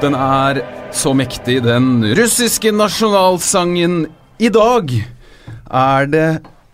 den 0.00 0.16
er 0.16 0.62
så 0.96 1.12
mektig, 1.16 1.58
den 1.64 2.02
russiske 2.16 2.72
nasjonalsangen. 2.72 4.06
I 4.40 4.48
dag 4.52 4.94
er 5.66 6.08
det 6.08 6.28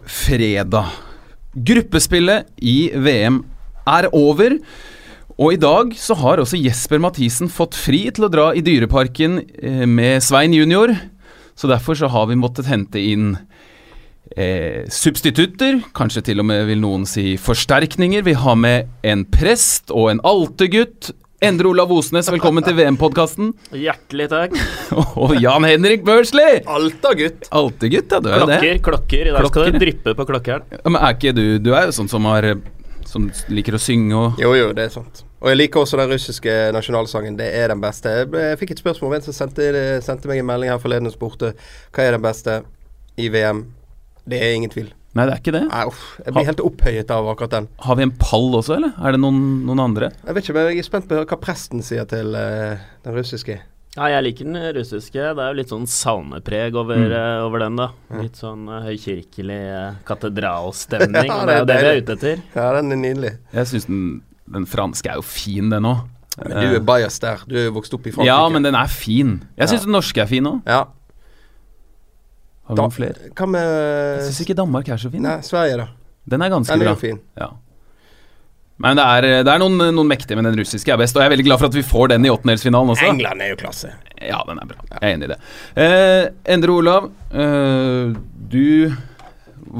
fredag. 0.06 0.92
Gruppespillet 1.56 2.46
i 2.62 2.92
VM 2.94 3.40
er 3.88 4.08
over. 4.14 4.58
Og 5.36 5.56
i 5.56 5.60
dag 5.60 5.92
så 5.98 6.16
har 6.22 6.40
også 6.40 6.60
Jesper 6.60 7.02
Mathisen 7.02 7.50
fått 7.52 7.76
fri 7.76 8.06
til 8.14 8.28
å 8.28 8.32
dra 8.32 8.46
i 8.56 8.62
Dyreparken 8.64 9.40
eh, 9.42 9.84
med 9.90 10.22
Svein 10.24 10.54
junior. 10.56 10.94
Så 11.58 11.68
derfor 11.68 11.98
så 11.98 12.08
har 12.12 12.30
vi 12.30 12.38
måttet 12.38 12.70
hente 12.70 13.02
inn 13.02 13.34
eh, 14.36 14.86
substitutter, 14.92 15.82
kanskje 15.96 16.28
til 16.30 16.40
og 16.40 16.48
med 16.48 16.64
vil 16.70 16.80
noen 16.84 17.04
si 17.08 17.34
forsterkninger. 17.40 18.24
Vi 18.24 18.38
har 18.38 18.56
med 18.60 18.92
en 19.04 19.26
prest 19.28 19.90
og 19.90 20.12
en 20.14 20.24
altergutt. 20.24 21.12
Endre 21.44 21.68
Olav 21.68 21.90
Osnes, 21.92 22.30
velkommen 22.32 22.64
til 22.64 22.72
VM-podkasten. 22.78 23.50
Hjertelig 23.76 24.26
takk. 24.32 24.54
Og 25.20 25.34
Jan 25.36 25.66
Henrik 25.68 26.00
Børsli! 26.06 26.62
Alta-gutt. 26.64 27.50
Altergutt, 27.52 28.14
ja, 28.14 28.20
du 28.24 28.28
er 28.30 28.40
klokker, 28.40 28.62
det. 28.62 28.78
Klokker. 28.86 29.28
I 29.28 29.34
dag 29.34 29.48
skal 29.50 29.68
det 29.68 29.82
dryppe 29.82 30.14
på 30.16 30.26
klokkeren. 30.30 30.64
Ja, 30.72 30.80
men 30.88 30.96
er 30.96 31.12
ikke 31.12 31.34
du 31.36 31.42
Du 31.60 31.74
er 31.76 31.90
jo 31.90 31.92
sånn 31.98 32.08
som 32.08 32.24
har 32.30 32.48
Som 33.04 33.28
liker 33.52 33.76
å 33.76 33.80
synge 33.82 34.16
og 34.16 34.40
Jo, 34.40 34.54
jo, 34.56 34.70
det 34.72 34.88
er 34.88 34.94
sant. 34.96 35.26
Og 35.42 35.52
jeg 35.52 35.60
liker 35.60 35.84
også 35.84 36.00
den 36.00 36.14
russiske 36.14 36.54
nasjonalsangen. 36.72 37.36
Det 37.36 37.50
er 37.52 37.68
den 37.74 37.84
beste. 37.84 38.16
Jeg, 38.22 38.30
ble, 38.32 38.46
jeg 38.54 38.60
fikk 38.62 38.72
et 38.72 38.80
spørsmål 38.86 39.12
om 39.12 39.18
en 39.18 39.26
som 39.28 39.36
sendte, 39.36 39.68
sendte 40.08 40.32
meg 40.32 40.40
en 40.40 40.48
melding 40.48 40.72
her 40.72 40.80
forleden 40.80 41.10
og 41.10 41.18
spurte 41.18 41.52
hva 41.92 42.06
er 42.06 42.16
den 42.16 42.24
beste 42.24 42.62
i 43.20 43.28
VM. 43.34 43.66
Det 44.24 44.40
er 44.40 44.56
ingen 44.56 44.72
tvil. 44.72 44.88
Nei, 45.16 45.24
det 45.24 45.32
er 45.32 45.40
ikke 45.40 45.54
det. 45.56 45.62
Nei, 45.70 45.84
uff, 45.88 46.02
jeg 46.24 46.34
blir 46.36 46.44
helt 46.50 46.60
opphøyet 46.66 47.12
av 47.14 47.28
akkurat 47.32 47.54
den. 47.56 47.68
Har 47.86 47.96
vi 47.96 48.04
en 48.04 48.12
pall 48.20 48.50
også, 48.58 48.74
eller? 48.76 48.92
Er 49.00 49.16
det 49.16 49.20
noen, 49.22 49.38
noen 49.64 49.80
andre? 49.86 50.10
Jeg 50.26 50.36
vet 50.36 50.44
ikke, 50.44 50.54
men 50.58 50.68
jeg 50.74 50.82
er 50.82 50.88
spent 50.90 51.08
på 51.08 51.22
hva 51.22 51.38
presten 51.40 51.80
sier 51.86 52.04
til 52.10 52.36
uh, 52.36 52.76
den 53.06 53.16
russiske. 53.16 53.56
Ja, 53.96 54.10
jeg 54.12 54.26
liker 54.26 54.44
den 54.44 54.58
russiske. 54.76 55.16
Det 55.16 55.40
er 55.40 55.54
jo 55.54 55.56
litt 55.56 55.70
sånn 55.72 55.86
salmepreg 55.88 56.74
over, 56.76 56.98
Mm. 57.00 57.14
uh, 57.16 57.46
over 57.46 57.62
den, 57.64 57.78
da. 57.80 57.86
Litt 58.20 58.36
sånn 58.36 58.66
uh, 58.68 58.82
høykirkelig 58.84 59.60
uh, 59.72 59.94
katedralstemning. 60.04 61.30
Ja, 61.32 61.46
det 61.46 61.54
er 61.54 61.62
jo 61.62 61.64
det 61.64 61.76
det 61.76 61.78
vi 61.80 61.88
er 61.94 62.02
ute 62.02 62.16
etter. 62.18 62.42
Ja, 62.58 62.66
den 62.76 62.92
er 62.92 63.00
nydelig. 63.00 63.32
Jeg 63.56 63.70
syns 63.72 63.88
den, 63.88 64.02
den 64.52 64.66
franske 64.68 65.10
er 65.14 65.16
jo 65.20 65.24
fin, 65.26 65.70
den 65.72 65.88
òg. 65.88 66.04
Men 66.36 66.52
du 66.60 66.74
er 66.76 66.82
bajas 66.84 67.16
der. 67.22 67.40
Du 67.48 67.54
er 67.56 67.70
jo 67.70 67.72
vokst 67.78 67.94
opp 67.96 68.04
i 68.04 68.12
Frankrike. 68.12 68.28
Ja, 68.28 68.42
men 68.52 68.66
den 68.66 68.76
er 68.76 68.90
fin. 68.92 69.38
Jeg 69.56 69.70
Ja. 69.72 69.78
den 69.80 69.94
norske 69.96 70.20
er 70.20 70.28
fin 70.28 70.44
òg. 70.44 70.60
Ja. 70.68 70.82
Har 72.66 72.74
vi 72.74 72.76
Da- 72.76 72.82
noen 72.82 72.92
flere? 72.96 73.30
Hva 73.34 73.46
med 73.48 73.62
Jeg 74.18 74.26
syns 74.32 74.40
ikke 74.46 74.56
Danmark 74.58 74.88
er 74.88 74.96
så 74.98 75.10
fin. 75.12 75.22
Nei, 75.22 75.36
Sverige, 75.46 75.76
da. 75.78 75.86
Den 76.28 76.42
er 76.42 76.50
ganske 76.50 76.72
Den 76.74 76.82
er 76.82 76.90
bra. 76.92 76.94
fin. 76.98 77.20
Ja. 77.38 77.48
Men 78.78 78.96
det 78.98 79.04
er, 79.06 79.26
det 79.46 79.48
er 79.54 79.58
noen, 79.62 79.78
noen 79.94 80.08
mektige, 80.10 80.36
men 80.36 80.44
den 80.44 80.58
russiske 80.58 80.92
er 80.92 80.98
best. 81.00 81.16
Og 81.16 81.22
jeg 81.22 81.30
er 81.30 81.34
veldig 81.36 81.46
glad 81.46 81.58
for 81.62 81.70
at 81.70 81.76
vi 81.78 81.82
får 81.86 82.08
den 82.12 82.26
i 82.26 82.28
åttendelsfinalen 82.28 82.90
også. 82.92 83.06
England 83.08 83.40
er 83.40 83.48
jo 83.54 83.56
klasse. 83.62 83.92
Ja, 84.20 84.42
den 84.46 84.58
er 84.60 84.66
bra. 84.68 84.76
Jeg 84.90 85.00
er 85.00 85.14
enig 85.14 85.24
i 85.24 85.32
det. 85.32 85.38
Eh, 85.80 86.28
Endre 86.52 86.74
Olav, 86.74 87.06
eh, 87.32 88.12
du 88.52 88.92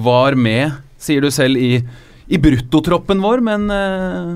var 0.07 0.35
med, 0.35 0.73
sier 0.99 1.21
du 1.21 1.29
selv, 1.31 1.57
i, 1.61 1.83
i 2.31 2.39
bruttotroppen 2.39 3.21
vår, 3.21 3.43
men 3.45 3.69
eh, 3.71 4.31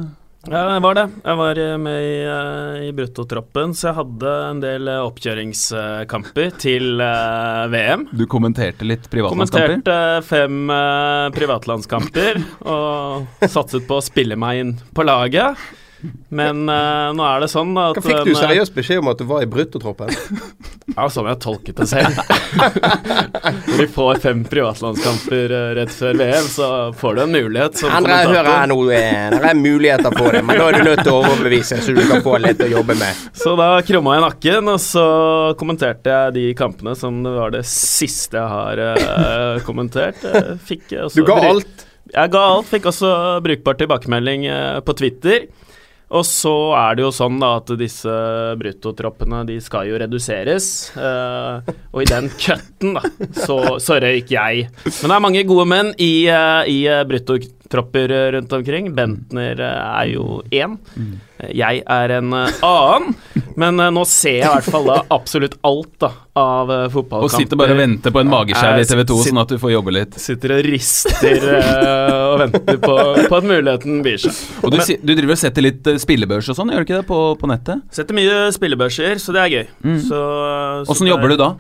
Ja, 0.49 0.61
jeg 0.73 0.81
var 0.81 0.97
det. 0.97 1.03
Jeg 1.21 1.37
var 1.37 1.59
eh, 1.61 1.75
med 1.77 1.99
i, 2.01 2.13
eh, 2.25 2.85
i 2.87 2.93
bruttotroppen, 2.97 3.75
så 3.77 3.91
jeg 3.91 3.97
hadde 3.99 4.31
en 4.47 4.63
del 4.63 4.89
eh, 4.89 5.03
oppkjøringskamper 5.05 6.55
til 6.61 7.03
uh, 7.03 7.67
VM. 7.69 8.07
du 8.17 8.25
kommenterte 8.31 8.89
litt 8.89 9.05
privatlandskamper. 9.13 9.75
Kommenterte 9.77 10.25
fem 10.25 10.73
uh, 10.73 11.29
privatlandskamper 11.37 12.41
og 12.73 13.45
satset 13.45 13.85
på 13.85 14.01
å 14.01 14.07
spille 14.07 14.41
meg 14.41 14.63
inn 14.63 14.75
på 14.97 15.05
laget. 15.05 15.61
Men 16.29 16.63
uh, 16.69 17.11
nå 17.17 17.25
er 17.27 17.43
det 17.45 17.49
sånn 17.53 17.73
at 17.81 17.99
Hva 17.99 18.05
fikk 18.05 18.23
du 18.29 18.33
eh, 18.33 18.39
seriøst 18.39 18.77
beskjed 18.77 19.03
om 19.03 19.11
at 19.13 19.21
du 19.21 19.27
var 19.29 19.45
i 19.45 19.49
bruttotroppen? 19.51 20.13
Ja, 20.91 21.05
sånn 21.13 21.29
jeg 21.29 21.39
tolket 21.39 21.79
det 21.79 21.85
selv. 21.87 22.17
Når 23.69 23.77
vi 23.79 23.85
får 23.95 24.19
fem 24.25 24.41
privatlandskamper 24.51 25.53
eh, 25.55 25.67
rett 25.79 25.93
før 25.95 26.19
VM, 26.19 26.49
så 26.51 26.71
får 26.99 27.15
du 27.15 27.21
en 27.23 27.37
mulighet 27.37 27.79
som 27.79 27.93
Andre 27.95 28.17
hører 28.27 28.49
her 28.51 28.67
nå, 28.73 28.79
det 28.89 28.99
er 28.99 29.55
muligheter 29.55 30.17
for 30.17 30.35
det, 30.35 30.41
men 30.49 30.59
da 30.59 30.67
er 30.67 30.81
du 30.81 30.89
nødt 30.89 31.05
til 31.05 31.13
å 31.15 31.21
overbevise, 31.21 31.79
så 31.85 31.95
du 31.95 32.03
kan 32.11 32.25
få 32.27 32.41
litt 32.43 32.65
å 32.67 32.69
jobbe 32.73 32.99
med. 32.99 33.23
Så 33.39 33.55
da 33.61 33.69
krumma 33.87 34.17
jeg 34.17 34.25
nakken, 34.27 34.73
og 34.75 34.83
så 34.83 35.07
kommenterte 35.63 36.11
jeg 36.17 36.37
de 36.41 36.47
kampene 36.59 36.97
som 36.99 37.23
det 37.23 37.37
var 37.39 37.55
det 37.55 37.63
siste 37.71 38.41
jeg 38.41 38.51
har 38.51 38.83
uh, 38.99 39.63
kommentert. 39.67 40.19
Jeg 40.27 40.59
Fikk 40.67 40.99
også 41.07 41.23
Du 41.23 41.27
ga 41.31 41.39
alt. 41.53 41.87
Jeg 42.11 42.35
ga 42.35 42.45
alt. 42.57 42.71
Fikk 42.71 42.91
også 42.91 43.15
brukbar 43.47 43.79
tilbakemelding 43.79 44.51
uh, 44.51 44.81
på 44.83 44.99
Twitter. 44.99 45.47
Og 46.11 46.25
så 46.27 46.53
er 46.75 46.97
det 46.99 47.05
jo 47.05 47.13
sånn 47.15 47.37
da 47.39 47.53
at 47.61 47.71
disse 47.79 48.13
bruttotroppene 48.59 49.45
de 49.47 49.61
skal 49.63 49.87
jo 49.87 49.99
reduseres. 50.03 50.91
Uh, 50.97 51.63
og 51.95 52.03
i 52.03 52.09
den 52.11 52.27
cutten, 52.35 52.97
da, 52.99 53.05
så, 53.45 53.61
så 53.79 54.01
røyk 54.03 54.33
jeg. 54.35 54.67
Men 54.89 55.05
det 55.07 55.17
er 55.17 55.25
mange 55.29 55.45
gode 55.47 55.69
menn 55.71 55.93
i, 56.03 56.27
uh, 56.27 56.67
i 56.67 56.83
eh, 56.91 57.05
bruttotropper 57.71 58.11
eh, 58.11 58.33
rundt 58.33 58.53
omkring. 58.53 58.95
Bentner 58.95 59.61
eh, 59.61 60.01
er 60.01 60.07
jo 60.11 60.43
én. 60.51 60.79
Jeg 61.51 61.83
er 61.87 62.09
en 62.19 62.33
eh, 62.33 62.65
annen. 62.67 63.15
Men 63.57 63.77
nå 63.95 64.05
ser 64.09 64.41
jeg 64.41 64.47
i 64.47 64.51
hvert 64.51 64.71
fall 64.73 64.87
da 64.87 64.99
absolutt 65.11 65.57
alt 65.63 65.93
da 66.01 66.11
av 66.41 66.71
fotballkamper. 66.93 67.27
Og 67.27 67.33
sitter 67.35 67.59
bare 67.59 67.75
og 67.75 67.81
venter 67.81 68.13
på 68.15 68.21
en 68.23 68.31
mageskjær 68.31 68.81
i 68.81 68.87
TV 68.89 69.03
2, 69.11 69.17
sånn 69.27 69.41
at 69.43 69.53
du 69.53 69.59
får 69.61 69.73
jobbe 69.75 69.93
litt. 69.93 70.19
Sitter 70.23 70.55
og 70.57 70.63
rister 70.65 71.47
og 72.31 72.37
venter 72.45 72.79
på, 72.81 72.95
på 73.29 73.41
at 73.41 73.49
muligheten 73.49 74.01
byr 74.07 74.23
seg. 74.23 74.39
Og 74.65 74.73
du, 74.73 74.79
du 74.81 75.13
driver 75.13 75.35
og 75.37 75.43
setter 75.43 75.67
litt 75.67 75.91
spillebørs 76.01 76.53
og 76.53 76.61
sånn, 76.61 76.73
gjør 76.73 76.87
du 76.87 76.89
ikke 76.89 77.01
det, 77.03 77.09
på, 77.11 77.19
på 77.41 77.51
nettet? 77.51 77.83
Setter 77.93 78.17
mye 78.17 78.47
spillebørser, 78.57 79.21
så 79.21 79.37
det 79.37 79.43
er 79.45 79.57
gøy. 79.59 79.67
Mm. 79.85 79.99
Så, 80.07 80.23
Åssen 80.95 81.11
jobber 81.11 81.35
du 81.35 81.41
da? 81.43 81.51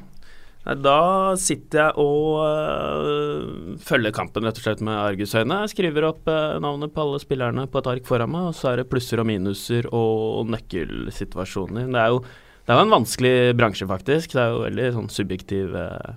Da 0.60 1.34
sitter 1.41 1.81
jeg 1.81 2.03
og 2.03 2.43
øh, 2.44 3.78
følger 3.81 4.12
kampen 4.12 4.44
rett 4.44 4.59
og 4.60 4.66
slett 4.66 4.82
med 4.84 4.98
argusøyne. 4.98 5.62
Jeg 5.65 5.72
skriver 5.72 6.10
opp 6.10 6.28
øh, 6.28 6.59
navnet 6.60 6.93
på 6.93 7.06
alle 7.06 7.21
spillerne 7.22 7.65
på 7.65 7.81
et 7.81 7.88
ark 7.88 8.04
foran 8.09 8.28
meg, 8.31 8.50
og 8.50 8.59
så 8.59 8.72
er 8.72 8.82
det 8.82 8.91
plusser 8.91 9.22
og 9.22 9.28
minuser 9.31 9.88
og 9.88 10.50
nøkkelsituasjoner. 10.53 11.88
Det 11.88 12.03
er 12.03 12.12
jo, 12.12 12.21
det 12.69 12.76
er 12.76 12.82
en 12.84 12.93
vanskelig 12.93 13.34
bransje, 13.56 13.88
faktisk. 13.88 14.37
Det 14.37 14.43
er 14.44 14.53
jo 14.53 14.66
veldig 14.66 14.91
sånn 14.98 15.10
subjektiv 15.16 15.72
øh, 15.81 16.12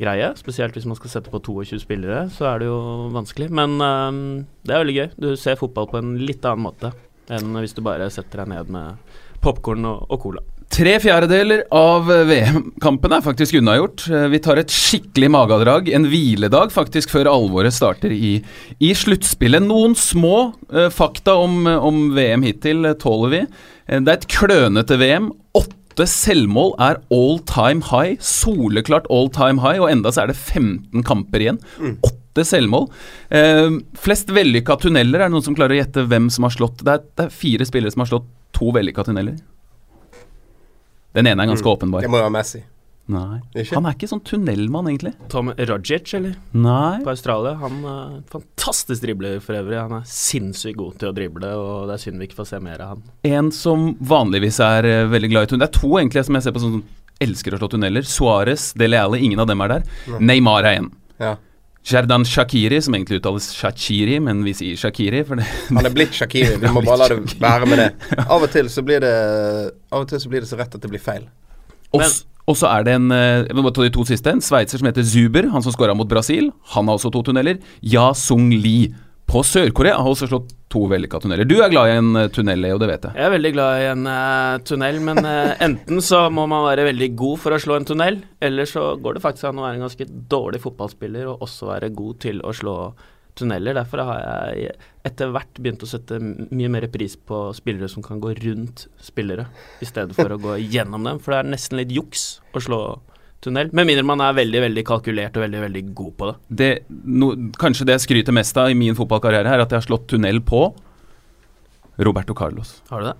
greie. 0.00 0.32
Spesielt 0.40 0.78
hvis 0.78 0.88
man 0.88 0.96
skal 0.96 1.12
sette 1.18 1.34
på 1.34 1.42
22 1.44 1.84
spillere, 1.84 2.24
så 2.32 2.48
er 2.54 2.64
det 2.64 2.72
jo 2.72 2.80
vanskelig. 3.12 3.52
Men 3.52 3.76
det 3.76 4.72
er 4.72 4.82
veldig 4.86 4.96
gøy. 4.96 5.08
Du 5.20 5.28
ser 5.36 5.60
fotball 5.60 5.92
på 5.92 6.00
en 6.00 6.16
litt 6.24 6.48
annen 6.48 6.64
måte 6.70 6.94
enn 7.32 7.54
hvis 7.60 7.76
du 7.76 7.84
bare 7.84 8.08
setter 8.12 8.42
deg 8.42 8.50
ned 8.50 8.72
med 8.72 9.20
popkorn 9.44 9.84
og, 9.88 10.08
og 10.08 10.24
cola. 10.24 10.42
Tre 10.72 10.92
fjerdedeler 11.04 11.66
av 11.76 12.06
eh, 12.08 12.22
VM-kampen 12.30 13.12
er 13.12 13.24
faktisk 13.24 13.58
unnagjort. 13.58 14.06
Eh, 14.08 14.24
Vi 14.32 14.38
tar 14.40 14.56
et 14.62 14.72
skikkelig 14.72 15.28
magedrag, 15.34 15.90
en 15.92 16.06
hviledag 16.08 16.72
faktisk, 16.72 17.12
før 17.12 17.28
alvoret 17.28 17.76
starter 17.76 18.14
i, 18.16 18.38
i 18.80 18.94
sluttspillet. 18.96 19.60
Noen 19.66 19.92
små 19.98 20.54
uh, 20.72 20.88
fakta 20.88 21.34
om, 21.42 21.66
om 21.68 22.00
VM 22.16 22.46
hittil 22.48 22.88
tåler 23.02 23.34
vi. 23.34 23.42
Det 23.92 24.00
er 24.00 24.16
et 24.16 24.26
klønete 24.32 24.96
VM. 24.96 25.28
Åtte 25.60 26.08
selvmål 26.08 26.72
er 26.80 27.02
all 27.12 27.36
time 27.52 27.84
high. 27.92 28.16
Soleklart 28.24 29.10
all 29.12 29.28
time 29.28 29.60
high, 29.60 29.76
og 29.76 29.92
enda 29.92 30.08
så 30.08 30.24
er 30.24 30.32
det 30.32 30.40
15 30.40 31.04
kamper 31.04 31.44
igjen. 31.44 31.60
Åtte 32.00 32.48
selvmål. 32.48 32.88
Eh, 33.28 33.76
flest 34.00 34.32
vellykka 34.32 34.80
tunneler. 34.80 35.20
Er 35.20 35.28
det 35.28 35.36
noen 35.36 35.44
som 35.52 35.58
klarer 35.58 35.76
å 35.76 35.82
gjette 35.84 36.08
hvem 36.08 36.32
som 36.32 36.48
har 36.48 36.56
slått 36.56 36.80
Det 36.80 36.96
er, 36.96 37.08
det 37.12 37.28
er 37.28 37.40
fire 37.44 37.68
spillere 37.68 37.92
som 37.92 38.06
har 38.06 38.14
slått 38.16 38.32
to 38.56 38.72
vellykka 38.72 39.04
tunneler. 39.04 39.36
Den 41.16 41.28
ene 41.28 41.44
er 41.44 41.52
ganske 41.52 41.68
åpenbar. 41.68 42.04
Det 42.04 42.10
må 42.12 42.20
jo 42.20 42.26
være 42.26 42.36
Messi. 42.36 42.62
Nei. 43.12 43.40
Ikke? 43.58 43.74
Han 43.74 43.86
er 43.88 43.96
ikke 43.96 44.08
sånn 44.08 44.22
tunnelmann, 44.24 44.86
egentlig. 44.88 45.12
Tom 45.32 45.50
Rajic, 45.58 46.12
eller? 46.16 46.36
Nei. 46.54 47.02
På 47.02 47.10
Australia. 47.12 47.56
Han 47.60 47.80
er 47.82 48.14
fantastisk 48.30 49.02
dribler 49.02 49.40
for 49.42 49.58
øvrig. 49.58 49.80
Han 49.80 49.96
er 49.98 50.08
sinnssykt 50.08 50.78
god 50.78 51.00
til 51.00 51.10
å 51.10 51.16
drible, 51.16 51.50
og 51.58 51.90
det 51.90 51.96
er 51.96 52.04
synd 52.04 52.22
vi 52.22 52.30
ikke 52.30 52.38
får 52.38 52.50
se 52.52 52.62
mer 52.62 52.84
av 52.84 52.94
han. 52.94 53.04
En 53.28 53.50
som 53.54 53.90
vanligvis 53.98 54.60
er 54.64 54.88
eh, 54.88 55.04
veldig 55.10 55.32
glad 55.34 55.48
i 55.48 55.52
tunnel. 55.52 55.64
Det 55.66 55.70
er 55.72 55.80
to 55.80 55.94
egentlig 55.98 56.24
som 56.28 56.38
jeg 56.38 56.46
ser 56.46 56.56
på 56.56 56.62
som 56.62 56.78
elsker 57.22 57.54
å 57.54 57.60
slå 57.60 57.70
tunneler. 57.74 58.06
Suárez, 58.08 58.70
Dele 58.78 59.02
Alli, 59.02 59.22
ingen 59.26 59.42
av 59.42 59.50
dem 59.50 59.66
er 59.66 59.76
der. 59.76 59.88
Neymar 60.22 60.70
er 60.70 60.80
en. 60.80 60.92
Ja. 61.22 61.36
Jerdan 61.84 62.24
Shakiri, 62.28 62.78
som 62.82 62.94
egentlig 62.94 63.18
uttales 63.18 63.48
Shachiri, 63.58 64.20
men 64.22 64.44
vi 64.46 64.52
sier 64.54 64.78
Shakiri. 64.78 65.24
For 65.26 65.40
det, 65.40 65.46
Han 65.68 65.86
er 65.88 65.94
blitt 65.94 66.14
Shakiri. 66.14 66.56
Vi 66.62 66.70
må 66.74 66.82
bare 66.86 67.00
la 67.02 67.08
det 67.10 67.38
være 67.42 67.66
med 67.70 67.82
det. 67.82 67.88
Av 68.32 68.42
og 68.42 68.50
til 68.54 68.70
så 68.70 68.84
blir 68.86 69.02
det 69.02 69.14
Av 69.90 70.04
og 70.04 70.10
til 70.12 70.22
så 70.22 70.30
blir 70.30 70.44
det 70.44 70.50
så 70.52 70.60
rett 70.60 70.76
at 70.78 70.84
det 70.84 70.92
blir 70.92 71.02
feil. 71.02 71.26
og 71.92 72.56
så 72.58 72.70
er 72.70 72.86
det 72.86 72.94
en 72.98 73.08
Vi 73.10 73.22
Jeg 73.50 73.62
må 73.62 73.70
ta 73.74 73.82
de 73.82 73.90
to 73.94 74.04
siste. 74.08 74.30
En 74.30 74.40
sveitser 74.40 74.78
som 74.78 74.86
heter 74.88 75.02
Zuber, 75.06 75.50
han 75.50 75.62
som 75.62 75.74
skåra 75.74 75.94
mot 75.98 76.08
Brasil. 76.08 76.52
Han 76.76 76.86
har 76.86 76.98
også 77.00 77.10
to 77.12 77.22
tunneler. 77.22 77.58
Ja 77.82 78.12
Sung 78.14 78.50
Lee 78.54 78.92
på 79.26 79.42
Sør-Korea 79.46 79.96
har 79.98 80.08
også 80.08 80.28
slått 80.28 80.50
to 80.72 80.82
vellykka 80.90 81.20
tunneler. 81.22 81.48
Du 81.48 81.58
er 81.60 81.72
glad 81.72 81.90
i 81.90 81.96
en 82.00 82.10
eh, 82.18 82.28
tunnel, 82.32 82.60
Leo, 82.64 82.80
det 82.80 82.88
vet 82.90 83.06
jeg. 83.08 83.18
Jeg 83.18 83.28
er 83.28 83.34
veldig 83.36 83.52
glad 83.54 83.78
i 83.78 83.88
en 83.92 84.04
uh, 84.08 84.60
tunnel, 84.68 85.00
men 85.04 85.22
uh, 85.26 85.54
enten 85.68 86.02
så 86.04 86.24
må 86.32 86.46
man 86.50 86.64
være 86.66 86.88
veldig 86.88 87.10
god 87.18 87.42
for 87.44 87.56
å 87.56 87.62
slå 87.62 87.78
en 87.78 87.88
tunnel, 87.88 88.20
eller 88.42 88.68
så 88.68 88.92
går 89.02 89.18
det 89.18 89.24
faktisk 89.24 89.50
an 89.50 89.60
å 89.60 89.66
være 89.66 89.80
en 89.80 89.86
ganske 89.86 90.08
dårlig 90.32 90.62
fotballspiller 90.64 91.28
og 91.30 91.44
også 91.48 91.68
være 91.72 91.92
god 91.96 92.22
til 92.24 92.40
å 92.46 92.54
slå 92.56 92.76
tunneler. 93.38 93.76
Derfor 93.76 94.04
har 94.06 94.24
jeg 94.56 94.74
etter 95.08 95.32
hvert 95.32 95.60
begynt 95.60 95.84
å 95.84 95.88
sette 95.88 96.18
mye 96.20 96.70
mer 96.72 96.86
pris 96.92 97.16
på 97.16 97.44
spillere 97.56 97.88
som 97.90 98.04
kan 98.04 98.20
gå 98.22 98.34
rundt 98.42 98.86
spillere, 99.02 99.48
i 99.82 99.88
stedet 99.88 100.16
for 100.16 100.34
å 100.34 100.40
gå 100.40 100.58
gjennom 100.60 101.08
dem. 101.08 101.22
For 101.22 101.34
det 101.34 101.42
er 101.42 101.54
nesten 101.54 101.80
litt 101.80 101.94
juks 101.94 102.42
å 102.52 102.62
slå 102.62 102.82
tunnel. 103.42 103.72
Med 103.74 103.88
mindre 103.88 104.04
man 104.06 104.22
er 104.24 104.36
veldig 104.38 104.62
veldig 104.68 104.84
kalkulert 104.88 105.36
og 105.38 105.44
veldig 105.46 105.64
veldig 105.66 105.82
god 105.98 106.14
på 106.18 106.30
det. 106.30 106.36
Det, 106.60 106.70
no, 106.90 107.32
kanskje 107.60 107.88
det 107.88 107.98
jeg 107.98 108.06
skryter 108.06 108.36
mest 108.36 108.58
av 108.60 108.70
i 108.72 108.78
min 108.78 108.96
fotballkarriere, 108.98 109.50
er 109.50 109.64
at 109.64 109.74
jeg 109.74 109.82
har 109.82 109.88
slått 109.88 110.08
tunnel 110.14 110.40
på 110.46 110.64
Roberto 112.02 112.36
Carlos. 112.38 112.78
Har 112.90 113.02
du 113.02 113.10
det? 113.10 113.18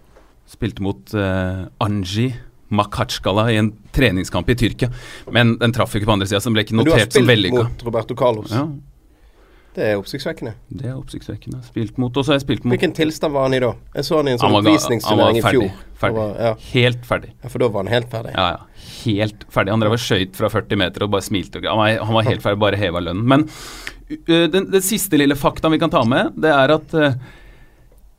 Spilte 0.53 0.85
mot 0.85 1.15
uh, 1.17 1.67
Anji 1.83 2.31
Makhatskala 2.73 3.51
i 3.53 3.59
en 3.61 3.69
treningskamp 3.93 4.49
i 4.49 4.57
Tyrkia. 4.57 4.89
Men 5.33 5.57
den 5.61 5.75
traff 5.77 5.93
ikke 5.97 6.09
på 6.09 6.15
andre 6.15 6.29
sida, 6.29 6.41
så 6.41 6.49
den 6.49 6.57
ble 6.57 6.65
ikke 6.65 6.79
notert 6.79 7.13
som 7.13 7.29
vellykka. 7.29 7.53
du 7.53 7.61
har 7.61 7.69
spilt 7.69 7.83
mot 7.83 7.87
Roberto 7.91 8.17
Carlos. 8.17 8.55
Ja, 8.55 8.65
Det 9.73 9.85
er 9.89 9.95
oppsiktsvekkende. 9.97 10.53
det 10.69 10.87
er 10.91 10.97
oppsiktsvekkende. 10.99 11.63
Spilt 11.65 11.97
mot, 11.99 12.17
og 12.17 12.25
så 12.27 12.33
har 12.33 12.37
jeg 12.39 12.45
spilt 12.45 12.65
mot 12.67 12.75
Hvilken 12.75 12.93
tilstand 12.93 13.33
var 13.33 13.47
han 13.47 13.55
i 13.57 13.61
da? 13.65 13.71
Jeg 13.97 14.05
så 14.05 14.19
han 14.19 14.29
i 14.29 14.35
en 14.35 14.39
sånn 14.43 14.57
oppvisningsturnering 14.59 15.39
i 15.39 15.43
fjor. 15.47 15.71
ferdig, 16.03 16.17
var- 16.19 16.35
Ja. 16.39 16.55
Helt 16.73 17.07
ferdig. 17.09 17.31
ja, 17.43 17.49
for 17.49 17.59
da 17.59 17.69
var 17.69 17.85
han 17.85 17.93
helt 17.93 18.11
ferdig. 18.11 18.35
Ja, 18.37 18.49
ja. 18.51 18.59
Helt 19.05 19.45
ferdig. 19.49 19.71
Han 19.71 19.81
drev 19.81 19.93
og 19.97 19.99
skøyt 19.99 20.37
fra 20.37 20.49
40 20.53 20.77
meter 20.77 21.03
og 21.05 21.11
bare 21.11 21.23
smilte. 21.23 21.63
Han 21.65 21.79
var, 21.79 22.05
han 22.05 22.15
var 22.15 22.23
helt 22.29 22.43
ferdig, 22.43 22.59
bare 22.59 22.77
heva 22.77 23.01
lønnen. 23.01 23.25
Men 23.25 23.49
uh, 23.49 24.47
den, 24.53 24.71
den 24.71 24.83
siste 24.83 25.17
lille 25.17 25.35
faktaen 25.35 25.73
vi 25.73 25.79
kan 25.79 25.91
ta 25.91 26.05
med, 26.05 26.33
det 26.37 26.51
er 26.53 26.75
at 26.77 26.95
uh, 26.95 27.15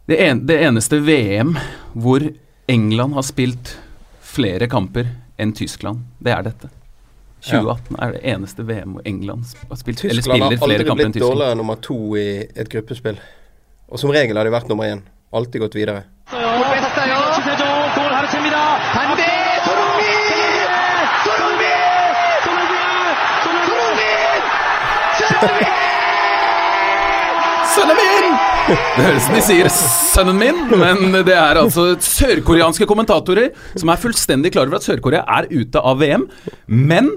det, 0.08 0.18
en, 0.20 0.46
det 0.48 0.58
eneste 0.64 1.00
VM 1.06 1.56
hvor 1.94 2.26
England 2.68 3.14
har 3.14 3.22
spilt 3.24 3.78
flere 4.22 4.68
kamper 4.68 5.06
enn 5.38 5.54
Tyskland, 5.54 6.02
det 6.20 6.32
er 6.34 6.42
dette. 6.50 6.70
2018 7.44 7.98
er 8.00 8.14
det 8.16 8.22
eneste 8.34 8.64
VM 8.68 8.96
hvor 8.96 9.08
England 9.10 9.44
har 9.70 9.80
spilt 9.80 10.00
Tyskland 10.00 10.14
eller 10.14 10.26
spiller 10.28 10.46
har 10.46 10.68
flere 10.68 10.88
kamper 10.88 11.06
enn 11.06 11.16
Tyskland. 11.16 11.32
Tyskland 11.32 11.42
har 11.42 11.52
aldri 11.52 11.60
blitt 11.60 11.60
dårligere 11.60 11.60
nummer 11.60 11.82
to 11.84 11.98
i 12.16 12.28
et 12.64 12.70
gruppespill. 12.72 13.20
Og 13.92 14.00
som 14.00 14.14
regel 14.16 14.40
har 14.40 14.48
de 14.48 14.54
vært 14.54 14.72
nummer 14.72 14.88
én. 14.88 15.04
Alltid 15.34 15.66
gått 15.66 15.76
videre. 15.76 16.04
Sønnen 27.74 27.98
min! 27.98 28.28
Det 28.96 29.04
høres 29.04 29.26
ut 29.28 29.36
de 29.36 29.42
sier 29.44 29.68
'sønnen 29.68 30.38
min', 30.40 30.62
men 30.80 31.12
det 31.28 31.34
er 31.36 31.60
altså 31.60 31.98
sørkoreanske 32.00 32.86
kommentatorer 32.88 33.50
som 33.76 33.90
er 33.92 34.00
fullstendig 34.00 34.54
klar 34.56 34.70
over 34.70 34.80
at 34.80 34.86
Sør-Korea 34.88 35.26
er 35.40 35.50
ute 35.52 35.82
av 35.82 36.00
VM, 36.00 36.28
men 36.68 37.10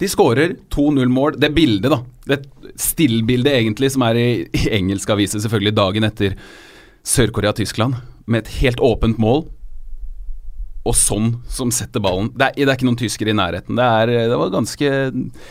de 0.00 0.08
skårer 0.08 0.56
2-0-mål. 0.72 1.36
Det 1.40 1.52
bildet, 1.52 1.92
da. 1.92 2.00
Det 2.30 2.40
stillbildet 2.80 3.52
egentlig 3.58 3.90
som 3.92 4.04
er 4.06 4.16
i, 4.16 4.28
i 4.56 4.66
engelsk 4.78 5.12
aviser 5.12 5.42
selvfølgelig 5.42 5.76
dagen 5.76 6.08
etter 6.08 6.36
Sør-Korea-Tyskland, 7.10 7.98
med 8.30 8.44
et 8.44 8.54
helt 8.60 8.80
åpent 8.84 9.20
mål. 9.20 9.44
Og 10.88 10.96
sånn 10.96 11.34
som 11.52 11.72
setter 11.74 12.00
ballen. 12.00 12.32
Det 12.32 12.48
er, 12.48 12.62
det 12.62 12.70
er 12.70 12.78
ikke 12.78 12.88
noen 12.88 13.00
tyskere 13.00 13.34
i 13.34 13.36
nærheten. 13.36 13.76
Det, 13.76 13.84
er, 13.84 14.14
det 14.32 14.40
var 14.40 14.56
ganske 14.56 14.90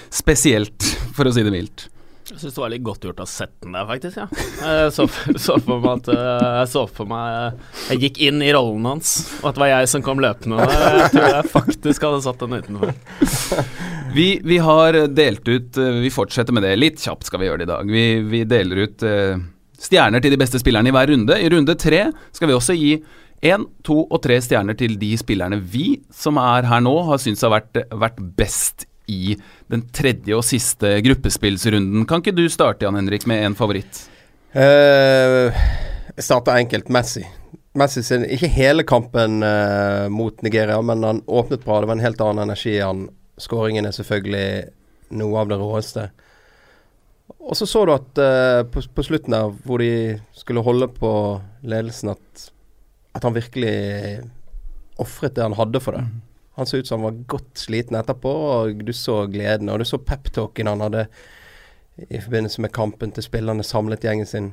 spesielt, 0.09 0.89
for 1.13 1.29
å 1.29 1.33
si 1.35 1.45
det 1.45 1.53
mildt. 1.53 1.85
Jeg 2.29 2.43
syns 2.43 2.53
det 2.53 2.61
var 2.61 2.69
litt 2.69 2.83
godt 2.85 3.05
gjort 3.07 3.21
å 3.23 3.25
sette 3.29 3.65
den 3.65 3.73
der, 3.73 3.85
faktisk. 3.89 4.19
Ja. 4.21 4.27
Jeg 4.61 4.91
så, 4.93 5.05
så 5.45 5.55
for 5.65 5.81
meg 5.81 5.95
at 5.95 6.09
eh, 6.13 6.49
Jeg 6.59 6.69
så 6.69 6.83
for 6.85 7.09
meg 7.09 7.61
Jeg 7.89 8.01
gikk 8.03 8.19
inn 8.27 8.43
i 8.45 8.51
rollen 8.53 8.85
hans, 8.85 9.15
og 9.39 9.49
at 9.49 9.57
det 9.57 9.63
var 9.63 9.71
jeg 9.71 9.89
som 9.93 10.05
kom 10.05 10.21
løpende. 10.21 10.67
Jeg 10.69 11.07
tror 11.15 11.25
jeg 11.33 11.49
faktisk 11.55 12.05
hadde 12.05 12.21
satt 12.27 12.45
den 12.45 12.59
utenfor. 12.59 12.93
Vi, 14.13 14.41
vi 14.43 14.57
har 14.57 14.93
delt 15.07 15.47
ut 15.47 15.77
eh, 15.77 15.83
Vi 15.83 16.09
fortsetter 16.11 16.53
med 16.53 16.63
det. 16.63 16.75
Litt 16.75 17.01
kjapt 17.01 17.29
skal 17.29 17.41
vi 17.41 17.49
gjøre 17.49 17.61
det 17.61 17.67
i 17.67 17.71
dag. 17.71 17.91
Vi, 17.91 18.03
vi 18.25 18.43
deler 18.49 18.83
ut 18.85 19.05
uh, 19.05 19.41
stjerner 19.79 20.23
til 20.23 20.33
de 20.33 20.39
beste 20.41 20.61
spillerne 20.61 20.89
i 20.89 20.93
hver 20.95 21.11
runde. 21.11 21.37
I 21.37 21.49
runde 21.53 21.75
tre 21.79 22.07
skal 22.35 22.49
vi 22.49 22.57
også 22.57 22.75
gi 22.77 22.93
én, 23.45 23.65
to 23.85 24.01
og 24.03 24.21
tre 24.23 24.39
stjerner 24.43 24.77
til 24.79 24.97
de 24.99 25.13
spillerne 25.19 25.61
vi 25.61 25.99
som 26.11 26.39
er 26.41 26.67
her 26.67 26.81
nå, 26.83 26.95
har 27.07 27.21
syntes 27.21 27.45
har 27.45 27.53
vært, 27.53 27.83
vært 28.01 28.19
best 28.39 28.87
i 29.09 29.35
den 29.71 29.85
tredje 29.95 30.35
og 30.37 30.45
siste 30.45 30.97
gruppespillsrunden. 31.05 32.05
Kan 32.09 32.23
ikke 32.23 32.35
du 32.37 32.45
starte, 32.51 32.85
Jan 32.85 32.97
Henrik, 32.99 33.25
med 33.29 33.45
en 33.45 33.57
favoritt? 33.57 34.03
Uh, 34.55 35.53
jeg 36.15 36.25
starter 36.25 36.57
enkelt. 36.57 36.89
Messi. 36.93 37.23
Messi 37.77 38.03
sin, 38.03 38.25
Ikke 38.25 38.49
hele 38.51 38.83
kampen 38.83 39.43
uh, 39.45 40.09
mot 40.09 40.41
Nigeria, 40.41 40.81
men 40.81 41.05
han 41.05 41.23
åpnet 41.27 41.63
bra. 41.65 41.79
Det 41.79 41.91
var 41.91 41.97
en 41.97 42.05
helt 42.07 42.21
annen 42.25 42.49
energi 42.49 42.79
han. 42.81 43.07
Skåringen 43.39 43.87
er 43.87 43.95
selvfølgelig 43.95 44.49
noe 45.19 45.41
av 45.41 45.49
det 45.49 45.57
råeste. 45.59 46.09
Og 47.39 47.57
så 47.57 47.65
så 47.69 47.85
du 47.85 47.93
at 47.93 48.21
uh, 48.21 48.61
på, 48.69 48.83
på 48.93 49.05
slutten 49.05 49.35
der, 49.35 49.53
hvor 49.65 49.81
de 49.81 50.19
skulle 50.35 50.63
holde 50.65 50.89
på 50.91 51.11
ledelsen, 51.63 52.13
at, 52.13 52.49
at 53.15 53.25
han 53.25 53.37
virkelig 53.37 53.75
ofret 54.99 55.37
det 55.37 55.45
han 55.45 55.57
hadde 55.57 55.81
for 55.81 55.97
det. 55.97 56.03
Han 56.59 56.67
så 56.67 56.81
ut 56.81 56.87
som 56.87 56.99
han 56.99 57.07
var 57.13 57.21
godt 57.37 57.61
sliten 57.61 57.95
etterpå, 57.95 58.29
og 58.29 58.81
du 58.83 58.91
så 58.93 59.21
gleden. 59.31 59.71
Og 59.71 59.79
du 59.79 59.87
så 59.87 60.01
peptalken 60.03 60.67
han 60.67 60.83
hadde 60.83 61.05
i 62.09 62.19
forbindelse 62.19 62.61
med 62.63 62.73
kampen 62.75 63.13
til 63.15 63.23
spillerne 63.23 63.63
samlet 63.63 64.03
gjengen 64.03 64.27
sin. 64.27 64.51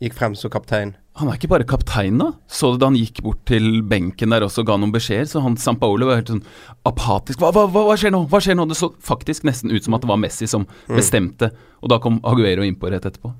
Gikk 0.00 0.14
frem 0.16 0.34
som 0.38 0.48
kaptein. 0.52 0.94
Han 1.20 1.28
er 1.28 1.36
ikke 1.36 1.50
bare 1.50 1.66
kaptein, 1.68 2.16
da. 2.22 2.30
Så 2.48 2.70
du 2.72 2.78
da 2.80 2.88
han 2.88 2.96
gikk 2.96 3.18
bort 3.24 3.42
til 3.48 3.82
benken 3.84 4.32
der 4.32 4.46
også 4.46 4.62
og 4.62 4.70
ga 4.70 4.76
noen 4.80 4.94
beskjeder? 4.94 5.26
Så 5.28 5.42
han 5.44 5.58
Sampaolo 5.60 6.08
var 6.08 6.22
helt 6.22 6.30
sånn 6.32 6.44
apatisk. 6.88 7.42
Hva, 7.42 7.50
hva, 7.52 7.66
hva, 7.68 7.82
hva 7.90 7.96
skjer 8.00 8.14
nå? 8.14 8.22
Hva 8.30 8.40
skjer 8.40 8.56
nå? 8.56 8.64
Det 8.70 8.78
så 8.78 8.88
faktisk 9.04 9.44
nesten 9.48 9.74
ut 9.74 9.84
som 9.84 9.98
at 9.98 10.06
det 10.06 10.08
var 10.08 10.20
Messi 10.22 10.48
som 10.48 10.64
bestemte, 10.88 11.50
og 11.84 11.92
da 11.92 11.98
kom 12.00 12.16
Aguero 12.24 12.64
innpå 12.64 12.88
rett 12.94 13.04
etterpå. 13.10 13.34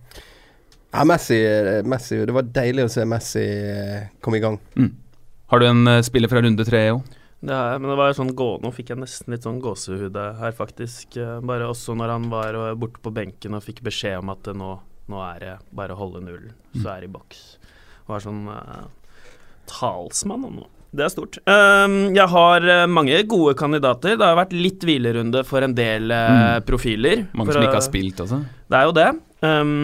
Ja, 0.90 1.06
Messi, 1.06 1.38
Messi 1.86 2.18
Det 2.26 2.34
var 2.34 2.48
deilig 2.50 2.84
å 2.88 2.92
se 2.92 3.04
Messi 3.08 3.46
eh, 3.46 4.10
komme 4.20 4.40
i 4.40 4.44
gang. 4.44 4.58
Har 5.54 5.62
du 5.62 5.66
en 5.70 5.86
eh, 5.88 6.02
spiller 6.04 6.28
fra 6.28 6.42
runde 6.44 6.66
tre, 6.66 6.82
òg? 6.92 7.16
Det 7.40 7.56
er, 7.56 7.78
men 7.80 7.88
det 7.88 7.96
var 7.96 8.12
sånn 8.12 8.34
gå, 8.36 8.50
Nå 8.60 8.68
fikk 8.76 8.90
jeg 8.92 9.00
nesten 9.00 9.32
litt 9.32 9.46
sånn 9.46 9.62
gåsehud 9.64 10.18
her, 10.42 10.52
faktisk. 10.58 11.16
Eh, 11.16 11.38
Bare 11.46 11.70
også 11.72 11.94
når 11.96 12.12
han 12.18 12.28
var 12.34 12.58
eh, 12.58 12.74
borte 12.76 13.00
på 13.00 13.14
benken 13.16 13.56
og 13.56 13.64
fikk 13.64 13.80
beskjed 13.86 14.18
om 14.20 14.34
at 14.34 14.44
det 14.50 14.58
nå, 14.60 14.74
nå 15.10 15.22
er 15.26 15.40
det 15.42 15.54
bare 15.76 15.96
å 15.96 16.00
holde 16.00 16.22
nullen, 16.24 16.52
så 16.76 16.94
er 16.94 17.02
det 17.02 17.10
i 17.10 17.14
boks. 17.14 17.40
Var 18.10 18.22
sånn 18.24 18.44
uh, 18.50 18.86
talsmann 19.70 20.46
om 20.48 20.60
noe. 20.62 20.70
Det 20.90 21.04
er 21.06 21.10
stort. 21.12 21.36
Um, 21.46 22.10
jeg 22.16 22.26
har 22.32 22.64
eh, 22.66 22.86
mange 22.90 23.20
gode 23.30 23.52
kandidater. 23.54 24.16
Det 24.18 24.26
har 24.26 24.34
vært 24.40 24.56
litt 24.56 24.82
hvilerunde 24.82 25.44
for 25.46 25.62
en 25.62 25.76
del 25.78 26.10
mm. 26.10 26.64
profiler. 26.66 27.28
Mange 27.38 27.54
som 27.54 27.62
ikke 27.62 27.78
har 27.78 27.86
spilt, 27.86 28.22
altså. 28.24 28.40
det 28.66 28.80
er 28.80 28.88
jo 28.88 28.96
det. 28.96 29.10
Um, 29.46 29.76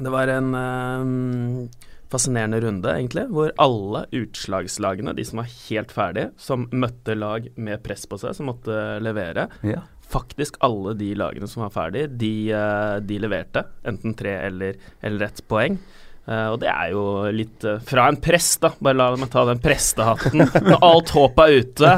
det 0.00 0.12
var 0.14 0.32
en 0.32 0.48
um, 0.56 1.68
fascinerende 2.12 2.60
runde, 2.64 2.94
egentlig, 2.94 3.26
hvor 3.34 3.52
alle 3.62 4.06
utslagslagene, 4.14 5.14
de 5.16 5.24
som 5.26 5.42
var 5.42 5.50
helt 5.52 5.92
ferdige, 5.94 6.30
som 6.40 6.66
møtte 6.72 7.16
lag 7.18 7.48
med 7.56 7.82
press 7.84 8.06
på 8.08 8.18
seg, 8.20 8.36
som 8.38 8.50
måtte 8.50 8.96
levere 9.04 9.48
Ja. 9.66 9.84
Faktisk 10.12 10.56
alle 10.64 10.94
de 10.94 11.12
lagene 11.18 11.48
som 11.50 11.64
var 11.64 11.74
ferdig, 11.74 12.06
de, 12.20 12.32
eh, 12.54 12.96
de 13.02 13.20
leverte. 13.22 13.64
Enten 13.86 14.14
tre 14.14 14.36
eller, 14.46 14.76
eller 15.02 15.26
ett 15.26 15.42
poeng. 15.48 15.78
Uh, 16.26 16.48
og 16.50 16.56
det 16.58 16.66
er 16.66 16.88
jo 16.90 17.02
litt 17.30 17.62
uh, 17.62 17.76
fra 17.86 18.08
en 18.10 18.16
prest, 18.18 18.58
da. 18.64 18.72
Bare 18.82 18.98
la 18.98 19.12
meg 19.14 19.30
ta 19.30 19.44
den 19.46 19.60
prestehatten. 19.62 20.42
Når 20.72 20.82
alt 20.82 21.12
håp 21.14 21.38
er 21.44 21.54
ute, 21.60 21.92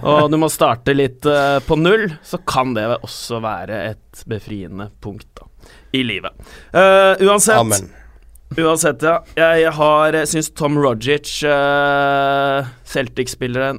og 0.00 0.26
du 0.32 0.36
må 0.42 0.48
starte 0.50 0.94
litt 0.96 1.26
uh, 1.30 1.62
på 1.62 1.78
null, 1.78 2.08
så 2.26 2.40
kan 2.42 2.74
det 2.74 2.88
også 2.98 3.38
være 3.44 3.78
et 3.92 4.24
befriende 4.30 4.88
punkt 5.02 5.28
da, 5.38 5.46
i 5.94 6.02
livet. 6.02 6.34
Uansett 6.74 7.60
Amen. 7.60 7.92
Uansett, 8.58 9.04
ja. 9.06 9.20
Jeg 9.38 9.70
har 9.76 10.18
syns 10.26 10.50
Tom 10.58 10.74
Rogic, 10.82 11.30
Celtic-spilleren 12.90 13.78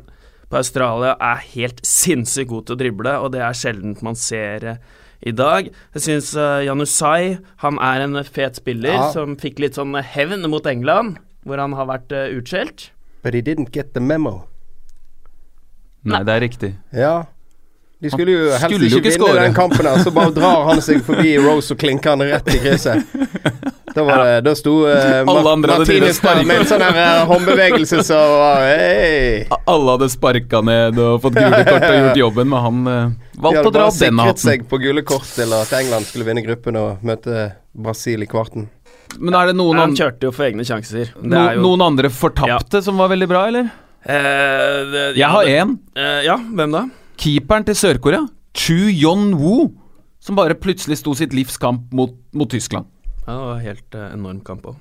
på 0.51 0.59
Australia, 0.59 1.15
er 1.17 1.45
helt 1.53 1.79
sinnssykt 1.87 2.51
god 2.51 2.67
til 2.67 2.75
å 2.75 2.81
drible, 2.81 3.15
og 3.23 3.31
det 3.35 3.41
er 3.45 3.57
sjeldent 3.57 4.03
man 4.05 4.17
ser 4.19 4.67
eh, 4.73 4.79
i 5.21 5.33
dag. 5.37 5.69
Jeg 5.95 6.05
syns 6.05 6.31
uh, 6.35 6.59
Janusai, 6.65 7.37
han 7.63 7.77
er 7.81 8.05
en 8.05 8.21
fet 8.25 8.57
spiller 8.59 8.95
Ja. 8.97 9.09
som 9.15 9.35
fikk 9.39 9.61
litt 9.61 9.77
sånn 9.77 9.93
hevn 9.95 10.47
mot 10.49 10.65
England, 10.67 11.19
hvor 11.45 11.61
han 11.61 11.75
har 11.77 11.89
vært 11.89 12.15
uh, 12.15 12.27
utskjelt. 12.37 12.89
But 13.21 13.37
he 13.37 13.41
didn't 13.45 13.71
get 13.71 13.93
the 13.93 14.01
memo. 14.01 14.47
Nei, 16.09 16.23
det 16.25 16.33
er 16.33 16.41
riktig. 16.41 16.71
Ja. 16.97 17.13
De 18.01 18.09
skulle 18.09 18.33
jo 18.33 18.45
helst 18.49 18.65
Skulle 18.65 18.87
ikke 18.89 19.11
ikke 19.11 19.27
vinne 19.29 19.43
den 19.45 19.53
kampen, 19.53 19.85
der, 19.85 19.99
så 20.01 20.11
bare 20.13 20.33
drar 20.33 20.63
han 20.71 20.79
seg 20.81 21.03
forbi 21.05 21.35
Rose 21.37 21.75
og 21.75 21.81
klinker 21.83 22.15
han 22.15 22.23
rett 22.25 22.47
i 22.49 22.57
krysset. 22.63 23.03
Da, 23.91 24.05
var 24.07 24.23
det, 24.23 24.37
da 24.47 24.53
sto 24.57 24.73
uh, 24.87 25.27
Martinez 25.27 26.21
der 26.23 26.41
med 26.47 26.61
en 26.63 26.69
sånn 26.69 26.81
her 26.81 26.97
eh, 27.01 27.23
håndbevegelse 27.29 27.99
så 28.07 28.17
var 28.39 28.63
Hei! 28.63 29.43
Alle 29.59 29.97
hadde 29.97 30.07
sparka 30.13 30.61
ned 30.65 30.97
og 31.01 31.19
fått 31.25 31.37
gule 31.37 31.59
kort 31.67 31.85
og 31.89 31.97
gjort 31.99 32.21
jobben, 32.23 32.49
men 32.53 32.65
han 32.65 32.79
uh, 32.87 33.01
De 33.35 33.43
valgte 33.43 33.65
å 33.67 33.73
dra 33.75 33.83
bare 33.85 33.89
hadde 33.91 34.11
bare 34.15 34.31
sikret 34.31 34.45
seg 34.45 34.63
på 34.71 34.79
gule 34.81 35.03
kort 35.05 35.27
til 35.35 35.53
at 35.59 35.75
England 35.77 36.07
skulle 36.09 36.29
vinne 36.29 36.45
gruppen 36.47 36.79
og 36.79 37.03
møte 37.05 37.51
Brasil 37.71 38.23
i 38.25 38.29
kvarten. 38.31 38.69
Men 39.19 39.35
er 39.35 39.51
det 39.51 39.57
noen, 39.59 39.77
Han 39.83 39.93
kjørte 39.99 40.29
jo 40.29 40.33
for 40.33 40.47
egne 40.47 40.63
sjanser. 40.65 41.11
Det 41.13 41.27
no, 41.27 41.43
er 41.43 41.59
jo 41.59 41.67
noen 41.67 41.85
andre 41.91 42.09
fortapte 42.15 42.81
som 42.81 42.97
var 43.01 43.11
veldig 43.11 43.27
bra, 43.29 43.43
eller? 43.51 43.69
Eh, 44.01 44.79
det- 44.89 45.05
Jeg 45.13 45.21
ja, 45.21 45.29
har 45.35 45.45
det- 45.45 45.59
én. 45.61 45.77
eh, 45.95 46.23
ja, 46.25 46.37
hvem 46.37 46.71
da? 46.71 46.87
Keeperen 47.21 47.65
til 47.67 47.75
Sør-Korea, 47.77 48.23
Chu 48.57 48.89
Yon-woo. 48.89 49.69
som 50.21 50.37
bare 50.37 50.55
plutselig 50.57 50.97
sto 50.97 51.13
sitt 51.17 51.33
livs 51.33 51.57
kamp 51.61 51.91
mot, 51.93 52.15
mot 52.33 52.49
Tyskland. 52.49 52.87
Ja, 53.27 53.33
det 53.33 53.45
var 53.45 53.61
helt 53.61 53.95
eh, 53.97 54.07
enorm 54.15 54.39
kamp 54.45 54.65
òg. 54.71 54.79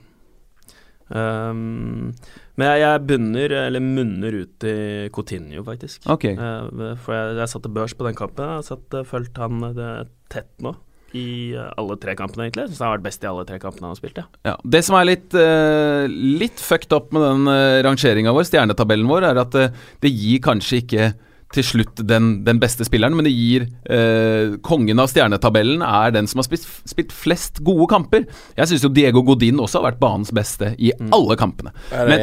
Um, 1.10 2.14
men 2.56 2.68
jeg, 2.68 2.80
jeg 2.80 3.04
bunner, 3.08 3.54
eller 3.66 3.84
munner 3.84 4.36
ut 4.40 4.66
i 4.68 4.74
Coutinho, 5.12 5.64
faktisk. 5.66 6.04
Ok. 6.12 6.30
Uh, 6.36 6.96
for 7.04 7.16
jeg, 7.16 7.38
jeg 7.42 7.52
satte 7.52 7.72
børs 7.76 7.96
på 7.96 8.08
den 8.08 8.16
kampen. 8.16 8.44
Jeg 8.44 8.60
har 8.62 8.68
satt, 8.68 8.88
uh, 8.96 9.04
fulgt 9.08 9.40
han 9.40 9.60
det, 9.76 9.92
tett 10.32 10.52
nå. 10.64 10.76
I 11.16 11.56
eh, 11.58 11.72
alle 11.74 11.96
tre 11.98 12.12
kampene, 12.14 12.46
egentlig. 12.46 12.68
Syns 12.70 12.80
han 12.84 12.86
har 12.86 12.98
vært 13.00 13.08
best 13.08 13.24
i 13.24 13.28
alle 13.28 13.42
tre 13.48 13.56
kampene 13.58 13.88
han 13.88 13.96
har 13.96 13.98
spilt. 13.98 14.20
Ja. 14.20 14.28
Ja, 14.46 14.52
Det 14.76 14.84
som 14.86 14.94
er 14.94 15.08
litt, 15.08 15.34
eh, 15.34 16.04
litt 16.08 16.60
fucked 16.62 16.94
up 16.94 17.10
med 17.12 17.24
den 17.26 17.50
rangeringa 17.82 18.30
vår, 18.36 18.46
stjernetabellen 18.46 19.10
vår, 19.10 19.26
er 19.32 19.40
at 19.42 19.56
eh, 19.58 19.74
det 20.04 20.12
gir 20.14 20.38
kanskje 20.44 20.78
ikke 20.84 21.08
til 21.50 21.64
slutt 21.66 22.02
den, 22.06 22.44
den 22.46 22.60
beste 22.62 22.84
spilleren, 22.86 23.16
men 23.18 23.26
det 23.26 23.32
gir 23.34 23.64
eh, 23.90 24.52
Kongen 24.62 25.00
av 25.02 25.08
stjernetabellen 25.10 25.82
er 25.82 26.12
den 26.14 26.28
som 26.30 26.38
har 26.38 26.46
spilt, 26.46 26.66
spilt 26.86 27.10
flest 27.10 27.58
gode 27.66 27.88
kamper. 27.90 28.26
Jeg 28.56 28.70
syns 28.70 28.84
jo 28.86 28.90
Diego 28.94 29.22
Godin 29.26 29.58
også 29.58 29.80
har 29.80 29.88
vært 29.90 29.98
banens 30.02 30.30
beste 30.30 30.74
i 30.78 30.92
alle 31.10 31.36
kampene. 31.40 31.72
Men- 32.06 32.20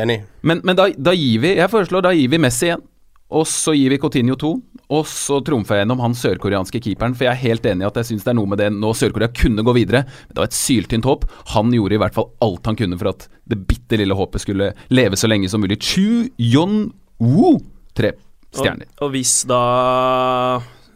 Men, 0.47 0.61
men 0.63 0.75
da, 0.79 0.85
da 0.95 1.11
gir 1.11 1.41
vi 1.43 1.55
Jeg 1.57 1.69
foreslår 1.69 2.01
da 2.07 2.13
gir 2.15 2.29
vi 2.31 2.37
Messi 2.39 2.69
igjen. 2.69 2.85
Og 3.29 3.43
så 3.51 3.73
gir 3.75 3.89
vi 3.91 3.97
Coutinho 3.99 4.37
to. 4.39 4.53
Og 4.89 5.03
så 5.11 5.41
trumfer 5.43 5.75
jeg 5.75 5.83
gjennom 5.83 5.99
han 5.99 6.13
sørkoreanske 6.15 6.79
keeperen. 6.79 7.11
For 7.13 7.25
jeg 7.27 7.33
er 7.33 7.41
helt 7.49 7.65
enig 7.67 7.83
i 7.83 7.87
at 7.89 7.97
jeg 7.99 8.05
syns 8.13 8.23
det 8.23 8.31
er 8.31 8.37
noe 8.39 8.47
med 8.47 8.61
det 8.61 8.69
nå 8.71 8.93
Sør-Korea 8.95 9.27
kunne 9.35 9.65
gå 9.67 9.73
videre. 9.75 10.05
Men 10.07 10.31
det 10.37 10.39
var 10.39 10.47
et 10.47 10.55
syltynt 10.55 11.03
håp. 11.09 11.25
Han 11.51 11.73
gjorde 11.75 11.97
i 11.97 11.99
hvert 11.99 12.15
fall 12.15 12.29
alt 12.47 12.65
han 12.71 12.77
kunne 12.79 12.95
for 12.97 13.09
at 13.11 13.27
det 13.51 13.59
bitte 13.67 13.99
lille 13.99 14.15
håpet 14.15 14.39
skulle 14.45 14.69
leve 14.95 15.19
så 15.19 15.27
lenge 15.27 15.49
som 15.51 15.59
mulig. 15.59 15.81
Chu 15.83 16.29
Yon-woo. 16.39 17.57
Tre 17.97 18.13
stjerner. 18.55 18.87
Og, 18.97 19.07
og 19.07 19.11
hvis 19.17 19.35
da 19.49 19.61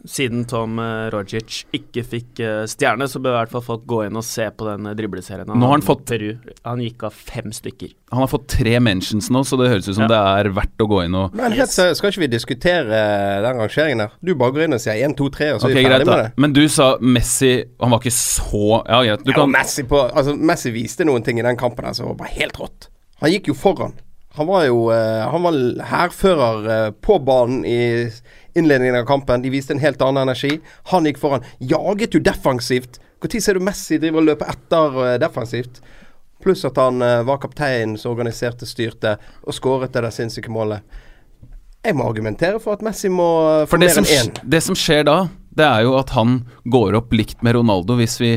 siden 0.02 0.40
Tom 0.50 0.80
eh, 0.82 1.04
Rogic 1.14 1.60
ikke 1.76 2.02
fikk 2.02 2.40
eh, 2.42 2.64
stjerne, 2.66 3.06
så 3.06 3.20
bør 3.22 3.36
i 3.36 3.38
hvert 3.38 3.52
fall 3.52 3.62
folk 3.62 3.84
gå 3.86 4.00
inn 4.08 4.16
og 4.18 4.24
se 4.26 4.48
på 4.50 4.66
den 4.66 4.88
dribleserien. 4.98 5.46
Han, 5.46 5.60
Nå 5.62 5.68
har 5.68 5.76
han 5.76 5.84
fått- 5.86 6.04
Peru. 6.10 6.32
Han 6.66 6.82
gikk 6.82 7.04
av 7.06 7.14
fem 7.14 7.52
stykker. 7.54 7.92
Han 8.10 8.24
har 8.24 8.30
fått 8.32 8.48
tre 8.50 8.80
mentions 8.82 9.30
nå, 9.30 9.44
så 9.46 9.56
det 9.60 9.70
høres 9.70 9.86
ut 9.88 9.94
som 9.94 10.08
Ja. 10.08 10.10
det 10.10 10.18
er 10.18 10.50
verdt 10.58 10.82
å 10.82 10.88
gå 10.90 11.04
inn 11.04 11.14
og 11.14 11.34
Men 11.38 11.54
helt 11.54 11.70
seriøst, 11.70 12.02
skal 12.02 12.10
ikke 12.10 12.24
vi 12.24 12.30
diskutere 12.34 12.98
den 13.46 13.56
rangeringen 13.62 13.98
der? 14.02 14.10
Du 14.24 14.34
bare 14.34 14.50
går 14.58 14.64
inn 14.66 14.74
og 14.74 14.82
sier 14.82 14.98
1, 15.06 15.14
2, 15.16 15.30
3, 15.38 15.50
og 15.54 15.60
så 15.62 15.70
okay, 15.70 15.76
er 15.76 15.78
vi 15.78 15.84
greit, 15.86 16.02
ferdig 16.02 16.10
med 16.10 16.24
det. 16.24 16.32
Men 16.36 16.52
du 16.58 16.62
sa 16.68 16.96
Messi 17.00 17.52
Han 17.80 17.90
var 17.94 18.00
ikke 18.02 18.16
så 18.18 18.82
Ja, 18.88 19.02
greit. 19.06 19.24
Du 19.24 19.30
Ja, 19.30 19.36
kan 19.38 19.50
Messi, 19.54 19.82
på, 19.86 20.02
altså, 20.10 20.34
Messi 20.36 20.70
viste 20.74 21.06
noen 21.06 21.22
ting 21.22 21.38
i 21.38 21.42
den 21.46 21.56
kampen 21.56 21.84
der 21.86 21.94
som 21.94 22.10
var 22.16 22.26
helt 22.26 22.58
rått. 22.58 22.88
Han 23.22 23.30
gikk 23.30 23.46
jo 23.46 23.54
foran. 23.54 23.94
Han 24.34 24.46
var 24.46 24.64
jo 24.64 24.90
eh, 24.92 25.28
Han 25.28 25.42
var 25.42 25.58
hærfører 25.90 26.70
eh, 26.70 26.90
på 26.90 27.18
banen 27.18 27.64
i 27.68 28.10
innledningen 28.54 28.96
av 29.00 29.06
kampen. 29.06 29.42
De 29.42 29.50
viste 29.52 29.72
en 29.72 29.80
helt 29.82 30.02
annen 30.02 30.22
energi. 30.22 30.58
Han 30.92 31.08
gikk 31.08 31.20
foran. 31.20 31.44
Jaget 31.58 32.16
jo 32.16 32.20
defensivt. 32.20 33.00
Når 33.22 33.40
ser 33.40 33.56
du 33.56 33.64
Messi 33.64 34.00
drive 34.00 34.20
og 34.20 34.26
løpe 34.28 34.48
etter 34.48 34.98
eh, 35.06 35.18
defensivt? 35.20 35.82
Pluss 36.42 36.64
at 36.66 36.78
han 36.80 36.98
var 36.98 37.38
kapteinen 37.38 37.94
som 37.94 38.16
organiserte, 38.16 38.66
styrte 38.66 39.12
og 39.46 39.54
skåret 39.54 39.92
det 39.94 40.00
der 40.02 40.10
sinnssyke 40.10 40.50
målet. 40.50 40.82
Jeg 41.86 41.94
må 41.94 42.08
argumentere 42.10 42.58
for 42.58 42.74
at 42.74 42.82
Messi 42.82 43.06
må 43.12 43.28
få 43.62 43.76
For 43.76 43.82
mer 43.82 44.00
enn 44.00 44.08
én. 44.10 44.32
det 44.42 44.58
som 44.66 44.74
skjer 44.74 45.06
da, 45.06 45.16
det 45.54 45.68
er 45.68 45.84
jo 45.86 45.94
at 46.00 46.10
han 46.16 46.40
går 46.66 46.98
opp 46.98 47.14
likt 47.14 47.44
med 47.46 47.54
Ronaldo 47.60 47.94
hvis 48.00 48.18
vi, 48.18 48.32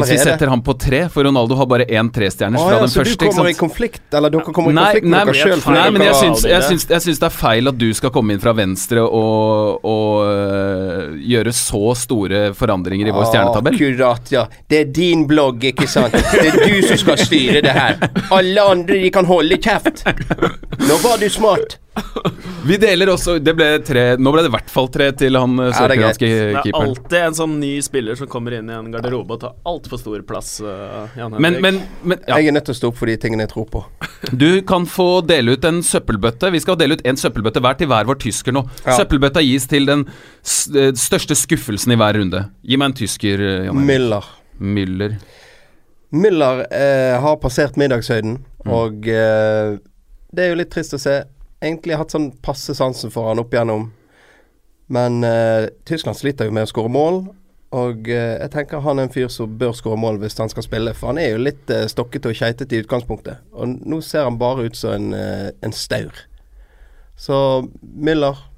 hvis 0.00 0.10
vi 0.14 0.18
setter 0.22 0.48
ham 0.48 0.62
på 0.64 0.72
tre. 0.80 1.02
For 1.12 1.26
Ronaldo 1.28 1.56
har 1.58 1.66
bare 1.68 1.84
én 1.90 2.08
trestjerners 2.14 2.60
Å 2.62 2.64
fra 2.68 2.76
ja, 2.76 2.80
den 2.84 2.92
så 2.92 3.02
første. 3.02 3.18
du 3.18 3.26
kommer 3.28 3.50
i 3.50 3.56
konflikt, 3.58 4.02
eller 4.14 4.32
dere 4.32 4.54
kommer 4.56 4.72
i 4.72 4.76
Nei, 4.76 4.84
konflikt 4.88 5.08
med 5.12 5.26
dere 5.28 5.34
sjøl? 5.36 5.64
nei, 5.76 5.84
men 5.96 6.04
jeg 6.06 6.16
syns, 6.20 6.46
jeg, 6.48 6.62
syns, 6.70 6.86
jeg 6.94 7.04
syns 7.06 7.20
det 7.22 7.28
er 7.28 7.34
feil 7.36 7.72
at 7.72 7.78
du 7.82 7.86
skal 7.98 8.14
komme 8.14 8.36
inn 8.36 8.42
fra 8.42 8.54
venstre 8.56 9.04
og, 9.04 9.84
og 9.84 10.24
øh, 10.30 11.18
gjøre 11.32 11.52
så 11.56 11.82
store 11.98 12.42
forandringer 12.56 13.10
i 13.10 13.14
vår 13.16 13.28
stjernetabell. 13.30 13.76
Akkurat, 13.76 14.32
ja. 14.32 14.46
Det 14.70 14.80
er 14.86 14.90
din 15.02 15.26
blogg, 15.30 15.64
ikke 15.72 15.88
sant? 15.90 16.16
Det 16.16 16.48
er 16.52 16.58
du 16.62 16.80
som 16.88 17.00
skal 17.04 17.20
styre 17.20 17.62
det 17.64 17.76
her. 17.76 18.00
Alle 18.32 18.64
andre, 18.76 19.00
de 19.04 19.12
kan 19.14 19.28
holde 19.28 19.58
kjeft. 19.62 20.04
Nå 20.88 20.98
var 21.04 21.20
du 21.20 21.28
smart. 21.32 21.78
Vi 22.64 22.76
deler 22.80 23.10
også 23.12 23.34
Det 23.42 23.52
ble 23.58 23.66
tre 23.84 24.02
Nå 24.16 24.30
ble 24.32 24.42
det 24.44 24.48
i 24.48 24.52
hvert 24.54 24.70
fall 24.72 24.86
tre 24.92 25.08
til 25.18 25.36
han 25.36 25.58
sørkoreanske 25.58 26.28
keeperen. 26.28 26.62
det 26.62 26.70
er 26.72 26.78
alltid 26.78 27.16
en 27.26 27.36
sånn 27.36 27.56
ny 27.60 27.72
spiller 27.84 28.16
som 28.16 28.30
kommer 28.32 28.54
inn 28.56 28.70
i 28.70 28.76
en 28.76 28.88
garderobe 28.94 29.36
og 29.36 29.42
tar 29.42 29.56
altfor 29.68 30.00
stor 30.00 30.22
plass. 30.28 30.54
Uh, 30.64 31.10
Jan 31.18 31.36
Men, 31.42 31.58
men, 31.64 31.80
men 32.06 32.22
ja. 32.28 32.38
Jeg 32.38 32.48
er 32.52 32.56
nødt 32.56 32.68
til 32.70 32.76
å 32.76 32.78
stå 32.78 32.92
opp 32.92 33.00
for 33.02 33.10
de 33.12 33.16
tingene 33.20 33.44
jeg 33.44 33.52
tror 33.52 33.68
på. 33.74 33.82
Du 34.32 34.62
kan 34.68 34.86
få 34.88 35.08
dele 35.26 35.56
ut 35.58 35.66
en 35.68 35.82
søppelbøtte. 35.84 36.52
Vi 36.54 36.62
skal 36.64 36.78
dele 36.80 36.96
ut 36.96 37.04
en 37.12 37.18
søppelbøtte 37.20 37.60
hver 37.64 37.76
til 37.82 37.90
hver 37.92 38.08
vår 38.08 38.20
tysker 38.24 38.56
nå. 38.56 38.64
Ja. 38.86 38.96
Søppelbøtta 39.02 39.42
gis 39.44 39.66
til 39.70 39.88
den 39.90 40.06
eh, 40.08 40.92
største 40.96 41.36
skuffelsen 41.38 41.92
i 41.92 41.98
hver 42.00 42.16
runde. 42.20 42.46
Gi 42.64 42.78
meg 42.80 42.92
en 42.92 42.98
tysker, 43.02 43.42
eh, 43.48 43.66
Jan. 43.68 43.82
Müller. 43.90 44.28
Müller. 44.62 45.18
Müller 46.12 46.64
eh, 46.70 47.18
har 47.20 47.36
passert 47.42 47.76
middagshøyden, 47.80 48.40
Mm. 48.62 48.70
og 48.78 49.08
eh, 49.10 49.72
det 50.30 50.42
er 50.44 50.52
jo 50.52 50.58
litt 50.60 50.68
trist 50.70 50.92
å 50.94 50.98
se. 51.02 51.16
Egentlig 51.62 51.98
hatt 51.98 52.10
sånn 52.14 52.32
passe 52.42 52.74
sansen 52.74 53.12
for 53.14 53.30
han 53.30 53.38
opp 53.42 53.52
igjennom. 53.54 53.90
Men 54.92 55.22
eh, 55.24 55.68
Tyskland 55.88 56.18
sliter 56.18 56.48
jo 56.48 56.54
med 56.56 56.66
å 56.66 56.70
skåre 56.72 56.90
mål. 56.92 57.20
Og 57.72 58.08
eh, 58.12 58.34
jeg 58.42 58.50
tenker 58.52 58.82
han 58.84 58.98
er 59.00 59.06
en 59.06 59.14
fyr 59.14 59.30
som 59.32 59.54
bør 59.60 59.72
skåre 59.78 59.96
mål 60.00 60.18
hvis 60.20 60.36
han 60.42 60.50
skal 60.52 60.66
spille. 60.66 60.92
For 60.98 61.12
han 61.12 61.20
er 61.22 61.30
jo 61.32 61.44
litt 61.46 61.70
eh, 61.72 61.86
stokkete 61.88 62.28
og 62.32 62.36
keitete 62.36 62.76
i 62.76 62.82
utgangspunktet. 62.84 63.40
Og 63.56 63.78
nå 63.88 64.02
ser 64.04 64.26
han 64.28 64.40
bare 64.40 64.66
ut 64.68 64.76
som 64.76 64.96
en, 64.98 65.14
eh, 65.16 65.48
en 65.64 65.72
staur. 65.76 66.26
Så 67.16 67.36
Müller 67.82 68.48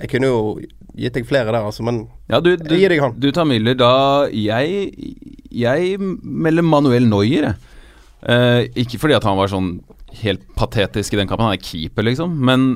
Jeg 0.00 0.08
kunne 0.12 0.28
jo 0.30 0.42
gitt 0.98 1.14
deg 1.14 1.26
flere 1.26 1.50
der, 1.50 1.64
altså, 1.66 1.82
men 1.86 2.04
Ja, 2.30 2.38
du, 2.40 2.52
du, 2.56 2.70
Jeg 2.74 2.84
gir 2.84 2.92
deg 2.94 3.00
han. 3.02 3.14
du 3.18 3.30
tar 3.34 3.46
Müller. 3.46 3.74
Da 3.78 4.26
Jeg, 4.32 4.92
jeg 5.50 5.98
melder 5.98 6.62
Manuel 6.66 7.06
Neuer, 7.08 7.48
jeg. 7.52 7.54
Eh, 8.28 8.62
ikke 8.82 8.98
fordi 8.98 9.14
at 9.14 9.26
han 9.26 9.38
var 9.38 9.50
sånn 9.50 9.78
helt 10.22 10.44
patetisk 10.58 11.14
i 11.14 11.20
den 11.20 11.28
kampen, 11.30 11.48
han 11.48 11.56
er 11.56 11.62
keeper, 11.62 12.06
liksom. 12.06 12.34
Men 12.48 12.68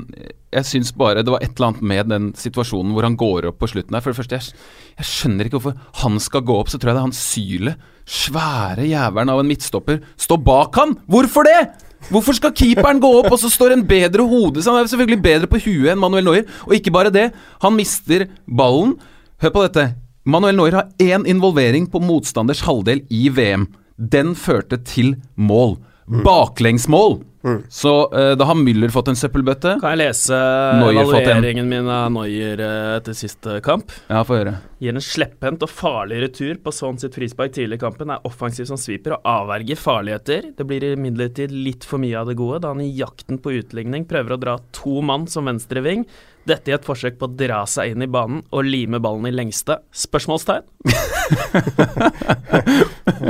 jeg 0.53 0.67
syns 0.69 0.91
bare 0.97 1.23
det 1.25 1.33
var 1.33 1.43
et 1.43 1.55
eller 1.55 1.71
annet 1.71 1.85
med 1.93 2.11
den 2.11 2.27
situasjonen 2.37 2.93
hvor 2.95 3.07
han 3.07 3.17
går 3.19 3.49
opp 3.49 3.61
på 3.61 3.69
slutten 3.71 3.97
her. 3.97 4.03
For 4.03 4.13
det 4.13 4.19
første, 4.21 4.39
jeg, 4.39 4.59
jeg 4.99 5.09
skjønner 5.09 5.49
ikke 5.49 5.59
hvorfor 5.59 6.03
han 6.03 6.19
skal 6.23 6.45
gå 6.45 6.59
opp, 6.59 6.71
så 6.71 6.79
tror 6.79 6.91
jeg 6.91 6.97
det 6.97 7.01
er 7.01 7.07
han 7.07 7.17
Syle, 7.17 7.75
svære 8.03 8.85
jævelen 8.89 9.33
av 9.33 9.41
en 9.41 9.49
midtstopper, 9.49 10.03
står 10.19 10.43
bak 10.45 10.79
han! 10.81 10.95
Hvorfor 11.11 11.49
det?! 11.49 11.63
Hvorfor 12.11 12.35
skal 12.35 12.51
keeperen 12.51 12.99
gå 12.99 13.09
opp, 13.21 13.29
og 13.31 13.39
så 13.39 13.47
står 13.47 13.77
en 13.77 13.85
bedre 13.87 14.25
hode 14.27 14.59
Han 14.65 14.81
er 14.81 14.89
selvfølgelig 14.91 15.21
bedre 15.23 15.47
på 15.47 15.61
huet 15.63 15.93
enn 15.93 16.01
Manuel 16.01 16.27
Neuer. 16.27 16.49
Og 16.67 16.75
ikke 16.75 16.91
bare 16.91 17.13
det, 17.13 17.29
han 17.63 17.77
mister 17.77 18.25
ballen. 18.43 18.97
Hør 19.39 19.53
på 19.55 19.63
dette. 19.63 19.85
Manuel 20.27 20.57
Neuer 20.59 20.75
har 20.81 20.89
én 20.99 21.23
involvering 21.23 21.87
på 21.87 22.03
motstanders 22.03 22.65
halvdel 22.67 23.05
i 23.07 23.29
VM. 23.31 23.69
Den 23.95 24.35
førte 24.35 24.81
til 24.83 25.15
mål. 25.35 25.77
Baklengsmål! 26.07 27.21
Så 27.69 27.91
uh, 28.13 28.33
da 28.39 28.45
har 28.47 28.55
Müller 28.55 28.91
fått 28.93 29.09
en 29.11 29.17
søppelbøtte. 29.19 29.75
Kan 29.81 29.97
jeg 29.97 29.99
lese 30.05 30.37
Neuer 30.79 31.01
evalueringen 31.03 31.67
min 31.67 31.89
av 31.91 32.11
Neuer 32.15 32.61
eh, 32.63 32.91
etter 32.97 33.17
siste 33.17 33.57
kamp? 33.65 33.91
Ja, 34.07 34.21
få 34.27 34.37
høre. 34.39 34.55
Gir 34.83 34.95
en 34.95 35.03
slepphendt 35.03 35.65
og 35.65 35.71
farlig 35.71 36.21
retur 36.23 36.61
på 36.63 36.71
sånn 36.75 36.99
sitt 37.01 37.17
frispark 37.17 37.53
tidlig 37.55 37.81
i 37.81 37.83
kampen, 37.83 38.13
er 38.13 38.23
offensiv 38.27 38.67
som 38.69 38.79
sviper 38.79 39.17
og 39.17 39.27
avverger 39.27 39.79
farligheter. 39.79 40.53
Det 40.55 40.67
blir 40.67 40.93
imidlertid 40.93 41.51
litt 41.51 41.87
for 41.87 42.03
mye 42.03 42.15
av 42.19 42.31
det 42.31 42.37
gode, 42.39 42.61
da 42.63 42.71
han 42.71 42.83
i 42.83 42.91
jakten 42.95 43.41
på 43.43 43.57
utligning 43.59 44.07
prøver 44.07 44.35
å 44.35 44.41
dra 44.45 44.57
to 44.75 45.03
mann 45.03 45.27
som 45.31 45.51
venstreving. 45.51 46.07
Dette 46.49 46.71
i 46.71 46.75
et 46.75 46.85
forsøk 46.85 47.15
på 47.19 47.29
å 47.29 47.33
dra 47.39 47.61
seg 47.69 47.93
inn 47.93 48.03
i 48.03 48.09
banen 48.11 48.41
og 48.51 48.67
lime 48.67 48.99
ballen 49.03 49.29
i 49.29 49.33
lengste. 49.33 49.77
Spørsmålstegn? 49.95 50.65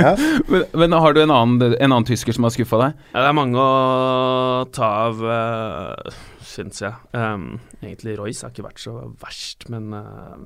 ja. 0.03 0.13
Men, 0.49 0.63
men 0.81 0.97
har 0.97 1.13
du 1.13 1.21
en 1.21 1.33
annen, 1.33 1.75
en 1.77 1.91
annen 1.91 2.07
tysker 2.09 2.33
som 2.35 2.47
har 2.47 2.55
skuffa 2.55 2.81
deg? 2.81 3.03
Ja, 3.13 3.19
det 3.19 3.29
er 3.29 3.37
mange 3.37 3.61
å 3.61 4.65
ta 4.73 4.89
av, 5.07 5.21
uh, 5.21 6.21
syns 6.47 6.81
jeg. 6.81 6.97
Um, 7.13 7.59
egentlig 7.83 8.17
Royce 8.17 8.47
har 8.47 8.53
ikke 8.53 8.65
vært 8.65 8.81
så 8.81 8.97
verst, 9.21 9.69
men 9.73 9.93
uh, 9.93 10.37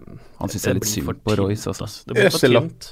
Han 0.41 0.51
syns 0.51 0.63
jeg 0.67 0.75
er 0.75 0.79
litt 0.81 0.91
synd 0.91 1.23
på 1.23 1.39
Royce, 1.39 1.71
altså. 1.71 1.87
Det 2.07 2.19
blir 2.19 2.33
for 2.35 2.43
tynt. 2.51 2.91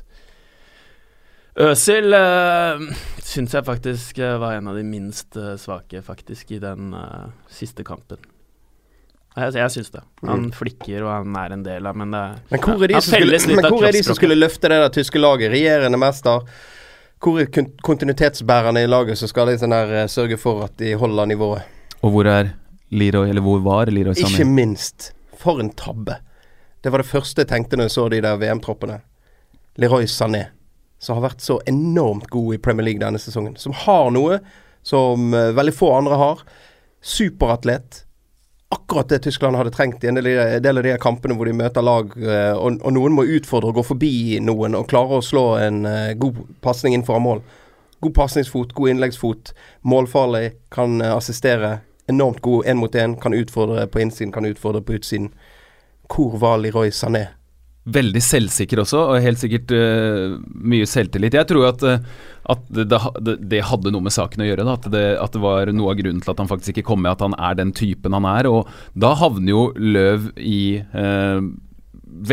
Øsil 1.56 2.12
uh, 2.12 2.82
syns 3.24 3.54
jeg 3.56 3.64
faktisk 3.64 4.18
eh, 4.20 4.36
var 4.42 4.58
en 4.58 4.68
av 4.68 4.76
de 4.76 4.84
minst 4.84 5.38
eh, 5.40 5.54
svake, 5.60 6.02
faktisk, 6.04 6.52
i 6.52 6.60
den 6.60 6.92
uh, 6.92 7.32
siste 7.48 7.86
kampen. 7.88 8.20
Jeg, 9.36 9.54
jeg 9.60 9.72
syns 9.74 9.90
det. 9.92 10.02
Han 10.24 10.46
flikker, 10.56 11.04
og 11.04 11.12
han 11.12 11.36
er 11.36 11.54
en 11.58 11.64
del 11.66 11.86
av 11.90 11.96
men 12.00 12.12
det 12.16 12.22
Men 12.52 12.60
hvor 12.64 12.84
er 12.86 12.88
de 12.94 13.02
som 13.02 13.14
skulle, 13.18 13.40
men 13.56 13.66
hvor 13.68 13.84
er 13.84 13.92
de 13.92 14.04
som 14.08 14.16
skulle 14.16 14.38
løfte 14.40 14.70
det 14.72 14.78
der 14.80 14.94
tyske 14.96 15.20
laget? 15.20 15.52
Regjerende 15.52 16.00
mester. 16.00 16.46
Hvor 17.20 17.40
er 17.42 17.50
kon- 17.52 17.72
kontinuitetsbærerne 17.84 18.84
i 18.84 18.88
laget 18.88 19.18
som 19.20 19.28
skal 19.28 19.48
liksom 19.52 19.70
der, 19.76 19.92
eh, 20.04 20.08
sørge 20.08 20.38
for 20.40 20.64
at 20.64 20.78
de 20.80 20.94
holder 20.96 21.26
nivået? 21.26 21.62
Og 22.02 22.12
hvor 22.12 22.26
er 22.32 22.54
Leroy, 22.92 23.28
eller 23.28 23.42
hvor 23.42 23.60
var 23.66 23.86
Leroy 23.92 24.14
Sané? 24.14 24.30
Ikke 24.40 24.46
minst. 24.46 25.12
For 25.38 25.60
en 25.60 25.72
tabbe. 25.76 26.16
Det 26.84 26.92
var 26.92 27.02
det 27.02 27.08
første 27.10 27.42
jeg 27.42 27.48
tenkte 27.50 27.76
når 27.78 27.84
jeg 27.90 27.92
så 27.92 28.10
de 28.10 28.22
der 28.22 28.38
VM-troppene. 28.38 29.00
Leroy 29.78 30.06
Sané, 30.06 30.46
som 31.00 31.18
har 31.18 31.28
vært 31.30 31.42
så 31.42 31.60
enormt 31.68 32.30
god 32.30 32.54
i 32.54 32.58
Premier 32.58 32.86
League 32.86 33.00
denne 33.04 33.20
sesongen. 33.20 33.58
Som 33.58 33.74
har 33.74 34.12
noe 34.12 34.40
som 34.86 35.34
eh, 35.34 35.52
veldig 35.58 35.74
få 35.76 35.92
andre 35.98 36.16
har. 36.22 36.44
Superatlet. 37.02 38.05
Akkurat 38.76 39.10
det 39.10 39.20
Tyskland 39.26 39.58
hadde 39.58 39.72
trengt 39.72 40.04
i 40.04 40.08
en 40.12 40.20
del, 40.20 40.78
av 40.78 40.84
de 40.84 40.96
kampene 41.02 41.36
hvor 41.38 41.50
de 41.50 41.56
møter 41.58 41.86
lag, 41.86 42.12
eh, 42.20 42.54
og, 42.54 42.82
og 42.84 42.96
noen 42.96 43.16
må 43.16 43.26
utfordre 43.38 43.72
og 43.72 43.80
gå 43.80 43.86
forbi 43.92 44.16
noen 44.44 44.78
og 44.78 44.90
klare 44.92 45.20
å 45.20 45.26
slå 45.26 45.46
en 45.62 45.86
eh, 45.90 46.14
god 46.20 46.42
pasning 46.66 46.98
inn 46.98 47.06
foran 47.08 47.26
mål. 47.26 47.44
God 48.04 48.14
pasningsfot, 48.18 48.76
god 48.78 48.94
innleggsfot, 48.94 49.54
målfarlig, 49.88 50.52
kan 50.76 51.00
eh, 51.02 51.16
assistere. 51.16 51.80
Enormt 52.12 52.44
god 52.46 52.68
én 52.70 52.78
mot 52.78 52.96
én, 52.96 53.16
kan 53.22 53.34
utfordre 53.34 53.88
på 53.90 54.04
innsiden, 54.04 54.34
kan 54.36 54.46
utfordre 54.46 54.84
på 54.86 55.00
utsiden. 55.00 55.32
Hvor 56.12 56.38
var 56.42 56.60
Leroy 56.62 56.94
Sané? 56.94 57.26
Veldig 57.86 58.22
selvsikker 58.26 58.80
også, 58.82 59.02
og 59.12 59.22
helt 59.22 59.38
sikkert 59.38 59.70
uh, 59.78 60.40
mye 60.58 60.88
selvtillit. 60.90 61.36
Jeg 61.38 61.46
tror 61.52 61.68
at, 61.70 61.84
eh, 61.86 62.08
at 62.50 62.64
det, 62.74 62.88
det, 63.46 63.60
hadde 63.70 63.92
noe 63.94 64.08
med 64.08 64.16
saken 64.16 64.42
å 64.42 64.48
gjøre. 64.48 64.66
Da, 64.66 64.74
at, 64.80 64.88
det, 64.90 65.04
at 65.22 65.36
det 65.36 65.42
var 65.44 65.70
noe 65.70 65.94
av 65.94 66.00
grunnen 66.00 66.24
til 66.24 66.34
at 66.34 66.42
han 66.42 66.50
faktisk 66.50 66.74
ikke 66.74 66.88
kom 66.90 67.04
med, 67.06 67.14
at 67.14 67.22
han 67.22 67.38
er 67.38 67.60
den 67.60 67.76
typen 67.78 68.18
han 68.18 68.26
er. 68.26 68.50
Og 68.50 68.72
da 68.98 69.14
havner 69.20 69.54
jo 69.54 69.68
Løv 69.78 70.32
i 70.42 70.82
uh, 70.96 71.46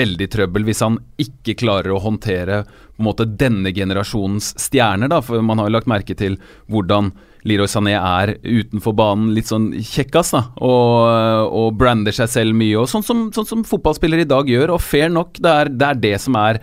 veldig 0.00 0.30
trøbbel 0.32 0.64
hvis 0.64 0.80
han 0.84 0.96
ikke 1.20 1.58
klarer 1.60 1.92
å 1.92 2.00
håndtere 2.00 2.62
på 2.64 3.02
en 3.02 3.08
måte 3.10 3.28
denne 3.28 3.74
generasjonens 3.76 4.54
stjerner. 4.56 5.12
Da, 5.12 5.20
for 5.20 5.44
man 5.44 5.60
har 5.60 5.68
jo 5.68 5.76
lagt 5.76 5.90
merke 5.90 6.16
til 6.16 6.40
hvordan 6.72 7.12
Leroy 7.48 7.70
Sané 7.70 7.96
er 7.98 8.36
utenfor 8.44 8.94
banen 8.98 9.32
litt 9.34 9.50
sånn 9.50 9.72
kjekkas, 9.74 10.30
da, 10.36 10.44
og, 10.62 11.50
og 11.50 11.74
brander 11.80 12.14
seg 12.14 12.30
selv 12.30 12.56
mye. 12.58 12.76
og 12.78 12.88
Sånn 12.90 13.04
som, 13.06 13.26
sånn 13.34 13.48
som 13.48 13.66
fotballspillere 13.66 14.26
i 14.26 14.30
dag 14.30 14.50
gjør, 14.50 14.76
og 14.76 14.84
fair 14.84 15.12
nok, 15.12 15.40
det 15.42 15.52
er 15.52 15.72
det, 15.72 15.90
er 15.90 16.02
det 16.06 16.16
som 16.22 16.38
er 16.38 16.62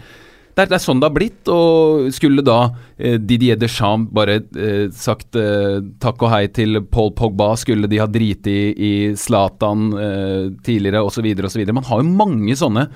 det 0.60 0.66
er, 0.66 0.72
det 0.74 0.76
er, 0.76 0.82
sånn 0.84 1.00
det 1.00 1.08
har 1.08 1.16
blitt, 1.16 1.50
og 1.54 2.10
skulle 2.12 2.44
da 2.44 2.58
eh, 2.98 3.16
Didier 3.22 3.56
Deschamps 3.60 4.12
bare 4.12 4.42
eh, 4.60 4.90
sagt 4.92 5.38
eh, 5.40 5.78
takk 6.04 6.26
og 6.26 6.34
hei 6.34 6.42
til 6.52 6.82
Paul 6.92 7.14
Pogba, 7.16 7.54
skulle 7.60 7.88
de 7.88 8.02
ha 8.02 8.08
driti 8.12 8.58
i 8.76 8.92
Zlatan 9.16 9.86
eh, 9.96 10.44
tidligere 10.66 11.06
osv. 11.06 11.30
osv. 11.48 11.64
Man 11.72 11.88
har 11.88 12.04
jo 12.04 12.12
mange 12.12 12.58
sånne 12.60 12.90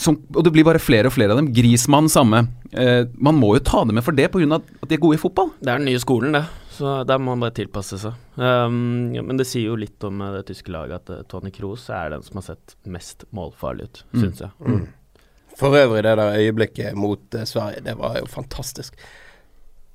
som, 0.00 0.16
og 0.34 0.40
det 0.46 0.52
blir 0.54 0.64
bare 0.66 0.80
flere 0.82 1.10
og 1.10 1.14
flere 1.14 1.34
av 1.34 1.40
dem. 1.40 1.50
Grismann 1.54 2.08
samme. 2.10 2.46
Eh, 2.72 3.04
man 3.20 3.36
må 3.38 3.54
jo 3.56 3.64
ta 3.66 3.84
det 3.84 3.96
med 3.96 4.06
for 4.06 4.16
det, 4.16 4.30
pga. 4.32 4.48
at 4.56 4.88
de 4.88 4.96
er 4.96 5.02
gode 5.02 5.18
i 5.18 5.20
fotball. 5.20 5.52
Det 5.60 5.68
er 5.68 5.82
den 5.82 5.90
nye 5.90 6.00
skolen, 6.02 6.32
det. 6.36 6.46
Så 6.80 7.04
der 7.04 7.18
må 7.20 7.34
man 7.34 7.42
bare 7.44 7.52
tilpasse 7.58 7.98
seg. 8.00 8.14
Um, 8.40 9.10
ja, 9.12 9.20
men 9.20 9.36
det 9.36 9.44
sier 9.50 9.68
jo 9.68 9.76
litt 9.76 10.00
om 10.08 10.22
det 10.32 10.46
tyske 10.48 10.72
laget 10.72 11.02
at 11.02 11.10
uh, 11.12 11.24
Tony 11.28 11.50
Kroos 11.52 11.82
er 11.92 12.14
den 12.14 12.24
som 12.24 12.38
har 12.40 12.46
sett 12.46 12.72
mest 12.88 13.26
målfarlig 13.36 13.84
ut, 13.90 14.00
mm. 14.14 14.22
syns 14.22 14.40
jeg. 14.46 14.54
Mm. 14.64 14.86
For 15.60 15.76
øvrig, 15.76 16.06
det 16.06 16.14
der 16.16 16.38
øyeblikket 16.40 16.96
mot 16.96 17.36
uh, 17.36 17.44
Sverige, 17.44 17.82
det 17.84 17.98
var 18.00 18.16
jo 18.16 18.30
fantastisk. 18.32 18.96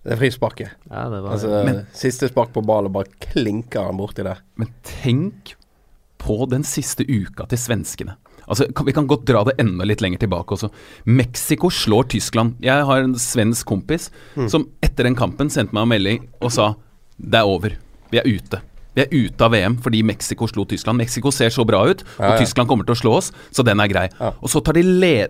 Det 0.06 0.20
frisparket. 0.22 0.78
Ja, 0.92 1.08
det 1.10 1.24
var 1.26 1.32
altså, 1.34 1.64
men, 1.66 1.82
Siste 1.98 2.30
spark 2.30 2.54
på 2.54 2.62
ballen, 2.62 2.94
bare 2.94 3.10
klinker 3.32 3.90
han 3.90 3.98
borti 3.98 4.22
der. 4.28 4.46
Men 4.62 4.70
tenk 4.86 5.56
på 6.22 6.38
den 6.54 6.70
siste 6.70 7.02
uka 7.10 7.50
til 7.50 7.66
svenskene. 7.66 8.14
Altså, 8.48 8.68
Vi 8.86 8.94
kan 8.94 9.08
godt 9.08 9.26
dra 9.26 9.44
det 9.48 9.58
enda 9.62 9.88
litt 9.88 10.04
lenger 10.04 10.22
tilbake 10.26 10.56
også. 10.58 10.70
Mexico 11.06 11.70
slår 11.70 12.10
Tyskland. 12.16 12.56
Jeg 12.64 12.86
har 12.86 13.02
en 13.02 13.18
svensk 13.20 13.66
kompis 13.68 14.12
mm. 14.36 14.50
som 14.50 14.70
etter 14.86 15.08
den 15.08 15.18
kampen 15.18 15.50
sendte 15.50 15.76
meg 15.76 15.88
en 15.88 15.94
melding 15.96 16.24
og 16.42 16.54
sa 16.54 16.74
det 17.18 17.40
er 17.40 17.50
over. 17.50 17.78
Vi 18.12 18.20
er 18.22 18.28
ute. 18.28 18.62
Vi 18.96 19.04
er 19.04 19.12
ute 19.12 19.44
av 19.44 19.52
VM 19.52 19.76
fordi 19.84 20.02
Mexico 20.08 20.48
slo 20.48 20.64
Tyskland. 20.68 20.98
Mexico 21.02 21.32
ser 21.36 21.52
så 21.52 21.66
bra 21.68 21.82
ut, 21.90 22.04
og 22.16 22.24
ja, 22.24 22.32
ja. 22.32 22.40
Tyskland 22.40 22.70
kommer 22.70 22.88
til 22.88 22.96
å 22.96 23.00
slå 23.00 23.16
oss, 23.18 23.32
så 23.52 23.64
den 23.68 23.82
er 23.84 23.92
grei. 23.92 24.06
Ja. 24.20 24.32
Og 24.40 24.52
så, 24.52 24.62
de 24.76 24.84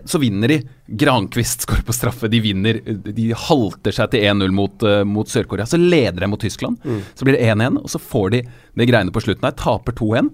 så, 0.06 0.20
vinner 0.22 0.54
de. 0.54 0.60
Grankvist 0.86 1.66
skårer 1.66 1.82
på 1.86 1.96
straffe. 1.96 2.30
De 2.30 2.40
vinner. 2.42 2.78
De 2.86 3.26
halter 3.34 3.96
seg 3.96 4.12
til 4.12 4.26
1-0 4.30 4.54
mot, 4.54 4.86
uh, 4.86 5.02
mot 5.08 5.30
Sør-Korea. 5.30 5.66
Så 5.66 5.80
leder 5.82 6.22
de 6.22 6.30
mot 6.30 6.42
Tyskland. 6.42 6.78
Mm. 6.86 7.02
Så 7.14 7.26
blir 7.26 7.38
det 7.38 7.48
1-1, 7.50 7.80
og 7.82 7.90
så 7.90 8.02
får 8.02 8.30
de 8.36 8.42
det 8.78 8.88
greiene 8.92 9.14
på 9.14 9.24
slutten 9.24 9.48
her. 9.48 9.56
Taper 9.58 9.98
2-1. 9.98 10.30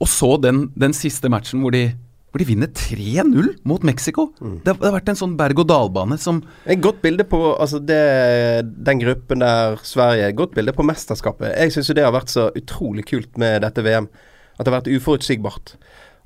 Og 0.00 0.08
så 0.10 0.32
den, 0.40 0.68
den 0.80 0.96
siste 0.96 1.28
matchen 1.30 1.60
hvor 1.62 1.74
de 1.74 1.90
hvor 2.34 2.42
de 2.42 2.48
vinner 2.48 2.66
3-0 2.66 3.52
mot 3.62 3.84
Mexico. 3.86 4.24
Mm. 4.42 4.56
Det, 4.64 4.72
det, 4.72 4.82
har 4.82 4.94
vært 4.96 5.10
en 5.12 5.18
sånn 5.20 5.36
berg-og-dal-bane 5.38 6.16
som 6.18 6.40
Et 6.66 6.80
godt 6.82 6.98
bilde 7.04 7.22
på 7.30 7.38
altså 7.52 7.78
det, 7.78 7.98
den 8.74 8.98
gruppen 8.98 9.44
der 9.44 9.76
Sverige 9.86 10.32
godt 10.34 10.56
bilde 10.56 10.74
på 10.74 10.82
mesterskapet. 10.82 11.52
Jeg 11.54 11.70
syns 11.76 11.92
det 11.94 12.02
har 12.02 12.16
vært 12.16 12.32
så 12.34 12.48
utrolig 12.58 13.04
kult 13.06 13.38
med 13.38 13.62
dette 13.62 13.84
VM. 13.86 14.08
At 14.56 14.64
det 14.64 14.72
har 14.72 14.80
vært 14.80 14.90
uforutsigbart. 14.96 15.76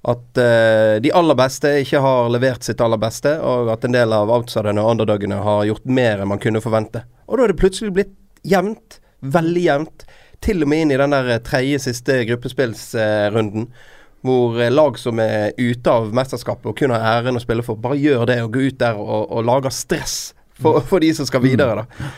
At 0.09 0.41
uh, 0.41 0.95
de 1.05 1.13
aller 1.21 1.37
beste 1.37 1.75
ikke 1.83 2.01
har 2.01 2.33
levert 2.33 2.65
sitt 2.65 2.81
aller 2.81 3.03
beste, 3.05 3.35
og 3.45 3.69
at 3.75 3.85
en 3.85 3.99
del 3.99 4.17
av 4.17 4.33
outsiderne 4.33 4.81
og 4.81 4.95
underdogene 4.95 5.43
har 5.45 5.69
gjort 5.69 5.93
mer 5.93 6.23
enn 6.25 6.33
man 6.33 6.41
kunne 6.41 6.65
forvente. 6.65 7.05
Og 7.29 7.37
da 7.37 7.45
er 7.45 7.53
det 7.53 7.61
plutselig 7.61 7.93
blitt 8.01 8.17
jevnt. 8.49 9.03
Veldig 9.21 9.67
jevnt. 9.69 10.09
Til 10.41 10.65
og 10.65 10.73
med 10.73 10.87
inn 10.87 10.97
i 10.97 11.01
den 11.05 11.13
der 11.13 11.45
tredje 11.45 11.85
siste 11.91 12.23
gruppespillsrunden. 12.33 13.69
Uh, 13.69 13.95
hvor 14.27 14.59
eh, 14.61 14.73
lag 14.73 14.99
som 14.99 15.21
er 15.23 15.53
ute 15.59 15.93
av 15.93 16.11
mesterskapet 16.15 16.71
og 16.71 16.79
kun 16.79 16.95
har 16.95 17.05
æren 17.19 17.39
å 17.39 17.43
spille 17.43 17.65
for, 17.67 17.79
bare 17.81 17.99
gjør 18.01 18.27
det 18.31 18.41
og 18.45 18.55
går 18.57 18.71
ut 18.73 18.81
der 18.81 18.99
og, 18.99 19.29
og 19.31 19.45
lager 19.47 19.75
stress 19.75 20.17
for, 20.59 20.81
for, 20.87 21.03
de 21.03 21.13
som 21.15 21.29
skal 21.29 21.45
videre. 21.45 21.85
da. 21.85 22.09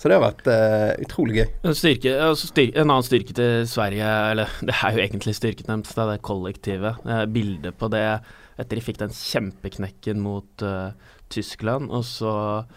Så 0.00 0.10
det 0.10 0.16
har 0.16 0.24
vært 0.24 0.48
uh, 0.48 0.90
utrolig 1.04 1.36
gøy. 1.38 1.50
En, 1.64 1.76
styrke, 1.76 2.14
altså 2.20 2.48
styrke, 2.50 2.80
en, 2.80 2.90
annen 2.90 3.06
styrke 3.06 3.36
til 3.36 3.66
Sverige, 3.68 4.08
eller 4.32 4.56
det 4.68 4.76
er 4.76 4.96
jo 4.96 5.04
egentlig 5.04 5.36
styrken 5.36 5.70
deres, 5.70 5.92
det 5.96 6.02
er 6.04 6.14
det 6.14 6.24
kollektivet. 6.24 7.04
bildet 7.32 7.78
på 7.80 7.92
det 7.92 8.06
etter 8.54 8.78
de 8.78 8.84
fikk 8.86 9.00
den 9.00 9.14
kjempeknekken 9.14 10.20
mot 10.22 10.64
uh, 10.64 10.92
Tyskland, 11.32 11.88
og 11.90 12.04
så 12.06 12.34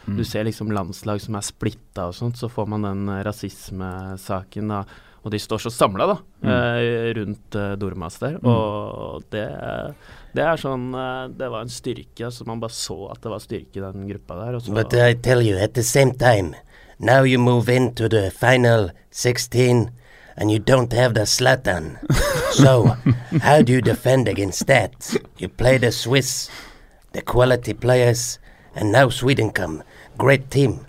mm. 0.07 0.15
Du 0.17 0.23
ser 0.25 0.47
liksom 0.47 0.71
landslag 0.73 1.21
som 1.23 1.35
er 1.37 1.45
splitta 1.45 2.07
og 2.09 2.15
sånt, 2.17 2.39
så 2.39 2.49
får 2.51 2.71
man 2.73 2.87
den 2.87 3.11
rasismesaken. 3.27 4.73
da 4.73 4.85
og 5.27 5.33
de 5.33 5.39
står 5.43 5.59
så 5.59 5.71
samla 5.73 6.07
da, 6.07 6.15
mm. 6.39 6.51
eh, 6.51 7.09
rundt 7.17 7.55
eh, 7.59 7.73
Dormas 7.79 8.15
der. 8.21 8.37
Mm. 8.39 8.47
Og 8.47 9.25
det, 9.33 9.43
det, 10.31 10.45
er 10.45 10.61
sånn 10.61 10.87
eh, 10.95 11.25
Det 11.35 11.49
var 11.51 11.65
en 11.65 11.73
styrke. 11.73 12.29
altså 12.29 12.47
Man 12.47 12.61
bare 12.63 12.75
så 12.75 12.97
at 13.11 13.19
det 13.23 13.33
var 13.33 13.43
styrke 13.43 13.81
i 13.81 13.83
den 13.83 14.07
gruppa 14.07 14.39
der. 14.39 14.59
Så, 14.63 14.71
But 14.71 14.95
I 14.95 15.13
tell 15.19 15.43
you, 15.43 15.59
at 15.59 15.75
the 15.75 15.83
same 15.83 16.15
time, 16.15 16.55
now 16.97 17.25
you 17.27 17.39
move 17.39 17.67
into 17.67 18.07
the 18.07 18.31
final 18.31 18.91
16 19.11 19.89
and 20.37 20.51
you 20.51 20.59
don't 20.59 20.93
have 20.93 21.13
the 21.13 21.25
Zlatan. 21.25 21.97
so, 22.53 22.95
how 23.41 23.61
do 23.61 23.73
you 23.73 23.81
defend 23.81 24.27
against 24.29 24.67
that? 24.67 25.17
You 25.39 25.49
play 25.49 25.77
the 25.77 25.91
Swiss, 25.91 26.49
the 27.11 27.21
quality 27.21 27.73
players, 27.73 28.39
and 28.75 28.91
now 28.91 29.09
Sweden 29.09 29.49
come. 29.49 29.83
Great 30.17 30.51
team, 30.51 30.85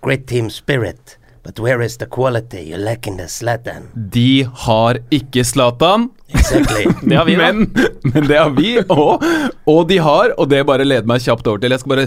great 0.00 0.26
team 0.26 0.48
spirit. 0.48 1.18
But 1.42 1.58
where 1.58 1.82
is 1.82 1.96
the 1.98 2.06
quality? 2.06 2.60
you 2.62 2.76
lack 2.76 3.06
in 3.06 3.16
the 3.16 3.26
Zlatan. 3.28 3.88
De 3.94 4.48
har 4.54 4.98
ikke 5.10 5.44
Zlatan. 5.44 6.10
Exactly. 6.34 6.86
det 7.08 7.16
har 7.16 7.24
vi, 7.24 7.36
da. 7.36 7.52
Men, 7.52 7.68
men 8.02 8.26
det 8.28 8.38
har 8.38 8.50
vi 8.56 8.72
og, 8.80 9.24
Og 9.68 9.88
de 9.88 9.98
har, 10.02 10.34
og 10.40 10.48
det 10.50 10.62
bare 10.68 10.86
leder 10.86 11.08
meg 11.08 11.22
kjapt 11.24 11.46
over 11.50 11.62
til 11.62 11.74
Jeg 11.74 11.82
skal 11.82 11.94
bare 11.94 12.06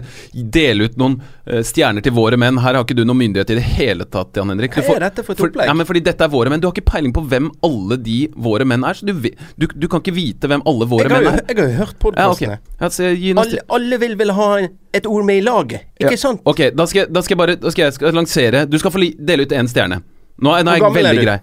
dele 0.58 0.90
ut 0.90 0.98
noen 1.00 1.18
uh, 1.22 1.62
stjerner 1.66 2.06
til 2.06 2.16
våre 2.16 2.40
menn. 2.40 2.60
Her 2.64 2.78
har 2.78 2.86
ikke 2.86 2.98
du 2.98 3.04
noen 3.06 3.22
myndighet 3.24 3.54
i 3.56 3.60
det 3.60 3.66
hele 3.78 4.08
tatt, 4.10 4.36
Jan 4.38 4.52
Henrik. 4.54 4.76
Hva 4.76 4.98
er 4.98 5.08
dette 5.08 5.26
for 5.26 5.36
et 5.38 5.46
opplegg? 5.48 5.70
ja, 5.70 5.76
men 5.78 5.90
fordi 5.90 6.04
dette 6.06 6.28
er 6.28 6.34
våre 6.34 6.52
menn. 6.52 6.64
Du 6.64 6.70
har 6.70 6.76
ikke 6.76 6.88
peiling 6.92 7.16
på 7.16 7.26
hvem 7.32 7.52
alle 7.66 8.00
de 8.02 8.20
våre 8.48 8.68
menn 8.68 8.86
er. 8.88 9.00
Så 9.00 9.08
du, 9.08 9.14
du, 9.56 9.68
du 9.68 9.88
kan 9.92 10.04
ikke 10.04 10.16
vite 10.16 10.52
hvem 10.52 10.66
alle 10.68 10.90
våre 10.90 11.12
menn 11.12 11.32
er. 11.32 11.42
Jeg 11.46 11.60
har 11.62 11.72
jo 11.72 11.80
hørt 11.84 12.00
podkastene. 12.02 12.60
Ja, 12.60 12.90
okay. 12.90 13.32
alle, 13.34 13.64
alle 13.80 14.02
vil 14.02 14.18
vel 14.20 14.36
ha 14.38 14.50
et 14.96 15.08
ord 15.10 15.26
med 15.28 15.42
i 15.42 15.44
laget, 15.44 15.90
ikke 16.00 16.16
ja. 16.16 16.20
sant? 16.20 16.44
Ok, 16.48 16.70
da 16.76 16.86
skal, 16.88 17.10
da 17.12 17.24
skal, 17.24 17.36
jeg 17.36 17.42
bare 17.42 17.58
da 17.60 17.72
skal 17.74 17.88
jeg 17.88 17.96
skal 17.98 18.16
lansere 18.16 18.62
Du 18.70 18.78
skal 18.80 18.94
få 18.94 19.02
dele 19.02 19.44
ut 19.44 19.56
én 19.56 19.68
stjerne. 19.68 20.00
Nå, 20.36 20.52
nå 20.52 20.72
er 20.72 20.80
jeg 20.80 20.96
veldig 20.96 21.26
grei. 21.26 21.42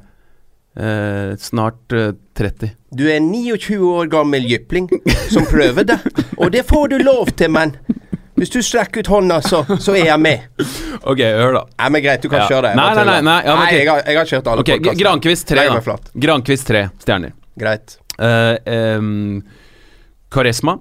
Eh, 0.76 1.36
snart 1.36 1.92
eh, 1.92 2.12
30. 2.38 2.70
Du 2.90 3.04
er 3.12 3.20
29 3.20 3.76
år 3.84 4.06
gammel 4.06 4.46
jypling 4.48 4.88
som 5.28 5.44
prøver 5.44 5.84
det. 5.84 5.98
Og 6.36 6.52
det 6.52 6.64
får 6.68 6.88
du 6.94 6.98
lov 7.04 7.34
til, 7.36 7.52
men 7.52 7.76
Hvis 8.32 8.50
du 8.50 8.62
strekker 8.64 9.04
ut 9.04 9.08
hånda, 9.12 9.36
så, 9.44 9.60
så 9.78 9.92
er 9.92 10.06
jeg 10.08 10.18
med. 10.18 10.46
Ok, 11.04 11.20
hør 11.20 11.52
da. 11.58 11.60
Nei, 11.78 11.90
men 11.94 12.02
Greit, 12.02 12.22
du 12.24 12.30
kan 12.32 12.40
ja. 12.40 12.46
kjøre 12.48 12.70
det. 12.70 12.78
Nei, 12.80 12.86
nei, 12.96 13.04
nei, 13.04 13.18
nei, 13.28 13.34
ja, 13.44 13.52
okay. 13.52 13.60
nei 13.60 13.74
jeg, 13.76 13.88
har, 13.90 14.00
jeg, 14.00 14.18
har, 14.18 14.30
kjørt 14.30 14.48
alle 14.48 14.64
okay, 14.64 14.78
podkastene. 14.80 15.02
Grankvist 15.02 15.52
3, 15.52 15.66
da. 15.68 15.96
Grankvist 16.24 16.70
3 16.72 16.80
stjerner. 17.04 17.34
Greit. 17.60 17.94
Uh, 18.16 18.56
um, 18.98 19.44
Karesma 20.32 20.78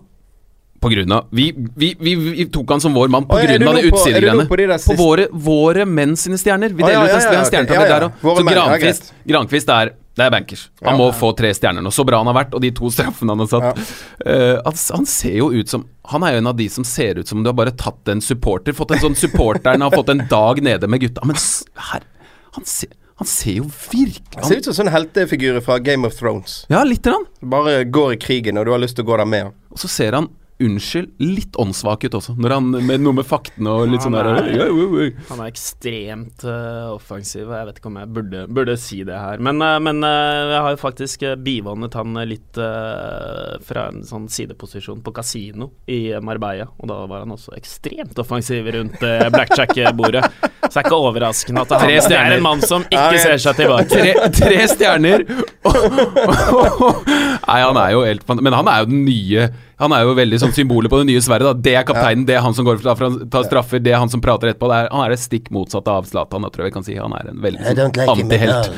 på 0.81 0.89
grunn 0.89 1.13
av 1.13 1.27
vi, 1.29 1.51
vi, 1.77 1.91
vi, 1.99 2.15
vi, 2.15 2.45
tok 2.49 2.71
han 2.73 2.81
som 2.81 2.95
vår 2.97 3.11
mann 3.13 3.27
av 3.29 3.37
det 3.37 3.57
utsidegreiene. 3.85 4.47
På, 4.49 4.57
på, 4.57 4.97
våre, 4.97 5.27
våre 5.31 5.85
menn 5.85 6.15
sine 6.17 6.39
stjerner. 6.41 6.73
Vi 6.73 6.81
deler 6.81 7.05
ut 7.05 7.17
en 7.21 7.45
stjernetabell 7.45 7.85
okay, 7.85 7.91
der 7.93 8.07
òg. 8.07 8.21
Så 8.39 8.45
Grankvist, 8.47 9.11
Grankvist 9.29 9.73
er 9.75 9.97
det 10.11 10.25
er 10.25 10.31
bankers. 10.33 10.65
Han 10.83 10.97
må 10.99 11.05
få 11.15 11.29
tre 11.39 11.53
stjerner 11.55 11.83
nå. 11.85 11.91
Så 11.95 12.03
bra 12.07 12.19
han 12.19 12.27
har 12.27 12.35
vært, 12.35 12.55
og 12.57 12.63
de 12.63 12.73
to 12.75 12.89
straffene 12.91 13.31
han 13.31 13.43
har 13.45 13.47
satt. 13.47 13.91
Uh, 14.25 14.57
han, 14.65 14.79
han, 14.97 15.05
ser 15.07 15.37
jo 15.37 15.51
ut 15.55 15.71
som 15.71 15.85
Han 16.11 16.25
er 16.27 16.35
jo 16.35 16.41
en 16.41 16.49
av 16.51 16.57
de 16.59 16.67
som 16.69 16.83
ser 16.87 17.21
ut 17.21 17.29
som 17.29 17.39
du 17.39 17.47
har 17.47 17.55
bare 17.55 17.71
tatt 17.79 18.11
en 18.11 18.23
supporter. 18.23 18.75
Fått 18.75 18.91
en 18.97 19.05
sånn 19.05 19.15
supporteren 19.15 19.85
har 19.85 19.93
fått 19.95 20.11
en 20.11 20.25
dag 20.29 20.59
nede 20.65 20.89
med 20.91 21.05
gutta. 21.05 21.23
Men 21.27 21.39
her 21.91 22.03
Han 22.57 22.67
ser 22.67 22.97
han 23.21 23.27
ser 23.29 23.59
jo 23.59 23.67
virkelig 23.69 24.33
Han 24.33 24.47
ser 24.49 24.57
ut 24.57 24.67
som 24.73 24.87
en 24.87 24.93
heltefigur 24.95 25.59
fra 25.61 25.75
Game 25.77 26.07
of 26.09 26.15
Thrones. 26.17 26.63
Ja, 26.73 26.81
litt 26.81 27.05
grann. 27.05 27.27
Bare 27.53 27.83
går 27.85 28.15
i 28.15 28.17
krigen, 28.17 28.57
og 28.57 28.65
du 28.65 28.71
har 28.73 28.81
lyst 28.81 28.97
til 28.97 29.05
å 29.05 29.11
gå 29.11 29.19
der 29.21 29.29
med. 29.29 29.51
Og 29.69 29.77
så 29.77 29.85
ser 29.93 30.17
han 30.17 30.31
unnskyld, 30.65 31.11
litt 31.21 31.57
åndssvak 31.59 32.05
ut 32.07 32.17
også. 32.17 32.35
Når 32.41 32.55
han 32.55 32.69
med 32.87 33.03
noe 33.03 33.17
med 33.17 33.27
faktene 33.27 33.73
og 33.73 33.91
litt 33.91 34.05
sånn 34.05 34.15
der 34.15 34.29
Han 34.31 35.41
er- 35.41 35.49
ekstremt 35.51 36.45
uh, 36.47 36.93
offensiv, 36.95 37.49
og 37.49 37.55
jeg 37.57 37.67
vet 37.69 37.79
ikke 37.81 37.89
om 37.91 37.99
jeg 37.99 38.11
burde, 38.15 38.43
burde 38.47 38.75
si 38.79 39.01
det 39.07 39.17
her. 39.17 39.41
Men, 39.43 39.61
uh, 39.61 39.77
men 39.83 40.03
uh, 40.05 40.53
jeg 40.53 40.61
har 40.67 40.75
jo 40.75 40.81
faktisk 40.81 41.25
bivånet 41.43 41.97
han 41.97 42.21
litt 42.27 42.59
fra 43.65 43.83
en 43.89 44.01
sånn 44.05 44.27
sideposisjon 44.31 45.01
på 45.03 45.13
kasino 45.15 45.69
i 45.91 46.13
Marbella, 46.23 46.67
og 46.77 46.89
da 46.89 46.97
var 47.09 47.23
han 47.23 47.33
også 47.33 47.53
ekstremt 47.57 48.17
offensiv 48.21 48.67
rundt 48.75 48.99
blackjack-bordet. 49.01 50.23
Så 50.61 50.71
det 50.73 50.81
er 50.81 50.87
ikke 50.87 50.99
overraskende 50.99 51.63
at 51.65 51.73
han 51.75 51.91
det 52.11 52.17
er 52.17 52.35
en 52.37 52.43
mann 52.43 52.61
som 52.65 52.83
ikke 52.87 53.21
ser 53.21 53.41
seg 53.41 53.57
tilbake. 53.59 53.89
Tre, 53.91 54.29
tre 54.35 54.59
stjerner! 54.71 55.25
Nei, 57.51 57.59
han 57.61 57.77
er 57.77 57.91
jo 57.93 58.01
helt 58.05 58.31
Men 58.41 58.55
han 58.55 58.69
er 58.71 58.81
jo 58.81 58.89
den 58.89 59.03
nye 59.05 59.49
Han 59.81 59.95
er 59.95 60.05
jo 60.05 60.13
veldig 60.17 60.39
sånn 60.43 60.53
symbolet 60.55 60.91
på 60.93 61.01
det 61.01 61.07
nye 61.09 61.21
Sverige. 61.25 61.51
da 61.51 61.65
Det 61.67 61.75
er 61.79 61.85
kapteinen, 61.87 62.25
det 62.27 62.35
er 62.37 62.43
han 62.45 62.55
som 62.57 62.67
går 62.67 62.81
fra, 62.83 62.95
tar 62.95 63.47
straffer, 63.47 63.81
det 63.81 63.95
er 63.95 64.01
han 64.01 64.11
som 64.13 64.21
prater 64.23 64.51
etterpå. 64.51 64.69
Det 64.69 64.79
er, 64.83 64.89
han 64.93 65.05
er 65.05 65.15
det 65.15 65.21
stikk 65.23 65.49
motsatte 65.53 65.93
av 65.93 66.09
Zlatan, 66.09 66.45
tror 66.53 66.65
jeg 66.65 66.71
vi 66.71 66.75
kan 66.77 66.85
si. 66.87 66.97
Han 67.01 67.15
er 67.17 67.31
en 67.33 67.41
veldig 67.41 67.65
sånn 67.65 67.95
like 67.97 68.15
antihelt. 68.15 68.71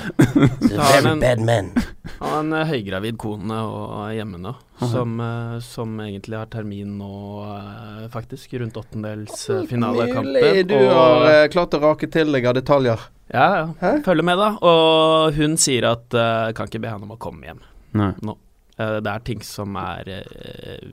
very 0.73 1.15
bad 1.19 1.43
man. 1.43 1.71
Han 2.19 2.29
har 2.29 2.39
en 2.39 2.53
eh, 2.59 2.69
høygravid 2.71 3.17
kone 3.19 3.57
og 3.67 3.95
er 4.05 4.13
hjemme 4.19 4.39
nå, 4.43 4.53
som, 4.79 5.17
eh, 5.23 5.57
som 5.65 5.97
egentlig 6.03 6.39
har 6.39 6.51
termin 6.51 6.97
nå, 6.99 7.15
eh, 7.47 8.05
faktisk, 8.13 8.55
rundt 8.61 8.79
åttendelsfinalekampen. 8.79 10.67
Du 10.71 10.77
har 10.79 11.51
klart 11.53 11.75
å 11.75 11.83
rake 11.83 12.07
til 12.11 12.31
deg 12.35 12.47
av 12.47 12.55
detaljer. 12.59 13.09
Ja, 13.33 13.65
ja. 13.81 13.93
Følger 14.05 14.23
med, 14.23 14.37
da. 14.37 14.53
Og 14.61 15.37
hun 15.37 15.55
sier 15.61 15.87
at 15.89 16.13
uh, 16.13 16.51
kan 16.55 16.69
ikke 16.69 16.81
be 16.83 16.91
henne 16.91 17.07
om 17.07 17.15
å 17.15 17.21
komme 17.21 17.47
hjem 17.47 17.61
Nei. 17.97 18.11
nå. 18.21 18.35
Eh, 18.77 18.97
det 19.05 19.11
er 19.11 19.23
ting 19.25 19.41
som 19.45 19.75
er 19.77 20.09
eh, 20.17 20.85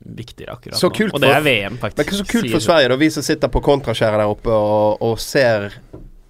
viktigere 0.00 0.56
akkurat 0.58 0.76
Så 0.76 0.90
nå. 0.92 1.08
og 1.12 1.20
det 1.22 1.32
er 1.32 1.44
VM, 1.44 1.78
faktisk. 1.80 2.10
Men 2.10 2.18
så 2.18 2.28
kult 2.28 2.50
for. 2.50 2.64
Sverige, 2.66 2.88
da, 2.92 2.98
vi 3.00 3.10
som 3.14 3.24
sitter 3.24 3.52
på 3.52 3.62
kontraskjæret 3.64 4.20
der 4.20 4.32
oppe 4.32 4.52
og, 4.52 5.04
og 5.04 5.20
ser 5.20 5.72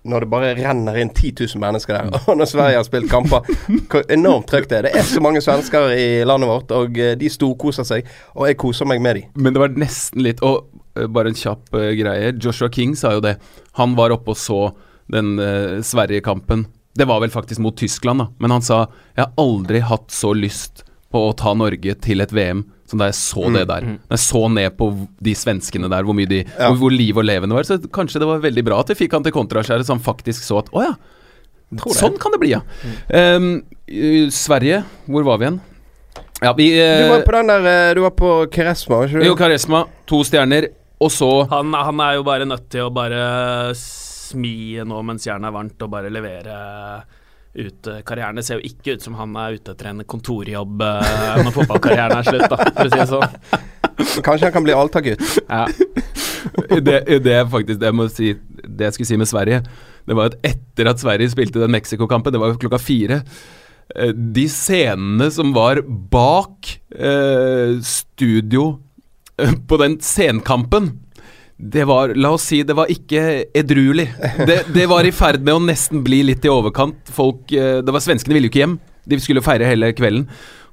når 0.03 0.25
det 0.25 0.29
bare 0.33 0.55
renner 0.59 0.97
inn 0.99 1.13
10 1.15 1.31
000 1.55 1.63
mennesker 1.63 1.95
der, 1.95 2.17
og 2.31 2.39
når 2.39 2.49
Sverige 2.51 2.79
har 2.81 2.87
spilt 2.87 3.11
kamper 3.11 3.47
Hvor 3.91 4.03
enormt 4.11 4.49
trøkk 4.51 4.67
det 4.71 4.79
er. 4.81 4.89
Det 4.89 4.99
er 4.99 5.07
så 5.07 5.23
mange 5.23 5.43
svensker 5.45 5.95
i 5.95 6.07
landet 6.27 6.51
vårt, 6.51 6.75
og 6.75 6.99
eh, 6.99 7.15
de 7.19 7.31
storkoser 7.31 7.87
seg. 7.87 8.07
Og 8.35 8.49
jeg 8.51 8.59
koser 8.63 8.89
meg 8.89 9.03
med 9.03 9.19
de. 9.19 9.25
Men 9.39 9.55
det 9.55 9.63
var 9.63 9.75
nesten 9.79 10.25
litt 10.27 10.43
Og 10.47 10.69
bare 10.93 11.31
en 11.31 11.39
kjapp 11.39 11.71
uh, 11.73 11.89
greie. 11.97 12.35
Joshua 12.37 12.69
King 12.69 12.93
sa 12.99 13.15
jo 13.15 13.23
det. 13.25 13.39
Han 13.79 13.95
var 13.97 14.13
oppe 14.13 14.35
og 14.35 14.37
så 14.37 14.61
den 15.13 15.39
uh, 15.41 15.81
Sverige-kampen. 15.81 16.67
Det 16.93 17.07
var 17.09 17.23
vel 17.23 17.33
faktisk 17.33 17.63
mot 17.65 17.77
Tyskland, 17.79 18.21
da. 18.21 18.27
Men 18.43 18.53
han 18.59 18.65
sa 18.67 18.83
jeg 19.15 19.23
har 19.25 19.33
aldri 19.41 19.81
hatt 19.81 20.13
så 20.13 20.35
lyst 20.37 20.85
på 21.13 21.23
å 21.29 21.33
ta 21.39 21.53
Norge 21.59 21.95
til 22.03 22.25
et 22.25 22.33
VM 22.35 22.65
som 22.89 23.01
da 23.01 23.09
jeg 23.09 23.17
så 23.17 23.49
det 23.55 23.65
der. 23.71 23.87
Da 24.09 24.17
jeg 24.19 24.25
så 24.27 24.43
ned 24.53 24.77
på 24.77 24.91
de 25.25 25.33
svenskene 25.39 25.89
der, 25.93 26.05
hvor 26.05 26.17
mye 26.17 26.29
de 26.29 26.43
Ja. 26.45 26.69
hvor, 26.71 26.77
hvor 26.85 26.93
liv 26.93 27.17
og 27.17 27.25
levende 27.25 27.57
var. 27.57 27.65
Så 27.69 27.79
kanskje 27.93 28.21
det 28.21 28.29
var 28.29 28.43
veldig 28.45 28.65
bra 28.67 28.81
at 28.83 28.93
vi 28.93 28.99
fikk 29.05 29.17
han 29.17 29.25
til 29.25 29.33
kontraskjæret, 29.33 29.87
så 29.89 29.97
han 29.97 30.05
faktisk 30.05 30.45
så 30.45 30.61
at 30.61 30.73
å 30.73 30.85
ja. 30.85 30.95
Sånn 31.97 32.19
kan 32.21 32.35
det 32.35 32.41
bli, 32.43 32.51
ja. 32.53 32.61
Um, 33.09 33.63
Sverige, 34.29 34.83
hvor 35.09 35.25
var 35.25 35.41
vi 35.41 35.47
igjen? 35.49 35.61
Ja, 36.43 36.53
vi 36.59 36.67
Du 36.75 36.83
eh, 36.83 37.09
var 37.09 37.25
på 37.25 37.33
den 37.39 37.49
der 37.49 37.67
eh, 37.71 37.95
Du 37.95 38.03
var 38.03 38.13
på 38.19 38.31
Keresma, 38.53 38.99
var 38.99 39.09
ikke 39.09 39.23
du? 39.23 39.27
Jo, 39.31 39.37
Karesma, 39.39 39.85
to 40.11 40.21
stjerner. 40.27 40.69
Og 41.03 41.11
så 41.15 41.31
Han, 41.51 41.73
han 41.73 42.01
er 42.05 42.19
jo 42.19 42.27
bare 42.27 42.47
nødt 42.47 42.69
til 42.71 42.87
å 42.89 42.93
bare 42.95 43.73
smi 43.79 44.83
nå 44.85 45.01
mens 45.07 45.27
jernet 45.27 45.49
er 45.49 45.55
varmt, 45.55 45.81
og 45.83 45.91
bare 45.93 46.13
levere 46.13 46.57
ut 47.55 47.87
eh, 47.87 48.01
karrieren. 48.07 48.39
Det 48.39 48.47
ser 48.47 48.61
jo 48.61 48.71
ikke 48.71 48.97
ut 48.97 49.05
som 49.05 49.17
han 49.19 49.35
er 49.41 49.59
ute 49.59 49.75
etter 49.75 49.91
en 49.91 50.03
kontorjobb 50.09 50.85
eh, 50.87 51.43
når 51.43 51.55
fotballkarrieren 51.59 52.17
er 52.19 52.29
slutt, 52.29 52.49
da, 52.49 52.59
for 52.73 52.89
å 52.89 52.93
si 52.93 53.01
det 53.03 53.09
sånn. 53.11 54.23
Kanskje 54.25 54.49
han 54.49 54.55
kan 54.55 54.65
bli 54.67 54.77
Alta-gutt. 54.77 55.25
Ja. 55.49 55.67
det, 56.87 56.99
det 57.25 57.39
faktisk 57.53 57.81
det 57.81 57.87
jeg 57.87 57.95
må 57.95 58.09
si 58.11 58.33
Det 58.35 58.89
jeg 58.89 58.97
skulle 58.97 59.11
si 59.13 59.19
med 59.21 59.31
Sverige, 59.31 59.61
det 60.09 60.17
var 60.19 60.33
at 60.33 60.39
etter 60.47 60.91
at 60.91 61.03
Sverige 61.03 61.31
spilte 61.31 61.61
den 61.63 61.75
Mexico-kampen, 61.75 62.35
det 62.35 62.41
var 62.43 62.53
jo 62.53 62.61
klokka 62.65 62.81
fire 62.83 63.21
eh, 63.95 64.11
De 64.11 64.49
scenene 64.51 65.29
som 65.35 65.53
var 65.55 65.83
bak 65.87 66.73
eh, 66.97 67.79
studio 67.87 68.67
eh, 69.39 69.55
på 69.69 69.79
den 69.83 70.01
scenkampen 70.03 70.95
det 71.57 71.85
var, 71.85 72.15
la 72.15 72.33
oss 72.35 72.47
si, 72.51 72.63
det 72.67 72.75
var 72.75 72.91
ikke 72.91 73.45
edruelig. 73.55 74.09
Det, 74.49 74.59
det 74.75 74.87
var 74.91 75.07
i 75.07 75.13
ferd 75.15 75.45
med 75.45 75.55
å 75.55 75.63
nesten 75.63 76.03
bli 76.05 76.23
litt 76.27 76.45
i 76.47 76.51
overkant. 76.51 77.13
Folk, 77.13 77.53
eh, 77.53 77.79
det 77.85 77.95
var 77.95 78.03
Svenskene 78.03 78.35
ville 78.37 78.49
jo 78.49 78.53
ikke 78.55 78.65
hjem. 78.65 78.79
De 79.09 79.19
skulle 79.23 79.45
feire 79.45 79.69
hele 79.69 79.93
kvelden. 79.97 80.27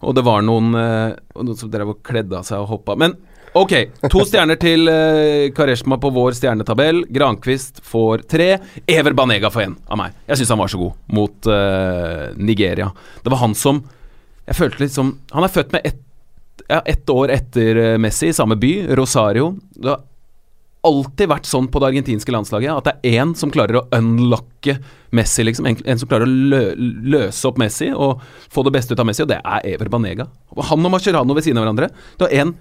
Og 0.06 0.16
det 0.16 0.24
var 0.26 0.42
noen, 0.46 0.72
eh, 0.80 1.18
noen 1.38 1.60
som 1.60 1.72
drev 1.72 1.94
og 1.94 2.02
kledde 2.06 2.38
av 2.38 2.48
seg 2.48 2.64
og 2.64 2.72
hoppa. 2.74 2.96
Men 3.00 3.14
ok, 3.60 3.76
to 4.10 4.24
stjerner 4.30 4.60
til 4.62 4.88
uh, 4.88 5.50
Kareshma 5.58 5.98
på 6.02 6.12
vår 6.16 6.38
stjernetabell. 6.38 7.04
Grankvist 7.12 7.84
får 7.86 8.26
tre. 8.30 8.50
Ever 8.88 9.18
Banega 9.18 9.52
får 9.54 9.68
én 9.68 9.78
av 9.90 10.00
meg. 10.02 10.18
Jeg 10.30 10.42
syns 10.42 10.54
han 10.56 10.62
var 10.64 10.72
så 10.72 10.82
god 10.82 11.16
mot 11.20 11.50
uh, 11.52 12.30
Nigeria. 12.38 12.92
Det 13.24 13.34
var 13.34 13.44
han 13.44 13.58
som 13.58 13.84
Jeg 14.50 14.58
følte 14.58 14.82
litt 14.82 14.94
som 14.96 15.12
Han 15.30 15.46
er 15.46 15.52
født 15.54 15.74
med 15.76 15.84
ett 15.86 16.06
ja, 16.70 16.82
ett 16.86 17.10
år 17.10 17.32
etter 17.34 17.76
eh, 17.76 17.98
Messi, 17.98 18.30
i 18.30 18.34
samme 18.34 18.56
by, 18.56 18.74
Rosario. 18.96 19.56
Det 19.74 19.90
har 19.90 20.04
alltid 20.88 21.28
vært 21.28 21.48
sånn 21.50 21.68
på 21.72 21.82
det 21.82 21.90
argentinske 21.90 22.32
landslaget 22.32 22.72
at 22.72 22.88
det 22.88 22.94
er 23.12 23.22
én 23.24 23.34
som 23.36 23.52
klarer 23.52 23.82
å 23.82 23.86
unlocke 23.98 24.78
Messi, 25.16 25.44
liksom. 25.44 25.68
En, 25.68 25.78
en 25.84 26.00
som 26.00 26.08
klarer 26.10 26.28
å 26.28 26.32
lø, 26.54 26.62
løse 26.78 27.48
opp 27.50 27.60
Messi 27.60 27.90
og 27.92 28.24
få 28.54 28.64
det 28.68 28.74
beste 28.78 28.96
ut 28.96 29.02
av 29.02 29.08
Messi, 29.10 29.26
og 29.26 29.32
det 29.32 29.42
er 29.42 29.68
Ever 29.74 29.92
Banega. 29.92 30.30
Han 30.70 30.86
og 30.86 30.94
Mascherano 30.94 31.36
ved 31.36 31.48
siden 31.48 31.60
av 31.60 31.66
hverandre. 31.68 31.90
Du 32.20 32.26
har 32.28 32.36
en 32.44 32.56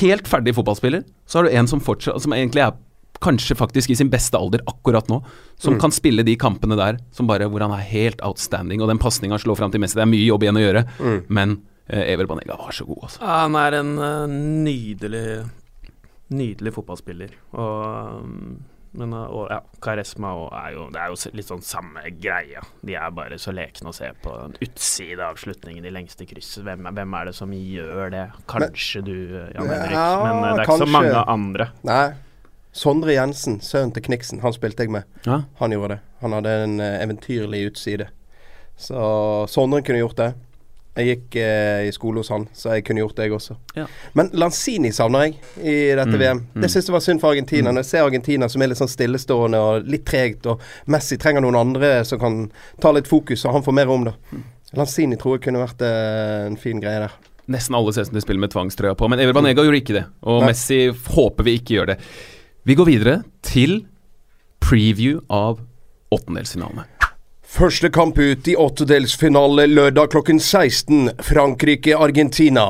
helt 0.00 0.28
ferdig 0.30 0.54
fotballspiller, 0.56 1.04
så 1.28 1.40
har 1.40 1.48
du 1.48 1.56
en 1.56 1.68
som 1.70 1.80
fortsatt 1.80 2.20
Som 2.24 2.34
egentlig 2.36 2.64
er 2.64 2.76
kanskje 3.22 3.56
faktisk 3.58 3.90
i 3.90 3.96
sin 3.98 4.10
beste 4.12 4.38
alder 4.38 4.62
akkurat 4.70 5.08
nå, 5.10 5.20
som 5.58 5.74
kan 5.80 5.90
spille 5.90 6.22
de 6.22 6.36
kampene 6.38 6.76
der 6.78 7.00
som 7.12 7.26
bare 7.26 7.48
hvor 7.50 7.64
han 7.64 7.72
er 7.74 7.82
helt 7.90 8.20
outstanding, 8.22 8.78
og 8.80 8.92
den 8.92 9.00
pasninga 9.02 9.40
slår 9.42 9.58
fram 9.58 9.72
til 9.74 9.82
Messi. 9.82 9.98
Det 9.98 10.04
er 10.04 10.12
mye 10.12 10.28
jobb 10.28 10.46
igjen 10.46 10.60
å 10.60 10.62
gjøre, 10.62 10.84
men 11.26 11.56
eh, 11.88 12.12
Ever 12.12 12.30
Banega 12.30 12.54
var 12.60 12.70
så 12.76 12.86
god, 12.86 13.08
altså. 13.08 13.18
Ja, 13.24 13.40
Han 13.42 13.58
er 13.58 13.78
en 13.80 13.90
eh, 13.98 14.36
nydelig 14.68 15.24
Nydelig 16.30 16.74
fotballspiller. 16.76 17.30
Og, 17.56 18.20
um, 18.24 18.58
men, 18.98 19.12
uh, 19.16 19.26
og 19.32 19.48
ja, 19.52 19.58
Karesma 19.84 20.30
og 20.36 20.50
er 20.56 20.74
jo, 20.74 20.86
det 20.92 21.00
er 21.00 21.12
jo 21.12 21.32
litt 21.38 21.48
sånn 21.48 21.62
samme 21.64 22.02
greia. 22.20 22.62
De 22.84 22.96
er 22.98 23.10
bare 23.16 23.38
så 23.40 23.52
lekne 23.56 23.88
å 23.92 23.96
se 23.96 24.10
på. 24.24 24.34
En 24.44 24.56
utside 24.64 25.24
av 25.24 25.36
slutningen 25.40 25.84
i 25.88 25.92
lengste 25.94 26.26
krysset. 26.28 26.64
Hvem, 26.66 26.86
er- 26.88 26.96
hvem 27.00 27.16
er 27.20 27.30
det 27.30 27.34
som 27.38 27.52
gjør 27.56 28.10
det? 28.12 28.24
Kanskje 28.50 29.04
du, 29.06 29.14
uh, 29.38 29.46
Jan 29.56 29.68
Henrik. 29.72 29.96
Ja, 29.96 30.08
men 30.24 30.36
uh, 30.44 30.48
det 30.52 30.64
er 30.64 30.64
ikke 30.66 30.78
så 30.84 30.90
mange 30.92 31.24
andre. 31.36 31.68
Nei. 31.88 32.02
Sondre 32.78 33.14
Jensen, 33.16 33.56
sønnen 33.64 33.90
til 33.96 34.04
Kniksen, 34.04 34.42
han 34.44 34.52
spilte 34.54 34.84
jeg 34.84 34.92
med. 34.92 35.08
Ja. 35.26 35.40
Han 35.58 35.72
gjorde 35.74 35.96
det. 35.96 36.02
Han 36.20 36.34
hadde 36.36 36.50
en 36.66 36.74
eh, 36.84 36.98
eventyrlig 37.02 37.62
utside. 37.72 38.10
Så 38.78 39.00
Sondre 39.50 39.80
kunne 39.82 40.02
gjort 40.04 40.18
det. 40.20 40.28
Jeg 40.98 41.06
gikk 41.12 41.36
eh, 41.38 41.84
i 41.86 41.92
skole 41.94 42.18
hos 42.24 42.30
han, 42.34 42.48
så 42.58 42.72
jeg 42.74 42.82
kunne 42.88 43.04
gjort 43.04 43.14
det, 43.20 43.28
jeg 43.28 43.36
også. 43.36 43.54
Ja. 43.78 43.84
Men 44.18 44.32
Lanzini 44.34 44.90
savner 44.92 45.28
jeg 45.28 45.36
i 45.62 45.76
dette 45.94 46.10
Mm, 46.10 46.18
VM. 46.24 46.40
Det 46.58 46.70
syns 46.72 46.88
jeg 46.90 46.96
var 46.96 47.04
synd 47.04 47.22
for 47.22 47.30
Argentina. 47.30 47.70
Når 47.70 47.84
jeg 47.84 47.90
ser 47.92 48.06
Argentina 48.08 48.48
som 48.50 48.62
er 48.64 48.72
litt 48.72 48.80
sånn 48.80 48.90
stillestående 48.90 49.60
og 49.62 49.86
litt 49.86 50.04
tregt, 50.10 50.48
og 50.50 50.58
Messi 50.90 51.16
trenger 51.22 51.44
noen 51.46 51.60
andre 51.60 51.92
som 52.08 52.18
kan 52.18 52.40
ta 52.82 52.90
litt 52.96 53.06
fokus, 53.06 53.44
og 53.46 53.54
han 53.54 53.62
får 53.62 53.76
mer 53.78 53.86
rom, 53.92 54.08
da. 54.10 54.16
Mm. 54.34 54.42
Lanzini 54.80 55.16
tror 55.16 55.38
jeg 55.38 55.46
kunne 55.46 55.62
vært 55.62 55.86
eh, 55.86 56.48
en 56.50 56.58
fin 56.60 56.82
greie 56.82 57.04
der. 57.06 57.14
Nesten 57.48 57.78
alle 57.78 57.94
ser 57.94 58.04
ut 58.04 58.10
som 58.10 58.18
de 58.18 58.20
spiller 58.26 58.42
med 58.42 58.52
tvangstrøya 58.52 58.98
på, 58.98 59.06
men 59.08 59.22
Ever 59.22 59.32
Banega 59.38 59.62
gjorde 59.64 59.78
ikke 59.80 59.94
det. 60.00 60.04
Og 60.26 60.42
Nei. 60.42 60.50
Messi 60.50 60.82
håper 61.14 61.46
vi 61.46 61.54
ikke 61.62 61.78
gjør 61.78 61.92
det. 61.94 62.00
Vi 62.68 62.74
går 62.76 62.90
videre 62.90 63.14
til 63.46 63.78
preview 64.60 65.22
av 65.32 65.62
åttendelsfinalene. 66.12 66.84
Første 67.48 67.88
kamp 67.88 68.18
ut 68.20 68.48
i 68.50 68.52
åttedelsfinale 68.60 69.64
lørdag 69.70 70.10
klokken 70.12 70.36
16. 70.36 71.14
Frankrike-Argentina. 71.24 72.64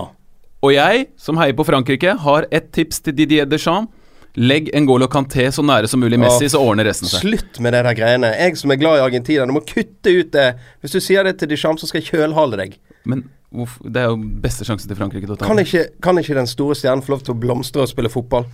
Og 0.62 0.70
jeg, 0.70 1.08
som 1.18 1.38
heier 1.40 1.56
på 1.58 1.64
Frankrike, 1.66 2.12
har 2.22 2.46
ett 2.54 2.68
tips 2.76 3.02
til 3.02 3.16
Didier 3.18 3.48
Deschamps. 3.50 3.90
Legg 4.38 4.68
Ngolo 4.84 5.08
Canté 5.10 5.48
så 5.50 5.64
nære 5.66 5.88
som 5.90 5.98
mulig 5.98 6.18
Messi, 6.20 6.44
ja, 6.46 6.52
så 6.52 6.60
ordner 6.62 6.86
resten 6.86 7.10
seg. 7.10 7.24
Slutt 7.24 7.58
med 7.64 7.74
det 7.74 7.80
der 7.88 7.96
greiene. 7.98 8.28
Jeg 8.38 8.58
som 8.60 8.70
er 8.70 8.78
glad 8.78 9.00
i 9.00 9.02
Argentina, 9.02 9.46
du 9.48 9.54
må 9.56 9.64
kutte 9.66 10.12
ut 10.14 10.30
det. 10.36 10.44
Hvis 10.84 10.94
du 10.94 11.00
sier 11.02 11.26
det 11.26 11.40
til 11.40 11.50
Deschamps, 11.50 11.82
så 11.82 11.90
skal 11.90 11.98
jeg 12.04 12.12
kjølhale 12.12 12.60
deg. 12.60 12.76
Men 13.08 13.24
uff, 13.50 13.80
det 13.82 14.04
er 14.04 14.12
jo 14.12 14.20
beste 14.44 14.68
sjansen 14.68 14.92
til 14.92 15.00
Frankrike 15.00 15.26
til 15.26 15.34
å 15.34 15.38
ta 15.40 15.48
Kan 15.48 15.58
ikke, 15.58 15.88
kan 16.04 16.22
ikke 16.22 16.38
den 16.38 16.46
store 16.50 16.76
stjernen 16.78 17.02
få 17.02 17.16
lov 17.16 17.24
til 17.26 17.34
å 17.34 17.40
blomstre 17.40 17.82
og 17.82 17.90
spille 17.90 18.12
fotball? 18.14 18.46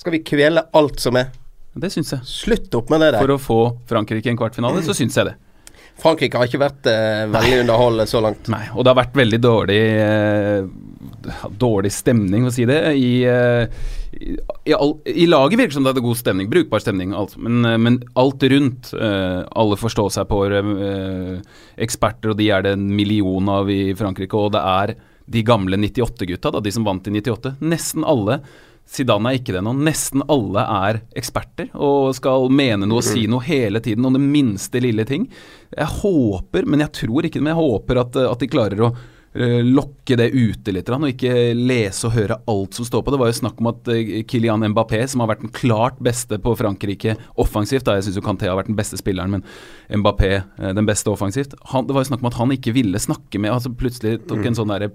Skal 0.00 0.16
vi 0.16 0.22
kvele 0.24 0.64
alt 0.80 1.04
som 1.04 1.20
er? 1.20 1.28
Det 1.76 1.92
syns 1.92 2.14
jeg. 2.14 2.24
Slutt 2.24 2.72
opp 2.78 2.88
med 2.94 3.04
det 3.04 3.12
der. 3.18 3.20
For 3.20 3.34
å 3.36 3.38
få 3.42 3.60
Frankrike 3.90 4.30
i 4.30 4.32
en 4.32 4.40
kvartfinale, 4.40 4.80
så 4.86 4.96
syns 4.96 5.18
jeg 5.18 5.28
det. 5.28 5.36
Frankrike 5.98 6.38
har 6.38 6.46
ikke 6.46 6.60
vært 6.62 6.88
eh, 6.90 7.24
veldig 7.32 7.62
underholdende 7.64 8.06
så 8.06 8.20
langt. 8.22 8.50
Nei, 8.52 8.64
og 8.74 8.84
det 8.84 8.92
har 8.92 9.00
vært 9.00 9.18
veldig 9.18 9.40
dårlig 9.42 9.80
eh, 9.98 10.68
Dårlig 11.58 11.90
stemning, 11.92 12.46
for 12.46 12.52
å 12.52 12.54
si 12.54 12.64
det. 12.68 12.78
I, 12.96 13.10
eh, 13.28 13.88
i, 14.14 14.72
all, 14.76 14.94
I 15.04 15.26
laget 15.28 15.60
virker 15.60 15.76
som 15.76 15.84
det 15.84 15.92
er 15.92 16.04
god 16.04 16.20
stemning, 16.20 16.48
brukbar 16.52 16.82
stemning, 16.84 17.12
alt, 17.18 17.34
men, 17.42 17.58
eh, 17.66 17.76
men 17.82 17.98
alt 18.18 18.46
rundt 18.52 18.92
eh, 18.94 19.42
Alle 19.58 19.80
forstår 19.80 20.14
seg 20.14 20.30
på 20.30 20.40
eh, 20.46 21.34
eksperter, 21.88 22.32
og 22.32 22.40
de 22.40 22.48
er 22.54 22.64
det 22.64 22.76
en 22.78 22.88
million 22.94 23.50
av 23.52 23.70
i 23.72 23.92
Frankrike, 23.98 24.38
og 24.38 24.54
det 24.54 24.62
er 24.62 24.94
de 25.28 25.44
gamle 25.44 25.76
98-gutta, 25.76 26.54
de 26.64 26.72
som 26.72 26.86
vant 26.86 27.10
i 27.10 27.12
98. 27.18 27.58
Nesten 27.60 28.06
alle 28.08 28.38
Zidane 28.88 29.30
er 29.30 29.38
ikke 29.40 29.52
det 29.52 29.62
nå. 29.66 29.74
Nesten 29.84 30.24
alle 30.32 30.64
er 30.88 31.00
eksperter 31.18 31.68
og 31.76 32.14
skal 32.16 32.48
mene 32.48 32.88
noe 32.88 33.02
og 33.02 33.06
si 33.06 33.26
noe 33.28 33.44
hele 33.44 33.82
tiden 33.84 34.06
om 34.08 34.16
det 34.16 34.22
minste 34.24 34.80
lille 34.80 35.04
ting. 35.08 35.28
Jeg 35.74 35.92
håper, 36.00 36.64
men 36.64 36.86
jeg 36.86 36.94
tror 37.02 37.28
ikke 37.28 37.38
det, 37.38 37.44
men 37.44 37.52
jeg 37.52 37.60
håper 37.60 38.02
at, 38.04 38.20
at 38.32 38.42
de 38.44 38.50
klarer 38.50 38.86
å 38.88 38.92
lokke 39.38 40.16
det 40.18 40.30
ute 40.34 40.72
litt, 40.74 40.88
og 40.90 41.04
ikke 41.08 41.54
lese 41.54 42.08
og 42.08 42.14
høre 42.16 42.38
alt 42.50 42.74
som 42.74 42.84
står 42.88 43.02
på. 43.06 43.12
Det 43.14 43.20
var 43.20 43.28
jo 43.30 43.36
snakk 43.38 43.60
om 43.62 43.68
at 43.70 43.88
eh, 43.94 44.22
Kylian 44.28 44.64
Mbappé, 44.72 45.02
som 45.06 45.20
har 45.22 45.28
vært 45.30 45.44
den 45.44 45.52
klart 45.54 45.98
beste 46.02 46.38
på 46.42 46.56
Frankrike 46.58 47.14
offensivt 47.38 47.84
da, 47.86 47.94
Jeg 47.98 48.08
syns 48.08 48.18
jo 48.18 48.24
Kanté 48.26 48.48
har 48.50 48.56
vært 48.58 48.70
den 48.72 48.78
beste 48.78 48.98
spilleren, 48.98 49.30
men 49.36 49.44
Mbappé 50.02 50.30
eh, 50.40 50.72
den 50.74 50.86
beste 50.88 51.10
offensivt. 51.12 51.54
Han, 51.72 51.86
det 51.86 51.94
var 51.96 52.02
jo 52.04 52.10
snakk 52.10 52.24
om 52.24 52.30
at 52.32 52.38
han 52.40 52.54
ikke 52.56 52.74
ville 52.76 52.98
snakke 52.98 53.38
med 53.40 53.52
altså 53.54 53.70
Plutselig 53.78 54.24
tok 54.26 54.42
en 54.48 54.56
sånn 54.58 54.72
der 54.72 54.88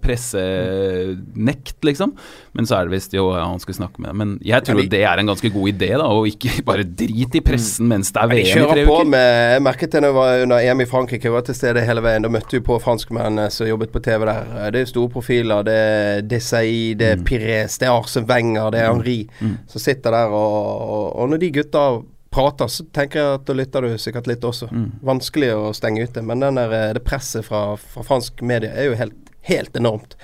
pressenekt, 0.64 1.78
liksom. 1.86 2.14
Men 2.58 2.68
så 2.68 2.78
er 2.82 2.88
det 2.90 2.94
visst 2.98 3.14
jo 3.16 3.30
ja, 3.34 3.46
han 3.48 3.62
skulle 3.62 3.78
snakke 3.80 4.02
med 4.04 4.16
Men 4.20 4.34
jeg 4.44 4.66
tror 4.66 4.80
ja, 4.80 4.84
de- 4.84 4.92
det 4.94 5.02
er 5.08 5.22
en 5.22 5.30
ganske 5.32 5.50
god 5.54 5.70
idé, 5.72 5.92
da, 5.98 6.06
og 6.10 6.28
ikke 6.30 6.58
bare 6.70 6.84
drit 6.84 7.38
i 7.40 7.42
pressen 7.46 7.88
mens 7.90 8.12
det 8.14 8.22
er 8.24 8.32
VM 8.32 8.42
i 8.44 8.50
tre 8.50 8.60
kjører 8.64 8.90
på 8.90 9.00
med 9.14 9.30
Jeg 9.56 9.64
merket 9.70 9.94
det 9.96 10.02
når 10.04 10.10
jeg 10.12 10.18
var 10.20 10.44
under 10.48 10.58
EM 10.68 10.82
i 10.84 10.90
Frankrike. 10.90 11.28
Jeg 11.30 11.34
var 11.36 11.46
til 11.48 11.58
stede 11.58 11.84
hele 11.86 12.04
veien. 12.04 12.24
Da 12.26 12.30
møtte 12.34 12.58
vi 12.58 12.62
på 12.66 12.78
franskmennene 12.84 13.48
som 13.54 13.68
jobbet 13.70 13.92
på 13.94 14.02
TV 14.04 14.26
der. 14.26 14.33
Det 14.74 14.82
er 14.82 14.90
store 14.90 15.12
profiler. 15.14 15.64
Det 15.68 15.76
er 15.76 16.26
Desailly, 16.28 16.94
det 17.00 17.12
er 17.14 17.24
Pires, 17.28 17.78
det 17.82 17.88
er 17.88 17.94
Arsen 17.94 18.28
Wenger, 18.30 18.72
det 18.74 18.82
er 18.82 18.92
Henri 18.92 19.20
som 19.68 19.82
sitter 19.84 20.12
der. 20.16 20.34
Og, 20.34 20.58
og, 20.98 21.06
og 21.16 21.30
når 21.34 21.44
de 21.44 21.52
gutta 21.60 21.86
prater, 22.34 22.68
så 22.68 22.86
tenker 22.94 23.20
jeg 23.20 23.40
at 23.40 23.44
da 23.48 23.56
lytter 23.58 23.86
du 23.86 23.98
sikkert 24.02 24.30
litt 24.30 24.46
også. 24.48 24.70
Vanskelig 25.06 25.52
å 25.56 25.74
stenge 25.78 26.06
ute. 26.08 26.24
Men 26.26 26.42
den 26.42 26.58
der, 26.58 26.74
eh, 26.74 26.94
det 26.98 27.04
presset 27.06 27.46
fra, 27.46 27.76
fra 27.78 28.06
fransk 28.08 28.42
media 28.42 28.74
er 28.74 28.90
jo 28.90 28.96
helt, 29.00 29.36
helt 29.50 29.78
enormt. 29.78 30.18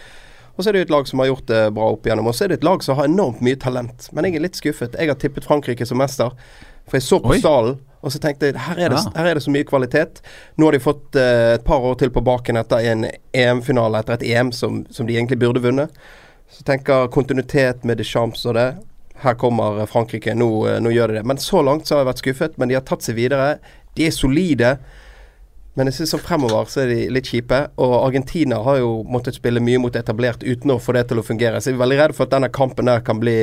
Og 0.56 0.63
så 0.63 0.69
er 0.69 0.76
det 0.76 0.82
jo 0.82 0.88
et 0.89 0.91
lag 0.91 1.06
som 1.08 1.22
har 1.22 1.30
gjort 1.30 1.45
det 1.48 1.60
bra 1.72 1.86
opp 1.93 2.08
igjennom. 2.08 2.28
Og 2.28 2.36
så 2.36 2.43
er 2.43 2.52
det 2.52 2.58
et 2.60 2.65
lag 2.67 2.82
som 2.84 2.98
har 3.00 3.08
enormt 3.08 3.39
mye 3.45 3.56
talent. 3.56 4.10
Men 4.12 4.28
jeg 4.28 4.36
er 4.36 4.43
litt 4.43 4.58
skuffet. 4.60 4.98
Jeg 5.00 5.08
har 5.08 5.15
tippet 5.15 5.45
Frankrike 5.48 5.86
som 5.88 6.02
mester. 6.02 6.34
For 6.89 6.97
jeg 6.97 7.06
så 7.06 7.19
på 7.23 7.32
Oi. 7.36 7.39
stallen, 7.39 7.78
og 8.02 8.12
så 8.13 8.19
tenkte 8.23 8.49
jeg 8.49 8.56
her 8.58 8.80
er 8.80 8.89
det, 8.93 8.97
Ja. 9.04 9.12
her 9.21 9.30
er 9.30 9.34
det 9.39 9.43
så 9.43 9.52
mye 9.54 9.67
kvalitet. 9.67 10.21
Nå 10.58 10.65
har 10.69 10.71
de 10.78 10.80
fått 10.84 11.15
eh, 11.19 11.54
et 11.56 11.63
par 11.67 11.84
år 11.86 11.97
til 12.02 12.10
på 12.15 12.23
baken 12.25 12.58
etter 12.58 12.86
en 12.91 13.06
EM-finale, 13.36 13.99
etter 14.02 14.13
et 14.19 14.23
EM 14.34 14.52
som, 14.56 14.86
som 14.89 15.06
de 15.08 15.13
egentlig 15.17 15.39
burde 15.39 15.62
vunnet. 15.62 15.89
Så 16.49 16.63
tenker 16.65 17.08
kontinuitet 17.13 17.84
med 17.86 17.99
Deschamps 18.02 18.45
og 18.49 18.56
det. 18.58 18.69
Her 19.21 19.36
kommer 19.36 19.82
eh, 19.84 19.86
Frankrike, 19.91 20.34
nå, 20.34 20.49
eh, 20.67 20.80
nå 20.82 20.89
gjør 20.95 21.08
de 21.13 21.19
det. 21.19 21.25
Men 21.25 21.38
så 21.38 21.62
langt 21.62 21.86
så 21.86 21.95
har 21.97 22.06
jeg 22.06 22.10
vært 22.13 22.23
skuffet. 22.23 22.58
Men 22.58 22.69
de 22.71 22.75
har 22.80 22.88
tatt 22.88 23.04
seg 23.06 23.15
videre. 23.19 23.58
De 23.99 24.08
er 24.08 24.15
solide. 24.15 24.78
Men 25.75 25.88
jeg 25.88 25.93
synes 25.99 26.10
som 26.15 26.19
fremover 26.23 26.65
så 26.71 26.82
er 26.86 26.88
de 26.93 27.10
litt 27.13 27.28
kjipe. 27.30 27.60
Og 27.78 27.93
Argentina 28.08 28.63
har 28.63 28.80
jo 28.80 29.04
måttet 29.08 29.36
spille 29.38 29.60
mye 29.63 29.78
mot 29.80 29.95
etablert 29.95 30.41
uten 30.43 30.71
å 30.73 30.80
få 30.82 30.95
det 30.97 31.06
til 31.12 31.19
å 31.19 31.23
fungere. 31.28 31.60
Så 31.62 31.69
jeg 31.71 31.78
er 31.78 31.84
veldig 31.84 31.99
redd 31.99 32.15
for 32.17 32.25
at 32.25 32.34
denne 32.34 32.49
kampen 32.49 32.89
der 32.89 33.04
kan 33.06 33.19
bli 33.21 33.38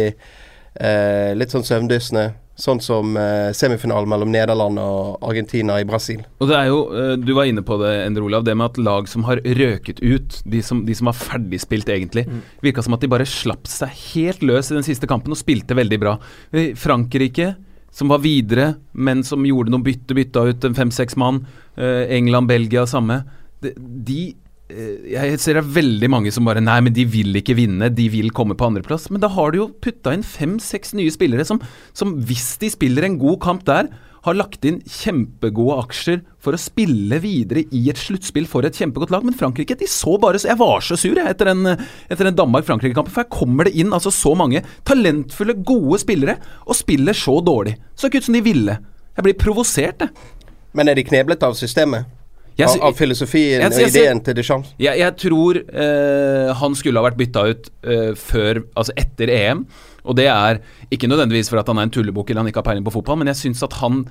eh, 0.80 1.30
litt 1.36 1.52
sånn 1.54 1.64
søvndyssende. 1.64 2.32
Sånn 2.56 2.80
som 2.80 3.16
eh, 3.20 3.50
semifinalen 3.52 4.08
mellom 4.08 4.30
Nederland 4.32 4.80
og 4.80 5.24
Argentina 5.28 5.74
i 5.80 5.84
Brasil. 5.84 6.22
Og 6.40 6.48
det 6.48 6.56
er 6.56 6.70
jo, 6.70 6.78
eh, 6.96 7.12
Du 7.20 7.34
var 7.36 7.44
inne 7.50 7.60
på 7.66 7.76
det, 7.82 7.90
Endre 8.06 8.24
Olav, 8.24 8.46
det 8.46 8.54
med 8.56 8.70
at 8.70 8.80
lag 8.80 9.10
som 9.12 9.26
har 9.28 9.42
røket 9.44 10.00
ut, 10.00 10.38
de 10.48 10.62
som, 10.64 10.80
de 10.86 10.96
som 10.96 11.10
har 11.10 11.18
ferdigspilt 11.18 11.90
egentlig, 11.92 12.24
virka 12.64 12.84
som 12.84 12.96
at 12.96 13.04
de 13.04 13.12
bare 13.12 13.28
slapp 13.28 13.68
seg 13.68 13.92
helt 14.14 14.40
løs 14.40 14.72
i 14.72 14.78
den 14.78 14.86
siste 14.86 15.08
kampen 15.10 15.36
og 15.36 15.40
spilte 15.40 15.76
veldig 15.76 16.00
bra. 16.00 16.16
Eh, 16.52 16.72
Frankrike, 16.80 17.52
som 17.92 18.08
var 18.08 18.24
videre, 18.24 18.74
men 18.92 19.22
som 19.24 19.44
gjorde 19.44 19.72
noe 19.72 19.84
bytte, 19.84 20.16
bytta 20.16 20.48
ut 20.48 20.64
en 20.64 20.76
fem-seks 20.76 21.16
mann. 21.20 21.44
Eh, 21.76 22.08
England, 22.16 22.48
Belgia, 22.48 22.86
samme. 22.88 23.20
De, 23.60 23.72
de 23.76 24.20
jeg 24.66 25.38
ser 25.38 25.54
det 25.54 25.62
er 25.62 25.74
veldig 25.76 26.08
mange 26.10 26.32
som 26.34 26.46
bare 26.48 26.62
Nei, 26.64 26.80
men 26.82 26.94
de 26.94 27.04
vil 27.06 27.38
ikke 27.38 27.54
vinne, 27.54 27.90
de 27.94 28.08
vil 28.10 28.32
komme 28.34 28.56
på 28.58 28.66
andreplass. 28.66 29.06
Men 29.14 29.22
da 29.22 29.30
har 29.30 29.52
du 29.52 29.60
jo 29.60 29.68
putta 29.82 30.14
inn 30.16 30.26
fem-seks 30.26 30.96
nye 30.98 31.12
spillere 31.14 31.46
som, 31.46 31.60
som, 31.94 32.16
hvis 32.26 32.56
de 32.62 32.72
spiller 32.72 33.06
en 33.06 33.18
god 33.20 33.38
kamp 33.44 33.62
der, 33.68 33.92
har 34.26 34.34
lagt 34.34 34.64
inn 34.66 34.80
kjempegode 34.90 35.76
aksjer 35.84 36.24
for 36.42 36.56
å 36.56 36.58
spille 36.58 37.20
videre 37.22 37.62
i 37.70 37.84
et 37.92 38.00
sluttspill 38.00 38.48
for 38.50 38.66
et 38.66 38.74
kjempegodt 38.74 39.12
lag. 39.14 39.22
Men 39.22 39.36
Frankrike, 39.38 39.76
de 39.78 39.86
så 39.86 40.16
bare 40.18 40.40
så 40.42 40.50
Jeg 40.50 40.58
var 40.58 40.82
så 40.82 40.98
sur 40.98 41.14
jeg, 41.14 41.30
etter 41.30 41.52
den, 41.52 41.62
den 42.10 42.40
Danmark-Frankrike-kampen, 42.40 43.14
for 43.14 43.22
her 43.22 43.30
kommer 43.30 43.70
det 43.70 43.76
inn 43.78 43.94
altså 43.94 44.10
så 44.10 44.34
mange 44.34 44.64
talentfulle, 44.88 45.60
gode 45.62 46.02
spillere 46.02 46.40
og 46.66 46.74
spiller 46.74 47.14
så 47.14 47.38
dårlig. 47.38 47.76
Så 47.94 48.10
ikke 48.10 48.24
ut 48.24 48.30
som 48.32 48.38
de 48.38 48.42
ville. 48.48 48.80
Jeg 49.14 49.28
blir 49.28 49.38
provosert, 49.38 50.02
jeg. 50.02 50.42
Men 50.76 50.90
er 50.90 50.98
de 50.98 51.06
kneblet 51.06 51.46
av 51.46 51.54
systemet? 51.56 52.15
Jeg 52.56 52.68
av, 52.72 52.82
av 52.88 52.94
filosofien 52.96 53.60
Jeg- 53.60 53.68
og 53.72 53.78
jeg- 53.80 53.90
ideen 53.92 54.20
til 54.24 54.34
Deschamps? 54.34 54.70
Jeg, 54.80 55.16
tror 55.20 55.58
eh, 55.60 56.54
han 56.54 56.74
skulle 56.74 56.96
ha 57.02 57.04
vært 57.10 57.18
bytta 57.20 57.42
ut 57.50 57.70
eh, 57.84 58.12
før, 58.16 58.62
altså 58.74 58.92
etter 58.96 59.28
EM. 59.28 59.66
Og 60.06 60.16
det 60.16 60.26
er 60.30 60.60
ikke 60.90 61.08
nødvendigvis 61.10 61.50
for 61.50 61.58
at 61.60 61.66
han 61.68 61.78
er 61.78 61.82
en 61.88 61.90
tullebukk 61.90 62.30
eller 62.30 62.40
han 62.44 62.48
ikke 62.52 62.62
har 62.62 62.68
peiling 62.70 62.84
på 62.86 62.94
fotball, 62.94 63.18
men 63.18 63.26
jeg 63.28 63.36
syns 63.42 63.62
at 63.66 63.74
han, 63.82 64.06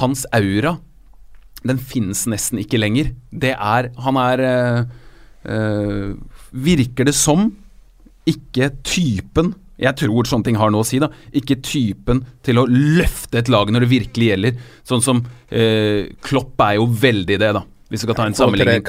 hans 0.00 0.24
aura 0.32 0.78
den 1.66 1.76
finnes 1.76 2.24
nesten 2.30 2.58
ikke 2.62 2.78
lenger. 2.80 3.10
Det 3.36 3.52
er 3.52 3.90
Han 4.00 4.16
er 4.16 4.40
eh, 5.44 6.14
Virker 6.52 7.04
det 7.04 7.14
som 7.14 7.50
ikke 8.28 8.70
typen 8.84 9.54
jeg 9.80 9.96
tror 9.96 10.28
sånne 10.28 10.44
ting 10.44 10.58
har 10.60 10.68
noe 10.70 10.84
å 10.84 10.86
si. 10.86 10.98
da 11.00 11.08
Ikke 11.32 11.56
typen 11.64 12.24
til 12.44 12.58
å 12.60 12.66
løfte 12.68 13.38
et 13.40 13.48
lag 13.48 13.70
når 13.72 13.86
det 13.86 13.88
virkelig 13.94 14.26
gjelder. 14.28 14.58
Sånn 14.84 15.00
som 15.04 15.22
eh, 15.50 16.10
Klopp 16.20 16.60
er 16.60 16.74
jo 16.76 16.84
veldig 17.00 17.38
det, 17.40 17.52
da. 17.56 17.62
Hvis 17.90 18.04
du 18.04 18.06
skal 18.06 18.14
ta 18.20 18.24
en 18.28 18.36
sammenligning. 18.38 18.84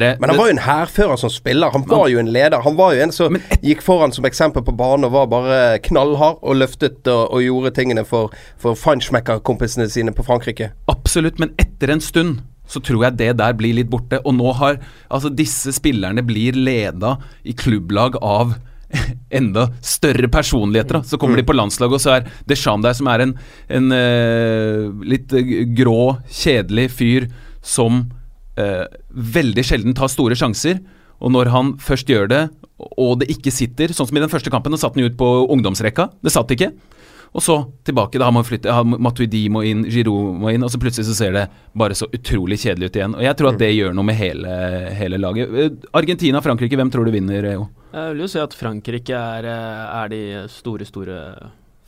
det. 0.00 0.08
Det 0.08 0.20
Men 0.22 0.30
han 0.32 0.38
var 0.40 0.46
jo 0.48 0.54
en 0.54 0.62
hærfører 0.64 1.18
som 1.20 1.32
spiller. 1.32 1.70
Han 1.74 1.84
var 1.84 2.06
jo 2.08 2.18
en 2.22 2.30
leder. 2.32 2.62
Han 2.64 2.76
var 2.78 2.94
jo 2.96 3.02
en 3.04 3.12
som 3.12 3.36
Men 3.36 3.42
gikk 3.60 3.84
foran 3.84 4.14
som 4.16 4.24
eksempel 4.24 4.64
på 4.64 4.72
banen 4.72 5.04
og 5.04 5.12
var 5.12 5.26
bare 5.28 5.58
knallhard 5.84 6.40
og 6.40 6.56
løftet 6.56 7.04
og, 7.12 7.28
og 7.28 7.44
gjorde 7.44 7.74
tingene 7.76 8.06
for, 8.08 8.32
for 8.56 8.72
Feinschmecker-kompisene 8.72 9.90
sine 9.92 10.16
på 10.16 10.24
Frankrike. 10.24 10.70
Absolutt, 10.88 11.36
men 11.42 11.52
etter 11.60 11.92
en 11.92 12.00
stund 12.00 12.40
så 12.66 12.80
tror 12.80 13.04
jeg 13.04 13.18
det 13.20 13.34
der 13.36 13.52
blir 13.58 13.76
litt 13.76 13.92
borte. 13.92 14.22
Og 14.24 14.32
nå 14.38 14.48
har 14.62 14.80
altså 15.12 15.28
disse 15.28 15.76
spillerne 15.76 16.24
blir 16.24 16.56
leda 16.56 17.18
i 17.44 17.52
klubblag 17.52 18.16
av 18.24 18.56
enda 19.40 19.68
større 19.84 20.32
personligheter. 20.32 21.02
Da. 21.02 21.04
Så 21.04 21.20
kommer 21.20 21.36
de 21.36 21.44
på 21.44 21.56
landslaget, 21.56 21.98
og 21.98 22.00
så 22.00 22.16
er 22.16 22.30
Deschamps 22.48 22.88
der, 22.88 22.96
som 22.96 23.12
er 23.12 23.26
en, 23.26 23.36
en 23.68 23.92
uh, 23.92 25.04
litt 25.04 25.36
grå, 25.76 26.16
kjedelig 26.32 26.88
fyr 26.96 27.28
som 27.66 28.04
eh, 28.60 28.84
veldig 29.10 29.64
sjelden 29.66 29.96
tar 29.96 30.12
store 30.12 30.38
sjanser. 30.38 30.80
Og 31.24 31.32
når 31.32 31.50
han 31.52 31.74
først 31.80 32.10
gjør 32.12 32.28
det, 32.30 32.42
og 33.00 33.22
det 33.22 33.30
ikke 33.32 33.52
sitter, 33.54 33.94
sånn 33.96 34.08
som 34.10 34.18
i 34.18 34.22
den 34.22 34.32
første 34.32 34.52
kampen, 34.52 34.74
da 34.74 34.80
satt 34.80 34.98
han 34.98 35.06
ut 35.06 35.16
på 35.18 35.30
ungdomsrekka. 35.52 36.10
Det 36.24 36.32
satt 36.34 36.52
ikke. 36.52 36.74
Og 37.36 37.42
så 37.44 37.56
tilbake. 37.84 38.20
Da 38.20 38.28
har 38.30 38.56
ja, 38.64 38.76
Matuidi 38.84 39.42
må 39.52 39.62
inn, 39.66 39.84
Giroud 39.92 40.38
må 40.40 40.52
inn, 40.54 40.64
og 40.64 40.70
så 40.72 40.80
plutselig 40.80 41.08
så 41.08 41.16
ser 41.18 41.34
det 41.36 41.44
bare 41.76 41.96
så 41.96 42.08
utrolig 42.12 42.60
kjedelig 42.62 42.88
ut 42.90 42.98
igjen. 43.00 43.16
Og 43.18 43.24
jeg 43.26 43.38
tror 43.38 43.50
at 43.50 43.60
det 43.60 43.72
gjør 43.74 43.96
noe 43.96 44.08
med 44.08 44.16
hele, 44.20 44.54
hele 44.96 45.20
laget. 45.20 45.52
Eh, 45.52 45.76
Argentina, 45.96 46.40
Frankrike, 46.44 46.78
hvem 46.80 46.92
tror 46.92 47.08
du 47.08 47.12
vinner, 47.16 47.50
Jo? 47.56 47.68
Jeg 47.96 48.12
vil 48.12 48.24
jo 48.24 48.28
si 48.28 48.40
at 48.40 48.56
Frankrike 48.56 49.16
er, 49.16 49.46
eh, 49.48 49.84
er 50.02 50.12
de 50.12 50.22
store, 50.52 50.84
store 50.88 51.20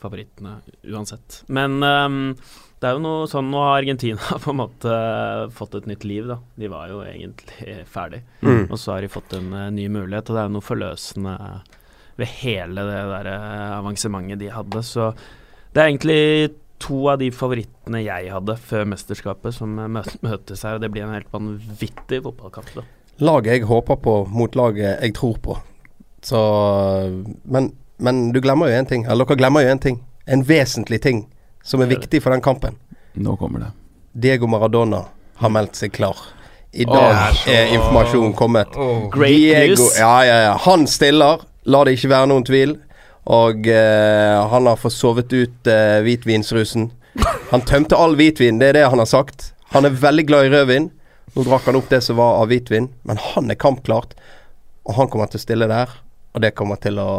favorittene 0.01 0.59
uansett. 0.89 1.43
Men 1.53 1.81
ehm, 1.83 2.23
det 2.79 2.87
er 2.87 2.95
jo 2.95 3.01
noe 3.03 3.27
sånn 3.27 3.49
Nå 3.51 3.59
har 3.59 3.81
Argentina 3.81 4.37
på 4.43 4.53
en 4.53 4.61
måte 4.61 4.93
fått 5.55 5.75
et 5.79 5.89
nytt 5.89 6.05
liv, 6.07 6.29
da. 6.29 6.39
De 6.59 6.69
var 6.71 6.87
jo 6.91 7.01
egentlig 7.03 7.75
ferdig. 7.91 8.21
Mm. 8.41 8.69
Og 8.69 8.77
så 8.79 8.95
har 8.95 9.03
de 9.03 9.11
fått 9.11 9.35
en 9.35 9.51
eh, 9.51 9.67
ny 9.75 9.89
mulighet, 9.91 10.29
og 10.29 10.37
det 10.37 10.41
er 10.41 10.47
jo 10.47 10.55
noe 10.55 10.65
forløsende 10.65 11.35
ved 12.19 12.31
hele 12.39 12.85
det 12.87 13.01
der 13.11 13.29
eh, 13.33 13.77
avansementet 13.79 14.39
de 14.39 14.51
hadde. 14.53 14.83
Så 14.87 15.11
det 15.73 15.81
er 15.81 15.89
egentlig 15.89 16.21
to 16.79 17.01
av 17.11 17.19
de 17.19 17.27
favorittene 17.35 17.99
jeg 18.05 18.31
hadde 18.31 18.55
før 18.69 18.87
mesterskapet, 18.93 19.57
som 19.57 19.75
eh, 19.75 20.07
møtes 20.29 20.63
her. 20.63 20.79
Og 20.79 20.85
det 20.85 20.91
blir 20.93 21.03
en 21.07 21.17
helt 21.17 21.33
vanvittig 21.35 22.21
fotballkamp. 22.23 22.71
da. 22.79 22.85
Laget 23.19 23.57
jeg 23.57 23.67
håper 23.67 23.99
på 23.99 24.13
mot 24.31 24.55
laget 24.55 25.03
jeg 25.03 25.17
tror 25.19 25.35
på. 25.43 25.57
Så 26.23 26.39
Men, 27.43 27.73
men 27.99 28.31
du 28.31 28.39
glemmer 28.43 28.71
jo 28.71 28.79
én 28.79 28.87
ting. 28.87 29.03
Eller 29.03 29.27
dere 29.27 29.39
glemmer 29.43 29.67
jo 29.67 29.75
én 29.75 29.83
ting. 29.83 29.99
En 30.27 30.45
vesentlig 30.47 31.01
ting 31.03 31.25
som 31.69 31.83
er 31.85 31.91
viktig 31.91 32.21
for 32.23 32.33
den 32.33 32.41
kampen. 32.41 32.77
Nå 33.13 33.35
kommer 33.37 33.67
det. 33.67 33.71
Diego 34.13 34.49
Maradona 34.49 35.03
har 35.39 35.53
meldt 35.53 35.77
seg 35.77 35.93
klar. 35.93 36.17
I 36.71 36.85
dag 36.85 37.37
er 37.49 37.71
informasjonen 37.73 38.33
kommet. 38.37 38.73
Great 39.13 39.37
Diego, 39.37 39.75
news. 39.75 39.97
ja, 39.99 40.25
ja, 40.25 40.37
ja. 40.47 40.53
Han 40.65 40.87
stiller, 40.89 41.41
la 41.69 41.83
det 41.85 41.95
ikke 41.97 42.11
være 42.13 42.29
noen 42.29 42.45
tvil. 42.45 42.75
Og 43.29 43.67
eh, 43.69 44.49
han 44.51 44.69
har 44.69 44.77
fått 44.81 44.95
sovet 44.95 45.33
ut 45.33 45.69
eh, 45.69 45.99
hvitvinsrusen. 46.05 46.89
Han 47.51 47.61
tømte 47.65 47.97
all 47.97 48.13
hvitvin, 48.17 48.59
det 48.61 48.69
er 48.69 48.75
det 48.77 48.83
han 48.89 49.01
har 49.01 49.07
sagt. 49.09 49.47
Han 49.73 49.85
er 49.85 49.95
veldig 49.97 50.23
glad 50.29 50.45
i 50.45 50.51
rødvin. 50.53 50.85
Nå 51.33 51.45
drakk 51.45 51.65
han 51.65 51.77
opp 51.79 51.89
det 51.89 51.99
som 52.05 52.19
var 52.21 52.37
av 52.43 52.51
hvitvin, 52.51 52.87
men 53.09 53.19
han 53.21 53.49
er 53.49 53.57
kampklart. 53.59 54.13
Og 54.85 54.93
han 54.97 55.09
kommer 55.09 55.29
til 55.29 55.41
å 55.41 55.43
stille 55.43 55.67
der, 55.69 55.89
og 56.33 56.43
det 56.45 56.53
kommer 56.57 56.77
til 56.81 57.01
å 57.01 57.09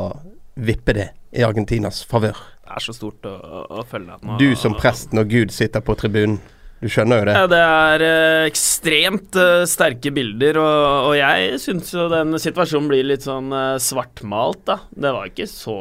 vippe 0.54 0.94
det 0.96 1.08
i 1.34 1.42
Argentinas 1.46 2.02
favør. 2.06 2.38
Det 2.70 2.76
er 2.78 2.84
så 2.86 2.92
stort 2.94 3.26
å, 3.26 3.34
å, 3.34 3.60
å 3.80 3.84
følge. 3.90 4.14
Nå- 4.22 4.38
Du 4.38 4.48
som 4.54 4.74
prest 4.78 5.10
når 5.16 5.26
Gud 5.32 5.50
sitter 5.54 5.82
på 5.82 5.96
tribunen. 5.98 6.38
Du 6.80 6.86
skjønner 6.88 7.18
jo 7.20 7.24
det. 7.28 7.32
Ja, 7.36 7.46
det 7.50 7.58
er 7.60 8.02
eh, 8.06 8.44
ekstremt 8.48 9.36
eh, 9.36 9.64
sterke 9.68 10.08
bilder, 10.16 10.56
og, 10.62 11.08
og 11.10 11.16
jeg 11.18 11.58
syns 11.60 11.90
jo 11.92 12.06
den 12.08 12.32
situasjonen 12.40 12.86
blir 12.88 13.04
litt 13.04 13.26
sånn 13.26 13.50
eh, 13.52 13.74
svartmalt, 13.84 14.62
da. 14.70 14.78
Det 14.94 15.10
var 15.12 15.28
ikke 15.28 15.44
så 15.50 15.74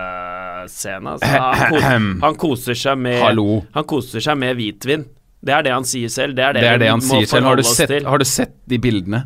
skandalescene. 0.00 1.16
Altså. 1.16 1.82
Han, 1.84 2.08
han 2.22 2.38
koser 2.40 2.78
seg 2.78 2.98
med 3.02 3.20
Hallo. 3.22 3.60
Han 3.76 3.84
koser 3.88 4.24
seg 4.24 4.38
med 4.40 4.56
hvitvin. 4.56 5.04
Det 5.46 5.52
er 5.54 5.66
det 5.68 5.74
han 5.76 5.84
sier 5.86 6.08
selv. 6.10 6.34
Det 6.38 6.44
er 6.48 6.56
det, 6.56 6.62
Det 6.64 6.70
er 6.72 6.80
det 6.86 6.90
han 6.94 7.04
sier 7.04 7.28
selv. 7.30 7.46
Har 7.50 7.60
du, 7.60 7.66
sett, 7.68 7.92
har 8.08 8.18
du 8.22 8.26
sett 8.26 8.56
de 8.72 8.78
bildene? 8.82 9.24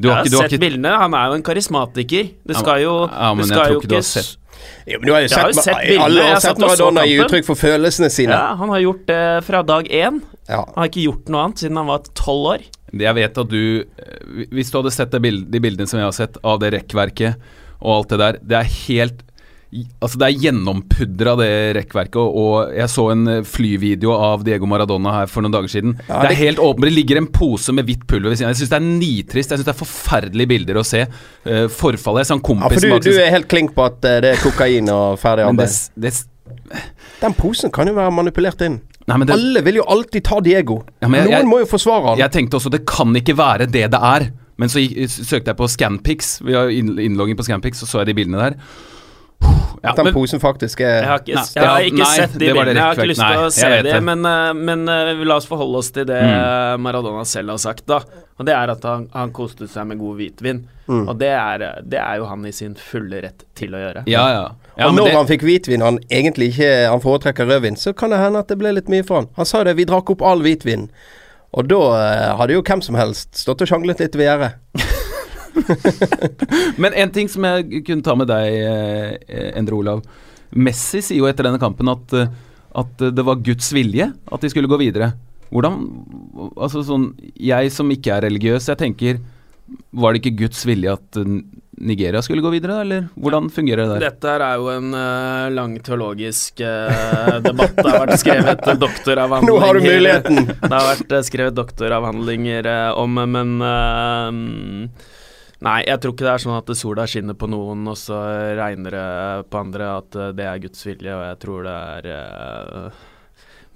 Du 0.00 0.08
Jeg 0.08 0.14
har 0.14 0.20
har 0.20 0.24
ikke, 0.26 0.32
du 0.32 0.36
har 0.40 0.46
sett 0.48 0.54
ikke 0.58 0.64
bildene. 0.66 0.92
Han 1.04 1.14
er 1.16 1.30
jo 1.30 1.38
en 1.38 1.46
karismatiker. 1.46 2.28
Det 2.50 2.56
skal 2.58 2.82
jo 2.82 2.94
ja, 3.06 3.30
men 3.36 3.44
det 3.46 3.46
jeg 3.46 3.54
skal 3.54 3.64
tror 3.66 3.74
jo 3.76 3.80
ikke 3.84 3.92
du 3.92 3.96
har 4.00 4.06
sett- 4.10 4.36
Ja, 4.88 4.98
men 4.98 5.06
du 5.06 5.12
har 5.14 5.24
jo 5.24 5.30
sett, 5.30 5.38
har 5.40 5.52
jo 5.52 5.62
sett 5.62 5.80
bildene, 5.84 6.04
Alle 6.06 6.26
har 6.30 6.42
sett 6.44 6.60
Maradona 6.62 7.06
gi 7.08 7.16
uttrykk 7.24 7.46
for 7.46 7.60
følelsene 7.60 8.10
sine. 8.12 8.36
Ja, 8.36 8.56
han 8.60 8.72
har 8.72 8.82
gjort 8.84 9.06
det 9.10 9.22
fra 9.46 9.62
dag 9.66 9.88
én. 9.88 10.20
Ja. 10.48 10.64
Han 10.64 10.82
har 10.82 10.90
ikke 10.90 11.06
gjort 11.06 11.30
noe 11.30 11.46
annet 11.46 11.64
siden 11.64 11.80
han 11.80 11.90
var 11.90 12.12
tolv 12.18 12.52
år. 12.56 12.68
Jeg 12.90 13.14
vet 13.20 13.36
at 13.38 13.50
du 13.52 13.62
eh, 13.86 14.46
Hvis 14.50 14.72
du 14.72 14.80
hadde 14.80 14.90
sett 14.90 15.12
bild, 15.22 15.44
de 15.52 15.60
bildene 15.62 15.86
som 15.86 16.00
jeg 16.00 16.08
har 16.08 16.16
sett 16.16 16.40
av 16.42 16.58
det 16.62 16.72
rekkverket 16.74 17.50
og 17.80 17.92
alt 17.94 18.10
det 18.12 18.18
der, 18.20 18.38
det 18.44 18.56
er 18.58 18.72
helt 18.74 19.22
Altså 20.02 20.18
Det 20.18 20.26
er 20.26 20.38
gjennompudra, 20.42 21.36
det 21.38 21.48
rekkverket. 21.76 22.16
Og, 22.18 22.34
og 22.42 22.72
jeg 22.74 22.90
så 22.90 23.04
en 23.12 23.20
eh, 23.30 23.42
flyvideo 23.46 24.10
av 24.16 24.42
Diego 24.46 24.66
Maradona 24.66 25.12
her 25.20 25.30
for 25.30 25.44
noen 25.46 25.54
dager 25.54 25.70
siden. 25.70 25.92
Ja, 26.08 26.24
det 26.24 26.32
er 26.32 26.40
helt 26.40 26.58
åpent. 26.58 26.88
Det 26.88 26.94
ligger 26.96 27.20
en 27.20 27.28
pose 27.30 27.70
med 27.76 27.86
hvitt 27.86 28.02
pulver 28.10 28.32
ved 28.32 28.40
siden 28.40 28.50
av. 28.50 28.56
Jeg 28.56 28.64
syns 28.64 28.72
det 28.72 28.80
er 28.80 28.88
nitrist. 28.88 29.52
Jeg 29.54 29.60
syns 29.60 29.68
det 29.68 29.74
er 29.76 29.78
forferdelige 29.84 30.50
bilder 30.50 30.80
å 30.82 30.84
se. 30.86 31.04
Uh, 31.46 31.68
forfallet. 31.70 32.24
Jeg 32.24 32.30
sa 32.32 32.34
en 32.34 32.42
Ja, 32.42 32.48
kompis 32.50 32.82
for 32.88 33.06
du, 33.06 33.10
du 33.14 33.22
er 33.22 33.30
helt 33.36 33.48
klink 33.52 33.74
på 33.78 33.86
at 33.86 34.10
eh, 34.10 34.18
det 34.26 34.34
er 34.34 34.42
kokain 34.42 34.90
og 34.90 35.20
ferdig 35.22 35.46
arbeid? 35.46 35.78
det, 35.94 36.10
det, 36.10 36.76
Den 37.22 37.38
posen 37.38 37.70
kan 37.74 37.86
jo 37.86 37.94
være 37.94 38.10
manipulert 38.18 38.66
inn. 38.66 38.80
nei, 39.06 39.22
det, 39.22 39.38
Alle 39.38 39.62
vil 39.70 39.78
jo 39.84 39.86
alltid 39.86 40.26
ta 40.26 40.40
Diego. 40.42 40.80
Ja, 40.98 41.06
jeg- 41.06 41.28
Noen 41.30 41.36
jeg- 41.36 41.46
må 41.54 41.62
jo 41.62 41.70
forsvare 41.70 42.10
han. 42.10 42.18
Jeg 42.18 42.34
tenkte 42.34 42.58
også 42.58 42.74
det 42.74 42.82
kan 42.90 43.14
ikke 43.14 43.38
være 43.38 43.70
det 43.70 43.86
det 43.94 44.02
er. 44.02 44.32
Men 44.58 44.68
så 44.68 44.82
søkte 45.08 45.54
jeg 45.54 45.56
på 45.62 45.70
Scanpix. 45.70 46.40
Vi 46.44 46.52
har 46.58 46.68
inn- 46.74 46.98
innlogging 46.98 47.38
på 47.38 47.46
Scanpix, 47.46 47.78
så 47.80 47.86
så 47.86 48.02
jeg 48.02 48.10
de 48.10 48.18
bildene 48.18 48.42
der. 48.50 48.58
Ja, 49.82 49.90
At 49.90 49.96
den 49.96 50.04
men- 50.10 50.14
posen 50.14 50.40
faktisk 50.40 50.80
Jeg 50.80 50.90
er 50.98 51.06
har 51.08 51.18
ikke, 51.22 51.34
Nei, 51.34 51.44
jeg 51.54 51.64
har 51.64 51.80
ikke 51.88 51.96
nei, 52.04 52.16
sett 52.16 52.32
de 52.34 52.38
det 52.38 52.54
bildene. 52.54 52.74
Jeg 52.74 52.82
har 52.84 52.98
ikke 52.98 53.08
lyst 53.08 53.20
til 53.20 53.38
å 53.38 53.44
jeg 53.44 53.52
se 53.56 53.68
det, 53.70 53.84
det. 53.86 54.02
men, 54.04 54.26
eh, 54.28 54.52
men 54.52 54.82
eh, 54.92 55.22
la 55.24 55.36
oss 55.40 55.46
forholde 55.48 55.78
oss 55.80 55.90
til 55.90 56.04
det 56.04 56.18
Mm. 56.20 56.80
Maradona 56.84 57.24
selv 57.24 57.50
har 57.54 57.56
sagt, 57.58 57.86
da. 57.86 58.00
Og 58.38 58.44
det 58.46 58.52
er 58.54 58.70
at 58.74 58.82
han, 58.84 59.08
han 59.14 59.32
koste 59.32 59.66
seg 59.68 59.86
med 59.86 59.98
god 59.98 60.16
hvitvin. 60.20 60.60
Mm. 60.86 61.08
Og 61.08 61.18
det 61.18 61.28
er, 61.32 61.64
det 61.82 61.98
er 61.98 62.16
jo 62.20 62.26
han 62.28 62.44
i 62.44 62.52
sin 62.52 62.74
fulle 62.74 63.22
rett 63.22 63.44
til 63.56 63.72
å 63.72 63.78
gjøre. 63.80 64.04
Ja, 64.06 64.26
ja. 64.32 64.44
ja 64.76 64.86
Og 64.88 64.94
når 64.94 65.08
det, 65.08 65.16
han 65.16 65.26
fikk 65.32 65.42
hvitvin, 65.48 65.80
han 65.80 65.98
egentlig 66.10 66.52
ikke 66.52 66.90
Han 66.90 67.00
foretrekker 67.00 67.46
rødvin, 67.48 67.76
så 67.76 67.94
kan 67.96 68.10
det 68.10 68.18
hende 68.20 68.38
at 68.44 68.48
det 68.48 68.58
ble 68.58 68.72
litt 68.76 68.88
mye 68.92 69.04
for 69.06 69.22
han. 69.22 69.28
Han 69.36 69.46
sa 69.48 69.64
det, 69.64 69.76
vi 69.76 69.84
drakk 69.88 70.10
opp 70.10 70.22
all 70.22 70.40
hvitvin. 70.44 70.90
Og 71.56 71.66
da 71.72 71.80
eh, 71.96 72.36
hadde 72.36 72.52
jo 72.52 72.62
hvem 72.62 72.82
som 72.84 72.94
helst 73.00 73.32
stått 73.34 73.62
og 73.64 73.68
sjanglet 73.72 73.98
litt 74.04 74.14
ved 74.14 74.28
gjerdet. 74.28 74.52
men 76.82 76.94
en 76.94 77.14
ting 77.14 77.30
som 77.30 77.46
jeg 77.46 77.82
kunne 77.86 78.04
ta 78.06 78.16
med 78.18 78.30
deg, 78.30 78.58
eh, 79.28 79.50
Endre 79.58 79.78
Olav. 79.78 80.04
Messi 80.50 81.02
sier 81.04 81.20
jo 81.22 81.28
etter 81.30 81.46
denne 81.46 81.60
kampen 81.62 81.90
at, 81.92 82.14
eh, 82.16 82.30
at 82.80 83.10
det 83.14 83.26
var 83.26 83.42
Guds 83.44 83.70
vilje 83.74 84.10
at 84.10 84.42
de 84.42 84.50
skulle 84.52 84.70
gå 84.70 84.80
videre. 84.80 85.12
Hvordan 85.50 85.80
Altså 86.54 86.84
sånn 86.86 87.08
Jeg 87.34 87.72
som 87.74 87.88
ikke 87.90 88.12
er 88.14 88.28
religiøs, 88.28 88.68
jeg 88.70 88.78
tenker 88.78 89.16
Var 89.90 90.12
det 90.12 90.20
ikke 90.22 90.44
Guds 90.44 90.62
vilje 90.68 90.94
at 90.94 91.18
eh, 91.18 91.40
Nigeria 91.80 92.20
skulle 92.20 92.42
gå 92.44 92.50
videre, 92.52 92.82
eller 92.84 93.06
hvordan 93.16 93.46
fungerer 93.48 93.86
det 93.86 93.94
der? 93.94 94.02
Dette 94.10 94.28
her 94.28 94.42
er 94.44 94.58
jo 94.60 94.66
en 94.68 94.90
uh, 94.92 95.46
lang 95.48 95.78
teologisk 95.80 96.60
uh, 96.60 97.38
debatt. 97.40 97.72
Det 97.78 97.86
har 97.86 98.02
vært 98.02 98.20
skrevet 98.20 98.66
doktoravhandlinger 98.82 99.48
Nå 99.48 99.62
har 99.64 99.78
du 99.78 99.86
muligheten! 99.86 100.50
Det 100.50 100.70
har 100.74 100.90
vært 100.90 101.14
skrevet 101.24 101.56
doktoravhandlinger 101.56 102.68
om, 103.00 103.16
men 103.32 103.54
eh, 103.64 105.08
Nei, 105.60 105.80
jeg 105.84 106.00
tror 106.00 106.14
ikke 106.14 106.24
det 106.24 106.32
er 106.32 106.40
sånn 106.40 106.56
at 106.56 106.70
sola 106.78 107.04
skinner 107.10 107.36
på 107.36 107.48
noen, 107.52 107.84
og 107.92 107.96
så 108.00 108.18
regner 108.56 108.94
det 108.96 109.48
på 109.52 109.60
andre 109.60 109.90
at 109.98 110.16
eh, 110.16 110.30
det 110.36 110.46
er 110.48 110.62
Guds 110.62 110.86
vilje, 110.88 111.12
og 111.12 111.24
jeg 111.26 111.40
tror 111.42 111.66
det 111.66 111.74
er 111.76 112.08
eh, 112.14 113.02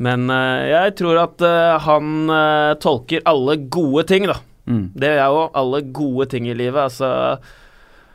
Men 0.07 0.33
eh, 0.33 0.63
jeg 0.71 0.95
tror 1.01 1.21
at 1.27 1.45
han 1.85 2.33
tolker 2.81 3.27
alle 3.29 3.59
gode 3.69 4.07
ting, 4.09 4.31
da. 4.31 4.39
Mm. 4.65 4.87
Det 4.97 5.13
er 5.13 5.29
jo 5.29 5.45
alle 5.53 5.83
gode 5.93 6.31
ting 6.33 6.49
i 6.49 6.57
livet. 6.57 6.81
Altså 6.89 7.37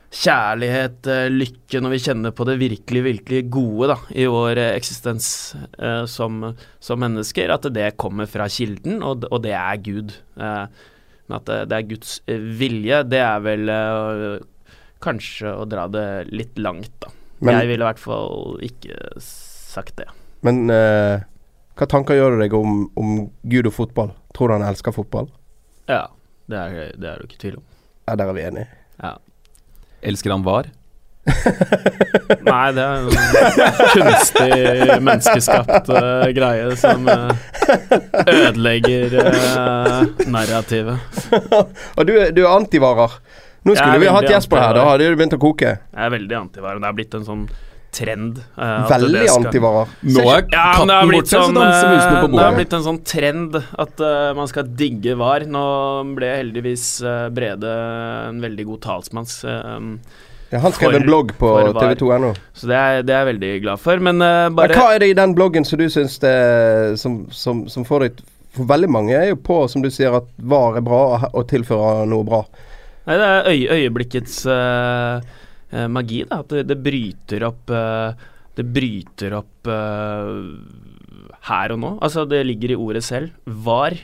kjærlighet, 0.10 1.06
lykke, 1.30 1.82
når 1.84 1.94
vi 1.94 2.02
kjenner 2.02 2.34
på 2.34 2.46
det 2.50 2.56
virkelig, 2.58 3.04
virkelig 3.06 3.44
gode 3.54 3.92
da, 3.92 3.98
i 4.18 4.26
vår 4.26 4.58
eksistens 4.72 5.28
eh, 5.78 6.06
som, 6.10 6.42
som 6.82 7.04
mennesker, 7.06 7.54
at 7.54 7.70
det 7.76 7.92
kommer 8.02 8.30
fra 8.30 8.50
kilden, 8.50 9.04
og, 9.06 9.28
og 9.30 9.44
det 9.46 9.54
er 9.54 9.84
Gud. 9.86 10.16
Eh, 10.42 10.88
men 11.30 11.38
at 11.38 11.50
det, 11.70 11.78
er 11.78 11.88
Guds 11.90 12.20
eh, 12.28 12.42
vilje, 12.60 13.04
det 13.06 13.22
er 13.22 13.42
vel 13.46 13.70
eh, 13.70 14.40
kanskje 15.04 15.54
å 15.62 15.66
dra 15.70 15.86
det 15.92 16.06
litt 16.34 16.58
langt, 16.60 16.92
da. 17.04 17.14
Men, 17.40 17.56
Jeg 17.62 17.70
ville 17.70 17.86
i 17.86 17.88
hvert 17.88 18.02
fall 18.02 18.58
ikke 18.66 18.96
sagt 19.24 20.02
det. 20.02 20.10
men 20.44 20.66
eh, 20.74 21.22
hva 21.80 21.88
tanker 21.88 22.18
gjør 22.18 22.36
du 22.36 22.42
deg 22.42 22.56
om, 22.58 22.82
om 23.00 23.12
Gud 23.48 23.70
og 23.70 23.76
fotball? 23.78 24.10
Tror 24.36 24.52
du 24.52 24.58
han 24.58 24.66
elsker 24.68 24.92
fotball? 24.92 25.30
Ja, 25.88 26.10
det 26.52 26.58
er 26.60 26.98
det 27.00 27.08
er 27.08 27.22
du 27.22 27.30
ikke 27.30 27.40
tvil 27.40 27.62
om. 27.62 27.64
Ja, 28.10 28.18
der 28.20 28.28
er 28.28 28.36
vi 28.36 28.44
enige. 28.44 28.68
Ja. 29.00 29.14
Elsker 30.04 30.34
han 30.34 30.44
VAR? 30.44 30.68
Nei, 32.50 32.66
det 32.76 32.84
er 32.84 32.96
en 33.00 33.10
kunstig 33.94 34.50
menneskeskapt 35.06 35.92
uh, 35.94 36.26
greie 36.36 36.76
som 36.80 37.08
uh, 37.10 37.34
ødelegger 38.26 39.16
uh, 39.20 40.04
narrativet. 40.30 41.00
Og 41.98 42.04
du, 42.06 42.14
du 42.36 42.44
er 42.46 42.52
antivarer. 42.52 43.18
Nå 43.68 43.76
skulle 43.76 44.00
vi 44.02 44.08
hatt 44.08 44.24
veldig 44.24 44.36
Jesper 44.38 44.62
her, 44.64 44.78
da 44.78 44.86
hadde 44.88 45.10
det 45.10 45.18
begynt 45.20 45.36
å 45.36 45.42
koke. 45.42 45.74
Jeg 45.80 46.06
er 46.06 46.14
veldig 46.14 46.38
antivarer. 46.46 46.80
Det 46.80 46.90
er 46.92 47.02
blitt 47.02 47.18
en 47.20 47.28
sånn 47.28 47.50
trend. 47.92 48.40
Uh, 48.58 48.86
Veldig 48.90 49.26
skal- 49.28 49.46
antivarer. 49.46 49.94
Nå 50.06 50.24
er 50.30 50.46
Ja, 50.54 50.66
men 50.78 50.88
det 50.88 50.94
katten 50.94 51.10
blitt 51.10 51.24
borte, 51.24 51.34
så 51.34 51.44
sånn 51.44 51.58
danser 51.58 51.90
musene 51.90 52.22
på 52.22 52.28
bordet. 52.30 52.40
Det 52.40 52.46
har 52.46 52.58
blitt 52.60 52.74
en 52.78 52.86
sånn 52.88 53.02
trend 53.04 53.60
at 53.86 54.04
uh, 54.06 54.34
man 54.38 54.50
skal 54.52 54.72
digge 54.82 55.16
VAR. 55.20 55.46
Nå 55.50 55.66
ble 56.18 56.32
heldigvis 56.38 56.88
uh, 57.06 57.28
Brede 57.34 57.74
en 58.30 58.42
veldig 58.44 58.66
god 58.70 58.82
talsmann, 58.86 59.30
eh, 59.50 59.80
Ja, 60.50 60.60
han 60.64 60.74
skrev 60.74 60.96
en 60.98 61.06
blogg 61.06 61.36
på 61.38 61.50
tv2.no. 61.76 62.32
så 62.58 62.70
det 62.72 62.78
er, 62.78 63.04
det 63.06 63.14
er 63.14 63.20
jeg 63.22 63.30
veldig 63.34 63.52
glad 63.66 63.82
for. 63.84 64.02
Men 64.02 64.18
Men 64.18 64.56
bare 64.58 64.78
hva 64.78 64.96
er 64.96 65.04
det 65.04 65.12
i 65.12 65.18
den 65.18 65.36
bloggen 65.38 65.68
som 65.68 65.78
du 65.82 65.86
syns 65.94 66.18
det 66.24 66.36
som, 67.02 67.22
som, 67.30 67.68
som 67.70 67.86
får 67.86 68.06
deg 68.08 68.24
For 68.58 68.66
veldig 68.70 68.90
mange 68.90 69.14
er 69.14 69.30
jo 69.30 69.38
på, 69.46 69.60
som 69.70 69.86
du 69.86 69.92
sier, 69.94 70.16
at 70.18 70.26
VAR 70.42 70.80
er 70.80 70.86
bra 70.86 71.04
og, 71.30 71.44
tilfører 71.52 72.10
noe 72.10 72.26
bra. 72.26 72.42
Nei, 73.06 73.18
det 73.22 73.28
er 73.30 73.50
øye, 73.52 73.78
øyeblikkets 73.78 74.40
eh, 74.50 75.86
magi, 75.86 76.24
da. 76.26 76.42
At 76.42 76.56
det, 76.58 76.66
det 76.72 76.80
bryter 76.82 77.46
opp 77.46 77.70
uh, 77.70 78.10
Det 78.58 78.66
bryter 78.66 79.38
opp 79.38 79.70
her 81.50 81.74
og 81.76 81.80
nå. 81.80 81.92
Altså, 82.02 82.26
det 82.26 82.42
ligger 82.50 82.74
i 82.74 82.80
ordet 82.80 83.06
selv. 83.06 83.30
Var. 83.46 83.96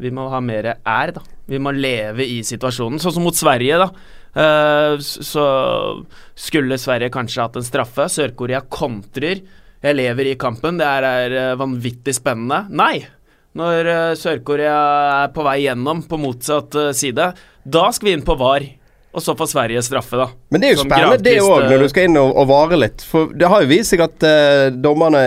Vi 0.00 0.12
må 0.14 0.28
ha 0.32 0.40
mer 0.44 0.74
er, 0.74 1.12
da. 1.16 1.24
Vi 1.50 1.58
må 1.60 1.72
leve 1.74 2.24
i 2.24 2.40
situasjonen. 2.46 3.00
Sånn 3.02 3.16
som 3.16 3.26
mot 3.26 3.36
Sverige, 3.36 3.80
da. 3.80 3.88
Eh, 4.34 4.98
så 4.98 5.46
skulle 6.34 6.78
Sverige 6.78 7.10
kanskje 7.10 7.42
hatt 7.42 7.56
en 7.58 7.66
straffe. 7.66 8.08
Sør-Korea 8.08 8.62
kontrer. 8.68 9.42
Jeg 9.80 9.96
lever 9.96 10.32
i 10.32 10.36
kampen. 10.38 10.78
Det 10.78 10.86
er, 10.86 11.32
eh, 11.32 11.56
vanvittig 11.56 12.14
spennende. 12.14 12.66
Nei! 12.70 13.06
Når 13.56 13.86
eh, 13.86 14.14
Sør-Korea 14.14 15.24
er 15.24 15.32
på 15.34 15.42
vei 15.42 15.64
gjennom 15.64 16.04
på 16.06 16.18
motsatt 16.20 16.76
side, 16.94 17.32
da 17.66 17.88
skal 17.90 18.06
vi 18.06 18.12
inn 18.14 18.26
på 18.26 18.38
VAR. 18.38 18.68
Og 19.10 19.22
så 19.24 19.34
får 19.34 19.48
Sverige 19.50 19.80
straffe, 19.82 20.14
da. 20.14 20.28
Men 20.54 20.62
det 20.62 20.68
er 20.68 20.76
jo 20.76 20.84
spennende 20.84 21.16
spennende 21.18 21.24
det 21.26 21.42
òg, 21.42 21.64
når 21.66 21.80
du 21.82 21.88
skal 21.90 22.04
inn 22.06 22.18
og, 22.20 22.28
og 22.30 22.46
vare 22.46 22.76
litt. 22.78 23.02
For 23.02 23.32
det 23.34 23.48
har 23.50 23.64
jo 23.64 23.70
vist 23.72 23.90
seg 23.90 24.04
at 24.04 24.22
uh, 24.22 24.68
dommerne 24.70 25.22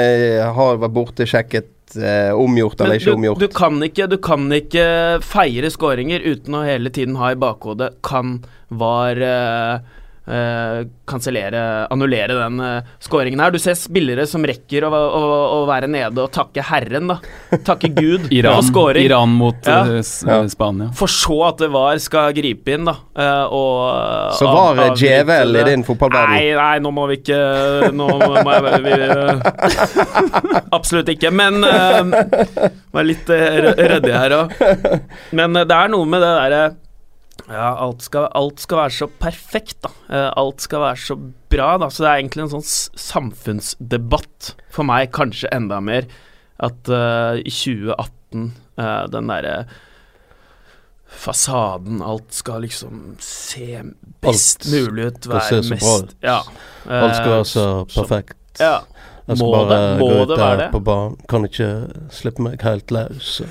har 0.55 0.79
vært 0.79 0.93
borte, 0.95 1.27
sjekket 1.27 1.67
eh, 1.97 2.31
omgjort 2.33 2.81
eller 2.81 2.95
Men 2.95 3.01
ikke 3.01 3.11
du, 3.11 3.17
omgjort. 3.19 3.39
du, 3.39 3.47
kan 3.47 3.83
ikke, 3.87 4.07
du 4.11 4.17
kan 4.17 4.47
ikke 4.55 4.85
feire 5.25 5.71
skåringer 5.73 6.23
uten 6.25 6.55
å 6.59 6.63
hele 6.65 6.91
tiden 6.93 7.17
ha 7.21 7.31
i 7.33 7.39
bakhodet 7.39 7.93
Kan 8.05 8.39
VAR 8.69 9.21
eh, 9.21 9.99
eh, 10.27 10.83
kansellere, 11.09 11.63
annullere 11.93 12.37
den 12.37 12.59
uh, 12.63 12.93
skåringen 13.03 13.41
her? 13.43 13.51
Du 13.53 13.59
ser 13.61 13.75
spillere 13.79 14.25
som 14.29 14.45
rekker 14.47 14.87
å, 14.87 14.91
å, 14.93 15.23
å 15.57 15.59
være 15.69 15.89
nede 15.91 16.23
og 16.23 16.31
takke 16.33 16.63
Herren, 16.65 17.11
da. 17.11 17.19
Takke 17.65 17.91
Gud 18.01 18.29
Iran. 18.33 18.63
Iran 18.99 19.35
mot 19.39 19.67
Ja. 19.67 19.83
uh. 19.99 20.47
Spania. 20.49 20.89
For 20.97 21.11
så 21.11 21.39
at 21.49 21.61
det 21.61 21.69
VAR 21.73 21.99
skal 22.03 22.33
gripe 22.35 22.73
inn, 22.75 22.85
da. 22.87 22.95
eh, 23.15 23.45
og 23.53 24.35
Så 24.37 24.47
VAR 24.49 24.79
det 24.79 24.89
djevel 25.01 25.55
i 25.59 25.63
din 25.67 25.83
fotballverden? 25.87 26.33
Nei, 26.35 26.53
nei, 26.57 26.79
nå 26.83 26.91
må 26.93 27.07
vi 27.11 27.19
ikke 27.21 27.39
Nå 27.93 28.07
må 28.19 28.53
jeg 28.53 28.83
vi, 28.83 28.93
Absolutt 30.73 31.09
ikke. 31.13 31.31
Men 31.33 31.63
uh, 31.63 32.69
Var 32.93 33.07
litt 33.07 33.29
uh, 33.29 33.73
ryddig 33.77 34.13
her 34.15 34.37
òg. 34.37 34.55
Men 35.35 35.55
eh, 35.59 35.67
det 35.69 35.77
er 35.77 35.93
noe 35.93 36.09
med 36.09 36.23
det 36.23 36.31
derre 36.39 36.63
ja, 37.49 37.69
alt 37.75 38.01
skal, 38.05 38.29
alt 38.37 38.61
skal 38.63 38.77
være 38.85 38.95
så 38.95 39.07
perfekt, 39.19 39.77
da. 39.83 39.89
Eh, 40.09 40.29
alt 40.39 40.63
skal 40.63 40.83
være 40.85 41.01
så 41.03 41.17
bra, 41.51 41.73
da. 41.81 41.89
Så 41.91 42.05
det 42.05 42.11
er 42.11 42.21
egentlig 42.21 42.45
en 42.45 42.53
sånn 42.55 42.67
samfunnsdebatt 43.03 44.53
for 44.73 44.87
meg, 44.87 45.11
kanskje 45.15 45.51
enda 45.55 45.81
mer. 45.83 46.07
At 46.63 46.87
eh, 46.87 47.41
i 47.43 47.51
2018, 47.51 48.45
uh, 48.79 49.03
den 49.11 49.27
derre 49.33 49.57
fasaden, 51.13 51.99
alt 52.01 52.33
skal 52.33 52.63
liksom 52.65 53.17
se 53.21 53.83
best 54.23 54.65
Alt 54.65 54.71
mulig 54.73 55.05
ut, 55.11 55.27
være 55.29 55.59
mest 55.69 55.83
bra. 55.83 55.97
Ja. 56.25 56.39
Alt 56.87 57.17
skal 57.19 57.27
eh, 57.27 57.35
være 57.35 57.49
så 57.51 57.65
perfekt. 57.85 57.99
perfekt. 57.99 58.63
Ja. 58.63 58.79
Jeg 59.27 59.37
skal 59.37 59.47
Må 59.47 59.59
det- 59.69 59.99
må 59.99 60.07
gå 60.09 60.23
ut 60.23 60.37
der 60.37 60.69
på 60.71 60.79
banen. 60.83 61.19
Kan 61.29 61.45
ikke 61.45 61.69
slippe 62.11 62.41
meg 62.43 62.61
helt 62.61 62.91
løs. 62.91 63.41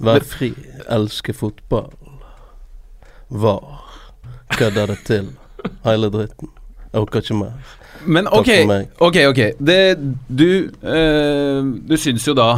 Være 0.00 0.24
fri. 0.24 0.54
Elske 0.96 1.34
fotball. 1.36 1.92
Var. 3.28 3.80
Kødda 4.58 4.86
det 4.92 4.98
til. 5.06 5.32
Hele 5.84 6.10
dritten. 6.12 6.50
Jeg 6.92 7.02
orker 7.02 7.24
ikke 7.24 7.38
mer. 7.38 7.56
Men 8.04 8.28
ok, 8.28 8.50
ok, 9.00 9.16
ok. 9.30 9.40
Det, 9.58 9.78
du 10.28 10.48
øh, 10.84 11.74
Du 11.88 11.96
syns 11.96 12.26
jo 12.28 12.34
da 12.36 12.48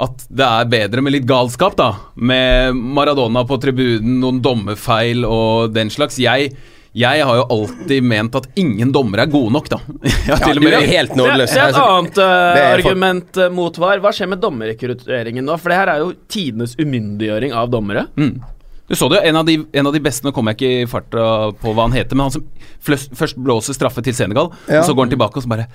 at 0.00 0.22
det 0.32 0.46
er 0.46 0.68
bedre 0.72 1.02
med 1.04 1.12
litt 1.12 1.26
galskap, 1.28 1.74
da. 1.76 1.90
Med 2.16 2.72
Maradona 2.72 3.42
på 3.44 3.58
tribunen, 3.60 4.14
noen 4.22 4.38
dommerfeil 4.40 5.26
og 5.28 5.74
den 5.74 5.90
slags. 5.92 6.16
Jeg, 6.16 6.54
jeg 6.96 7.26
har 7.28 7.36
jo 7.36 7.44
alltid 7.52 8.06
ment 8.08 8.38
at 8.40 8.46
ingen 8.60 8.94
dommere 8.96 9.26
er 9.26 9.32
gode 9.34 9.52
nok, 9.58 9.68
da. 9.68 9.76
Ja, 10.30 10.38
til 10.40 10.56
og 10.56 10.64
med 10.64 10.72
med 10.72 10.78
er 10.78 10.88
helt 10.88 11.12
Det, 11.12 11.18
nådeløs. 11.20 11.52
det 11.52 11.60
er 11.66 11.74
et 11.74 11.82
annet 11.82 12.22
uh, 12.22 12.30
er 12.30 12.78
argument 12.78 13.42
uh, 13.42 13.50
mot 13.52 13.76
VAR. 13.82 14.00
Hva 14.00 14.14
skjer 14.16 14.32
med 14.32 14.40
dommerrekrutteringen 14.40 15.44
nå? 15.44 15.58
For 15.60 15.72
det 15.72 15.82
her 15.82 15.92
er 15.92 16.06
jo 16.06 16.14
tidenes 16.32 16.78
umyndiggjøring 16.80 17.52
av 17.52 17.68
dommere. 17.76 18.06
Mm. 18.16 18.38
Du 18.90 18.96
så 18.98 19.06
det 19.12 19.20
en 19.28 19.36
av, 19.38 19.46
de, 19.46 19.54
en 19.78 19.86
av 19.86 19.94
de 19.94 20.00
beste 20.02 20.26
Nå 20.26 20.32
kommer 20.34 20.52
jeg 20.52 20.58
ikke 20.58 20.82
i 20.82 20.90
farta 20.90 21.24
på 21.62 21.72
hva 21.76 21.84
han 21.86 21.94
heter, 21.94 22.18
men 22.18 22.26
han 22.26 22.34
som 22.34 22.44
fløs, 22.82 23.04
først 23.14 23.38
blåser 23.38 23.76
straffe 23.78 24.02
til 24.02 24.16
Senegal, 24.18 24.50
Ja. 24.66 24.80
og 24.82 24.88
så 24.88 24.96
går 24.98 25.06
han 25.06 25.12
tilbake 25.14 25.38
og 25.38 25.46
så 25.46 25.52
bare 25.52 25.68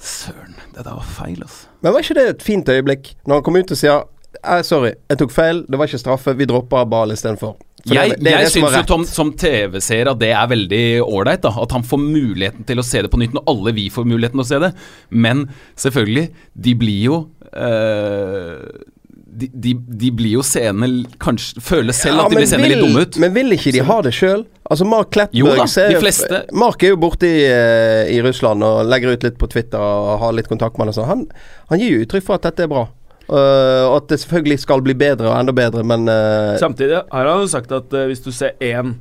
Søren, 0.00 0.54
det 0.74 0.84
der 0.84 0.94
var 0.96 1.04
feil, 1.16 1.38
altså. 1.44 1.68
Men 1.82 1.92
var 1.94 2.04
ikke 2.04 2.16
det 2.18 2.26
et 2.34 2.42
fint 2.44 2.68
øyeblikk 2.72 3.14
når 3.26 3.38
han 3.40 3.44
kom 3.46 3.56
ut 3.60 3.70
og 3.76 3.80
sier 3.80 4.02
eh, 4.42 4.62
Sorry, 4.66 4.94
jeg 5.12 5.20
tok 5.22 5.32
feil, 5.36 5.62
det 5.68 5.78
var 5.80 5.88
ikke 5.90 6.00
straffe, 6.02 6.34
vi 6.36 6.48
dropper 6.48 6.84
ball 6.88 7.12
istedenfor. 7.14 7.56
For 7.86 7.94
Jeg, 7.94 8.16
det, 8.16 8.24
det 8.26 8.32
jeg 8.34 8.50
syns 8.56 8.74
jo. 8.76 8.82
Tom, 8.88 9.04
som 9.06 9.30
TV-seer 9.38 10.08
at 10.10 10.18
det 10.18 10.32
er 10.34 10.48
veldig 10.50 10.82
ålreit. 11.06 11.44
At 11.46 11.70
han 11.76 11.84
får 11.86 12.00
muligheten 12.02 12.64
til 12.66 12.80
å 12.82 12.84
se 12.84 13.04
det 13.04 13.10
på 13.12 13.20
nytt, 13.20 13.36
når 13.36 13.44
alle 13.52 13.72
vi 13.76 13.84
får 13.94 14.08
muligheten 14.10 14.40
til 14.40 14.42
å 14.42 14.48
se 14.48 14.58
det. 14.64 14.70
Men 15.14 15.44
selvfølgelig, 15.78 16.24
de 16.66 16.74
blir 16.80 17.04
jo 17.06 17.18
eh, 17.52 18.64
de, 19.36 19.48
de, 19.52 19.72
de 20.02 20.10
blir 20.16 20.36
jo 20.38 20.42
seende 20.46 20.88
Kanskje 21.22 21.62
føler 21.64 21.96
selv 21.96 22.20
Ja, 22.20 22.26
at 22.26 22.32
de 22.32 22.38
blir 22.40 22.48
seende 22.50 22.70
litt 22.70 22.82
dumme 22.82 23.04
ut. 23.04 23.18
Men 23.22 23.34
vil 23.36 23.56
ikke 23.56 23.72
de 23.76 23.84
ha 23.86 23.96
det 24.06 24.12
sjøl? 24.16 24.44
Altså 24.66 24.86
Mark 24.88 25.14
Jo 25.36 25.46
da, 25.50 25.56
Klettberg 25.56 25.72
ser- 25.72 25.92
de 25.92 26.02
fleste. 26.02 26.42
Mark 26.56 26.82
er 26.82 26.94
jo 26.94 27.00
borte 27.00 27.28
i, 27.28 27.42
eh, 27.46 28.12
i 28.16 28.20
Russland 28.24 28.64
og 28.66 28.84
legger 28.88 29.14
ut 29.14 29.26
litt 29.28 29.38
på 29.40 29.48
Twitter 29.52 29.82
og 29.82 30.16
har 30.22 30.36
litt 30.36 30.48
kontakt 30.50 30.78
med 30.78 30.88
ham. 30.88 30.96
sånn. 30.96 31.10
Han, 31.10 31.26
han 31.70 31.82
gir 31.82 31.92
jo 31.94 32.06
uttrykk 32.06 32.26
for 32.26 32.40
at 32.40 32.48
dette 32.48 32.66
er 32.66 32.72
bra. 32.72 32.86
Eh, 33.26 33.84
og 33.86 33.96
at 34.00 34.08
det 34.12 34.20
selvfølgelig 34.22 34.60
skal 34.62 34.84
bli 34.86 34.94
bedre 34.98 35.30
og 35.30 35.38
enda 35.38 35.54
bedre, 35.56 35.82
men 35.86 36.06
uh... 36.06 36.54
Samtidig 36.62 37.00
har 37.10 37.30
han 37.30 37.42
jo 37.42 37.48
sagt 37.50 37.72
at 37.74 37.90
uh, 37.90 38.04
hvis 38.06 38.22
du 38.22 38.30
ser 38.34 38.54
én 38.62 38.94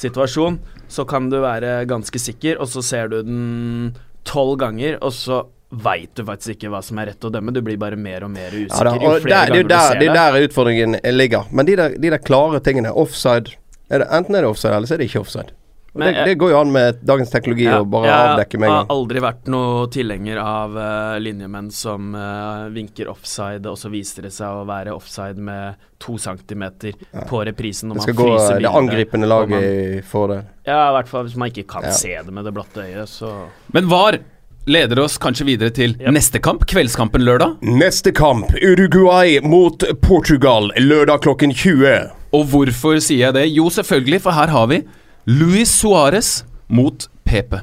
situasjon, 0.00 0.58
så 0.88 1.04
kan 1.08 1.28
du 1.32 1.40
være 1.42 1.82
ganske 1.88 2.20
sikker, 2.20 2.60
og 2.60 2.70
så 2.72 2.84
ser 2.84 3.10
du 3.12 3.18
den 3.26 3.92
tolv 4.28 4.56
ganger, 4.60 4.96
og 5.04 5.12
så 5.12 5.44
veit 5.70 6.14
du 6.14 6.22
faktisk 6.24 6.54
ikke 6.56 6.70
hva 6.70 6.80
som 6.84 6.98
er 7.02 7.06
rett 7.10 7.24
å 7.26 7.30
dømme. 7.32 7.52
Du 7.52 7.60
blir 7.66 7.76
bare 7.80 7.96
mer 7.98 8.24
og 8.24 8.30
mer 8.30 8.54
ja, 8.54 8.66
usikker 8.66 8.84
da, 8.84 8.94
jo 9.02 9.12
flere 9.18 9.22
der, 9.22 9.26
Det 9.26 9.36
er 9.36 9.46
ganger 9.50 9.62
du 9.62 9.68
der, 9.74 9.86
ser 9.90 9.98
det 10.00 10.06
det. 10.06 10.16
er 10.16 10.32
der 10.40 10.48
utfordringen 10.48 10.96
ligger. 11.16 11.44
Men 11.50 11.66
de 11.66 11.76
der, 11.76 11.96
de 11.98 12.10
der 12.10 12.22
klare 12.22 12.60
tingene, 12.62 12.92
offside 12.94 13.56
er 13.90 14.02
det, 14.02 14.08
Enten 14.10 14.34
er 14.34 14.42
det 14.46 14.50
offside, 14.50 14.74
eller 14.76 14.86
så 14.86 14.94
er 14.94 14.98
det 15.02 15.08
ikke 15.10 15.20
offside. 15.26 15.52
Men 15.96 16.12
det, 16.12 16.24
det 16.28 16.34
går 16.36 16.50
jo 16.52 16.56
an 16.60 16.72
med 16.74 16.98
dagens 17.08 17.30
teknologi 17.32 17.64
Ja, 17.64 17.78
å 17.80 17.86
bare 17.88 18.04
jeg 18.10 18.24
avdekke 18.34 18.58
med 18.60 18.68
en 18.68 18.74
har 18.74 18.90
aldri 18.92 19.20
vært 19.24 19.46
noe 19.48 19.86
tilhenger 19.94 20.36
av 20.42 20.74
uh, 20.76 21.14
linjemenn 21.24 21.70
som 21.72 22.10
uh, 22.12 22.66
vinker 22.68 23.08
offside, 23.08 23.64
og 23.64 23.78
så 23.80 23.88
viser 23.88 24.28
det 24.28 24.32
seg 24.36 24.58
å 24.60 24.66
være 24.68 24.92
offside 24.92 25.40
med 25.40 25.80
to 25.96 26.18
centimeter 26.20 26.92
på 27.30 27.40
reprisen 27.48 27.88
når 27.88 27.96
Det 27.96 28.02
man 28.02 28.08
skal 28.10 28.18
gå 28.20 28.60
det 28.60 28.74
angripende 28.82 29.30
laget 29.30 29.56
man- 29.56 29.64
i 29.64 30.02
fordel. 30.04 30.44
Ja, 30.68 30.82
i 30.90 30.94
hvert 30.98 31.08
fall 31.08 31.24
hvis 31.30 31.36
man 31.40 31.48
ikke 31.48 31.64
kan 31.66 31.88
Ja. 31.88 31.96
se 31.96 32.12
det 32.12 32.30
med 32.32 32.44
det 32.44 32.52
blotte 32.52 32.84
øyet, 32.84 33.08
så 33.08 33.32
Men 33.72 33.88
VAR 33.88 34.20
leder 34.66 34.98
oss 35.04 35.16
kanskje 35.22 35.46
videre 35.46 35.70
til 35.70 35.94
Yep. 36.00 36.12
neste 36.16 36.40
kamp, 36.42 36.64
kveldskampen 36.66 37.22
lørdag. 37.22 37.56
Neste 37.62 38.12
kamp, 38.12 38.50
Uruguay 38.62 39.38
mot 39.42 39.84
Portugal, 40.02 40.70
lørdag 40.78 41.22
klokken 41.22 41.54
20. 41.54 42.10
Og 42.34 42.44
hvorfor 42.50 42.98
sier 43.00 43.26
jeg 43.28 43.34
det? 43.38 43.44
Jo, 43.54 43.68
selvfølgelig, 43.70 44.20
for 44.26 44.34
her 44.36 44.50
har 44.52 44.66
vi 44.72 44.80
Luis 45.26 45.70
Suárez 45.82 46.42
mot 46.68 47.06
Pepe. 47.24 47.62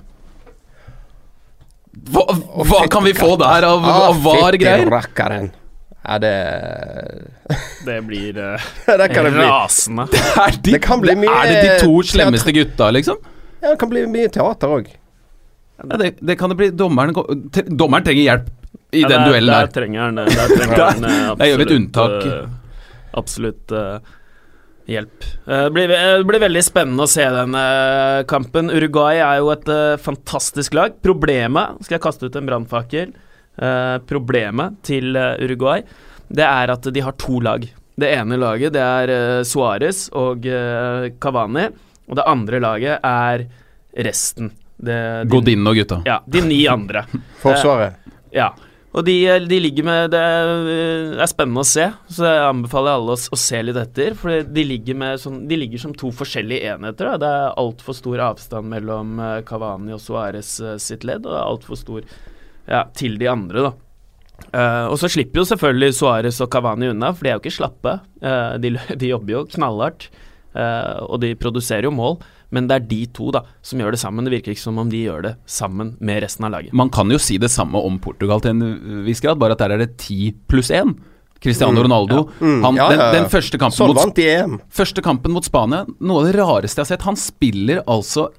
Hva, 2.13 2.23
hva 2.67 2.85
kan 2.91 3.03
vi 3.05 3.13
få 3.15 3.35
der 3.39 3.63
av, 3.67 3.83
Ah, 3.85 4.07
av 4.09 4.23
VAR-greier? 4.23 5.51
Ja, 6.03 6.17
det 6.19 6.33
det 7.85 7.99
blir 8.07 8.35
uh, 8.55 8.57
Det 8.97 9.07
kan 9.13 9.23
det 9.27 9.31
bli. 9.35 9.45
rasende. 9.47 10.07
Er, 10.39 10.57
de, 10.57 10.71
Det 10.73 10.81
kan 10.83 10.99
bli 11.03 11.15
mye 11.15 11.31
er 11.31 11.51
det 11.51 11.61
de 11.63 11.77
to 11.85 12.01
slemmeste 12.03 12.51
gutta, 12.55 12.89
liksom? 12.91 13.19
Ja, 13.61 13.69
det 13.71 13.79
kan 13.79 13.91
bli 13.91 14.03
mye 14.11 14.27
teater 14.33 14.67
òg. 14.79 14.89
Ja, 15.89 15.97
det, 15.99 16.13
det 16.19 16.35
kan 16.39 16.49
det 16.51 16.55
bli. 16.59 16.69
Dommeren, 16.71 17.15
dommeren 17.67 18.05
trenger 18.05 18.23
hjelp 18.23 18.51
i 18.93 19.01
Ja, 19.01 19.09
den 19.09 19.23
der, 19.23 19.29
duellen 19.29 19.53
der 19.53 19.67
der. 19.67 19.71
trenger 19.73 20.01
han 20.05 20.19
det. 20.19 20.25
Der 20.33 21.33
eh, 21.43 21.49
gjør 21.49 21.59
vi 21.61 21.65
et 21.65 21.73
unntak. 21.75 22.27
Uh, 22.27 22.85
absolutt 23.19 23.73
uh, 23.75 24.13
hjelp. 24.89 25.27
Det 25.47 25.59
blir, 25.75 25.91
det 25.91 26.27
blir 26.29 26.43
veldig 26.43 26.63
spennende 26.65 27.07
å 27.07 27.11
se 27.11 27.25
den 27.35 27.57
kampen. 28.29 28.71
Uruguay 28.73 29.21
er 29.23 29.41
jo 29.41 29.51
et 29.53 29.69
uh, 29.71 29.99
fantastisk 30.01 30.75
lag. 30.77 30.97
Problemet 31.03 31.83
Skal 31.83 31.97
jeg 31.97 32.05
kaste 32.05 32.29
ut 32.29 32.39
en 32.39 32.49
brannfakkel? 32.49 33.13
Uh, 33.53 33.99
problemet 34.09 34.79
til 34.87 35.13
Uruguay, 35.13 35.83
det 36.33 36.45
er 36.47 36.73
at 36.73 36.87
de 36.89 37.03
har 37.05 37.17
to 37.21 37.37
lag. 37.43 37.67
Det 37.93 38.09
ene 38.09 38.39
laget 38.41 38.73
det 38.73 38.81
er 38.81 39.11
uh, 39.13 39.45
Suárez 39.45 40.07
og 40.17 40.47
Cavani, 41.21 41.67
og 42.09 42.17
det 42.17 42.29
andre 42.29 42.63
laget 42.63 43.05
er 43.05 43.47
resten. 44.07 44.49
Det, 44.83 44.99
Godin 45.31 45.67
og 45.69 45.79
gutta. 45.79 46.01
Ja, 46.07 46.19
de 46.27 46.43
ni 46.45 46.61
andre. 46.71 47.05
Forsvaret. 47.43 47.99
Ja. 48.33 48.51
Og 48.93 49.01
de, 49.07 49.15
de 49.49 49.57
ligger 49.57 49.85
med 49.87 50.11
Det 50.13 50.19
er 50.21 51.29
spennende 51.29 51.63
å 51.63 51.65
se, 51.65 51.87
så 52.13 52.27
jeg 52.27 52.43
anbefaler 52.45 52.99
alle 52.99 53.15
å, 53.15 53.17
å 53.17 53.39
se 53.41 53.61
litt 53.65 53.79
etter. 53.81 54.13
For 54.19 54.45
de 54.45 54.65
ligger, 54.69 54.97
med 55.01 55.21
sånn, 55.21 55.39
de 55.49 55.57
ligger 55.63 55.81
som 55.81 55.95
to 55.97 56.11
forskjellige 56.13 56.75
enheter. 56.75 57.09
Da. 57.09 57.21
Det 57.23 57.31
er 57.39 57.57
altfor 57.63 57.97
stor 57.97 58.21
avstand 58.29 58.69
mellom 58.69 59.17
Kavani 59.49 59.63
Cavani 59.83 59.95
og 59.95 60.01
Suárez 60.01 60.59
eh, 60.61 60.77
sitt 60.81 61.03
ledd, 61.07 61.25
og 61.25 61.39
altfor 61.39 61.79
stor 61.79 62.03
ja, 62.67 62.85
til 62.95 63.17
de 63.19 63.27
andre, 63.31 63.69
da. 63.69 63.73
Uh, 64.53 64.89
og 64.91 64.97
så 64.99 65.07
slipper 65.07 65.39
jo 65.39 65.47
selvfølgelig 65.47 65.95
Suárez 65.95 66.39
og 66.43 66.49
Cavani 66.51 66.89
unna, 66.91 67.13
for 67.13 67.23
de 67.23 67.31
er 67.31 67.37
jo 67.37 67.43
ikke 67.43 67.57
slappe. 67.57 67.97
Uh, 68.21 68.55
de, 68.61 68.73
de 68.99 69.11
jobber 69.11 69.37
jo 69.37 69.43
knallhardt, 69.55 70.09
uh, 70.57 71.03
og 71.07 71.21
de 71.23 71.33
produserer 71.39 71.87
jo 71.87 71.93
mål. 71.95 72.17
Men 72.53 72.67
det 72.69 72.75
er 72.77 72.85
de 72.91 72.99
to 73.17 73.31
da 73.33 73.43
som 73.65 73.81
gjør 73.81 73.95
det 73.95 74.01
sammen. 74.03 74.27
Det 74.27 74.35
virker 74.35 74.53
ikke 74.53 74.63
som 74.63 74.77
om 74.81 74.91
de 74.91 75.01
gjør 75.07 75.25
det 75.25 75.33
sammen 75.49 75.95
med 76.03 76.21
resten 76.25 76.45
av 76.47 76.53
laget. 76.53 76.75
Man 76.77 76.91
kan 76.93 77.09
jo 77.11 77.17
si 77.21 77.39
det 77.41 77.49
samme 77.53 77.81
om 77.81 77.97
Portugal 78.03 78.43
til 78.43 78.53
en 78.53 79.01
viss 79.07 79.23
grad, 79.23 79.41
bare 79.41 79.57
at 79.57 79.63
der 79.63 79.75
er 79.75 79.83
det 79.83 79.95
ti 80.03 80.29
pluss 80.49 80.69
én. 80.73 80.93
Cristiano 81.43 81.81
Ronaldo. 81.83 82.29
Mm, 82.39 82.61
Han, 82.63 82.77
ja, 82.79 82.85
den, 82.89 82.99
ja, 83.01 83.07
ja. 83.09 83.15
den 83.17 83.25
første 83.31 83.59
kampen 83.59 83.91
mot. 83.91 84.21
Første 84.71 85.03
kampen 85.03 85.33
mot 85.35 85.43
Spania, 85.43 85.83
noe 85.99 86.21
av 86.21 86.29
det 86.29 86.37
rareste 86.39 86.79
jeg 86.79 86.85
har 86.85 86.91
sett. 86.93 87.07
Han 87.09 87.19
spiller 87.19 87.81
altså 87.83 88.29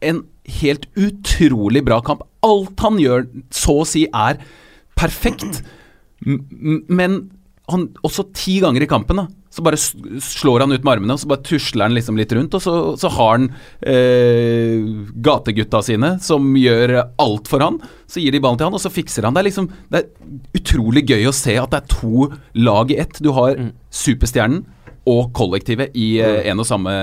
en 0.00 0.22
helt 0.62 0.86
utrolig 0.96 1.82
bra 1.84 2.00
kamp. 2.04 2.24
Alt 2.46 2.80
han 2.84 2.98
gjør, 3.00 3.26
så 3.52 3.82
å 3.82 3.86
si, 3.88 4.06
er 4.08 4.40
perfekt. 4.98 5.60
Men 6.24 7.20
han, 7.72 7.88
også 8.04 8.26
ti 8.36 8.58
ganger 8.64 8.84
i 8.86 8.90
kampen, 8.90 9.20
da, 9.22 9.28
så 9.52 9.62
bare 9.62 9.76
slår 9.76 10.64
han 10.64 10.72
ut 10.72 10.80
med 10.80 10.94
armene, 10.94 11.12
og 11.12 11.20
så 11.20 11.28
bare 11.28 11.44
tusler 11.44 11.84
han 11.84 11.96
liksom 11.96 12.16
litt 12.16 12.32
rundt, 12.32 12.54
og 12.56 12.62
så, 12.64 12.74
så 12.96 13.10
har 13.12 13.34
han 13.34 13.48
eh, 13.84 14.80
gategutta 15.24 15.82
sine, 15.84 16.14
som 16.24 16.54
gjør 16.56 16.94
alt 17.20 17.50
for 17.52 17.60
han. 17.60 17.76
Så 18.08 18.22
gir 18.22 18.32
de 18.32 18.40
ballen 18.40 18.60
til 18.60 18.70
han, 18.70 18.78
og 18.78 18.80
så 18.80 18.92
fikser 18.92 19.28
han. 19.28 19.36
Det 19.36 19.42
er 19.42 19.48
liksom 19.50 19.68
Det 19.92 20.00
er 20.00 20.62
utrolig 20.62 21.04
gøy 21.10 21.28
å 21.28 21.34
se 21.36 21.58
at 21.60 21.74
det 21.74 21.82
er 21.82 21.92
to 21.92 22.30
lag 22.64 22.94
i 22.94 23.00
ett. 23.04 23.20
Du 23.20 23.28
har 23.36 23.60
superstjernen 23.92 24.64
og 25.12 25.32
kollektivet 25.36 25.96
i 25.98 26.14
eh, 26.22 26.46
en 26.48 26.62
og 26.62 26.68
samme 26.68 26.94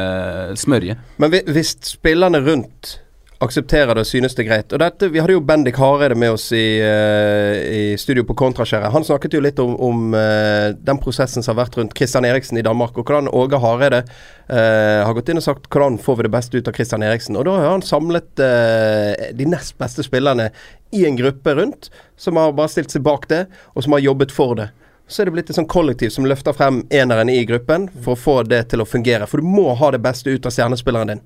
smørje. 0.57 0.97
Men 1.21 1.37
hvis 1.53 1.75
spillerne 1.85 2.41
rundt 2.45 2.95
aksepterer 3.43 3.95
det 3.95 4.03
og 4.03 4.07
synes 4.09 4.35
det 4.35 4.43
er 4.43 4.47
greit 4.49 4.73
Og 4.75 4.81
dette, 4.81 5.07
Vi 5.11 5.19
hadde 5.21 5.35
jo 5.35 5.43
Bendik 5.45 5.77
Hareide 5.79 6.17
med 6.19 6.33
oss 6.35 6.49
i, 6.55 6.81
uh, 6.83 7.55
i 7.63 7.83
studio 7.99 8.25
på 8.27 8.35
Kontraskjæret. 8.39 8.91
Han 8.91 9.05
snakket 9.07 9.37
jo 9.37 9.43
litt 9.43 9.59
om, 9.63 9.75
om 9.79 10.15
uh, 10.15 10.75
den 10.75 10.99
prosessen 10.99 11.45
som 11.45 11.55
har 11.55 11.63
vært 11.63 11.77
rundt 11.79 11.95
Christian 11.97 12.27
Eriksen 12.27 12.59
i 12.59 12.65
Danmark, 12.65 12.97
og 12.97 13.07
hvordan 13.07 13.31
Åge 13.31 13.61
Hareide 13.63 14.01
uh, 14.03 15.05
har 15.05 15.15
gått 15.15 15.31
inn 15.31 15.39
og 15.39 15.45
sagt 15.45 15.69
hvordan 15.71 15.99
får 16.03 16.19
vi 16.19 16.27
det 16.27 16.33
beste 16.35 16.59
ut 16.59 16.67
av 16.67 16.75
Christian 16.75 17.05
Eriksen. 17.05 17.39
Og 17.39 17.47
da 17.47 17.55
har 17.61 17.71
han 17.77 17.85
samlet 17.85 18.27
de 18.39 19.47
nest 19.47 19.77
beste 19.79 20.03
spillerne 20.05 20.49
i 20.95 21.05
en 21.07 21.17
gruppe 21.17 21.53
rundt, 21.55 21.89
som 22.19 22.37
har 22.39 22.55
bare 22.57 22.71
stilt 22.71 22.91
seg 22.91 23.03
bak 23.05 23.27
det, 23.31 23.45
og 23.75 23.85
som 23.85 23.95
har 23.95 24.03
jobbet 24.03 24.33
for 24.35 24.57
det. 24.59 24.69
Så 25.09 25.21
er 25.21 25.29
det 25.29 25.35
blitt 25.37 25.49
et 25.49 25.57
sånn 25.57 25.69
kollektiv 25.69 26.11
som 26.13 26.27
løfter 26.29 26.53
frem 26.53 26.83
eneren 26.93 27.31
i 27.33 27.41
gruppen 27.49 27.87
for 28.03 28.13
å 28.13 28.19
få 28.19 28.35
det 28.45 28.67
til 28.73 28.83
å 28.83 28.89
fungere. 28.89 29.25
For 29.29 29.41
du 29.41 29.47
må 29.47 29.71
ha 29.79 29.93
det 29.95 30.03
beste 30.03 30.29
ut 30.29 30.45
av 30.45 30.53
stjernespilleren 30.53 31.15
din. 31.15 31.23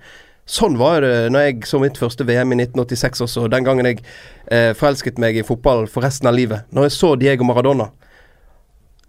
Sånn 0.50 0.76
var 0.76 1.02
det 1.06 1.32
når 1.32 1.46
jeg 1.46 1.68
så 1.70 1.80
mitt 1.80 1.98
første 2.00 2.26
VM 2.28 2.52
i 2.52 2.60
1986 2.66 3.24
også. 3.24 3.48
Den 3.52 3.64
gangen 3.64 3.88
jeg 3.88 4.02
eh, 4.52 4.72
forelsket 4.76 5.22
meg 5.22 5.40
i 5.40 5.46
fotball 5.48 5.86
for 5.92 6.04
resten 6.04 6.28
av 6.28 6.36
livet. 6.36 6.68
Når 6.76 6.90
jeg 6.90 6.96
så 6.98 7.14
Diego 7.20 7.48
Maradona. 7.48 7.90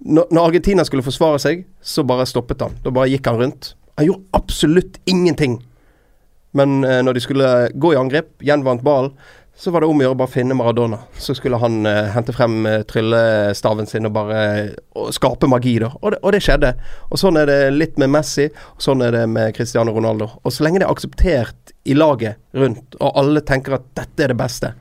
Når, 0.05 0.29
når 0.31 0.51
Argentina 0.51 0.85
skulle 0.87 1.07
forsvare 1.07 1.41
seg, 1.43 1.65
så 1.83 2.05
bare 2.07 2.27
stoppet 2.29 2.63
han. 2.63 2.77
Da 2.85 2.93
bare 2.95 3.11
gikk 3.11 3.27
han 3.31 3.41
rundt. 3.41 3.73
Han 3.99 4.09
gjorde 4.09 4.39
absolutt 4.39 5.01
ingenting. 5.11 5.59
Men 6.55 6.85
eh, 6.87 7.01
når 7.03 7.19
de 7.19 7.25
skulle 7.25 7.51
gå 7.75 7.95
i 7.95 7.99
angrep, 7.99 8.31
gjenvant 8.47 8.85
ballen, 8.87 9.17
så 9.57 9.71
var 9.71 9.81
det 9.81 9.87
om 9.87 10.01
å 10.01 10.03
gjøre 10.03 10.17
å 10.17 10.19
bare 10.19 10.33
finne 10.33 10.57
Maradona. 10.59 10.99
Så 11.19 11.37
skulle 11.39 11.61
han 11.63 11.87
eh, 11.87 12.09
hente 12.15 12.35
frem 12.35 12.67
eh, 12.67 12.81
tryllestaven 12.91 13.87
sin 13.87 14.09
og 14.09 14.17
bare 14.17 14.41
og 14.99 15.13
skape 15.15 15.47
magi, 15.51 15.77
da. 15.83 15.93
Og 16.01 16.15
det, 16.15 16.19
og 16.23 16.35
det 16.35 16.41
skjedde. 16.43 16.73
Og 17.11 17.21
sånn 17.21 17.39
er 17.39 17.47
det 17.51 17.59
litt 17.77 18.01
med 18.03 18.11
Messi, 18.17 18.49
og 18.75 18.83
sånn 18.83 19.05
er 19.07 19.15
det 19.15 19.23
med 19.31 19.55
Cristiano 19.55 19.95
Ronaldo. 19.95 20.29
Og 20.43 20.55
så 20.55 20.67
lenge 20.67 20.83
det 20.83 20.89
er 20.89 20.95
akseptert 20.95 21.75
i 21.87 21.95
laget 21.95 22.41
rundt, 22.59 22.99
og 22.99 23.15
alle 23.21 23.45
tenker 23.47 23.79
at 23.79 23.87
dette 23.95 24.27
er 24.27 24.35
det 24.35 24.41
beste, 24.41 24.73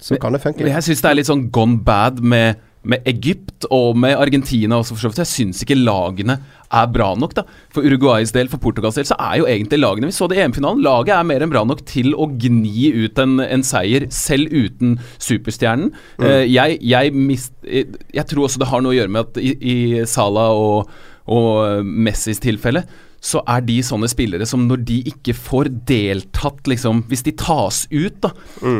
så 0.00 0.16
kan 0.20 0.32
det 0.32 0.40
funke. 0.40 0.64
Jeg 0.64 0.86
syns 0.86 1.04
det 1.04 1.10
er 1.10 1.18
litt 1.18 1.28
sånn 1.28 1.48
gone 1.52 1.82
bad 1.84 2.22
med, 2.24 2.60
med 2.82 3.04
Egypt 3.08 3.66
og 3.68 3.98
med 4.00 4.16
Argentina 4.16 4.78
også, 4.78 4.94
for 4.94 5.02
så 5.02 5.10
vidt. 5.10 5.20
Jeg 5.20 5.30
syns 5.30 5.60
ikke 5.64 5.76
lagene 5.76 6.38
er 6.70 6.86
bra 6.94 7.10
nok, 7.18 7.34
da. 7.36 7.44
For 7.74 7.84
Uruguays 7.84 8.32
del, 8.32 8.48
for 8.48 8.62
Portugals 8.62 8.96
del, 8.96 9.08
så 9.08 9.18
er 9.20 9.40
jo 9.40 9.48
egentlig 9.50 9.80
lagene 9.82 10.08
Vi 10.08 10.16
så 10.16 10.28
det 10.30 10.38
i 10.38 10.44
EM-finalen. 10.44 10.80
Laget 10.84 11.12
er 11.16 11.26
mer 11.28 11.44
enn 11.44 11.52
bra 11.52 11.64
nok 11.66 11.84
til 11.88 12.14
å 12.14 12.30
gni 12.30 12.92
ut 13.02 13.20
en, 13.20 13.36
en 13.44 13.66
seier, 13.66 14.08
selv 14.14 14.54
uten 14.54 14.96
superstjernen. 15.18 15.92
Eh, 16.22 16.46
jeg, 16.48 16.80
jeg, 16.80 17.12
mist, 17.12 17.52
jeg, 17.66 17.90
jeg 18.16 18.26
tror 18.32 18.46
også 18.46 18.62
det 18.62 18.70
har 18.72 18.84
noe 18.84 18.94
å 18.94 18.98
gjøre 19.00 19.14
med 19.16 19.28
at 19.28 19.42
i, 19.44 19.54
i 19.60 19.78
Salah 20.08 20.56
og, 20.56 20.90
og 21.30 21.84
Messis 21.84 22.40
tilfelle 22.42 22.86
så 23.20 23.42
er 23.48 23.60
de 23.66 23.76
sånne 23.84 24.08
spillere 24.08 24.46
som 24.48 24.64
når 24.68 24.82
de 24.88 24.96
ikke 25.12 25.34
får 25.36 25.68
deltatt, 25.88 26.64
liksom 26.70 27.02
Hvis 27.10 27.24
de 27.26 27.34
tas 27.36 27.82
ut, 27.92 28.16
da, 28.24 28.32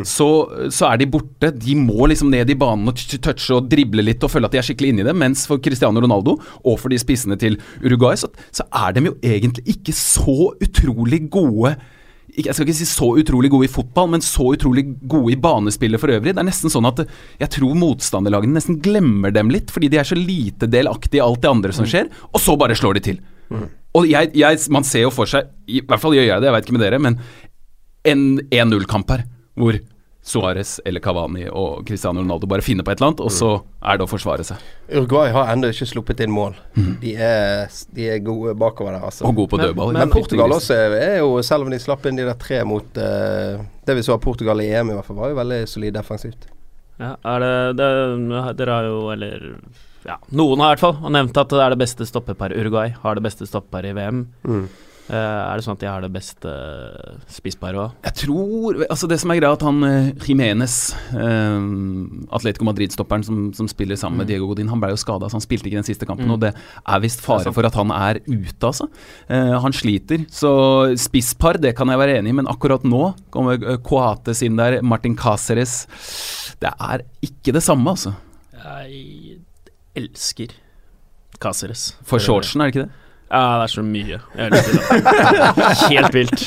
så, 0.08 0.28
så 0.72 0.88
er 0.90 1.00
de 1.00 1.08
borte. 1.12 1.52
De 1.52 1.76
må 1.76 2.08
liksom 2.08 2.32
ned 2.32 2.50
i 2.50 2.56
banen 2.58 2.88
og 2.90 2.96
touche 2.96 3.56
og 3.56 3.68
drible 3.70 4.04
litt 4.04 4.24
og 4.24 4.32
føle 4.32 4.48
at 4.48 4.56
de 4.56 4.60
er 4.62 4.66
skikkelig 4.66 4.94
inni 4.94 5.06
det. 5.06 5.14
Mens 5.16 5.46
for 5.48 5.60
Cristiano 5.62 6.00
Ronaldo, 6.00 6.38
og 6.64 6.80
for 6.80 6.92
de 6.92 6.98
spissene 7.00 7.36
til 7.40 7.58
Uruguay, 7.84 8.16
så, 8.20 8.30
så 8.54 8.66
er 8.82 8.96
de 8.96 9.08
jo 9.10 9.16
egentlig 9.20 9.76
ikke 9.76 9.96
så 9.96 10.52
utrolig 10.60 11.26
gode 11.32 11.76
jeg 12.30 12.54
skal 12.54 12.62
ikke 12.62 12.78
si 12.78 12.86
så 12.86 13.08
utrolig 13.18 13.50
gode 13.50 13.66
i 13.66 13.72
fotball, 13.72 14.06
men 14.12 14.22
så 14.22 14.52
utrolig 14.54 14.84
gode 15.10 15.32
i 15.34 15.38
banespillet 15.40 15.98
for 15.98 16.12
øvrig. 16.14 16.30
Det 16.36 16.42
er 16.44 16.46
nesten 16.46 16.70
sånn 16.70 16.86
at 16.86 17.02
jeg 17.40 17.50
tror 17.56 17.74
motstanderlagene 17.74 18.54
nesten 18.54 18.78
glemmer 18.84 19.34
dem 19.34 19.50
litt, 19.50 19.72
fordi 19.74 19.90
de 19.90 19.98
er 19.98 20.06
så 20.06 20.14
lite 20.14 20.68
delaktige 20.70 21.18
i 21.18 21.24
alt 21.24 21.42
det 21.42 21.50
andre 21.50 21.74
som 21.74 21.88
skjer, 21.90 22.06
og 22.30 22.38
så 22.38 22.54
bare 22.60 22.78
slår 22.78 23.00
de 23.00 23.04
til. 23.10 23.20
Og 23.98 24.06
jeg, 24.06 24.30
jeg, 24.38 24.58
man 24.70 24.86
ser 24.86 25.06
jo 25.08 25.12
for 25.14 25.26
seg, 25.30 25.48
i 25.66 25.80
hvert 25.82 26.02
fall 26.02 26.14
gjør 26.14 26.28
jeg 26.28 26.42
det, 26.42 26.46
jeg 26.50 26.56
vet 26.56 26.68
ikke 26.68 26.76
med 26.76 26.84
dere, 26.86 27.00
men 27.02 27.16
en 28.06 28.26
1-0-kamp 28.48 29.10
her, 29.10 29.24
hvor 29.58 29.78
Suárez 30.30 30.74
eller 30.84 31.00
Cavani 31.00 31.46
og 31.48 31.80
Cristiano 31.88 32.20
Ronaldo 32.20 32.46
bare 32.48 32.62
finner 32.62 32.84
på 32.84 32.92
et 32.92 33.00
eller 33.00 33.10
annet, 33.10 33.22
og 33.24 33.32
så 33.32 33.48
er 33.80 33.98
det 33.98 34.04
å 34.04 34.10
forsvare 34.10 34.44
seg. 34.46 34.60
Uruguay 34.92 35.32
har 35.32 35.48
ennå 35.54 35.70
ikke 35.72 35.88
sluppet 35.88 36.20
inn 36.22 36.32
mål. 36.34 36.58
De, 37.00 37.14
er, 37.16 37.72
de 37.96 38.08
er 38.14 38.20
gode 38.24 38.52
bakover 38.60 38.94
der, 38.98 39.06
altså. 39.08 39.24
Og 39.26 39.34
gode 39.40 39.50
på 39.54 39.58
Men- 39.58 39.70
dødball. 39.70 39.92
Men 39.96 40.12
Portugal 40.12 40.54
også 40.54 40.76
er, 40.76 40.96
er 41.00 41.18
jo, 41.22 41.32
selv 41.46 41.64
om 41.66 41.72
de 41.72 41.80
slapp 41.80 42.04
inn 42.06 42.20
de 42.20 42.28
der 42.28 42.36
tre 42.40 42.60
mot 42.68 43.00
uh, 43.00 43.64
Det 43.88 43.96
vi 43.96 44.04
så 44.06 44.14
av 44.18 44.22
Portugal 44.22 44.60
i 44.60 44.68
EM, 44.70 44.92
i 44.92 44.98
hvert 44.98 45.08
fall, 45.08 45.18
var 45.24 45.32
jo 45.32 45.40
veldig 45.40 45.62
solid 45.72 45.96
defensivt. 45.96 46.46
Ja, 47.00 47.14
er 47.32 47.46
det, 47.46 47.54
det 47.80 47.90
Dere 48.60 48.76
har 48.76 48.90
jo, 48.92 49.00
eller 49.16 49.46
ja, 50.06 50.16
noen 50.32 50.62
har 50.62 50.72
i 50.72 50.78
hvert 50.78 50.86
fall 50.86 51.12
nevnt 51.12 51.40
at 51.42 51.50
det 51.52 51.64
er 51.64 51.74
det 51.74 51.82
beste 51.82 52.06
stoppeparet 52.08 52.56
Uruguay 52.56 52.94
har 53.02 53.18
det 53.18 53.24
beste 53.26 53.48
stoppeparet 53.48 53.92
i 53.92 53.98
VM. 53.98 54.24
Eh, 55.10 55.16
er 55.18 55.58
det 55.58 55.64
sånn 55.64 55.74
at 55.74 55.82
de 55.82 55.88
har 55.90 56.04
det 56.04 56.10
beste 56.14 56.50
spissparet 57.34 57.80
òg? 57.82 57.94
Jeg 58.06 58.14
tror 58.20 58.84
Altså 58.84 59.08
Det 59.10 59.16
som 59.18 59.32
er 59.32 59.40
greia, 59.40 59.56
at 59.56 59.64
han 59.66 59.82
uh, 59.82 60.10
Jimenez, 60.22 60.76
uh, 61.16 61.58
Atletico 62.36 62.68
Madrid-stopperen 62.68 63.24
som, 63.26 63.40
som 63.56 63.66
spiller 63.70 63.98
sammen 63.98 64.22
med 64.22 64.30
Diego 64.30 64.46
Godin, 64.50 64.70
han 64.70 64.82
ble 64.82 64.92
jo 64.92 65.00
skada, 65.00 65.26
så 65.26 65.40
han 65.40 65.44
spilte 65.44 65.66
ikke 65.66 65.80
den 65.80 65.88
siste 65.88 66.06
kampen. 66.06 66.28
Mm. 66.28 66.36
Og 66.36 66.44
det 66.44 66.52
er 66.54 67.02
visst 67.02 67.24
fare 67.24 67.48
er 67.50 67.56
for 67.56 67.66
at 67.66 67.78
han 67.80 67.90
er 67.96 68.22
ute, 68.28 68.60
altså. 68.62 68.86
Uh, 69.26 69.56
han 69.64 69.74
sliter. 69.74 70.28
Så 70.30 70.52
spisspar, 71.00 71.58
det 71.58 71.74
kan 71.78 71.90
jeg 71.90 72.00
være 72.00 72.20
enig 72.20 72.34
i, 72.34 72.38
men 72.42 72.50
akkurat 72.50 72.86
nå 72.86 73.10
kommer 73.34 73.58
uh, 73.66 73.80
Coates 73.82 74.44
inn 74.46 74.60
der, 74.60 74.78
Martin 74.86 75.18
Cáceres 75.18 75.82
Det 76.62 76.70
er 76.70 77.02
ikke 77.26 77.56
det 77.56 77.66
samme, 77.66 77.96
altså. 77.96 78.14
Jeg 78.60 79.29
elsker 79.96 80.54
Cáceres. 81.40 81.94
For 82.04 82.20
shortsen, 82.20 82.60
er 82.60 82.68
det 82.68 82.74
ikke 82.74 82.86
det? 82.86 83.06
Ja, 83.30 83.60
det 83.60 83.66
er 83.68 83.70
så 83.70 83.82
mye. 83.86 84.16
Jeg 84.34 84.50
elsker 84.50 84.72
det. 84.74 85.66
Helt 85.92 86.16
vilt. 86.16 86.40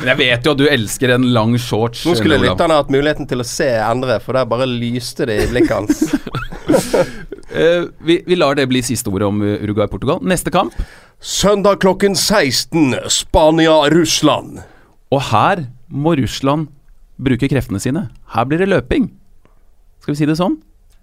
Men 0.00 0.08
jeg 0.08 0.18
vet 0.22 0.46
jo 0.48 0.54
at 0.54 0.60
du 0.62 0.64
elsker 0.64 1.12
en 1.12 1.26
lang 1.36 1.52
shorts. 1.60 2.06
Nå 2.08 2.14
skulle 2.16 2.40
lytterne 2.40 2.78
hatt 2.80 2.92
muligheten 2.92 3.28
til 3.28 3.44
å 3.44 3.46
se 3.46 3.68
Endre, 3.84 4.16
for 4.24 4.38
der 4.38 4.48
bare 4.48 4.66
lyste 4.70 5.28
det 5.28 5.36
i 5.42 5.50
blikket 5.52 5.74
hans. 5.76 6.00
uh, 7.52 7.84
vi, 8.08 8.22
vi 8.24 8.40
lar 8.40 8.56
det 8.56 8.66
bli 8.72 8.80
siste 8.86 9.12
ordet 9.12 9.28
om 9.28 9.44
uh, 9.44 9.60
Uruguay-Portugal. 9.60 10.24
Neste 10.24 10.54
kamp. 10.54 10.74
Søndag 11.20 11.84
klokken 11.84 12.16
16, 12.16 12.96
Spania-Russland. 13.12 14.62
Og 15.12 15.26
her 15.28 15.66
må 15.92 16.16
Russland 16.16 16.72
bruke 17.20 17.52
kreftene 17.52 17.78
sine. 17.82 18.08
Her 18.32 18.48
blir 18.48 18.64
det 18.64 18.72
løping. 18.72 19.12
Skal 20.00 20.16
vi 20.16 20.22
si 20.24 20.32
det 20.32 20.40
sånn? 20.40 20.56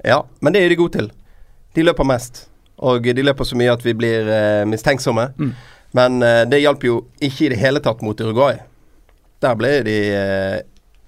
Ja, 0.05 0.23
men 0.39 0.55
det 0.55 0.63
er 0.63 0.71
de 0.71 0.79
gode 0.79 0.95
til. 0.97 1.11
De 1.75 1.85
løper 1.85 2.07
mest. 2.07 2.45
Og 2.79 3.03
de 3.03 3.25
løper 3.25 3.47
så 3.47 3.57
mye 3.59 3.73
at 3.73 3.83
vi 3.83 3.93
blir 3.97 4.29
eh, 4.31 4.65
mistenksomme. 4.69 5.29
Mm. 5.35 5.53
Men 5.97 6.23
eh, 6.23 6.43
det 6.49 6.61
hjalp 6.63 6.85
jo 6.87 6.99
ikke 7.19 7.47
i 7.47 7.53
det 7.53 7.59
hele 7.59 7.81
tatt 7.83 8.03
mot 8.05 8.19
Uruguay. 8.19 8.59
Der 9.43 9.55
ble 9.59 9.73
de 9.87 9.97
eh, 10.15 10.59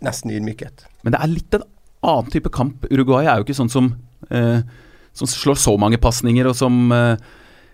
nesten 0.04 0.34
ydmyket. 0.34 0.88
Men 1.06 1.16
det 1.16 1.22
er 1.22 1.32
litt 1.32 1.58
en 1.58 1.68
annen 2.02 2.32
type 2.34 2.52
kamp. 2.54 2.88
Uruguay 2.92 3.28
er 3.28 3.40
jo 3.40 3.48
ikke 3.48 3.58
sånn 3.58 3.72
som 3.72 3.94
eh, 4.30 4.64
Som 5.14 5.28
slår 5.28 5.58
så 5.60 5.74
mange 5.76 6.00
pasninger, 6.00 6.48
og 6.48 6.56
som 6.56 6.92
eh, 6.96 7.16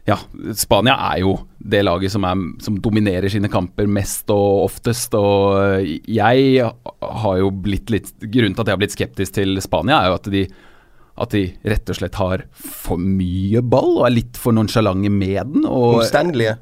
Ja, 0.08 0.18
Spania 0.56 0.96
er 1.12 1.22
jo 1.26 1.36
det 1.58 1.84
laget 1.84 2.14
som, 2.14 2.24
er, 2.24 2.40
som 2.64 2.78
dominerer 2.80 3.30
sine 3.30 3.50
kamper 3.52 3.90
mest 3.92 4.30
og 4.34 4.68
oftest. 4.70 5.18
Og 5.18 5.58
eh, 5.82 5.98
jeg 6.06 6.64
har 6.64 7.38
jo 7.42 7.52
blitt 7.52 7.94
litt 7.94 8.14
Grunnen 8.22 8.56
til 8.56 8.64
at 8.64 8.70
jeg 8.70 8.78
har 8.78 8.84
blitt 8.84 8.98
skeptisk 8.98 9.38
til 9.40 9.62
Spania, 9.64 10.02
er 10.02 10.12
jo 10.12 10.20
at 10.22 10.32
de 10.34 10.48
at 11.18 11.34
de 11.34 11.44
rett 11.66 11.90
og 11.92 11.98
slett 11.98 12.18
har 12.20 12.46
for 12.62 13.02
mye 13.02 13.62
ball 13.66 13.98
og 14.00 14.06
er 14.08 14.16
litt 14.20 14.40
for 14.40 14.56
nonsjalante 14.56 15.12
med 15.14 15.54
den. 15.54 15.66
Omstendelige. 15.66 16.58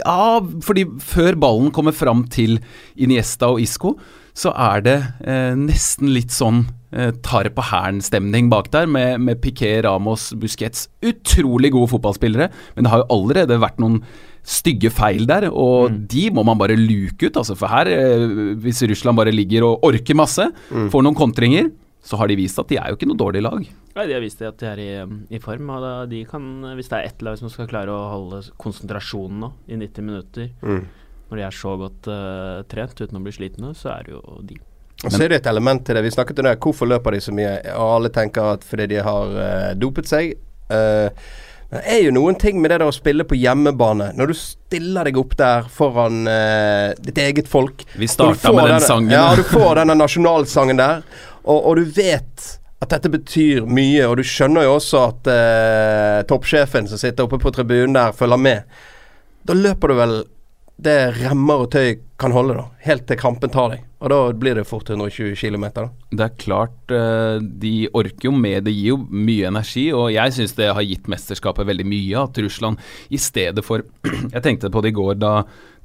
Ja, 0.00 0.40
fordi 0.66 0.86
før 1.02 1.38
ballen 1.46 1.72
kommer 1.74 1.94
fram 1.96 2.26
til 2.32 2.58
Iniesta 2.98 3.52
og 3.54 3.62
Isco, 3.62 3.94
så 4.36 4.52
er 4.52 4.82
det 4.84 4.96
eh, 5.24 5.54
nesten 5.56 6.10
litt 6.12 6.34
sånn 6.34 6.66
eh, 6.92 7.12
tar 7.24 7.48
på 7.56 7.64
hæren-stemning 7.70 8.50
bak 8.52 8.68
der, 8.74 8.88
med, 8.90 9.22
med 9.24 9.40
Piquet, 9.40 9.84
Ramos, 9.86 10.28
Busquets. 10.36 10.90
Utrolig 11.06 11.72
gode 11.72 11.94
fotballspillere, 11.94 12.50
men 12.76 12.84
det 12.84 12.92
har 12.92 13.04
jo 13.04 13.10
allerede 13.16 13.62
vært 13.62 13.80
noen 13.80 14.02
stygge 14.46 14.92
feil 14.94 15.24
der, 15.26 15.48
og 15.50 15.94
de 16.10 16.28
må 16.34 16.44
man 16.46 16.58
bare 16.60 16.76
luke 16.78 17.30
ut. 17.30 17.38
Altså, 17.40 17.56
for 17.58 17.72
her, 17.72 17.88
eh, 17.90 18.28
hvis 18.60 18.84
Russland 18.90 19.18
bare 19.18 19.34
ligger 19.34 19.70
og 19.70 19.88
orker 19.88 20.18
masse, 20.18 20.50
får 20.92 21.06
noen 21.06 21.16
kontringer, 21.18 21.72
så 22.06 22.18
har 22.20 22.30
de 22.30 22.36
vist 22.38 22.58
at 22.62 22.68
de 22.70 22.76
er 22.78 22.92
jo 22.92 22.96
ikke 22.98 23.08
noe 23.10 23.18
dårlig 23.18 23.42
lag. 23.42 23.64
Nei, 23.96 24.04
de 24.06 24.14
har 24.14 24.22
vist 24.22 24.42
at 24.46 24.60
de 24.62 24.68
er 24.70 24.82
i, 24.84 24.88
um, 25.02 25.16
i 25.34 25.40
form. 25.42 25.70
Og 25.74 25.82
da, 25.82 25.92
de 26.10 26.20
kan, 26.30 26.44
hvis 26.78 26.88
det 26.92 27.00
er 27.00 27.08
ett 27.10 27.24
lag 27.26 27.38
som 27.40 27.50
skal 27.50 27.66
klare 27.70 27.90
å 27.90 28.04
holde 28.12 28.44
konsentrasjonen 28.62 29.40
nå 29.42 29.52
i 29.66 29.78
90 29.80 30.06
minutter, 30.06 30.50
Mm. 30.62 30.84
når 31.30 31.36
de 31.40 31.42
er 31.48 31.56
så 31.58 31.72
godt 31.80 32.06
uh, 32.12 32.62
trent 32.70 33.00
uten 33.02 33.18
å 33.18 33.24
bli 33.24 33.32
slitne, 33.34 33.72
så 33.74 33.90
er 33.96 34.06
det 34.06 34.14
jo 34.14 34.22
de. 34.46 34.60
Og 35.04 35.10
så 35.12 35.24
er 35.26 35.28
det 35.34 35.40
et 35.42 35.50
element 35.50 35.82
til 35.84 35.98
det. 35.98 36.04
Vi 36.06 36.14
snakket 36.14 36.38
om 36.40 36.46
det. 36.48 36.54
Hvorfor 36.62 36.88
løper 36.88 37.12
de 37.12 37.18
så 37.20 37.34
mye? 37.34 37.56
Og 37.74 37.90
alle 37.98 38.08
tenker 38.14 38.54
at 38.54 38.62
fordi 38.64 38.86
de 38.94 39.02
har 39.04 39.34
uh, 39.34 39.74
dopet 39.76 40.06
seg. 40.08 40.36
Uh, 40.70 41.10
det 41.66 41.80
er 41.90 42.04
jo 42.06 42.12
noen 42.14 42.36
ting 42.38 42.60
med 42.62 42.70
det 42.70 42.76
der 42.78 42.86
å 42.88 42.94
spille 42.94 43.24
på 43.26 43.34
hjemmebane. 43.36 44.12
Når 44.16 44.30
du 44.30 44.34
stiller 44.38 45.08
deg 45.10 45.16
opp 45.18 45.34
der 45.36 45.66
foran 45.74 46.22
uh, 46.30 46.94
ditt 47.02 47.18
eget 47.18 47.50
folk 47.50 47.82
Vi 47.98 48.06
og 48.06 48.12
starta 48.14 48.52
med 48.54 48.68
den 48.70 48.76
denne- 48.76 48.86
sangen. 48.86 49.10
Ja, 49.10 49.34
du 49.34 49.42
får 49.50 49.80
denne 49.82 49.96
nasjonalsangen 49.98 50.78
der, 50.78 51.02
og, 51.46 51.58
og 51.58 51.76
du 51.78 51.84
vet 51.96 52.46
at 52.82 52.92
dette 52.92 53.10
betyr 53.12 53.64
mye, 53.64 54.04
og 54.04 54.18
du 54.18 54.24
skjønner 54.26 54.66
jo 54.66 54.76
også 54.76 55.02
at 55.06 55.30
eh, 55.32 56.18
toppsjefen 56.28 56.90
som 56.90 57.00
sitter 57.00 57.24
oppe 57.24 57.38
på 57.40 57.52
tribunen 57.54 57.96
der, 57.96 58.16
følger 58.16 58.42
med. 58.42 58.80
Da 59.48 59.56
løper 59.56 59.92
du 59.92 60.00
vel 60.00 60.16
det 60.76 60.96
remmer 61.22 61.64
og 61.64 61.70
tøy 61.72 61.94
kan 62.20 62.34
holde, 62.36 62.58
da. 62.58 62.66
Helt 62.84 63.06
til 63.08 63.20
krampen 63.20 63.52
tar 63.52 63.72
deg. 63.72 63.85
Og 63.96 64.10
da 64.12 64.16
blir 64.36 64.58
det 64.58 64.66
fort 64.68 64.90
120 64.92 65.32
km, 65.40 65.64
da. 65.72 65.86
Det 66.12 66.24
er 66.26 66.34
klart, 66.36 66.76
eh, 66.92 67.38
de 67.40 67.88
orker 67.96 68.28
jo 68.28 68.32
med, 68.36 68.66
det 68.66 68.74
gir 68.74 68.92
jo 68.92 68.98
mye 69.08 69.48
energi, 69.48 69.86
og 69.96 70.10
jeg 70.12 70.34
syns 70.36 70.52
det 70.58 70.68
har 70.68 70.84
gitt 70.84 71.08
mesterskapet 71.08 71.64
veldig 71.64 71.86
mye 71.88 72.26
at 72.26 72.36
Russland 72.44 72.82
i 73.08 73.16
stedet 73.16 73.64
for 73.64 73.86
Jeg 74.34 74.42
tenkte 74.44 74.68
på 74.72 74.82
det 74.84 74.92
i 74.92 74.96
går 74.98 75.16
da, 75.16 75.32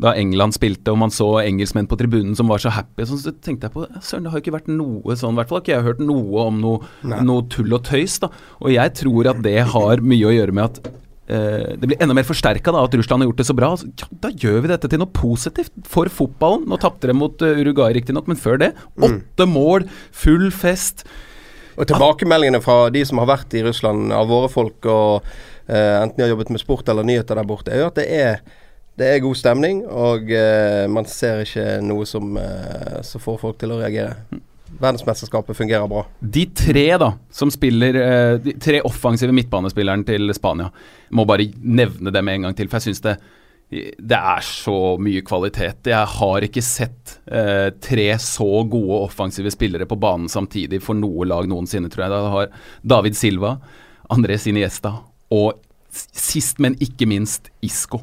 da 0.01 0.11
England 0.19 0.57
spilte 0.57 0.91
og 0.91 0.99
man 0.99 1.13
så 1.13 1.29
engelskmenn 1.39 1.87
på 1.87 1.95
tribunen 1.99 2.35
som 2.35 2.51
var 2.51 2.59
så 2.59 2.73
happy, 2.75 3.07
så 3.07 3.31
tenkte 3.31 3.69
jeg 3.69 3.75
på 3.77 3.87
Søren, 4.01 4.27
det 4.27 4.33
har 4.33 4.41
jo 4.41 4.43
ikke 4.43 4.57
vært 4.59 4.71
noe 4.73 5.15
sånn, 5.15 5.37
i 5.37 5.39
hvert 5.39 5.51
fall 5.51 5.61
har 5.61 5.65
ikke 5.65 5.77
jeg 5.77 5.87
hørt 5.87 6.03
noe 6.03 6.47
om 6.51 6.59
noe, 6.59 6.91
noe 7.23 7.47
tull 7.53 7.79
og 7.79 7.85
tøys, 7.87 8.19
da. 8.25 8.31
Og 8.59 8.75
jeg 8.75 8.97
tror 8.99 9.31
at 9.31 9.39
det 9.45 9.61
har 9.71 10.03
mye 10.03 10.27
å 10.27 10.35
gjøre 10.35 10.57
med 10.57 10.67
at 10.67 10.91
det 11.27 11.87
blir 11.87 12.01
enda 12.01 12.15
mer 12.17 12.25
forsterka 12.27 12.73
at 12.75 12.95
Russland 12.97 13.23
har 13.23 13.29
gjort 13.29 13.39
det 13.39 13.47
så 13.47 13.55
bra. 13.55 13.69
Ja, 14.01 14.07
da 14.23 14.31
gjør 14.33 14.63
vi 14.63 14.71
dette 14.71 14.89
til 14.91 14.99
noe 14.99 15.13
positivt 15.15 15.71
for 15.87 16.09
fotballen. 16.11 16.65
Nå 16.67 16.79
tapte 16.81 17.07
de 17.07 17.15
mot 17.15 17.45
uh, 17.45 17.59
Uruguay, 17.61 17.93
riktignok, 17.95 18.27
men 18.27 18.39
før 18.39 18.59
det 18.59 18.71
åtte 18.99 19.47
mål, 19.47 19.85
full 20.11 20.49
fest. 20.51 21.05
Og 21.77 21.87
tilbakemeldingene 21.87 22.59
fra 22.63 22.89
de 22.93 23.05
som 23.07 23.21
har 23.21 23.29
vært 23.31 23.55
i 23.55 23.63
Russland, 23.63 24.11
av 24.13 24.27
våre 24.31 24.49
folk, 24.51 24.83
og 24.89 25.23
uh, 25.23 26.01
enten 26.01 26.17
de 26.17 26.25
har 26.25 26.33
jobbet 26.33 26.51
med 26.51 26.63
sport 26.63 26.91
eller 26.91 27.07
nyheter 27.07 27.39
der 27.39 27.47
borte, 27.47 27.71
er 27.71 27.85
jo 27.85 27.89
at 27.93 28.01
det 28.01 28.07
er, 28.11 28.41
det 28.99 29.07
er 29.07 29.23
god 29.23 29.39
stemning, 29.39 29.85
og 29.87 30.27
uh, 30.35 30.85
man 30.91 31.07
ser 31.09 31.45
ikke 31.45 31.79
noe 31.85 32.07
som, 32.09 32.35
uh, 32.35 32.99
som 33.07 33.23
får 33.23 33.39
folk 33.45 33.61
til 33.61 33.71
å 33.71 33.79
reagere. 33.79 34.19
Verdensmesterskapet 34.79 35.57
fungerer 35.57 35.89
bra. 35.91 36.05
De 36.19 36.45
tre 36.55 36.87
da, 37.01 37.11
som 37.33 37.51
spiller 37.53 37.97
eh, 37.99 38.37
De 38.43 38.55
tre 38.61 38.79
offensive 38.87 39.35
midtbanespilleren 39.35 40.05
til 40.07 40.31
Spania, 40.37 40.71
må 41.11 41.25
bare 41.29 41.49
nevne 41.61 42.13
dem 42.13 42.31
en 42.31 42.47
gang 42.47 42.57
til, 42.57 42.71
for 42.71 42.79
jeg 42.79 42.91
syns 42.91 43.05
det 43.05 43.19
det 43.71 44.17
er 44.17 44.43
så 44.43 44.97
mye 44.99 45.21
kvalitet. 45.23 45.87
Jeg 45.87 46.07
har 46.17 46.43
ikke 46.43 46.63
sett 46.65 47.13
eh, 47.31 47.69
tre 47.79 48.07
så 48.19 48.65
gode 48.67 48.97
offensive 49.05 49.51
spillere 49.53 49.87
på 49.87 49.95
banen 49.95 50.27
samtidig 50.31 50.81
for 50.83 50.99
noe 50.99 51.23
lag 51.29 51.47
noensinne, 51.47 51.87
tror 51.91 52.03
jeg. 52.03 52.11
Da 52.11 52.33
har 52.33 52.49
David 52.83 53.15
Silva, 53.15 53.53
Andres 54.11 54.49
Iniesta 54.51 54.97
og 55.31 55.61
sist, 55.91 56.59
men 56.59 56.75
ikke 56.83 57.07
minst 57.07 57.47
Isco. 57.63 58.01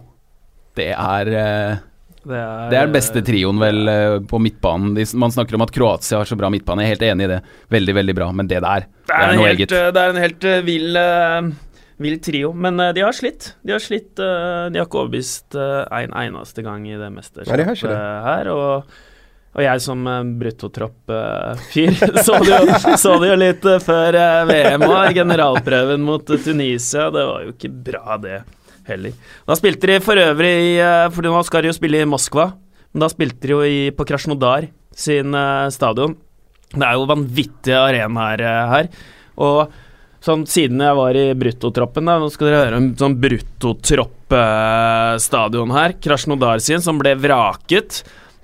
Det 0.78 0.88
er 0.94 1.32
eh, 1.36 1.84
Det 2.24 2.34
er, 2.34 2.64
det 2.72 2.76
er 2.80 2.88
den 2.88 2.94
beste 2.96 3.20
trioen 3.24 3.60
vel 3.62 3.88
eh, 3.88 4.16
på 4.28 4.40
midtbanen. 4.42 4.96
Man 5.22 5.32
snakker 5.34 5.54
om 5.58 5.62
at 5.64 5.72
Kroatia 5.72 6.18
har 6.20 6.28
så 6.28 6.36
bra 6.38 6.50
midtbane. 6.52 6.82
Jeg 6.84 6.90
er 6.90 6.94
helt 6.96 7.06
enig 7.12 7.28
i 7.28 7.30
det. 7.36 7.38
Veldig, 7.72 7.94
veldig 8.00 8.14
bra. 8.18 8.28
Men 8.34 8.50
det 8.50 8.58
der, 8.64 8.86
det 8.88 9.08
Det 9.08 9.14
er, 9.14 9.22
er, 9.28 9.36
noe 9.38 9.46
helt, 9.48 9.60
eget. 9.62 9.74
eh, 9.78 9.90
det 9.94 10.02
er 10.02 10.14
en 10.14 10.20
helt 10.24 10.46
eh, 10.50 10.58
vill, 10.66 10.98
vill 12.08 12.18
trio, 12.26 12.50
men 12.54 12.82
de 12.96 13.04
har 13.06 13.16
slitt. 13.16 13.52
De 13.62 13.74
har 13.76 13.82
slitt, 13.82 14.14
de 14.18 14.76
har 14.78 14.84
ikke 14.86 15.00
overbevist 15.04 15.56
en 15.58 16.12
eneste 16.24 16.62
gang 16.66 16.84
i 16.90 16.96
det 16.98 17.06
Nei, 17.06 17.14
mesterskapet 17.20 17.86
det. 17.86 17.96
her. 18.28 18.50
Og, 18.52 18.98
og 19.58 19.64
jeg 19.64 19.82
som 19.86 20.04
bruttotropp-fyr 20.42 21.96
så, 22.26 22.36
så 22.98 23.16
det 23.22 23.32
jo 23.32 23.38
litt 23.40 23.66
før 23.86 24.18
VM 24.50 24.84
var. 24.86 25.10
Generalprøven 25.16 26.04
mot 26.06 26.26
Tunisia. 26.28 27.08
Det 27.14 27.26
var 27.32 27.46
jo 27.48 27.54
ikke 27.56 27.72
bra, 27.90 28.18
det 28.22 28.38
heller. 28.92 29.12
Da 29.48 29.52
spilte 29.58 29.88
de 29.90 29.96
for 30.04 30.16
øvrig 30.20 30.54
i 30.72 30.74
eh, 30.82 31.10
For 31.14 31.22
nå 31.24 31.42
skal 31.46 31.62
de 31.64 31.68
jo 31.70 31.76
spille 31.76 31.98
i 32.02 32.08
Moskva, 32.08 32.46
men 32.92 33.00
da 33.04 33.08
spilte 33.12 33.46
de 33.46 33.52
jo 33.54 33.60
i, 33.64 33.78
på 33.94 34.06
Krasjnodar 34.08 34.62
sin 34.96 35.28
eh, 35.34 35.70
stadion. 35.74 36.12
Det 36.74 36.84
er 36.84 36.94
jo 36.98 37.08
vanvittig 37.08 37.74
arena 37.76 38.20
her. 38.30 38.40
her. 38.72 38.86
Og 39.40 39.58
sånn 40.24 40.46
siden 40.50 40.80
jeg 40.82 40.96
var 40.98 41.14
i 41.16 41.34
bruttotroppen, 41.38 42.04
da, 42.08 42.18
nå 42.20 42.28
skal 42.34 42.46
dere 42.48 42.64
høre 42.64 42.78
om 42.80 42.86
sånn 42.98 43.20
bruttotropp-stadion 43.22 45.70
her. 45.76 45.90
Krasjnodar 46.02 46.58
sin, 46.64 46.80
som 46.84 46.96
ble 47.00 47.12
vraket. 47.20 47.90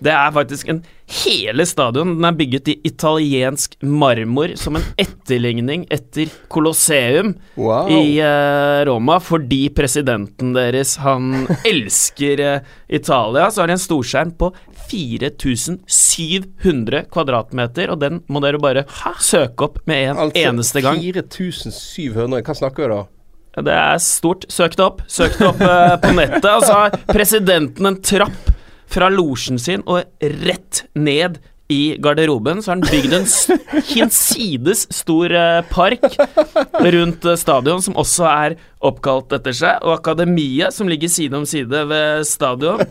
Det 0.04 0.12
er 0.12 0.32
faktisk 0.34 0.68
en 0.68 0.82
hele 1.24 1.64
stadion. 1.66 2.10
Den 2.18 2.24
er 2.28 2.32
bygget 2.36 2.68
i 2.68 2.74
italiensk 2.84 3.76
marmor 3.80 4.52
som 4.60 4.76
en 4.76 4.84
etterligning 5.00 5.86
etter 5.92 6.28
Colosseum 6.52 7.32
Wow. 7.56 7.88
i 7.88 8.20
uh, 8.20 8.84
Roma 8.88 9.16
fordi 9.22 9.68
presidenten 9.74 10.52
deres 10.56 10.96
han 11.00 11.46
elsker 11.72 12.40
uh, 12.44 12.60
Italia. 12.88 13.48
Så 13.50 13.60
har 13.64 13.68
de 13.72 13.76
en 13.78 13.84
storskjerm 13.86 14.32
på 14.40 14.52
4700 14.84 17.04
kvadratmeter, 17.12 17.88
og 17.94 17.98
den 18.02 18.20
må 18.28 18.40
dere 18.44 18.60
bare 18.60 18.84
søke 19.24 19.64
opp 19.70 19.78
med 19.88 20.10
en 20.10 20.16
Altså, 20.26 20.36
eneste 20.44 20.80
gang. 20.84 21.00
4700, 21.00 22.42
hva 22.44 22.54
snakker 22.60 22.84
vi 22.84 22.88
da? 22.92 23.00
Det 23.64 23.70
er 23.78 23.98
stort. 24.02 24.44
Søk 24.50 24.74
det 24.76 24.82
opp. 24.84 25.00
Søk 25.06 25.36
det 25.38 25.46
opp 25.46 25.60
uh, 25.62 25.94
på 26.02 26.10
nettet. 26.16 26.44
Og 26.50 26.62
så 26.66 26.72
har 26.74 26.90
presidenten 27.06 27.86
en 27.86 28.00
trapp 28.02 28.50
fra 28.90 29.10
losjen 29.12 29.58
sin 29.60 29.84
og 29.86 30.04
rett 30.20 30.84
ned 30.94 31.40
i 31.72 31.96
garderoben. 31.98 32.62
Så 32.62 32.72
har 32.72 32.80
han 32.80 32.88
bygd 32.88 33.16
en 33.16 33.28
hinsides 33.92 34.86
stor 34.94 35.32
eh, 35.32 35.60
park 35.70 36.04
rundt 36.84 37.24
eh, 37.24 37.38
stadion, 37.40 37.82
som 37.84 37.96
også 38.00 38.28
er 38.30 38.58
oppkalt 38.84 39.32
etter 39.36 39.56
seg. 39.56 39.80
Og 39.84 39.96
akademiet, 39.98 40.74
som 40.76 40.90
ligger 40.90 41.12
side 41.12 41.38
om 41.38 41.46
side 41.48 41.84
ved 41.90 42.26
stadion, 42.28 42.84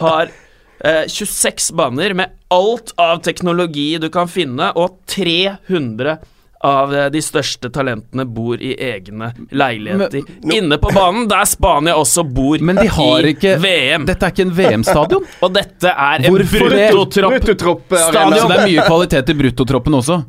har 0.00 0.32
eh, 0.80 1.04
26 1.10 1.72
baner 1.76 2.16
med 2.16 2.38
alt 2.54 2.94
av 3.00 3.20
teknologi 3.26 3.92
du 4.00 4.08
kan 4.14 4.30
finne, 4.30 4.72
og 4.78 5.00
300 5.10 6.18
av 6.64 6.92
eh, 6.96 7.08
de 7.12 7.20
største 7.24 7.68
talentene 7.74 8.24
bor 8.24 8.60
i 8.60 8.72
egne 8.80 9.30
leiligheter. 9.52 10.24
Inne 10.54 10.78
på 10.80 10.92
banen, 10.94 11.26
der 11.30 11.44
Spania 11.48 11.96
også 12.00 12.24
bor 12.24 12.62
Men 12.64 12.80
de 12.80 12.86
har 12.88 13.26
i 13.26 13.34
ikke 13.34 13.56
VM. 13.62 14.06
Dette 14.08 14.26
er 14.28 14.32
ikke 14.34 14.46
en 14.48 14.54
VM-stadion. 14.56 15.26
Og 15.44 15.52
dette 15.54 15.92
er 15.92 16.24
en 16.24 16.30
Hvorfor 16.32 16.64
en 16.70 16.94
bruttotropp. 16.94 17.36
Bruttotropp-arena. 17.36 18.40
Så 18.40 18.48
det 18.50 18.58
er 18.60 18.66
mye 18.72 18.86
kvalitet 18.88 19.32
i 19.34 19.38
bruttotroppen 19.42 19.98
også. 20.00 20.20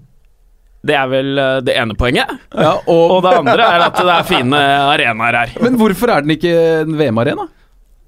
Det 0.85 0.93
er 0.93 1.07
vel 1.09 1.39
eh, 1.41 1.59
det 1.65 1.75
ene 1.81 1.95
poenget. 1.97 2.29
Ja, 2.53 2.75
Og 2.91 3.17
det 3.25 3.31
andre 3.39 3.69
er 3.73 3.85
at 3.87 3.97
det 3.97 4.15
er 4.19 4.27
fine 4.29 4.59
arenaer 4.91 5.39
her. 5.43 5.55
Men 5.65 5.79
hvorfor 5.81 6.11
er 6.13 6.25
den 6.25 6.35
ikke 6.35 6.51
en 6.83 6.97
VM-arena? 6.99 7.47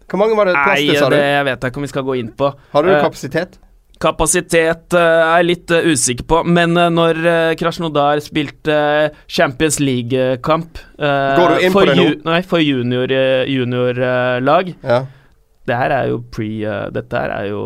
Hvor 0.08 0.22
mange 0.22 0.38
var 0.40 0.48
det 0.48 0.54
plass 0.56 0.78
Nei, 0.80 0.84
til, 0.88 1.00
sa 1.02 1.08
du? 1.12 1.16
det 1.18 1.24
vet 1.50 1.64
jeg 1.66 1.72
ikke 1.74 1.82
om 1.82 1.84
vi 1.88 1.90
skal 1.92 2.06
gå 2.08 2.14
inn 2.22 2.30
på. 2.38 2.52
Har 2.76 2.86
du 2.86 2.92
Eh, 2.94 3.02
kapasitet? 3.04 3.58
Kapasitet 4.02 4.94
eh, 4.94 5.02
er 5.02 5.40
jeg 5.40 5.48
litt 5.48 5.74
eh, 5.74 5.88
usikker 5.90 6.28
på, 6.30 6.42
men 6.46 6.78
eh, 6.78 6.90
når 6.94 7.20
Krasjnodar 7.58 8.22
spilte 8.22 8.78
Champions 9.26 9.80
League-kamp 9.82 10.82
Går 10.98 11.54
du 11.54 11.66
inn 11.66 11.74
på 11.74 11.86
det 11.88 11.96
nå? 11.98 12.08
Nei, 12.28 12.42
for 12.46 12.62
junior, 12.62 13.12
junior 13.50 14.02
lag, 14.44 14.74
Ja. 14.86 15.04
Det 15.68 15.76
her 15.76 15.92
er 15.92 16.06
jo 16.14 16.22
pre 16.32 16.46
uh, 16.64 16.86
Dette 16.96 17.20
her 17.20 17.34
er 17.36 17.50
jo 17.50 17.62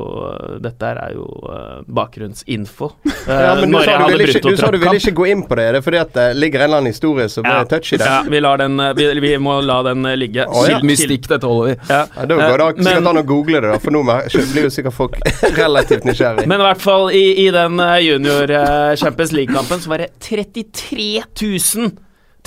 Dette 0.64 0.88
her 0.90 0.98
er 1.04 1.12
jo 1.14 1.26
uh, 1.46 1.82
bakgrunnsinfo. 1.86 2.88
Uh, 3.06 3.12
ja, 3.30 3.52
men 3.60 3.72
du 3.72 3.78
sa 3.84 3.98
du, 4.02 4.06
ville 4.10 4.28
ikke, 4.32 4.42
du 4.50 4.58
sa 4.58 4.72
du 4.74 4.80
ville 4.82 4.98
ikke 4.98 5.14
gå 5.20 5.28
inn 5.30 5.44
på 5.48 5.58
det. 5.60 5.68
er 5.70 5.78
Det 5.78 5.84
fordi 5.86 6.00
at 6.02 6.14
det 6.18 6.26
ligger 6.40 6.64
en 6.64 6.70
eller 6.70 6.82
annen 6.82 6.92
historie 6.96 7.28
som 7.30 7.46
er 7.46 7.70
touchy 7.70 8.00
der. 8.02 8.10
Ja, 8.10 8.20
vi, 8.30 8.42
lar 8.42 8.58
den, 8.62 8.80
eh, 8.80 8.94
vi, 8.98 9.08
vi 9.22 9.34
må 9.42 9.60
la 9.62 9.80
den 9.86 10.06
eh, 10.10 10.18
ligge. 10.18 10.48
Oh, 10.50 10.66
ja. 10.70 10.80
Mystikk, 10.86 11.30
dette 11.30 11.48
holder 11.48 11.72
vi. 11.72 11.78
Ja. 11.94 12.02
Ja, 12.16 12.26
da 12.26 12.40
går 12.42 12.58
det 12.58 12.68
Eh, 12.72 12.84
sikkert 12.84 13.02
men- 13.04 13.08
an 13.12 13.22
å 13.22 13.26
google 13.28 13.62
det, 13.62 13.70
da, 13.72 13.80
for 13.80 13.94
nå 13.94 14.02
blir 14.06 14.64
jo 14.66 14.70
sikkert 14.74 14.96
folk 14.98 15.18
relativt 15.62 16.06
nysgjerrig. 16.08 16.48
Men 16.50 16.62
i 16.62 16.66
hvert 16.70 16.82
fall 16.82 17.10
i, 17.14 17.26
i 17.46 17.50
den 17.54 17.80
eh, 17.80 17.98
junior 18.08 18.52
eh, 18.58 18.96
Champions 19.02 19.34
League-kampen 19.36 19.82
så 19.84 19.92
var 19.94 20.04
det 20.06 20.12
33 20.26 21.24
000 21.42 21.92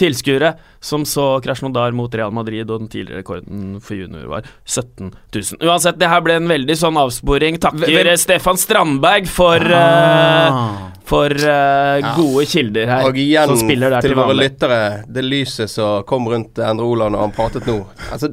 tilskuere 0.01 0.55
som 0.85 1.05
så 1.09 1.23
Krasjnodar 1.41 1.95
mot 1.97 2.13
Real 2.13 2.33
Madrid, 2.37 2.69
og 2.71 2.83
den 2.83 2.91
tidligere 2.93 3.23
rekorden 3.23 3.79
for 3.81 3.97
junior 3.97 4.27
var 4.29 4.49
17 4.69 5.09
000. 5.33 5.63
Uansett, 5.65 5.97
det 6.03 6.11
her 6.13 6.21
ble 6.27 6.35
en 6.37 6.51
veldig 6.51 6.77
sånn 6.77 6.99
avsporing. 7.01 7.57
Takker 7.63 7.89
Hvem- 7.89 8.19
Stefan 8.21 8.59
Strandberg 8.61 9.27
for, 9.33 9.65
eh, 9.65 10.59
for 11.09 11.33
eh, 11.33 12.11
gode 12.19 12.45
kilder 12.53 12.87
her, 12.91 13.09
Og 13.09 13.17
igjen 13.17 13.49
som 13.49 13.63
spiller 13.65 13.91
der 13.97 14.05
til 14.05 14.13
til 14.13 14.19
våre 14.21 14.35
vanlig. 14.35 14.51
lyttere, 14.51 14.83
det 15.09 15.25
lyset 15.25 15.71
som 15.73 16.03
kom 16.05 16.29
rundt 16.29 16.61
Endre 16.61 16.85
Ola 16.85 17.09
når 17.09 17.25
han 17.25 17.33
pratet 17.37 17.65
nå. 17.71 17.79
Altså, 18.13 18.29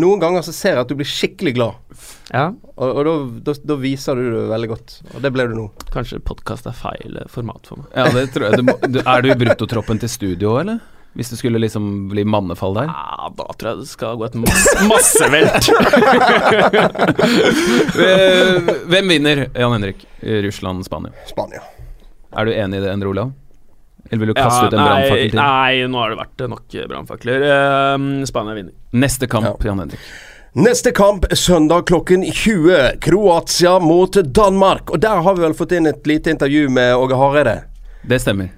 noen 0.00 0.20
ganger 0.22 0.44
så 0.46 0.52
ser 0.54 0.76
jeg 0.78 0.84
at 0.84 0.88
du 0.88 0.94
blir 0.96 1.08
skikkelig 1.08 1.52
glad, 1.56 1.74
Ja, 2.32 2.46
og, 2.78 2.88
og 2.96 3.04
da, 3.08 3.14
da, 3.50 3.54
da 3.72 3.76
viser 3.82 4.14
du 4.16 4.28
det 4.30 4.44
veldig 4.52 4.68
godt. 4.70 4.92
Og 5.16 5.20
det 5.24 5.32
ble 5.34 5.48
du 5.50 5.54
nå. 5.58 5.64
kanskje 5.92 6.20
podkast 6.22 6.68
er 6.70 6.76
feil 6.78 7.18
format 7.28 7.66
for 7.66 7.82
meg. 7.82 7.90
Ja, 7.98 8.06
det 8.14 8.28
tror 8.32 8.46
jeg. 8.48 8.60
Du 8.60 8.62
må, 8.70 8.76
du, 8.86 9.00
er 9.02 9.22
du 9.26 9.28
i 9.32 9.36
bruttotroppen 9.40 9.98
til 10.00 10.08
studio, 10.12 10.54
eller? 10.62 10.78
Hvis 11.18 11.30
det 11.32 11.36
skulle 11.40 11.58
liksom 11.58 12.08
bli 12.12 12.22
mannefall 12.24 12.74
der? 12.76 12.90
Ja, 12.92 13.30
da 13.34 13.46
tror 13.58 13.70
jeg 13.72 13.78
det 13.80 13.88
skal 13.90 14.16
gå 14.20 14.28
et 14.28 14.36
masse, 14.38 14.76
massevelt. 14.86 15.70
Eh, 18.00 18.74
Hvem 18.86 19.08
vinner, 19.08 19.46
Jan 19.54 19.72
Henrik? 19.72 20.06
Russland-Spania. 20.22 21.12
Spania. 21.26 21.60
Er 22.36 22.44
du 22.46 22.52
enig 22.54 22.78
i 22.78 22.80
det, 22.84 22.92
Endre 22.92 23.08
Olav? 23.10 23.32
Eller 24.10 24.20
vil 24.22 24.28
du 24.30 24.34
kaste 24.38 24.66
ut 24.66 24.72
en 24.74 24.80
brannfakkel 24.84 25.30
til? 25.30 25.38
nei, 25.40 25.86
nå 25.90 26.00
har 26.00 26.12
det 26.14 26.18
vært 26.20 26.44
nok 26.50 26.76
brannfakler. 26.90 27.44
Eh, 27.46 27.96
Spania 28.30 28.56
vinner. 28.58 28.74
Neste 28.94 29.28
kamp, 29.30 29.64
Jan 29.66 29.82
Henrik. 29.82 30.06
Neste 30.58 30.90
kamp 30.96 31.26
søndag 31.38 31.84
klokken 31.90 32.24
20. 32.26 32.96
Kroatia 33.04 33.76
mot 33.82 34.16
Danmark. 34.34 34.90
Og 34.90 34.98
der 35.02 35.20
har 35.22 35.36
vi 35.36 35.44
vel 35.44 35.54
fått 35.54 35.72
inn 35.78 35.86
et 35.86 36.06
lite 36.10 36.32
intervju 36.34 36.68
med 36.74 36.94
Åge 36.98 37.18
Hareide. 37.18 37.58
Det 38.02 38.18
stemmer. 38.22 38.50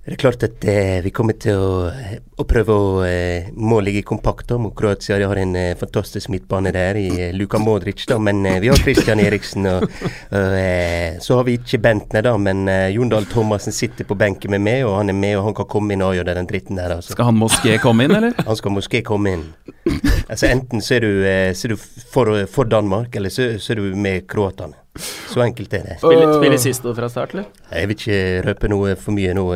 Det 0.00 0.14
er 0.14 0.16
klart 0.16 0.42
at 0.46 0.64
eh, 0.64 1.02
vi 1.04 1.10
kommer 1.12 1.36
til 1.36 1.60
å, 1.60 1.72
å 2.40 2.44
prøve 2.48 2.72
å 2.72 2.92
eh, 3.04 3.50
må 3.52 3.82
ligge 3.84 4.00
kompakt 4.08 4.48
om. 4.56 4.70
Kroatia. 4.72 5.18
De 5.20 5.26
har 5.28 5.40
en 5.42 5.52
eh, 5.60 5.74
fantastisk 5.76 6.30
midtbane 6.32 6.72
der 6.72 6.96
i 6.96 7.04
eh, 7.26 7.34
Luka 7.36 7.60
Modric, 7.60 8.06
da, 8.08 8.16
men 8.16 8.40
eh, 8.48 8.56
vi 8.64 8.70
har 8.72 8.80
Christian 8.80 9.20
Eriksen. 9.20 9.68
Og, 9.68 9.84
og 9.84 10.56
eh, 10.56 11.20
så 11.20 11.36
har 11.36 11.44
vi 11.44 11.58
ikke 11.60 11.82
Bentner, 11.84 12.24
da, 12.24 12.32
men 12.40 12.64
eh, 12.72 12.86
Jon 12.94 13.12
Dahl 13.12 13.28
Thomassen 13.28 13.76
sitter 13.76 14.08
på 14.08 14.16
benken 14.16 14.56
med 14.56 14.64
meg, 14.64 14.86
og 14.88 14.96
han 15.02 15.12
er 15.12 15.20
med, 15.20 15.36
og 15.36 15.50
han 15.50 15.58
kan 15.60 15.68
komme 15.76 15.92
inn 15.92 16.06
og 16.06 16.16
gjøre 16.16 16.38
den 16.40 16.48
dritten 16.48 16.80
der. 16.80 16.96
altså. 16.96 17.12
Skal 17.12 17.28
han 17.28 17.38
Moské 17.42 17.76
komme 17.84 18.08
inn, 18.08 18.16
eller? 18.16 18.40
Han 18.50 18.56
skal 18.56 18.72
moské 18.72 19.04
komme 19.04 19.36
inn. 19.36 19.46
Altså 20.30 20.48
Enten 20.48 20.80
så 20.82 20.96
er 20.96 21.04
du, 21.04 21.12
så 21.54 21.68
er 21.68 21.74
du 21.74 21.78
for, 22.10 22.32
for 22.50 22.72
Danmark, 22.72 23.12
eller 23.20 23.30
så, 23.30 23.52
så 23.60 23.76
er 23.76 23.84
du 23.84 23.92
med 24.00 24.24
kroatene. 24.32 24.80
Så 25.00 25.42
enkelt 25.44 25.72
er 25.74 25.86
det. 25.86 25.96
Spiller, 26.02 26.34
spiller 26.36 26.60
Sisto 26.60 26.94
fra 26.96 27.08
start, 27.12 27.34
eller? 27.34 27.48
Jeg 27.70 27.88
vil 27.88 27.96
ikke 27.96 28.20
røpe 28.46 28.70
noe 28.72 28.94
for 29.00 29.16
mye 29.16 29.32
nå. 29.36 29.46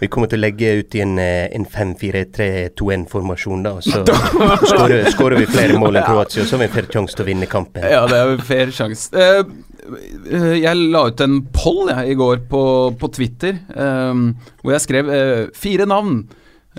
Vi 0.00 0.08
kommer 0.12 0.30
til 0.30 0.40
å 0.40 0.44
legge 0.44 0.72
ut 0.80 0.96
i 0.98 1.02
en, 1.04 1.16
eh, 1.22 1.48
en 1.56 1.66
5-4-3-2-1-formasjon, 1.68 3.64
da. 3.66 3.76
Så 3.84 4.02
skårer 5.14 5.38
vi 5.38 5.46
flere 5.50 5.78
mål 5.80 6.00
enn 6.00 6.08
Kroatia, 6.08 6.44
så 6.44 6.56
har 6.56 6.64
vi 6.64 6.68
en 6.70 6.74
fair 6.74 6.90
sjanse 6.92 7.16
til 7.16 7.26
å 7.26 7.28
vinne 7.30 7.50
kampen. 7.50 7.86
Ja, 7.86 8.04
det 8.10 8.18
er 8.18 8.34
en 8.34 8.44
fair 8.46 8.74
sjanse. 8.74 9.10
Eh, 9.14 9.42
eh, 10.32 10.52
jeg 10.62 10.90
la 10.92 11.06
ut 11.08 11.24
en 11.24 11.40
poll 11.54 11.92
jeg, 11.92 12.12
i 12.12 12.18
går 12.18 12.44
på, 12.50 12.64
på 13.00 13.12
Twitter, 13.16 13.60
um, 13.74 14.30
hvor 14.62 14.76
jeg 14.76 14.86
skrev 14.86 15.10
uh, 15.10 15.44
fire 15.56 15.88
navn. 15.90 16.22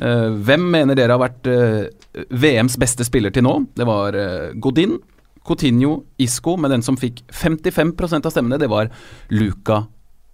Uh, 0.02 0.32
hvem 0.48 0.70
mener 0.72 0.96
dere 0.98 1.18
har 1.18 1.22
vært 1.22 1.48
VMs 2.32 2.78
beste 2.80 3.06
spiller 3.08 3.34
til 3.34 3.46
nå? 3.48 3.58
Det 3.76 3.88
var 3.88 4.16
Godin, 4.64 4.98
Coutinho, 5.48 6.04
Isco, 6.22 6.56
men 6.58 6.72
den 6.72 6.84
som 6.86 6.98
fikk 6.98 7.24
55% 7.34 8.26
av 8.26 8.32
stemmene, 8.36 8.60
det 8.62 8.70
var 8.70 8.90
Luka 9.34 9.84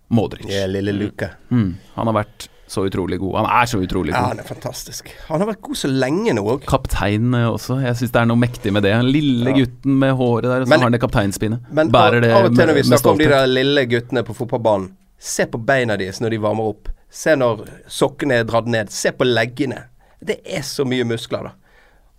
Modric. 0.09 0.45
Ja, 0.51 0.65
lille 0.67 0.91
Luka. 0.95 1.29
Mm, 1.51 1.75
han 1.95 2.07
har 2.11 2.13
vært 2.23 2.47
så 2.67 2.83
utrolig 2.83 3.19
god. 3.21 3.35
Han 3.39 3.45
er 3.61 3.65
så 3.71 3.79
utrolig 3.79 4.11
god. 4.11 4.19
Ja, 4.19 4.27
han 4.33 4.39
er 4.43 4.47
fantastisk. 4.47 5.09
Han 5.29 5.39
har 5.39 5.47
vært 5.53 5.61
god 5.63 5.77
så 5.79 5.87
lenge 5.87 6.33
nå 6.35 6.43
òg. 6.51 6.65
Kaptein 6.67 7.29
eh, 7.37 7.45
også. 7.47 7.77
Jeg 7.83 7.95
syns 8.01 8.11
det 8.11 8.19
er 8.21 8.27
noe 8.27 8.39
mektig 8.41 8.73
med 8.75 8.83
det. 8.83 8.91
Den 8.91 9.11
lille 9.13 9.53
Ja. 9.53 9.55
gutten 9.61 9.97
med 10.01 10.11
håret 10.19 10.43
der, 10.49 10.65
så 10.65 10.69
Men- 10.69 10.79
har 10.79 10.85
han 10.89 10.91
det 10.97 11.01
kapteinspinnet. 11.01 11.71
Men 11.71 11.91
Bærer 11.91 12.21
det 12.21 12.31
av 12.35 12.45
og 12.49 12.55
til 12.55 12.67
når 12.67 12.73
vi 12.75 12.83
snakker 12.83 13.11
om 13.11 13.17
de 13.17 13.29
der 13.31 13.47
lille 13.47 13.85
guttene 13.87 14.23
på 14.27 14.35
fotballbanen, 14.35 14.91
se 15.17 15.45
på 15.45 15.63
beina 15.65 15.95
deres 15.97 16.19
når 16.19 16.29
de 16.35 16.37
varmer 16.37 16.67
opp. 16.73 16.89
Se 17.09 17.35
når 17.35 17.63
sokkene 17.87 18.41
er 18.41 18.43
dratt 18.43 18.67
ned. 18.67 18.89
Se 18.91 19.11
på 19.11 19.23
leggene. 19.23 19.85
Det 20.23 20.41
er 20.45 20.61
så 20.61 20.83
mye 20.85 21.05
muskler, 21.07 21.43
da. 21.43 21.51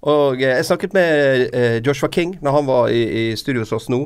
Og 0.07 0.43
eh, 0.43 0.57
jeg 0.59 0.67
snakket 0.69 0.97
med 0.97 1.55
eh, 1.57 1.79
Joshua 1.83 2.11
King 2.13 2.37
når 2.45 2.59
han 2.59 2.69
var 2.69 2.91
i, 2.95 3.03
i 3.03 3.25
studio 3.37 3.65
hos 3.65 3.75
oss 3.75 3.89
nå. 3.93 4.05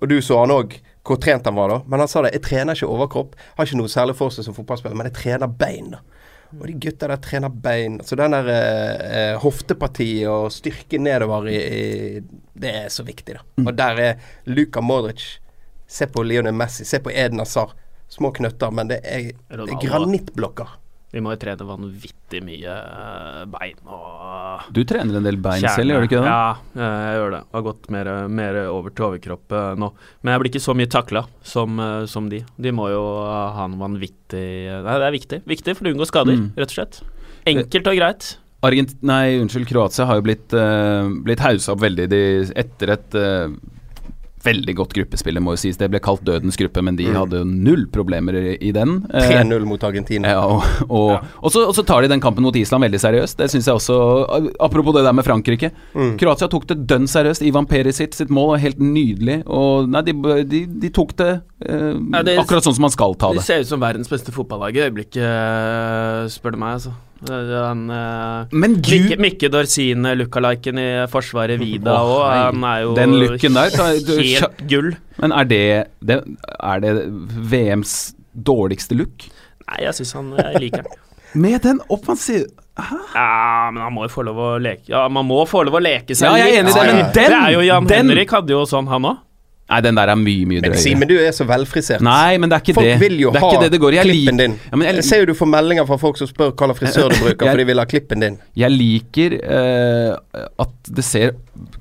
Og 0.00 0.06
du 0.08 0.20
så 0.22 0.38
han 0.42 0.54
òg, 0.54 0.76
hvor 1.06 1.18
trent 1.22 1.46
han 1.48 1.58
var 1.58 1.72
da. 1.72 1.80
Men 1.90 2.02
han 2.04 2.10
sa 2.10 2.22
det, 2.24 2.34
jeg 2.36 2.46
trener 2.46 2.78
ikke 2.78 2.90
overkropp. 2.90 3.36
Har 3.56 3.68
ikke 3.68 3.80
noe 3.80 3.90
særlig 3.90 4.16
for 4.18 4.34
seg 4.34 4.46
som 4.46 4.56
fotballspiller, 4.56 4.98
men 4.98 5.10
jeg 5.10 5.18
trener 5.18 5.50
bein. 5.50 5.96
Og 6.58 6.64
de 6.66 6.74
gutta 6.82 7.08
der 7.10 7.20
trener 7.22 7.52
bein. 7.62 8.00
Så 8.06 8.18
den 8.18 8.34
der 8.34 8.50
eh, 8.50 9.04
eh, 9.18 9.36
hoftepartiet 9.42 10.26
og 10.30 10.50
styrken 10.54 11.06
nedover 11.06 11.46
i, 11.50 11.58
i 11.58 12.40
Det 12.60 12.74
er 12.84 12.90
så 12.92 13.06
viktig, 13.06 13.38
da. 13.38 13.44
Og 13.62 13.72
der 13.78 14.02
er 14.02 14.34
Luka 14.50 14.82
Modric. 14.82 15.38
Se 15.90 16.06
på 16.10 16.22
Lionel 16.26 16.54
Messi. 16.54 16.86
Se 16.86 17.00
på 17.02 17.12
Eden 17.14 17.42
Hazard. 17.42 17.74
Små 18.10 18.32
knøtter, 18.34 18.72
men 18.74 18.90
det 18.90 18.98
er, 19.06 19.30
det 19.54 19.70
er 19.70 19.82
granittblokker. 19.84 20.79
Vi 21.10 21.18
må 21.24 21.32
jo 21.34 21.38
trene 21.42 21.64
vanvittig 21.66 22.38
mye 22.46 22.74
eh, 22.74 23.38
bein 23.50 23.80
og 23.90 24.68
Du 24.76 24.82
trener 24.86 25.18
en 25.18 25.24
del 25.26 25.38
bein 25.42 25.58
kjerne. 25.58 25.74
selv, 25.74 25.90
gjør 25.94 26.04
du 26.04 26.06
ikke 26.06 26.20
det? 26.22 26.30
Ja, 26.30 26.50
eh, 26.76 26.98
jeg 27.08 27.16
gjør 27.18 27.32
det. 27.34 27.40
Jeg 27.42 27.56
Har 27.58 27.64
gått 27.66 27.88
mer, 27.96 28.10
mer 28.40 28.58
over 28.70 28.94
til 28.94 29.06
overkropp 29.08 29.56
eh, 29.58 29.72
nå. 29.82 29.88
Men 30.22 30.32
jeg 30.36 30.42
blir 30.44 30.52
ikke 30.52 30.62
så 30.68 30.76
mye 30.78 30.90
takla 30.92 31.24
som, 31.42 31.82
som 32.06 32.28
de. 32.30 32.44
De 32.62 32.70
må 32.76 32.86
jo 32.92 33.02
ha 33.26 33.64
en 33.66 33.74
vanvittig 33.80 34.44
Nei, 34.86 34.94
det 35.02 35.08
er 35.08 35.16
viktig. 35.16 35.40
Viktig 35.50 35.74
for 35.80 35.88
å 35.90 35.94
unngå 35.96 36.06
skader, 36.06 36.38
Mm. 36.38 36.52
rett 36.54 36.70
og 36.70 36.76
slett. 36.78 37.00
Enkelt 37.50 37.88
og 37.90 37.96
greit. 37.98 38.30
Argent 38.62 38.90
nei, 39.02 39.38
unnskyld, 39.40 39.66
Kroatia 39.70 40.04
har 40.06 40.18
jo 40.20 40.24
blitt, 40.26 40.52
uh, 40.52 41.08
blitt 41.24 41.40
hausa 41.40 41.72
opp 41.72 41.80
veldig 41.80 42.04
de, 42.12 42.18
etter 42.60 42.92
et 42.92 43.16
eh, 43.16 43.48
veldig 44.44 44.74
godt 44.78 44.94
gruppespill, 44.96 45.34
det 45.36 45.42
må 45.44 45.52
jo 45.52 45.60
sies. 45.60 45.76
Det 45.76 45.88
ble 45.92 46.00
kalt 46.00 46.22
dødens 46.24 46.56
gruppe, 46.56 46.82
men 46.82 46.96
de 46.96 47.06
Mm. 47.10 47.16
hadde 47.16 47.44
null 47.46 47.86
problemer 47.92 48.34
i, 48.62 48.70
den. 48.72 49.06
Eh, 49.12 49.28
3-0 49.42 49.64
mot 49.66 49.82
Argentina. 49.84 50.28
ja, 50.28 50.40
og, 50.46 50.62
og, 50.88 51.24
og, 51.42 51.50
så, 51.52 51.66
og 51.68 51.74
så 51.74 51.84
tar 51.84 52.02
de 52.02 52.08
den 52.08 52.20
kampen 52.20 52.42
mot 52.42 52.56
Island 52.56 52.82
veldig 52.84 53.00
seriøst. 53.02 53.36
Det 53.36 53.50
synes 53.50 53.66
jeg 53.66 53.74
også 53.74 53.98
Apropos 54.60 54.94
det 54.94 55.04
der 55.04 55.12
med 55.12 55.24
Frankrike. 55.24 55.70
Mm. 55.94 56.16
Kroatia 56.18 56.48
tok 56.48 56.66
det 56.66 56.86
dønn 56.86 57.06
seriøst. 57.10 57.42
Ivan 57.46 57.66
Perisic 57.66 58.14
sitt 58.16 58.30
mål 58.30 58.54
var 58.54 58.58
helt 58.64 58.78
nydelig. 58.80 59.42
Og 59.46 59.88
nei, 59.90 60.02
de, 60.02 60.12
de, 60.44 60.64
de 60.66 60.90
tok 60.90 61.14
det, 61.16 61.30
eh, 61.66 61.92
Ja, 62.12 62.22
det- 62.22 62.38
akkurat 62.40 62.64
sånn 62.64 62.74
som 62.74 62.82
man 62.82 62.90
skal 62.96 63.14
ta 63.14 63.32
det. 63.32 63.40
De 63.40 63.44
ser 63.44 63.60
ut 63.60 63.66
som 63.66 63.80
verdens 63.80 64.08
beste 64.08 64.32
fotballag 64.32 64.76
i 64.76 64.84
øyeblikket, 64.88 65.20
eh, 65.22 66.26
spør 66.32 66.52
du 66.52 66.58
meg, 66.58 66.74
altså. 66.80 66.92
Er 67.28 67.50
eh, 67.60 68.46
Men 68.56 68.76
Mikke, 68.78 68.96
gud 69.10 69.20
Mikke 69.20 69.50
Dorsine, 69.52 70.14
lookaliken 70.16 70.78
i 70.80 70.86
Forsvaret, 71.12 71.60
Vida 71.60 71.92
òg. 72.00 72.14
Oh, 72.14 72.22
Han 72.30 72.64
er 72.64 72.80
jo 72.86 72.94
Den 72.96 73.12
looken 73.20 73.58
der, 73.58 73.74
helt 74.08 74.62
gull. 74.70 74.94
Men 75.20 75.32
er 75.36 75.44
det, 75.50 75.62
det 76.00 76.16
Er 76.56 76.80
det 76.80 76.94
VMs 77.52 78.14
dårligste 78.32 78.96
look? 78.96 79.26
Nei, 79.68 79.82
jeg 79.84 79.94
syns 80.00 80.14
han 80.16 80.32
Jeg 80.38 80.64
liker 80.64 80.86
den. 80.88 80.98
Med 81.44 81.60
den 81.62 81.78
offensiv... 81.92 82.48
Ja, 82.80 83.68
men 83.74 83.82
han 83.84 83.92
må 83.92 84.06
jo 84.06 84.10
få 84.14 84.22
lov 84.24 84.38
å 84.40 84.46
leke 84.62 84.88
Ja, 84.88 85.02
man 85.12 85.26
må 85.28 85.42
få 85.46 85.60
lov 85.68 85.76
å 85.76 85.82
leke 85.84 86.14
seg 86.16 86.30
Ja, 86.30 86.38
jeg 86.40 86.54
er 86.54 86.62
enig 86.62 86.72
i 86.72 86.78
det, 86.78 86.86
men 86.86 86.96
den- 86.96 87.12
Det 87.12 87.26
er 87.36 87.50
jo 87.52 87.60
Jan 87.66 87.86
den- 87.90 88.08
Henrik 88.08 88.32
hadde 88.32 88.54
jo 88.54 88.62
sånn, 88.70 88.88
han 88.88 89.04
òg. 89.10 89.18
Nei, 89.70 89.80
den 89.86 89.94
der 90.00 90.10
er 90.10 90.18
mye, 90.18 90.46
mye 90.50 90.60
Men 90.64 90.72
drøyere. 90.72 90.82
Simen, 90.82 91.08
du 91.10 91.14
er 91.22 91.30
så 91.36 91.44
velfrisert. 91.46 92.02
Nei, 92.02 92.38
men 92.42 92.50
det 92.50 92.56
er 92.58 92.64
ikke 92.64 92.74
Folk 92.80 92.88
det. 92.88 92.96
vil 93.04 93.20
jo 93.22 93.30
det 93.30 93.42
ha 93.44 93.50
det 93.62 93.70
det 93.70 93.80
klippen 93.80 94.40
din. 94.40 94.56
ja, 94.66 94.76
men 94.76 94.86
Jeg 94.88 94.94
jeg, 94.98 95.04
ser 95.06 95.20
jo 95.22 95.26
du 95.30 95.34
får 95.38 95.50
meldinger 95.52 95.86
fra 95.86 95.98
folk 96.02 96.18
som 96.18 96.26
spør 96.26 96.50
hva 96.58 96.66
slags 96.72 96.80
frisør 96.82 97.12
du 97.14 97.18
bruker, 97.24 97.46
Jeg- 97.46 97.52
for 97.54 97.62
de 97.62 97.68
vil 97.70 97.78
ha 97.78 97.84
klippen 97.86 98.20
din. 98.26 98.38
jeg 98.56 98.70
liker 98.74 99.36
uh, 99.46 100.42
at 100.66 100.90
det 100.90 101.04
ser 101.06 101.36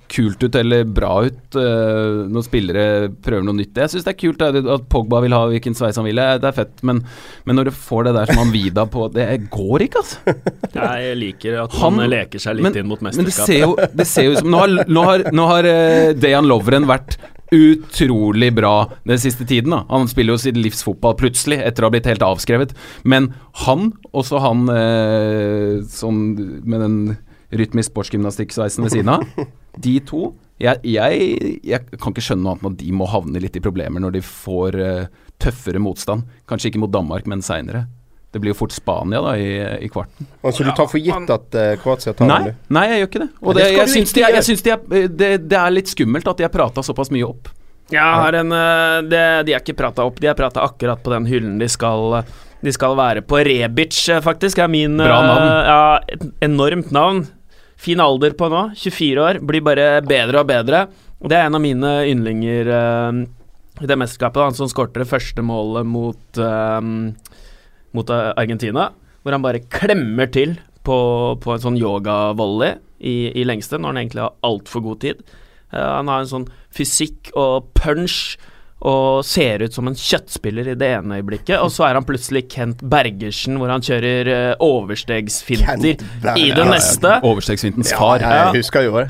kult 0.10 0.42
ut 0.44 0.56
eller 0.58 0.84
bra 0.84 1.12
ut 1.26 1.56
uh, 1.56 2.26
når 2.30 2.46
spillere 2.46 2.86
prøver 3.26 3.44
noe 3.48 3.58
nytt. 3.58 3.74
Jeg 3.78 3.90
syns 3.94 4.06
det 4.06 4.14
er 4.14 4.20
kult 4.22 4.42
at, 4.46 4.56
at 4.78 4.86
Pogba 4.90 5.22
vil 5.26 5.34
ha 5.38 5.42
hvilken 5.50 5.74
sveis 5.78 5.98
han 5.98 6.06
vil. 6.06 6.16
Det 6.20 6.50
er 6.50 6.56
fett, 6.62 6.84
men, 6.86 7.02
men 7.46 7.56
når 7.60 7.70
du 7.70 7.74
får 7.78 8.10
det 8.10 8.16
der 8.20 8.26
som 8.34 8.42
han 8.44 8.54
Vida 8.54 8.86
på 8.90 9.08
Det 9.14 9.26
går 9.54 9.86
ikke, 9.86 10.02
altså. 10.04 10.38
Jeg 10.78 11.18
liker 11.18 11.60
at 11.64 11.74
Han- 11.82 12.00
han 12.02 12.10
leker 12.14 12.42
seg 12.42 12.58
litt 12.60 12.70
men, 12.70 12.78
inn 12.84 12.90
mot 12.90 13.02
Men 13.02 13.14
det 13.26 13.34
ser 13.34 13.60
jo, 13.66 13.76
det 13.78 14.06
ser 14.10 14.30
jo 14.30 14.32
ut 14.38 14.42
som 14.44 14.50
Nå 14.54 14.62
har, 14.64 14.78
nå 14.90 15.04
har, 15.10 15.26
nå 15.34 15.50
har 15.54 15.70
uh, 15.70 16.14
Dejan 16.18 16.46
Lovren 16.50 16.86
vært 16.90 17.18
utrolig 17.56 18.52
bra 18.56 18.74
den 19.10 19.22
siste 19.22 19.45
tiden. 19.47 19.74
da 19.74 19.84
Han 19.89 20.10
spiller 20.12 20.36
jo 20.36 20.41
sitt 20.41 20.58
livs 20.60 20.84
fotball 20.86 21.16
plutselig, 21.20 21.60
etter 21.66 21.84
å 21.84 21.89
ha 21.89 21.93
blitt 21.95 22.10
helt 22.10 22.26
avskrevet. 22.26 22.76
Men 23.04 23.32
han, 23.66 23.93
også 24.12 24.41
han 24.43 24.68
eh, 24.74 25.80
sånn 25.89 26.22
med 26.64 26.86
den 26.86 27.00
rytmisk 27.50 27.89
sportsgymnastikksveisen 27.89 28.86
ved 28.86 28.93
siden 28.93 29.16
av, 29.16 29.26
de 29.86 29.95
to 30.06 30.34
jeg, 30.60 30.82
jeg, 30.84 31.60
jeg 31.64 32.00
kan 32.02 32.12
ikke 32.12 32.24
skjønne 32.26 32.43
noe 32.43 32.54
annet 32.58 32.66
enn 32.66 32.74
at 32.74 32.82
de 32.82 32.95
må 33.00 33.08
havne 33.08 33.39
litt 33.39 33.56
i 33.56 33.64
problemer 33.64 34.04
når 34.04 34.18
de 34.18 34.22
får 34.26 34.78
eh, 34.84 35.06
tøffere 35.39 35.80
motstand. 35.80 36.28
Kanskje 36.52 36.74
ikke 36.74 36.82
mot 36.84 36.91
Danmark, 36.91 37.30
men 37.32 37.43
seinere. 37.45 37.86
Det 38.30 38.40
blir 38.42 38.54
jo 38.54 38.60
fort 38.60 38.74
Spania 38.76 39.22
da 39.26 39.32
i, 39.42 39.54
i 39.86 39.88
kvarten. 39.90 40.28
Altså, 40.46 40.66
du 40.66 40.70
tar 40.78 40.90
for 40.92 41.02
gitt 41.02 41.32
at 41.34 41.56
uh, 41.58 41.72
Kroatia 41.82 42.14
tar 42.14 42.30
Nei, 42.30 42.42
det? 42.46 42.52
nei, 42.78 42.84
jeg 42.92 43.00
gjør 43.02 43.10
ikke 43.10 43.22
det. 43.24 43.30
Og 43.42 43.56
det, 43.58 43.64
det 43.64 43.72
jeg 43.74 43.92
syns, 43.96 44.14
de 44.14 44.22
jeg 44.22 44.46
syns 44.46 44.62
de 44.68 44.74
er, 44.76 45.08
det, 45.10 45.30
det 45.50 45.58
er 45.58 45.74
litt 45.74 45.90
skummelt 45.90 46.30
at 46.30 46.38
de 46.38 46.46
har 46.46 46.54
prata 46.54 46.84
såpass 46.86 47.10
mye 47.16 47.26
opp. 47.26 47.50
Ja, 47.90 48.06
har 48.22 48.38
en 48.38 48.54
eh, 48.54 49.00
det, 49.10 49.24
De 49.48 49.56
er 49.56 49.64
ikke 49.64 49.74
prata 49.80 50.06
opp, 50.06 50.20
de 50.22 50.30
er 50.30 50.38
prata 50.38 50.62
akkurat 50.62 51.02
på 51.02 51.10
den 51.10 51.26
hyllen 51.26 51.56
de 51.58 51.66
skal 51.74 52.20
De 52.62 52.74
skal 52.76 52.94
være 53.00 53.24
på. 53.26 53.40
Rebic, 53.48 53.98
eh, 54.14 54.22
faktisk, 54.22 54.62
er 54.62 54.70
min 54.70 55.02
Bra 55.02 55.18
navn. 55.26 55.50
Ja, 55.72 55.82
et 56.14 56.46
enormt 56.46 56.94
navn. 56.94 57.26
Fin 57.82 58.04
alder 58.04 58.38
på 58.38 58.52
nå. 58.52 58.68
24 58.78 59.26
år. 59.26 59.42
Blir 59.42 59.66
bare 59.66 59.90
bedre 60.06 60.44
og 60.44 60.54
bedre. 60.54 60.86
Det 61.26 61.34
er 61.34 61.50
en 61.50 61.58
av 61.58 61.66
mine 61.66 61.98
yndlinger 62.12 62.70
i 63.80 63.88
det 63.88 63.98
mesterskapet. 63.98 64.44
Han 64.44 64.58
som 64.58 64.70
skårte 64.70 65.02
det 65.02 65.10
første 65.10 65.44
målet 65.46 65.88
mot 65.88 66.38
eh, 66.38 66.80
mot 67.98 68.10
Argentina, 68.14 68.90
hvor 69.24 69.36
han 69.36 69.44
bare 69.44 69.64
klemmer 69.72 70.30
til 70.32 70.58
på, 70.86 71.00
på 71.42 71.54
en 71.56 71.64
sånn 71.64 71.80
yoga-volley 71.80 72.78
i, 73.00 73.32
i 73.40 73.46
lengste, 73.48 73.80
når 73.80 73.94
han 73.94 74.02
egentlig 74.04 74.24
har 74.26 74.38
altfor 74.48 74.84
god 74.86 75.02
tid. 75.04 75.24
Uh, 75.74 75.84
han 76.00 76.10
har 76.12 76.24
en 76.24 76.32
sånn 76.32 76.48
fysikk 76.76 77.32
og 77.38 77.70
punch 77.78 78.38
og 78.80 79.26
ser 79.28 79.66
ut 79.66 79.76
som 79.76 79.90
en 79.90 79.98
kjøttspiller 80.00 80.70
i 80.72 80.76
det 80.80 80.88
ene 81.02 81.18
øyeblikket, 81.20 81.58
og 81.60 81.68
så 81.76 81.90
er 81.90 81.98
han 82.00 82.06
plutselig 82.08 82.46
Kent 82.54 82.80
Bergersen, 82.88 83.58
hvor 83.60 83.72
han 83.74 83.84
kjører 83.84 84.30
uh, 84.32 84.64
overstegsfinter 84.64 85.84
i 85.84 85.96
det 86.00 86.06
Ja, 86.24 86.36
ja. 86.38 86.68
neste. 86.72 87.18
Overstegsfintens 87.28 87.92
Ja, 87.92 88.14
jeg 88.24 88.62
husker 88.62 88.88
jo 88.88 88.96
det. 89.02 89.10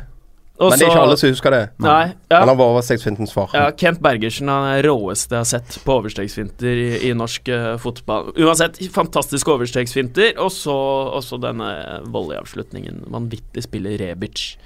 Og 0.59 0.71
Men 0.73 0.79
det 0.79 0.85
er 0.85 0.91
ikke 0.91 1.01
alle 1.05 1.15
som 1.17 1.29
husker 1.31 1.51
det. 1.55 1.59
Nei, 1.79 2.05
ja. 2.27 2.39
Men 2.41 2.49
han 2.49 2.57
var 2.59 2.71
overstegsfintens 2.73 3.31
far. 3.31 3.49
Ja, 3.55 3.69
Kent 3.79 4.01
Bergersen 4.03 4.49
han 4.51 4.65
er 4.73 4.83
råeste 4.83 5.37
jeg 5.37 5.39
har 5.39 5.47
sett 5.47 5.77
på 5.85 5.93
overstegsfinter 6.01 6.81
i, 6.83 6.89
i 7.07 7.13
norsk 7.15 7.47
uh, 7.47 7.77
fotball. 7.79 8.33
Uansett, 8.35 8.75
fantastiske 8.91 9.47
overstegsfinter, 9.53 10.33
og 10.43 10.51
så 10.51 10.75
også 11.15 11.39
denne 11.39 11.69
volleyavslutningen. 12.11 13.05
Vanvittig 13.07 13.63
spiller 13.63 13.95
Rebic. 14.01 14.57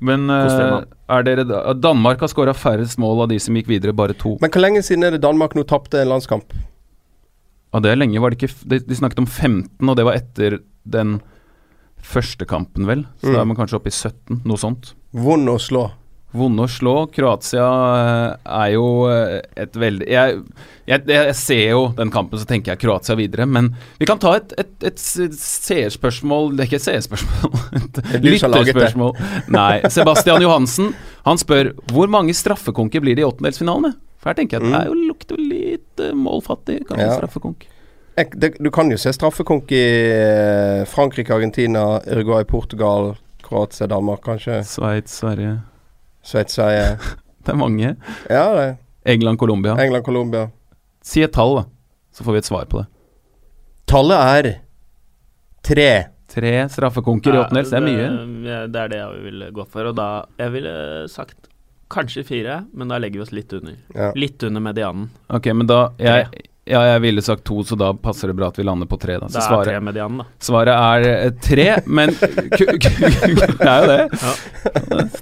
Men 0.00 0.28
dere, 0.30 0.46
eh, 0.62 0.70
mann. 0.76 0.86
er 1.16 1.22
dere 1.26 1.44
da- 1.44 1.74
Danmark 1.74 2.20
har 2.22 2.30
skåra 2.30 2.54
færrest 2.56 2.96
mål 3.02 3.22
av 3.26 3.28
de 3.34 3.38
som 3.42 3.54
gikk 3.58 3.66
videre, 3.68 3.92
bare 3.92 4.14
to. 4.14 4.36
Men 4.40 4.50
hvor 4.54 4.62
lenge 4.62 4.80
siden 4.86 5.04
er 5.04 5.10
det 5.16 5.20
Danmark 5.26 5.54
nå 5.58 5.66
tapte 5.68 6.00
en 6.00 6.08
landskamp? 6.08 6.54
Ja, 7.74 7.80
det 7.82 7.90
er 7.92 7.96
lenge, 8.00 8.20
var 8.22 8.30
det 8.30 8.38
ikke 8.40 8.48
f- 8.54 8.64
De, 8.66 8.78
de 8.78 8.94
snakket 8.94 9.18
om 9.18 9.26
15, 9.26 9.88
og 9.90 9.96
det 9.98 10.04
var 10.06 10.14
etter 10.14 10.60
den 10.88 11.18
første 12.00 12.46
kampen, 12.48 12.86
vel. 12.88 13.04
Så 13.20 13.28
Mm. 13.28 13.34
da 13.34 13.40
er 13.40 13.44
man 13.50 13.56
kanskje 13.58 13.76
oppe 13.76 13.90
i 13.90 13.94
17, 13.94 14.40
noe 14.46 14.56
sånt. 14.56 14.94
Vond 15.10 15.50
å 15.50 15.58
slå. 15.58 15.88
Vonde 16.30 16.62
å 16.62 16.70
slå. 16.70 16.94
Kroatia 17.10 17.66
eh, 17.66 18.50
er 18.54 18.74
jo 18.76 18.84
eh, 19.10 19.40
et 19.58 19.74
veldig 19.74 20.06
jeg, 20.06 20.36
jeg, 20.86 21.02
jeg 21.10 21.32
ser 21.38 21.62
jo 21.72 21.80
den 21.96 22.12
kampen, 22.14 22.38
så 22.38 22.46
tenker 22.46 22.72
jeg 22.72 22.82
Kroatia 22.84 23.16
videre. 23.18 23.48
Men 23.50 23.72
vi 23.98 24.06
kan 24.06 24.20
ta 24.22 24.36
et, 24.38 24.54
et, 24.60 24.70
et 24.86 25.00
seerspørsmål 25.02 26.52
Det 26.54 26.62
er 26.62 26.70
ikke 26.70 26.78
et 26.78 26.86
seerspørsmål, 26.86 27.56
et 27.80 27.98
er 28.04 28.22
lytterspørsmål. 28.28 29.18
Nei. 29.50 29.80
Sebastian 29.90 30.46
Johansen 30.46 30.92
han 31.26 31.40
spør 31.40 31.72
hvor 31.90 32.10
mange 32.12 32.34
straffekonker 32.36 33.02
blir 33.02 33.18
det 33.18 33.26
i 33.26 33.28
åttendelsfinalene? 33.28 33.96
For 34.20 34.30
her 34.30 34.38
tenker 34.38 34.60
jeg 34.60 34.68
at 34.68 34.70
det 34.70 34.80
er 34.84 34.92
jo, 34.92 35.10
lukter 35.10 35.40
litt 35.40 36.04
eh, 36.04 36.14
målfattig, 36.14 36.84
kanskje 36.86 37.08
Ja. 37.08 37.18
straffekonk. 37.18 37.66
Du 38.60 38.68
kan 38.74 38.90
jo 38.92 38.98
se 39.00 39.10
straffekonk 39.16 39.70
i 39.72 39.84
Frankrike, 40.90 41.32
Argentina, 41.32 41.94
Uruguay, 42.04 42.44
Portugal, 42.44 43.14
Kroatia, 43.50 43.88
Danmark, 43.90 44.22
kanskje. 44.22 44.60
Sveits, 44.64 45.18
Sverige 45.18 45.56
Sveits, 46.22 46.54
Sverige. 46.54 46.98
Det 47.44 47.52
er 47.52 47.56
mange. 47.56 47.96
Ja, 48.28 48.44
det. 48.54 48.76
England, 49.04 49.38
Colombia. 49.40 49.74
England, 49.80 50.04
Colombia. 50.04 50.50
Si 51.02 51.22
et 51.24 51.32
tall, 51.32 51.54
da. 51.56 51.64
Så 52.12 52.24
får 52.24 52.32
vi 52.36 52.38
et 52.42 52.48
svar 52.50 52.66
på 52.68 52.82
det. 52.82 52.86
Tallet 53.88 54.20
er 54.36 54.48
tre. 55.66 55.90
Tre 56.30 56.52
straffekonker 56.70 57.34
i 57.34 57.40
åttendels, 57.40 57.72
det 57.72 57.78
er 57.80 57.86
mye. 57.86 58.66
Det 58.70 58.82
er 58.84 58.92
det 58.92 59.00
jeg 59.00 59.22
ville 59.24 59.48
gått 59.56 59.72
for. 59.72 59.88
Og 59.90 59.96
da 59.98 60.10
Jeg 60.38 60.52
ville 60.54 60.74
sagt 61.10 61.48
kanskje 61.90 62.22
fire, 62.28 62.60
men 62.70 62.92
da 62.92 63.00
legger 63.02 63.18
vi 63.18 63.24
oss 63.24 63.32
litt 63.34 63.52
under. 63.56 63.80
Ja. 63.96 64.12
Litt 64.14 64.44
under 64.46 64.62
medianen. 64.62 65.08
Ok, 65.26 65.48
men 65.56 65.66
da 65.66 65.80
jeg, 65.98 66.28
Ja, 66.68 66.82
jeg 66.86 67.00
ville 67.02 67.22
sagt 67.24 67.42
to, 67.48 67.62
så 67.66 67.74
da 67.78 67.92
passer 67.96 68.30
det 68.30 68.36
bra 68.38 68.50
at 68.52 68.58
vi 68.60 68.64
lander 68.66 68.86
på 68.86 68.98
tre. 69.00 69.16
Da. 69.18 69.28
Så 69.30 69.38
det 69.38 69.42
er 69.42 69.48
svaret, 69.48 69.70
tre 69.70 69.80
medianen, 69.82 70.20
da. 70.20 70.26
svaret 70.44 70.76
er 70.76 71.06
eh, 71.08 71.30
tre, 71.42 71.68
men 71.86 72.12
Det 72.20 73.64
er 73.64 73.80
jo 73.80 73.88
det. 73.90 74.04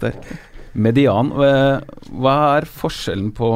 Det 0.03 0.11
er. 0.11 0.19
Median 0.79 1.31
eh, 1.43 1.79
Hva 2.21 2.35
er 2.59 2.67
forskjellen 2.71 3.31
på 3.35 3.49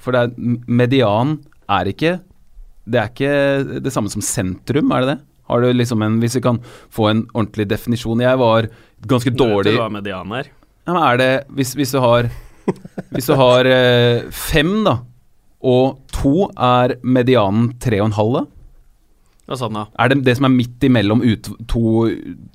For 0.00 0.14
det 0.16 0.22
er 0.24 0.56
median 0.66 1.36
er 1.70 1.90
ikke 1.92 2.14
Det 2.88 2.98
er 3.02 3.10
ikke 3.12 3.80
det 3.84 3.92
samme 3.94 4.10
som 4.10 4.24
sentrum, 4.24 4.90
er 4.96 5.04
det 5.04 5.10
det? 5.12 5.18
Har 5.52 5.60
du 5.62 5.68
liksom 5.76 6.02
en 6.02 6.16
Hvis 6.22 6.38
vi 6.38 6.42
kan 6.46 6.58
få 6.90 7.10
en 7.12 7.22
ordentlig 7.34 7.68
definisjon 7.70 8.24
Jeg 8.24 8.40
var 8.40 8.70
ganske 9.04 9.30
dårlig 9.34 9.44
vet 9.68 9.74
dårlig 9.74 9.76
hva 9.82 9.90
median 9.98 10.34
er? 10.40 10.48
ja, 10.86 10.92
men 10.96 11.02
er 11.04 11.20
det 11.20 11.30
Hvis, 11.54 11.74
hvis 11.78 11.92
du 11.94 12.00
har 12.02 12.30
Hvis 13.12 13.28
du 13.28 13.36
har 13.38 13.68
eh, 13.68 14.24
fem, 14.32 14.78
da, 14.88 14.96
og 15.64 16.02
to, 16.12 16.48
er 16.54 16.96
medianen 17.02 17.72
tre 17.82 18.02
og 18.02 18.10
en 18.10 18.18
halv, 18.18 18.36
da? 18.36 18.44
Og 19.44 19.58
sånn, 19.60 19.76
da. 19.76 19.82
Er 20.00 20.08
det 20.08 20.22
det 20.24 20.34
som 20.38 20.46
er 20.48 20.52
midt 20.54 20.84
imellom 20.88 21.20
ut, 21.20 21.50
to, 21.68 22.06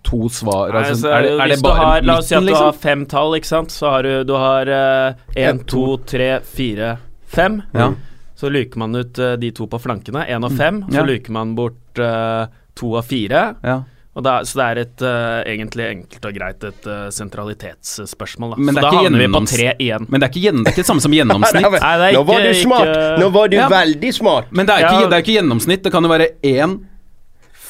to 0.07 0.29
svar? 0.33 0.71
Nei, 0.73 0.79
Altså, 0.79 0.95
så 1.03 1.11
er, 1.13 1.27
det, 1.27 1.33
er 1.35 1.51
det 1.53 1.57
bare 1.61 1.83
har, 1.83 2.05
La 2.07 2.15
oss 2.17 2.31
si 2.31 2.37
at 2.37 2.41
du 2.41 2.49
du 2.49 2.55
har 2.55 2.71
liksom? 2.71 2.81
fem 2.81 3.03
tall, 3.11 3.35
ikke 3.37 3.49
sant. 3.51 3.73
Så 3.75 3.91
har 3.93 4.07
du, 4.07 4.13
du 4.25 4.33
har 4.33 4.71
én, 4.73 5.43
En, 5.43 5.59
to, 5.69 5.83
tre, 6.09 6.31
fire, 6.41 6.95
fem. 7.29 7.59
Ja. 7.77 7.91
Så 8.39 8.49
luker 8.49 8.81
man 8.81 8.95
ut 8.95 9.19
uh, 9.21 9.35
de 9.37 9.51
to 9.53 9.67
på 9.69 9.81
flankene, 9.83 10.25
én 10.31 10.45
og 10.47 10.55
fem. 10.57 10.81
Ja. 10.87 11.01
Så 11.01 11.05
luker 11.11 11.35
man 11.35 11.53
bort 11.57 12.01
uh, 12.01 12.47
to 12.79 12.93
og 12.95 13.05
fire. 13.05 13.43
Ja. 13.61 13.81
Og 14.17 14.25
er, 14.25 14.43
så 14.49 14.57
det 14.57 14.65
er 14.65 14.79
et 14.81 15.01
uh, 15.05 15.39
egentlig 15.47 15.85
enkelt 15.85 16.25
og 16.25 16.33
greit 16.35 16.63
et 16.65 16.87
uh, 16.89 17.09
sentralitetsspørsmål. 17.13 18.55
Da. 18.55 18.57
Men 18.57 18.73
så 18.73 18.79
er 18.79 18.81
da 18.81 18.89
ikke 18.89 19.03
havner 19.05 19.21
vi 19.21 19.27
på 19.35 19.41
tre 19.51 19.67
igjen. 19.85 20.07
Men 20.09 20.19
det 20.19 20.25
er 20.27 20.31
ikke, 20.33 20.41
gjenn, 20.47 20.63
det 20.63 20.67
er 20.67 20.73
ikke 20.73 20.81
det 20.83 20.89
samme 20.89 21.03
som 21.05 21.13
gjennomsnitt. 21.15 21.61
Nei, 21.61 21.69
Nei, 21.79 21.93
det 22.01 22.07
er 22.09 22.17
Nå 22.17 22.23
var 22.27 22.41
du 22.41 22.53
smart! 22.57 22.89
ikke- 22.89 23.19
Nå 23.21 23.29
var 23.37 23.47
du 23.47 23.55
Ja. 23.55 23.67
veldig 23.69 24.13
smart! 24.17 24.51
Men 24.51 24.65
det 24.65 24.73
er, 24.75 24.79
ikke, 24.87 25.01
Ja. 25.03 25.07
det 25.07 25.13
er 25.19 25.23
ikke 25.23 25.35
gjennomsnitt. 25.37 25.83
Det 25.83 25.91
kan 25.93 26.03
jo 26.03 26.09
være 26.09 26.27
1, 26.43 26.79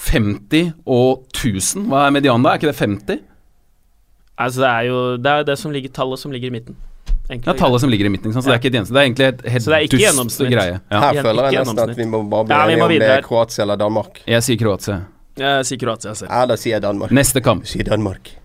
50 0.09 0.73
og 0.87 1.25
1000. 1.35 1.85
Hva 1.91 2.07
er 2.07 2.11
medianen 2.15 2.43
da? 2.47 2.53
Er 2.55 2.57
ikke 2.61 2.71
det 2.71 2.79
50? 2.79 3.19
Altså, 4.39 4.61
det 4.63 4.69
er 4.69 4.83
jo 4.87 5.17
det, 5.17 5.27
er 5.27 5.43
det 5.43 5.57
som 5.59 5.71
ligger, 5.75 5.89
tallet 5.91 6.19
som 6.19 6.31
ligger 6.31 6.47
i 6.47 6.55
midten. 6.55 6.75
Enkelt 7.29 7.45
Det 7.45 7.53
er 7.53 7.59
tallet 7.59 7.81
som 7.83 7.89
ligger 7.91 8.05
i 8.07 8.09
midten. 8.09 8.31
Så 8.33 8.41
det 8.41 8.55
er 8.55 8.57
ikke 8.57 8.71
et 8.71 8.77
gjennomsnitt. 8.79 8.95
Det 8.95 9.01
er 9.03 9.05
egentlig 9.09 9.27
et 9.27 9.41
helt 9.51 9.63
Så 9.63 9.69
det 9.69 9.75
er 9.75 9.85
ikke 9.85 9.97
dust 9.97 10.05
gjennomsnitt. 10.07 10.51
greie. 10.55 10.79
Ja. 10.89 10.99
Her 11.03 11.21
føler 11.21 11.51
jeg 11.51 11.65
nesten 11.67 11.83
at 11.89 11.97
vi 11.97 12.05
må 12.09 12.23
bare 12.31 12.45
bli 12.47 12.55
Ja, 12.55 12.63
enige 12.65 12.83
om 12.83 12.89
det 12.89 13.01
er 13.11 13.21
Kroatia 13.21 13.61
eller 13.67 13.75
Danmark. 13.77 14.21
Jeg 14.25 14.41
sier 14.47 14.57
Kroatia. 14.57 15.01
Jeg 15.39 15.69
sier 15.69 15.81
Kroatia 15.81 16.13
selv. 16.15 16.31
Ja, 16.31 16.45
da 16.49 16.59
sier 16.59 16.77
jeg 16.77 16.85
Danmark. 16.85 17.15
Neste 17.15 17.41
kamp. 17.43 17.67
Sier 17.69 17.87
Danmark. 17.87 18.35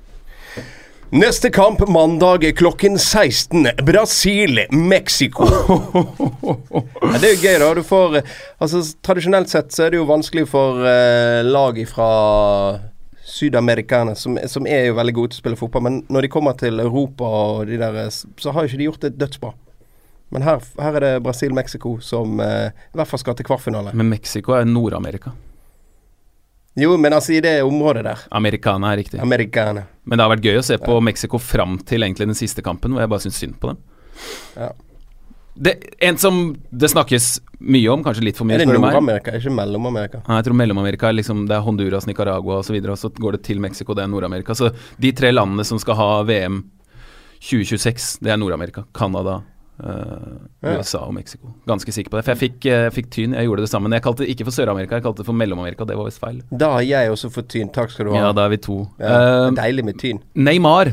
Neste 1.14 1.50
kamp 1.50 1.88
mandag 1.88 2.56
klokken 2.56 2.98
16. 2.98 3.68
Brasil-Mexico. 3.86 5.44
ja, 7.02 7.18
det 7.20 7.28
er 7.28 7.34
jo 7.36 7.42
gøy, 7.44 7.58
da. 7.62 7.68
Du 7.76 7.82
får 7.86 8.16
eh, 8.18 8.32
Altså, 8.58 8.80
tradisjonelt 9.04 9.52
sett 9.52 9.70
så 9.70 9.84
er 9.84 9.94
det 9.94 10.00
jo 10.00 10.08
vanskelig 10.08 10.48
for 10.50 10.82
uh, 10.82 11.44
lag 11.46 11.78
fra 11.86 12.08
Sydamerikane, 13.34 14.16
som, 14.18 14.40
som 14.50 14.66
er 14.66 14.88
jo 14.88 14.98
veldig 14.98 15.14
gode 15.14 15.34
til 15.34 15.38
å 15.38 15.44
spille 15.44 15.60
fotball, 15.60 15.86
men 15.86 16.02
når 16.10 16.26
de 16.26 16.32
kommer 16.34 16.58
til 16.58 16.82
Europa 16.82 17.30
og 17.30 17.70
de 17.70 17.78
der, 17.78 18.02
så 18.10 18.50
har 18.50 18.64
jo 18.64 18.72
ikke 18.72 18.82
de 18.82 18.90
gjort 18.90 19.06
det 19.06 19.14
dødsbra. 19.20 19.54
Men 20.34 20.42
her, 20.42 20.62
her 20.82 20.98
er 20.98 21.06
det 21.06 21.14
Brasil-Mexico 21.22 22.00
som 22.02 22.40
uh, 22.42 22.72
i 22.74 22.98
hvert 22.98 23.10
fall 23.10 23.22
skal 23.22 23.38
til 23.38 23.46
kvartfinale. 23.46 23.94
Men 23.94 24.10
Mexico 24.10 24.58
er 24.58 24.66
Nord-Amerika. 24.66 25.30
Jo, 26.76 26.96
men 26.98 27.12
altså 27.14 27.36
i 27.36 27.40
det 27.44 27.60
området 27.62 28.02
der. 28.06 28.22
Americana 28.34 28.92
er 28.92 28.96
riktig. 29.04 29.20
Americana. 29.22 29.84
Men 30.04 30.18
det 30.18 30.24
har 30.24 30.32
vært 30.34 30.46
gøy 30.48 30.58
å 30.58 30.64
se 30.66 30.78
på 30.82 30.96
Mexico 31.06 31.38
fram 31.38 31.76
til 31.86 32.02
egentlig 32.02 32.26
den 32.26 32.38
siste 32.38 32.64
kampen, 32.66 32.92
hvor 32.96 33.04
jeg 33.04 33.12
bare 33.12 33.22
syns 33.22 33.38
synd 33.38 33.54
på 33.62 33.70
dem. 33.70 33.78
Ja. 34.58 34.72
Det, 35.54 35.74
en 36.02 36.16
som 36.18 36.40
det 36.74 36.90
snakkes 36.90 37.28
mye 37.62 37.86
om, 37.92 38.02
kanskje 38.02 38.24
litt 38.26 38.38
for 38.40 38.48
mye, 38.48 38.56
Er 38.58 38.64
det. 38.66 38.74
Nord-Amerika, 38.74 39.36
ikke 39.38 39.52
Mellom-Amerika? 39.54 40.24
Nei, 40.26 40.40
jeg 40.40 40.48
tror 40.48 40.56
Mellom-Amerika 40.58 41.08
er 41.08 41.14
liksom 41.14 41.44
Det 41.46 41.54
er 41.54 41.62
Honduras, 41.62 42.08
Nicaragua 42.10 42.58
osv., 42.58 42.74
og, 42.74 42.88
og 42.90 42.98
så 42.98 43.10
går 43.14 43.38
det 43.38 43.42
til 43.46 43.62
Mexico, 43.62 43.94
det 43.94 44.02
er 44.02 44.10
Nord-Amerika. 44.10 44.56
Så 44.58 44.72
de 44.98 45.12
tre 45.14 45.30
landene 45.30 45.62
som 45.64 45.78
skal 45.78 45.94
ha 46.00 46.08
VM 46.26 46.58
2026, 47.38 48.18
det 48.24 48.34
er 48.34 48.40
Nord-Amerika. 48.40 48.82
Canada, 48.98 49.42
eh, 49.82 50.34
Ja. 50.64 50.78
USA 50.78 50.98
og 51.06 51.14
Mexico. 51.14 51.54
Ganske 51.66 51.92
sikker 51.92 52.10
på 52.10 52.16
det. 52.18 52.24
For 52.24 52.34
jeg 52.34 52.42
fikk, 52.44 52.66
eh, 52.70 52.90
fikk 52.90 53.10
tyn, 53.10 53.34
jeg 53.34 53.46
gjorde 53.48 53.64
det 53.66 53.70
sammen. 53.70 53.92
Jeg 53.92 54.02
kalte 54.02 54.24
det 54.24 54.30
ikke 54.36 54.44
for 54.48 54.54
Sør-Amerika, 54.56 54.96
jeg 54.96 55.02
kalte 55.04 55.22
det 55.22 55.26
for 55.26 55.34
Mellom-Amerika. 55.34 55.84
Det 55.88 55.96
var 55.96 56.04
visst 56.08 56.20
feil. 56.22 56.42
Da 56.50 56.70
har 56.76 56.82
jeg 56.86 57.10
også 57.10 57.30
fått 57.34 57.48
tyn. 57.48 57.72
Takk 57.72 57.90
skal 57.90 58.06
du 58.06 58.12
ha. 58.12 58.18
Ja, 58.18 58.32
da 58.32 58.44
er 58.46 58.54
vi 58.54 58.56
to. 58.58 58.78
Ja, 58.98 59.48
uh, 59.48 59.50
deilig 59.56 59.84
med 59.84 59.98
tyn. 59.98 60.20
Neymar 60.36 60.92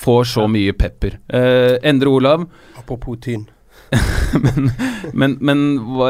får 0.00 0.24
så 0.32 0.46
mye 0.50 0.72
pepper. 0.76 1.18
Uh, 1.32 1.76
Endre 1.82 2.08
Olav, 2.10 2.46
Apropos 2.78 3.16
tyn. 3.20 3.46
men, 5.14 5.36
men 5.40 5.60
hva, 5.94 6.08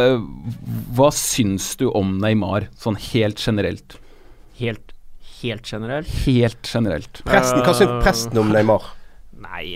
hva 0.96 1.10
syns 1.12 1.74
du 1.80 1.88
om 1.90 2.16
Neymar, 2.22 2.68
sånn 2.80 2.96
helt 3.12 3.42
generelt? 3.42 3.98
Helt, 4.60 4.94
helt 5.42 5.68
generelt. 5.68 6.08
Helt 6.24 6.70
generelt. 6.70 7.20
Presten, 7.26 7.60
Hva 7.66 7.74
syns 7.76 7.98
presten 8.04 8.40
om 8.40 8.52
Neymar? 8.54 8.86
Nei 9.44 9.74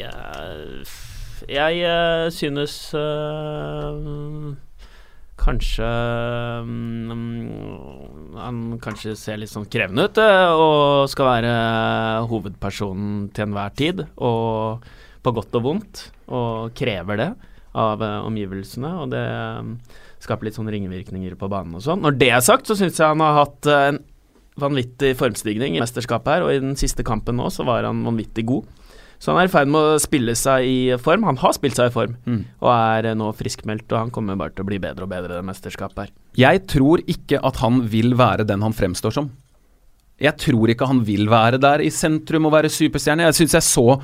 f- 0.86 1.07
Jeg 1.48 1.80
uh, 1.80 2.28
synes 2.28 2.72
uh, 2.92 4.52
Kanskje 5.40 5.86
um, 6.60 7.22
Han 8.36 8.58
kanskje 8.84 9.14
ser 9.16 9.38
litt 9.40 9.52
sånn 9.52 9.68
krevende 9.70 10.04
ut 10.10 10.18
eh, 10.20 10.50
og 10.52 11.08
skal 11.08 11.30
være 11.30 11.52
hovedpersonen 12.28 13.30
til 13.32 13.46
enhver 13.46 13.72
tid. 13.78 14.02
Og 14.20 14.84
på 15.24 15.32
godt 15.34 15.56
og 15.58 15.64
vondt, 15.64 16.02
og 16.30 16.74
krever 16.78 17.18
det 17.18 17.28
av 17.78 18.02
omgivelsene. 18.02 18.90
Og 19.02 19.14
det 19.14 19.24
um, 19.62 19.72
skaper 20.22 20.48
litt 20.48 20.58
sånn 20.58 20.70
ringvirkninger 20.74 21.38
på 21.38 21.50
banen 21.50 21.78
og 21.78 21.86
sånn. 21.86 22.02
Når 22.04 22.18
det 22.20 22.32
er 22.34 22.44
sagt, 22.44 22.68
så 22.68 22.76
syns 22.78 22.98
jeg 22.98 23.14
han 23.14 23.24
har 23.24 23.38
hatt 23.40 23.70
en 23.72 24.02
vanvittig 24.58 25.14
formstigning 25.18 25.78
i 25.78 25.82
mesterskapet 25.82 26.34
her, 26.34 26.46
og 26.46 26.52
i 26.52 26.62
den 26.62 26.76
siste 26.78 27.06
kampen 27.06 27.38
nå 27.38 27.48
så 27.54 27.66
var 27.68 27.86
han 27.88 28.04
vanvittig 28.06 28.46
god. 28.50 28.66
Så 29.18 29.32
han 29.32 29.40
er 29.42 29.48
i 29.48 29.50
ferd 29.50 29.66
med 29.72 29.80
å 29.82 29.98
spille 29.98 30.34
seg 30.38 30.64
i 30.68 30.76
form. 31.02 31.24
Han 31.26 31.36
har 31.42 31.52
spilt 31.56 31.74
seg 31.74 31.90
i 31.90 31.94
form, 31.94 32.16
Mm. 32.26 32.44
og 32.62 32.70
er 32.70 33.14
nå 33.18 33.32
friskmeldt, 33.34 33.90
og 33.92 33.98
han 33.98 34.10
kommer 34.14 34.36
bare 34.38 34.54
til 34.54 34.62
å 34.64 34.68
bli 34.68 34.78
bedre 34.78 35.02
og 35.02 35.10
bedre 35.10 35.34
i 35.34 35.40
det 35.40 35.44
mesterskapet 35.48 35.98
her. 36.04 36.10
Jeg 36.38 36.66
tror 36.70 37.02
ikke 37.06 37.40
at 37.42 37.56
han 37.56 37.80
vil 37.90 38.14
være 38.14 38.46
den 38.46 38.62
han 38.62 38.72
fremstår 38.72 39.12
som. 39.12 39.30
Jeg 40.20 40.36
tror 40.38 40.68
ikke 40.70 40.86
han 40.86 41.04
vil 41.06 41.26
være 41.30 41.58
der 41.62 41.78
i 41.82 41.90
sentrum 41.90 42.46
og 42.46 42.52
være 42.52 42.70
superstjerne. 42.70 43.26
Jeg 43.26 43.34
syns 43.38 43.52
jeg 43.58 43.62
så 43.62 44.00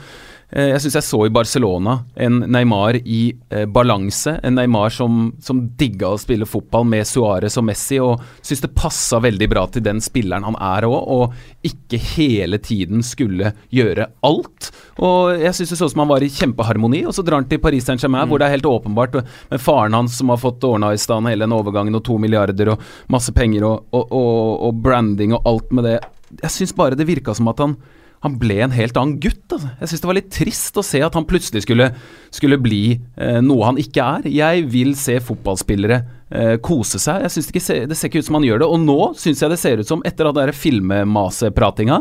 jeg 0.54 0.80
synes 0.82 0.94
jeg 0.98 1.06
så 1.06 1.18
i 1.26 1.32
Barcelona 1.34 1.96
en 2.20 2.42
Neymar 2.52 2.98
i 3.00 3.22
eh, 3.50 3.64
balanse. 3.66 4.36
En 4.44 4.54
Neymar 4.54 4.92
som, 4.94 5.32
som 5.42 5.62
digga 5.78 6.12
å 6.14 6.20
spille 6.20 6.46
fotball 6.46 6.84
med 6.86 7.08
Suárez 7.08 7.56
og 7.58 7.66
Messi, 7.66 7.98
og 8.02 8.22
syns 8.44 8.62
det 8.62 8.70
passa 8.76 9.18
veldig 9.24 9.48
bra 9.50 9.64
til 9.72 9.82
den 9.86 10.02
spilleren 10.04 10.46
han 10.46 10.58
er 10.60 10.86
òg, 10.86 10.98
og 11.16 11.66
ikke 11.66 11.98
hele 12.14 12.60
tiden 12.62 13.02
skulle 13.06 13.54
gjøre 13.74 14.06
alt. 14.26 14.70
Og 15.02 15.40
jeg 15.40 15.56
syns 15.58 15.74
det 15.74 15.80
så 15.80 15.88
ut 15.88 15.94
som 15.96 16.04
han 16.04 16.12
var 16.12 16.26
i 16.26 16.30
kjempeharmoni, 16.30 17.02
og 17.08 17.16
så 17.16 17.24
drar 17.26 17.42
han 17.42 17.48
til 17.50 17.62
Paris 17.64 17.88
Saint-Germain, 17.88 18.28
hvor 18.30 18.38
det 18.38 18.48
er 18.48 18.56
helt 18.58 18.70
åpenbart, 18.70 19.18
med 19.50 19.62
faren 19.64 19.96
hans 19.98 20.20
som 20.20 20.30
har 20.30 20.42
fått 20.42 20.64
ordna 20.68 20.92
i 20.94 21.00
stand 21.00 21.30
hele 21.30 21.48
den 21.48 21.56
overgangen, 21.56 21.98
og 21.98 22.04
to 22.06 22.20
milliarder 22.22 22.74
og 22.76 22.86
masse 23.10 23.34
penger 23.34 23.66
og, 23.66 23.90
og, 23.96 24.14
og, 24.14 24.68
og 24.68 24.80
branding 24.86 25.34
og 25.34 25.50
alt 25.50 25.74
med 25.74 25.88
det. 25.88 25.98
Jeg 26.42 26.54
syns 26.54 26.76
bare 26.76 26.98
det 26.98 27.08
virka 27.08 27.34
som 27.34 27.50
at 27.50 27.62
han 27.62 27.76
han 28.24 28.38
ble 28.40 28.56
en 28.64 28.72
helt 28.72 28.96
annen 28.96 29.18
gutt. 29.20 29.44
Altså. 29.52 29.68
Jeg 29.82 29.90
syns 29.90 30.02
det 30.02 30.08
var 30.08 30.16
litt 30.16 30.30
trist 30.32 30.78
å 30.80 30.84
se 30.86 31.00
at 31.04 31.16
han 31.18 31.26
plutselig 31.28 31.60
skulle, 31.66 31.90
skulle 32.32 32.56
bli 32.62 32.96
eh, 32.96 33.40
noe 33.44 33.68
han 33.68 33.80
ikke 33.80 34.06
er. 34.18 34.28
Jeg 34.32 34.64
vil 34.72 34.94
se 34.96 35.18
fotballspillere 35.26 35.98
eh, 36.30 36.54
kose 36.64 37.00
seg. 37.02 37.26
Jeg 37.26 37.34
synes 37.34 37.50
det, 37.50 37.52
ikke 37.52 37.66
ser, 37.66 37.84
det 37.90 37.98
ser 38.00 38.08
ikke 38.08 38.24
ut 38.24 38.30
som 38.30 38.38
han 38.40 38.46
gjør 38.48 38.64
det. 38.64 38.70
Og 38.72 38.80
nå 38.86 38.98
syns 39.20 39.44
jeg 39.44 39.52
det 39.52 39.60
ser 39.60 39.84
ut 39.84 39.92
som, 39.92 40.04
etter 40.08 40.30
den 40.30 40.40
der 40.40 40.54
filmmasepratinga, 40.56 42.00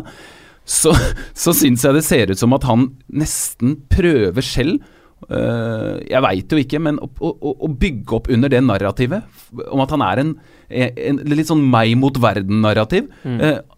så, 0.63 0.95
så 1.43 1.55
syns 1.59 1.83
jeg 1.83 1.99
det 1.99 2.05
ser 2.07 2.31
ut 2.31 2.39
som 2.39 2.55
at 2.55 2.71
han 2.71 2.87
nesten 3.11 3.75
prøver 3.91 4.47
selv 4.47 4.79
eh, 5.27 6.07
jeg 6.07 6.23
veit 6.23 6.55
jo 6.55 6.63
ikke, 6.63 6.83
men 6.87 7.03
å, 7.03 7.11
å, 7.19 7.35
å- 7.67 7.73
bygge 7.83 8.15
opp 8.15 8.31
under 8.31 8.55
det 8.55 8.63
narrativet 8.63 9.27
om 9.67 9.83
at 9.83 9.91
han 9.91 10.07
er 10.07 10.23
en, 10.23 10.33
en, 10.71 11.21
litt 11.35 11.51
sånn 11.51 11.67
meg 11.67 11.97
mot 11.99 12.15
verden-narrativ. 12.15 13.11
mm. 13.27 13.39
etter 13.43 13.72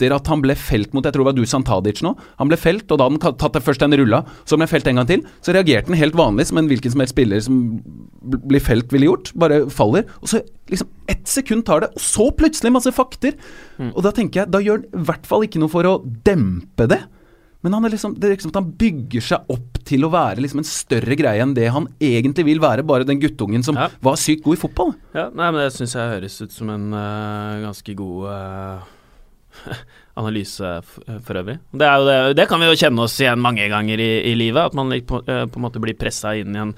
etter 0.00 0.14
at 0.16 0.28
han 0.32 0.40
ble 0.40 0.54
felt 0.56 0.94
mot 0.96 1.04
Jeg 1.04 1.12
tror 1.12 1.24
det 1.26 1.30
var 1.30 1.36
Dusan 1.36 1.64
Tadic 1.66 2.00
nå. 2.04 2.14
Han 2.40 2.48
ble 2.48 2.56
felt, 2.60 2.86
og 2.88 2.98
da 3.00 3.06
hadde 3.08 3.20
han 3.20 3.36
tatt 3.40 3.52
det 3.58 3.62
først 3.66 3.82
en 3.84 3.96
rulla, 4.00 4.22
så 4.48 4.56
ble 4.56 4.64
han 4.64 4.72
felt 4.72 4.88
en 4.88 5.00
gang 5.02 5.08
til. 5.10 5.24
Så 5.44 5.52
reagerte 5.56 5.92
han 5.92 6.00
helt 6.00 6.16
vanlig 6.18 6.46
som 6.48 6.60
en 6.60 6.68
hvilken 6.70 6.94
som 6.94 7.02
helst 7.04 7.14
spiller 7.14 7.40
som 7.44 7.60
blir 8.48 8.60
felt 8.64 8.92
ville 8.94 9.10
gjort. 9.10 9.32
Bare 9.36 9.62
faller. 9.72 10.08
Og 10.22 10.32
så 10.32 10.40
liksom 10.70 10.88
ett 11.10 11.26
sekund 11.28 11.66
tar 11.68 11.84
det, 11.84 11.92
og 11.96 12.00
så 12.04 12.30
plutselig 12.32 12.72
masse 12.72 12.92
fakter. 12.96 13.36
Og 13.92 14.02
da 14.06 14.12
tenker 14.16 14.44
jeg, 14.44 14.52
da 14.54 14.60
gjør 14.64 14.80
han 14.84 15.00
i 15.02 15.08
hvert 15.10 15.26
fall 15.28 15.44
ikke 15.46 15.60
noe 15.62 15.72
for 15.72 15.84
å 15.88 15.98
dempe 16.26 16.88
det. 16.90 17.02
Men 17.60 17.74
han 17.76 17.84
er 17.84 17.92
liksom, 17.92 18.14
det 18.16 18.24
er 18.24 18.32
liksom 18.38 18.54
at 18.54 18.58
han 18.62 18.70
bygger 18.80 19.20
seg 19.26 19.50
opp 19.52 19.82
til 19.84 20.06
å 20.06 20.08
være 20.14 20.40
liksom 20.40 20.62
en 20.62 20.68
større 20.68 21.12
greie 21.18 21.42
enn 21.44 21.52
det 21.52 21.66
han 21.74 21.90
egentlig 22.00 22.46
vil 22.46 22.62
være, 22.62 22.86
bare 22.88 23.04
den 23.04 23.20
guttungen 23.20 23.60
som 23.66 23.76
Ja. 23.76 23.90
var 24.00 24.16
sykt 24.16 24.46
god 24.46 24.56
i 24.56 24.60
fotball. 24.62 24.94
Ja, 25.12 25.26
nei, 25.28 25.50
men 25.50 25.60
det 25.60 25.74
syns 25.74 25.92
jeg 25.92 26.08
høres 26.14 26.38
ut 26.40 26.54
som 26.56 26.70
en 26.72 26.86
uh, 26.96 27.60
ganske 27.66 27.92
god 27.98 28.30
eh, 28.32 28.88
analyse 30.20 30.72
for 31.24 31.40
øvrig. 31.40 31.58
Det, 31.72 31.90
det, 32.06 32.18
det 32.38 32.48
kan 32.50 32.60
vi 32.60 32.66
jo 32.70 32.78
kjenne 32.80 33.04
oss 33.06 33.18
igjen 33.20 33.40
mange 33.42 33.68
ganger 33.70 34.00
i, 34.02 34.10
i 34.32 34.34
livet, 34.38 34.70
at 34.70 34.76
man 34.76 34.92
på, 35.06 35.22
eh, 35.26 35.46
på 35.46 35.60
en 35.60 35.64
måte 35.66 35.82
blir 35.82 35.96
pressa 35.98 36.34
inn 36.38 36.56
i 36.56 36.62
en 36.64 36.74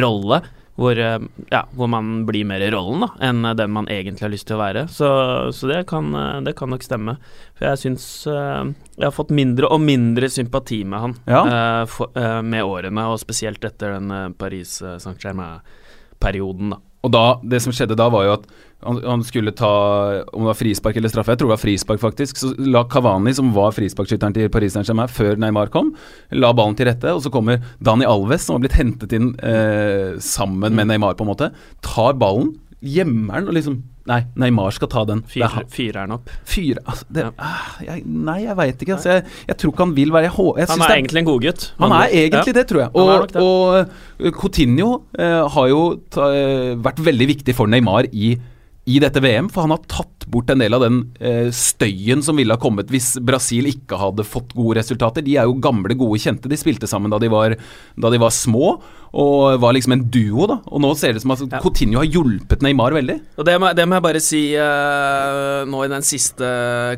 rolle 0.00 0.40
hvor, 0.78 0.94
eh, 1.02 1.18
ja, 1.50 1.64
hvor 1.74 1.88
man 1.90 2.20
blir 2.28 2.46
mer 2.46 2.62
i 2.62 2.70
rollen 2.70 3.02
da, 3.02 3.08
enn 3.28 3.42
den 3.58 3.72
man 3.74 3.88
egentlig 3.90 4.22
har 4.22 4.30
lyst 4.30 4.46
til 4.46 4.54
å 4.54 4.60
være. 4.62 4.84
Så, 4.94 5.08
så 5.56 5.70
det, 5.72 5.80
kan, 5.90 6.12
eh, 6.14 6.36
det 6.46 6.54
kan 6.58 6.70
nok 6.70 6.86
stemme. 6.86 7.16
For 7.58 7.66
jeg 7.72 7.82
syns 7.82 8.06
jeg 8.30 9.02
har 9.08 9.14
fått 9.16 9.34
mindre 9.34 9.66
og 9.74 9.82
mindre 9.82 10.30
sympati 10.30 10.84
med 10.86 11.02
han 11.02 11.16
Ja. 11.26 11.42
for, 11.90 12.14
med 12.46 12.62
årene, 12.62 13.08
og 13.10 13.18
spesielt 13.18 13.64
etter 13.66 13.96
den 13.98 14.34
Paris 14.38 14.78
Saint-Germain-perioden, 14.78 16.76
da. 16.76 16.78
Og 17.08 17.14
da, 17.14 17.24
det 17.40 17.62
som 17.64 17.72
skjedde 17.74 17.96
da, 17.98 18.10
var 18.12 18.26
jo 18.26 18.34
at 18.36 18.48
han, 18.86 19.00
han 19.02 19.24
skulle 19.26 19.50
ta 19.58 19.68
Om 20.30 20.44
det 20.44 20.50
var 20.52 20.58
frispark 20.58 20.98
eller 21.00 21.10
straffe, 21.10 21.34
jeg 21.34 21.40
tror 21.40 21.50
det 21.50 21.56
var 21.56 21.62
frispark, 21.64 22.02
faktisk. 22.02 22.38
Så 22.38 22.52
la 22.62 22.84
Kavani, 22.90 23.34
som 23.34 23.50
var 23.56 23.74
frisparkskytteren 23.74 24.36
til 24.36 24.52
Paris 24.54 24.76
Saint-Germain 24.76 25.10
før 25.10 25.40
Neymar 25.40 25.72
kom, 25.74 25.90
la 26.36 26.52
ballen 26.54 26.78
til 26.78 26.90
rette. 26.90 27.10
Og 27.16 27.24
så 27.24 27.32
kommer 27.34 27.64
Dani 27.82 28.06
Alves, 28.08 28.46
som 28.46 28.58
har 28.58 28.66
blitt 28.66 28.78
hentet 28.78 29.14
inn 29.16 29.32
eh, 29.42 30.18
sammen 30.22 30.76
med 30.78 30.92
Neymar, 30.92 31.18
på 31.18 31.26
en 31.26 31.32
måte. 31.32 31.50
Tar 31.84 32.18
ballen, 32.20 32.54
gjemmer 32.84 33.40
den 33.40 33.50
og 33.50 33.58
liksom 33.58 33.80
Nei, 34.08 34.22
Neymar 34.40 34.72
skal 34.72 34.88
ta 34.88 35.02
den. 35.08 35.20
Fyrer 35.28 35.66
fyr 35.68 35.96
han- 36.00 36.14
opp. 36.16 36.30
Fyr, 36.48 36.78
altså, 36.86 37.04
det, 37.12 37.24
Ja. 37.26 37.30
ah, 37.38 37.76
jeg, 37.84 38.02
Nei, 38.06 38.38
jeg 38.46 38.56
veit 38.56 38.82
ikke. 38.84 38.94
Altså, 38.96 39.10
jeg, 39.18 39.24
jeg 39.48 39.56
tror 39.60 39.72
ikke 39.74 39.84
han 39.84 39.94
vil 39.96 40.12
være 40.14 40.30
Jeg, 40.32 40.32
jeg 40.56 40.68
Han 40.68 40.80
er 40.80 40.88
det 40.88 40.96
egentlig 40.96 41.18
en 41.20 41.28
godgutt. 41.28 41.72
han 41.78 41.92
er 41.92 42.08
egentlig 42.08 42.54
det, 42.54 42.66
tror 42.68 42.80
jeg. 42.80 42.90
Og, 42.94 43.36
og 43.36 43.88
uh, 44.24 44.30
Coutinho 44.32 45.02
eh, 45.18 45.48
har 45.48 45.66
jo 45.68 45.82
ta, 46.10 46.30
eh, 46.32 46.74
vært 46.76 47.02
veldig 47.04 47.28
viktig 47.36 47.54
for 47.54 47.66
Neymar 47.66 48.08
i, 48.12 48.38
i 48.88 48.98
dette 49.02 49.20
VM, 49.20 49.50
for 49.52 49.66
han 49.66 49.74
har 49.74 49.82
tatt 49.90 50.26
bort 50.32 50.50
en 50.52 50.62
del 50.62 50.76
av 50.76 50.82
den 50.84 51.00
eh, 51.20 51.48
støyen 51.54 52.22
som 52.24 52.38
ville 52.40 52.54
ha 52.54 52.60
kommet 52.60 52.90
hvis 52.92 53.14
Brasil 53.24 53.68
ikke 53.68 53.98
hadde 54.00 54.24
fått 54.26 54.54
gode 54.56 54.78
resultater. 54.80 55.24
De 55.24 55.36
er 55.40 55.48
jo 55.48 55.58
gamle, 55.62 55.96
gode 55.98 56.20
kjente. 56.22 56.50
De 56.50 56.56
spilte 56.58 56.88
sammen 56.90 57.12
da 57.12 57.20
de 57.20 57.30
var, 57.32 57.56
da 58.00 58.12
de 58.12 58.20
var 58.22 58.32
små, 58.34 58.78
og 59.18 59.60
var 59.62 59.76
liksom 59.76 59.94
en 59.96 60.06
duo, 60.12 60.46
da. 60.50 60.58
Og 60.72 60.82
nå 60.84 60.92
ser 60.98 61.16
det 61.16 61.24
som 61.24 61.32
at 61.36 61.44
Ja. 61.48 61.60
Coutinho 61.64 62.00
har 62.00 62.08
hjulpet 62.08 62.64
Neymar 62.64 62.96
veldig. 62.96 63.18
Og 63.38 63.46
det 63.48 63.58
må, 63.60 63.70
det 63.76 63.86
må 63.88 63.96
jeg 63.98 64.06
bare 64.08 64.24
si 64.24 64.42
eh, 64.56 65.60
nå 65.68 65.84
i 65.84 65.92
den 65.92 66.04
siste 66.04 66.48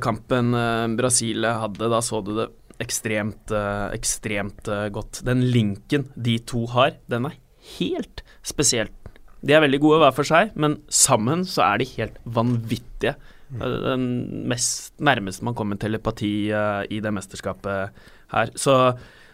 kampen 0.03 0.55
eh, 0.55 0.87
Brasil 0.99 1.47
hadde, 1.47 1.91
da 1.91 2.03
så 2.05 2.23
du 2.25 2.35
det 2.39 2.49
ekstremt, 2.81 3.51
eh, 3.51 3.91
ekstremt 3.97 4.69
eh, 4.69 4.89
godt. 4.95 5.23
Den 5.27 5.45
linken 5.53 6.09
de 6.17 6.39
to 6.39 6.65
har, 6.73 6.97
den 7.11 7.29
er 7.31 7.37
helt 7.79 8.25
spesiell. 8.47 8.91
De 9.41 9.55
er 9.57 9.63
veldig 9.65 9.81
gode 9.83 10.01
hver 10.03 10.17
for 10.17 10.29
seg, 10.29 10.55
men 10.61 10.79
sammen 10.93 11.47
så 11.49 11.65
er 11.71 11.81
de 11.81 11.89
helt 11.95 12.19
vanvittige. 12.25 13.15
Eh, 13.57 13.77
Den 13.87 14.05
mest 14.51 14.93
nærmeste 15.01 15.47
man 15.47 15.57
kommer 15.59 15.81
telepati 15.81 16.51
eh, 16.53 16.83
i 16.93 17.01
det 17.01 17.13
mesterskapet 17.15 17.95
her. 18.35 18.53
Så, 18.55 18.77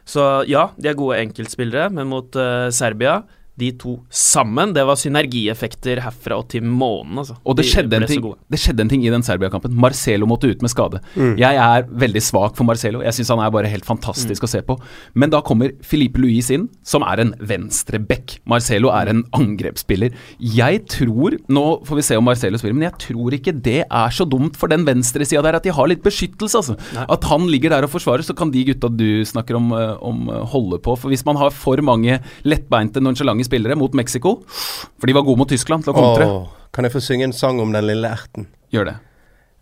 så 0.06 0.44
ja, 0.48 0.68
de 0.78 0.90
er 0.90 0.98
gode 0.98 1.18
enkeltspillere, 1.20 1.90
men 1.92 2.08
mot 2.08 2.38
uh, 2.38 2.68
Serbia 2.72 3.20
de 3.56 3.70
to 3.80 3.94
sammen, 4.12 4.74
det 4.76 4.84
var 4.84 4.98
synergieffekter 5.00 6.02
herfra 6.04 6.40
og 6.42 6.48
til 6.52 6.64
månen, 6.66 7.22
altså. 7.22 7.38
Og 7.44 7.56
det 7.56 7.64
De 7.64 7.70
skjedde, 7.70 8.00
en 8.00 8.08
ting, 8.08 8.26
det 8.52 8.60
skjedde 8.60 8.84
en 8.84 8.90
ting 8.92 9.04
i 9.06 9.12
den 9.12 9.24
Serbia-kampen. 9.24 9.72
Marcelo 9.80 10.28
måtte 10.28 10.50
ut 10.50 10.64
med 10.64 10.72
skade. 10.72 11.00
Mm. 11.14 11.34
Jeg 11.40 11.60
er 11.62 11.86
veldig 12.04 12.22
svak 12.24 12.58
for 12.58 12.68
Marcelo. 12.68 13.00
Jeg 13.04 13.16
syns 13.16 13.32
han 13.32 13.40
er 13.40 13.54
bare 13.54 13.70
helt 13.72 13.88
fantastisk 13.88 14.44
å 14.44 14.50
se 14.50 14.60
på. 14.66 14.76
Men 15.16 15.32
da 15.32 15.40
kommer 15.44 15.72
Filipe 15.84 16.20
Luis 16.20 16.50
inn, 16.52 16.68
som 16.84 17.04
er 17.06 17.22
en 17.24 17.32
venstreback. 17.40 18.38
Marcelo 18.48 18.92
er 18.92 19.12
en 19.12 19.24
angrepsspiller. 19.36 20.12
Jeg 20.38 20.84
tror 20.92 21.38
Nå 21.52 21.62
får 21.86 21.98
vi 21.98 22.04
se 22.04 22.16
om 22.18 22.24
Marcelo 22.26 22.58
spiller, 22.58 22.76
men 22.76 22.88
jeg 22.88 22.98
tror 23.06 23.34
ikke 23.36 23.54
det 23.64 23.78
er 23.84 24.14
så 24.14 24.26
dumt 24.28 24.56
for 24.58 24.70
den 24.72 24.84
venstresida 24.86 25.42
der 25.44 25.58
at 25.58 25.64
de 25.66 25.72
har 25.74 25.88
litt 25.88 26.02
beskyttelse, 26.04 26.60
altså. 26.60 26.76
Nei. 26.96 27.06
At 27.12 27.24
han 27.30 27.46
ligger 27.50 27.72
der 27.72 27.86
og 27.86 27.92
forsvarer, 27.92 28.24
så 28.26 28.36
kan 28.36 28.50
de 28.52 28.64
gutta 28.68 28.90
du 28.92 29.24
snakker 29.26 29.58
om, 29.58 29.70
eh, 29.76 29.94
om 30.04 30.28
eh, 30.32 30.44
holde 30.52 30.80
på. 30.82 30.96
For 31.00 31.12
hvis 31.12 31.24
man 31.26 31.38
har 31.40 31.54
for 31.54 31.80
mange 31.86 32.18
lettbeinte, 32.44 33.00
nonsjalante 33.02 33.45
spillere 33.46 33.78
mot 33.78 33.94
Mexico, 33.96 34.40
for 34.46 35.08
de 35.08 35.16
var 35.16 35.24
gode 35.26 35.40
mot 35.42 35.50
Tyskland 35.50 35.86
til 35.86 35.94
å 35.94 35.96
kontre, 35.96 36.28
Åh, 36.28 36.68
kan 36.76 36.84
jeg 36.84 36.92
få 36.92 37.02
synge 37.04 37.30
en 37.30 37.36
sang 37.36 37.62
om 37.62 37.72
den 37.72 37.88
lille 37.88 38.10
erten? 38.10 38.50
gjør 38.74 38.90
det. 38.90 38.96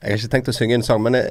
Jeg 0.02 0.10
har 0.10 0.22
ikke 0.22 0.32
tenkt 0.32 0.50
å 0.50 0.56
synge 0.56 0.78
en 0.78 0.84
sang, 0.84 1.02
men 1.04 1.16
det, 1.16 1.22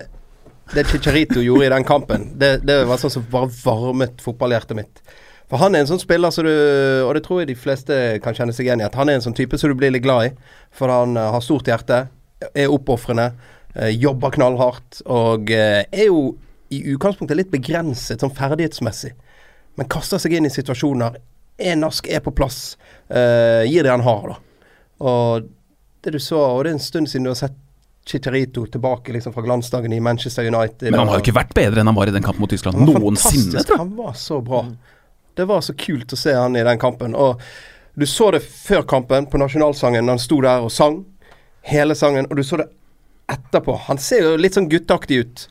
det 0.74 0.86
Chicharito 0.90 1.42
gjorde 1.44 1.68
i 1.68 1.74
den 1.74 1.86
kampen, 1.88 2.32
det, 2.40 2.56
det 2.66 2.84
var 2.90 3.02
sånn 3.02 3.14
som 3.14 3.26
bare 3.32 3.50
varmet 3.64 4.22
fotballhjertet 4.24 4.78
mitt. 4.78 5.02
For 5.52 5.62
han 5.62 5.76
er 5.76 5.84
en 5.84 5.90
sånn 5.92 6.02
spiller 6.02 6.32
som 6.34 6.48
du 6.48 6.54
Og 7.06 7.12
det 7.14 7.22
tror 7.26 7.44
jeg 7.44 7.52
de 7.52 7.58
fleste 7.60 7.98
kan 8.24 8.34
kjenne 8.34 8.56
seg 8.56 8.66
igjen 8.66 8.82
i. 8.82 8.88
At 8.88 8.96
han 8.98 9.12
er 9.12 9.20
en 9.20 9.26
sånn 9.26 9.36
type 9.38 9.60
som 9.60 9.70
du 9.70 9.76
blir 9.78 9.92
litt 9.94 10.02
glad 10.06 10.30
i. 10.30 10.32
For 10.74 10.90
han 10.90 11.18
eh, 11.20 11.28
har 11.36 11.44
stort 11.46 11.70
hjerte, 11.70 12.00
er 12.50 12.72
oppofrende, 12.74 13.28
eh, 13.76 13.92
jobber 13.94 14.34
knallhardt 14.34 15.04
og 15.06 15.52
eh, 15.54 15.84
er 15.84 16.08
jo 16.08 16.32
i 16.74 16.80
utgangspunktet 16.96 17.38
litt 17.38 17.52
begrenset 17.54 18.24
sånn 18.24 18.34
ferdighetsmessig. 18.34 19.14
Men 19.78 19.90
kaster 19.92 20.22
seg 20.22 20.34
inn 20.38 20.50
i 20.50 20.54
situasjoner. 20.54 21.20
Er 21.58 21.76
norsk, 21.78 22.08
er 22.10 22.24
på 22.26 22.34
plass. 22.36 22.78
Uh, 23.12 23.64
gir 23.70 23.86
det 23.86 23.92
han 23.92 24.06
har, 24.06 24.34
da. 24.34 24.70
Og 25.04 25.50
det 26.04 26.16
du 26.16 26.20
så, 26.20 26.40
og 26.40 26.64
det 26.64 26.74
er 26.74 26.78
en 26.78 26.84
stund 26.84 27.10
siden 27.12 27.28
du 27.28 27.34
har 27.34 27.40
sett 27.40 27.60
Chicharito 28.06 28.66
tilbake 28.68 29.14
liksom 29.14 29.34
fra 29.34 29.42
glansdagen 29.42 29.94
i 29.94 30.00
Manchester 30.00 30.44
United. 30.44 30.92
Men 30.92 31.00
han 31.00 31.08
har 31.08 31.22
jo 31.22 31.24
ikke 31.24 31.38
vært 31.38 31.54
bedre 31.56 31.80
enn 31.80 31.88
han 31.88 31.96
var 31.96 32.12
i 32.12 32.16
den 32.16 32.26
kampen 32.26 32.44
mot 32.44 32.52
Tyskland 32.52 32.82
noensinne. 32.84 33.64
Han 33.78 33.94
var 33.96 34.18
så 34.20 34.42
bra. 34.44 34.66
Det 35.34 35.46
var 35.48 35.64
så 35.64 35.74
kult 35.74 36.14
å 36.14 36.20
se 36.20 36.34
han 36.36 36.58
i 36.60 36.66
den 36.68 36.82
kampen. 36.82 37.16
Og 37.16 37.40
du 37.94 38.06
så 38.10 38.32
det 38.36 38.44
før 38.44 38.84
kampen, 38.90 39.30
på 39.32 39.40
nasjonalsangen, 39.40 40.10
han 40.10 40.20
sto 40.20 40.42
der 40.44 40.66
og 40.66 40.72
sang. 40.74 41.00
Hele 41.64 41.96
sangen. 41.96 42.28
Og 42.28 42.36
du 42.36 42.44
så 42.44 42.60
det 42.60 42.68
etterpå. 43.32 43.78
Han 43.88 44.02
ser 44.02 44.28
jo 44.28 44.36
litt 44.38 44.58
sånn 44.58 44.68
gutteaktig 44.70 45.22
ut. 45.24 45.46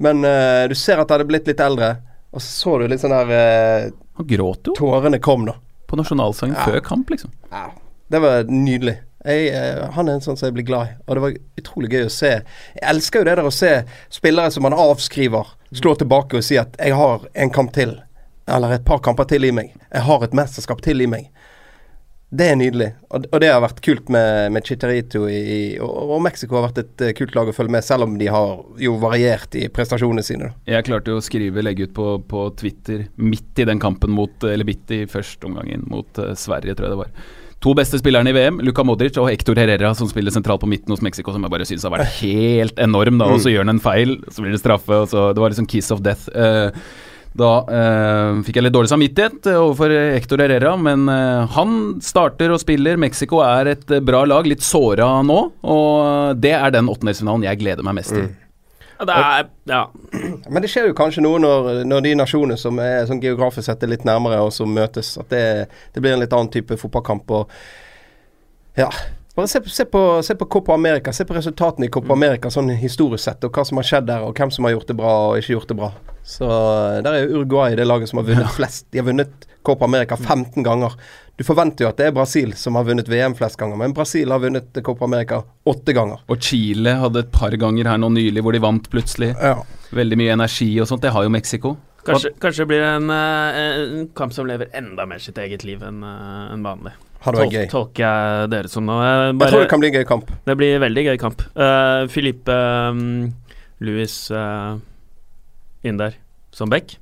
Men 0.00 0.24
uh, 0.24 0.64
du 0.70 0.74
ser 0.78 1.02
at 1.02 1.10
han 1.10 1.18
hadde 1.18 1.28
blitt 1.28 1.50
litt 1.50 1.60
eldre. 1.60 1.98
Og 2.30 2.40
så 2.40 2.48
så 2.48 2.78
du 2.80 2.88
litt 2.88 3.02
sånn 3.02 3.12
der 3.12 3.30
eh, 3.34 3.90
Han 4.20 4.28
gråt 4.30 4.70
jo 4.70 4.74
Tårene 4.78 5.18
kom, 5.22 5.46
da. 5.48 5.56
på 5.90 5.98
nasjonalsangen 5.98 6.54
Ja. 6.58 6.64
før 6.68 6.80
kamp, 6.86 7.10
liksom. 7.10 7.30
Ja, 7.50 7.70
det 8.12 8.20
var 8.22 8.44
nydelig. 8.50 8.98
Jeg, 9.24 9.48
eh, 9.52 9.90
han 9.92 10.08
er 10.08 10.16
en 10.16 10.22
sånn 10.24 10.36
som 10.38 10.46
jeg 10.46 10.54
blir 10.54 10.64
glad 10.68 10.86
i, 10.88 10.92
og 11.06 11.16
det 11.16 11.22
var 11.24 11.34
utrolig 11.60 11.90
gøy 11.92 12.04
å 12.06 12.12
se. 12.14 12.30
Jeg 12.78 12.84
elsker 12.88 13.20
jo 13.20 13.24
det 13.28 13.34
der 13.36 13.48
å 13.48 13.52
se 13.52 13.72
spillere 14.08 14.50
som 14.54 14.62
man 14.64 14.72
avskriver, 14.72 15.50
slå 15.76 15.92
tilbake 15.98 16.38
og 16.38 16.44
si 16.46 16.56
at 16.56 16.76
'jeg 16.78 16.94
har 16.94 17.20
en 17.34 17.50
kamp 17.50 17.72
til', 17.72 18.00
eller 18.48 18.72
et 18.72 18.84
par 18.84 18.98
kamper 18.98 19.24
til 19.24 19.44
i 19.44 19.50
meg. 19.50 19.74
'Jeg 19.92 20.02
har 20.02 20.22
et 20.24 20.32
mesterskap 20.32 20.80
til 20.80 21.00
i 21.02 21.06
meg'. 21.06 21.28
Det 22.30 22.46
er 22.46 22.54
nydelig, 22.60 22.86
og, 23.10 23.24
og 23.34 23.40
det 23.42 23.48
har 23.50 23.58
vært 23.64 23.80
kult 23.82 24.10
med, 24.14 24.52
med 24.54 24.62
Chicharito 24.68 25.24
i, 25.26 25.38
i- 25.40 25.78
og, 25.82 26.12
og 26.14 26.20
Mexico 26.22 26.54
har 26.60 26.68
vært 26.68 26.78
et 26.84 27.02
eh, 27.08 27.12
kult 27.18 27.34
lag 27.34 27.48
å 27.50 27.54
følge 27.56 27.74
med, 27.74 27.82
selv 27.82 28.06
om 28.06 28.12
de 28.20 28.28
har 28.30 28.52
jo 28.78 28.92
variert 29.02 29.56
i 29.58 29.64
prestasjonene 29.74 30.22
sine. 30.22 30.52
Da. 30.52 30.76
Jeg 30.76 30.86
klarte 30.86 31.10
jo 31.10 31.18
å 31.18 31.24
skrive, 31.26 31.64
legge 31.66 31.88
ut 31.88 31.94
på, 31.96 32.06
på 32.30 32.44
Twitter 32.60 33.08
midt 33.18 33.58
i 33.58 33.66
den 33.66 33.82
kampen 33.82 34.14
mot 34.14 34.46
Eller 34.46 34.68
midt 34.68 34.94
i 34.94 35.00
første 35.10 35.50
omgangen 35.50 35.82
mot 35.90 36.22
uh, 36.22 36.30
Sverige, 36.38 36.76
tror 36.78 36.86
jeg 36.86 36.94
det 36.94 37.00
var. 37.02 37.12
To 37.66 37.74
beste 37.76 37.98
spillerne 38.00 38.30
i 38.30 38.38
VM, 38.38 38.62
Luka 38.64 38.86
Modric 38.86 39.18
og 39.20 39.26
Hector 39.28 39.58
Herrera, 39.58 39.90
som 39.98 40.08
spiller 40.08 40.32
sentralt 40.32 40.62
på 40.62 40.70
midten 40.70 40.94
hos 40.94 41.02
Mexico, 41.04 41.34
som 41.34 41.42
jeg 41.44 41.52
bare 41.52 41.66
syns 41.68 41.82
har 41.84 41.92
vært 41.98 42.14
helt 42.22 42.78
enorm. 42.80 43.18
da, 43.20 43.26
Og 43.34 43.42
så 43.42 43.50
gjør 43.52 43.66
han 43.66 43.74
en 43.74 43.82
feil, 43.84 44.14
så 44.32 44.46
blir 44.46 44.54
det 44.54 44.62
straffe. 44.62 45.02
og 45.02 45.10
så 45.10 45.32
Det 45.34 45.42
var 45.42 45.50
liksom 45.52 45.66
kiss 45.68 45.90
of 45.92 46.00
death. 46.06 46.30
Eh, 46.32 46.70
da 47.38 47.50
eh, 47.70 48.40
fikk 48.42 48.58
jeg 48.58 48.64
litt 48.66 48.74
dårlig 48.74 48.90
samvittighet 48.90 49.46
eh, 49.52 49.58
overfor 49.60 49.92
Hector 50.16 50.42
Herrera, 50.42 50.72
men 50.80 51.06
eh, 51.12 51.46
han 51.54 51.76
starter 52.02 52.50
og 52.50 52.58
spiller. 52.62 52.98
Mexico 52.98 53.38
er 53.46 53.70
et 53.76 53.92
eh, 53.94 54.02
bra 54.02 54.24
lag, 54.26 54.48
litt 54.50 54.64
såra 54.66 55.12
nå, 55.22 55.40
og 55.62 56.40
det 56.42 56.56
er 56.58 56.74
den 56.74 56.90
åttendelsfinalen 56.90 57.46
jeg 57.46 57.60
gleder 57.62 57.86
meg 57.86 58.00
mest 58.00 58.16
til. 58.16 58.26
Ja, 59.00 59.06
det 59.08 59.20
er 59.20 59.46
Ja. 59.70 59.84
Men 60.50 60.64
det 60.64 60.72
skjer 60.72 60.90
jo 60.90 60.96
kanskje 60.98 61.22
noe 61.24 61.38
når, 61.40 61.70
når 61.88 62.02
de 62.04 62.16
nasjonene 62.18 62.58
som 62.60 62.82
er 62.82 63.06
som 63.08 63.22
geografisk 63.22 63.70
sett 63.70 63.86
er 63.86 63.94
litt 63.94 64.04
nærmere, 64.08 64.42
og 64.42 64.50
som 64.52 64.74
møtes, 64.74 65.14
at 65.20 65.30
det, 65.30 65.44
det 65.94 66.02
blir 66.02 66.16
en 66.16 66.24
litt 66.24 66.34
annen 66.34 66.50
type 66.52 66.76
fotballkamp. 66.82 67.30
Og 67.30 68.76
ja. 68.76 68.90
Bare 69.40 69.48
se, 69.48 69.60
se, 69.70 69.84
på, 69.84 70.22
se 70.22 70.34
på 70.34 70.44
Copa 70.44 70.74
America. 70.74 71.12
Se 71.12 71.24
på 71.24 71.34
resultatene 71.34 71.86
i 71.86 71.88
Copa 71.88 72.12
America 72.12 72.50
sånn 72.52 72.68
historisk 72.76 73.24
sett, 73.24 73.44
og 73.46 73.56
hva 73.56 73.62
som 73.64 73.78
har 73.80 73.86
skjedd 73.88 74.10
der, 74.10 74.26
og 74.26 74.36
hvem 74.36 74.50
som 74.52 74.66
har 74.68 74.74
gjort 74.74 74.90
det 74.90 74.96
bra 74.98 75.12
og 75.30 75.40
ikke 75.40 75.54
gjort 75.54 75.70
det 75.70 75.76
bra. 75.78 75.88
Så 76.28 76.44
eh, 76.50 76.98
der 77.06 77.16
er 77.16 77.32
Uruguay 77.32 77.78
det 77.78 77.86
laget 77.88 78.10
som 78.10 78.20
har 78.20 78.26
vunnet 78.28 78.52
flest. 78.58 78.90
De 78.92 79.00
har 79.00 79.08
vunnet 79.08 79.48
Copa 79.64 79.88
America 79.88 80.18
15 80.20 80.60
ganger. 80.66 80.92
Du 81.40 81.46
forventer 81.48 81.86
jo 81.86 81.88
at 81.88 81.96
det 81.96 82.10
er 82.10 82.14
Brasil 82.20 82.52
som 82.52 82.76
har 82.76 82.84
vunnet 82.84 83.08
VM 83.08 83.32
flest 83.38 83.56
ganger, 83.56 83.80
men 83.80 83.96
Brasil 83.96 84.28
har 84.28 84.44
vunnet 84.44 84.76
Copa 84.84 85.08
America 85.08 85.40
åtte 85.72 85.96
ganger. 85.96 86.20
Og 86.28 86.44
Chile 86.44 86.98
hadde 87.00 87.24
et 87.24 87.32
par 87.32 87.56
ganger 87.64 87.88
her 87.88 88.04
nå 88.04 88.12
nylig 88.12 88.44
hvor 88.44 88.52
de 88.52 88.60
vant 88.60 88.92
plutselig. 88.92 89.32
Ja. 89.40 89.56
Veldig 89.96 90.20
mye 90.20 90.36
energi 90.36 90.74
og 90.84 90.92
sånt. 90.92 91.00
Det 91.08 91.16
har 91.16 91.24
jo 91.24 91.32
Mexico. 91.32 91.78
Kanskje, 92.04 92.36
kanskje 92.44 92.68
blir 92.68 92.84
det 92.84 92.96
en, 92.98 93.08
eh, 93.16 93.64
en 94.02 94.08
kamp 94.20 94.36
som 94.36 94.52
lever 94.52 94.68
enda 94.76 95.08
mer 95.08 95.24
sitt 95.24 95.40
eget 95.40 95.64
liv 95.64 95.80
enn 95.80 96.04
en 96.04 96.68
vanlig. 96.68 96.92
Hadde 97.20 97.42
vært 97.42 97.52
gøy. 97.52 97.66
tolker 97.70 98.04
jeg 98.04 98.50
dere 98.50 98.68
som 98.72 98.86
nå. 98.88 98.96
Eh, 99.04 99.26
Jeg 99.36 99.50
tror 99.52 99.60
det 99.60 99.68
kan 99.70 99.80
bli 99.82 99.88
en 99.90 99.94
gøy 100.00 100.06
kamp. 100.08 100.30
det 100.46 100.56
blir 100.56 100.78
veldig 100.80 101.04
gøy 101.10 101.18
kamp. 101.20 101.42
Uh, 101.56 102.06
Filippe 102.08 102.48
um, 102.90 103.32
Louis 103.80 104.14
uh, 104.30 104.78
inn 105.84 105.96
der 106.00 106.14
som 106.52 106.68
back. 106.72 106.96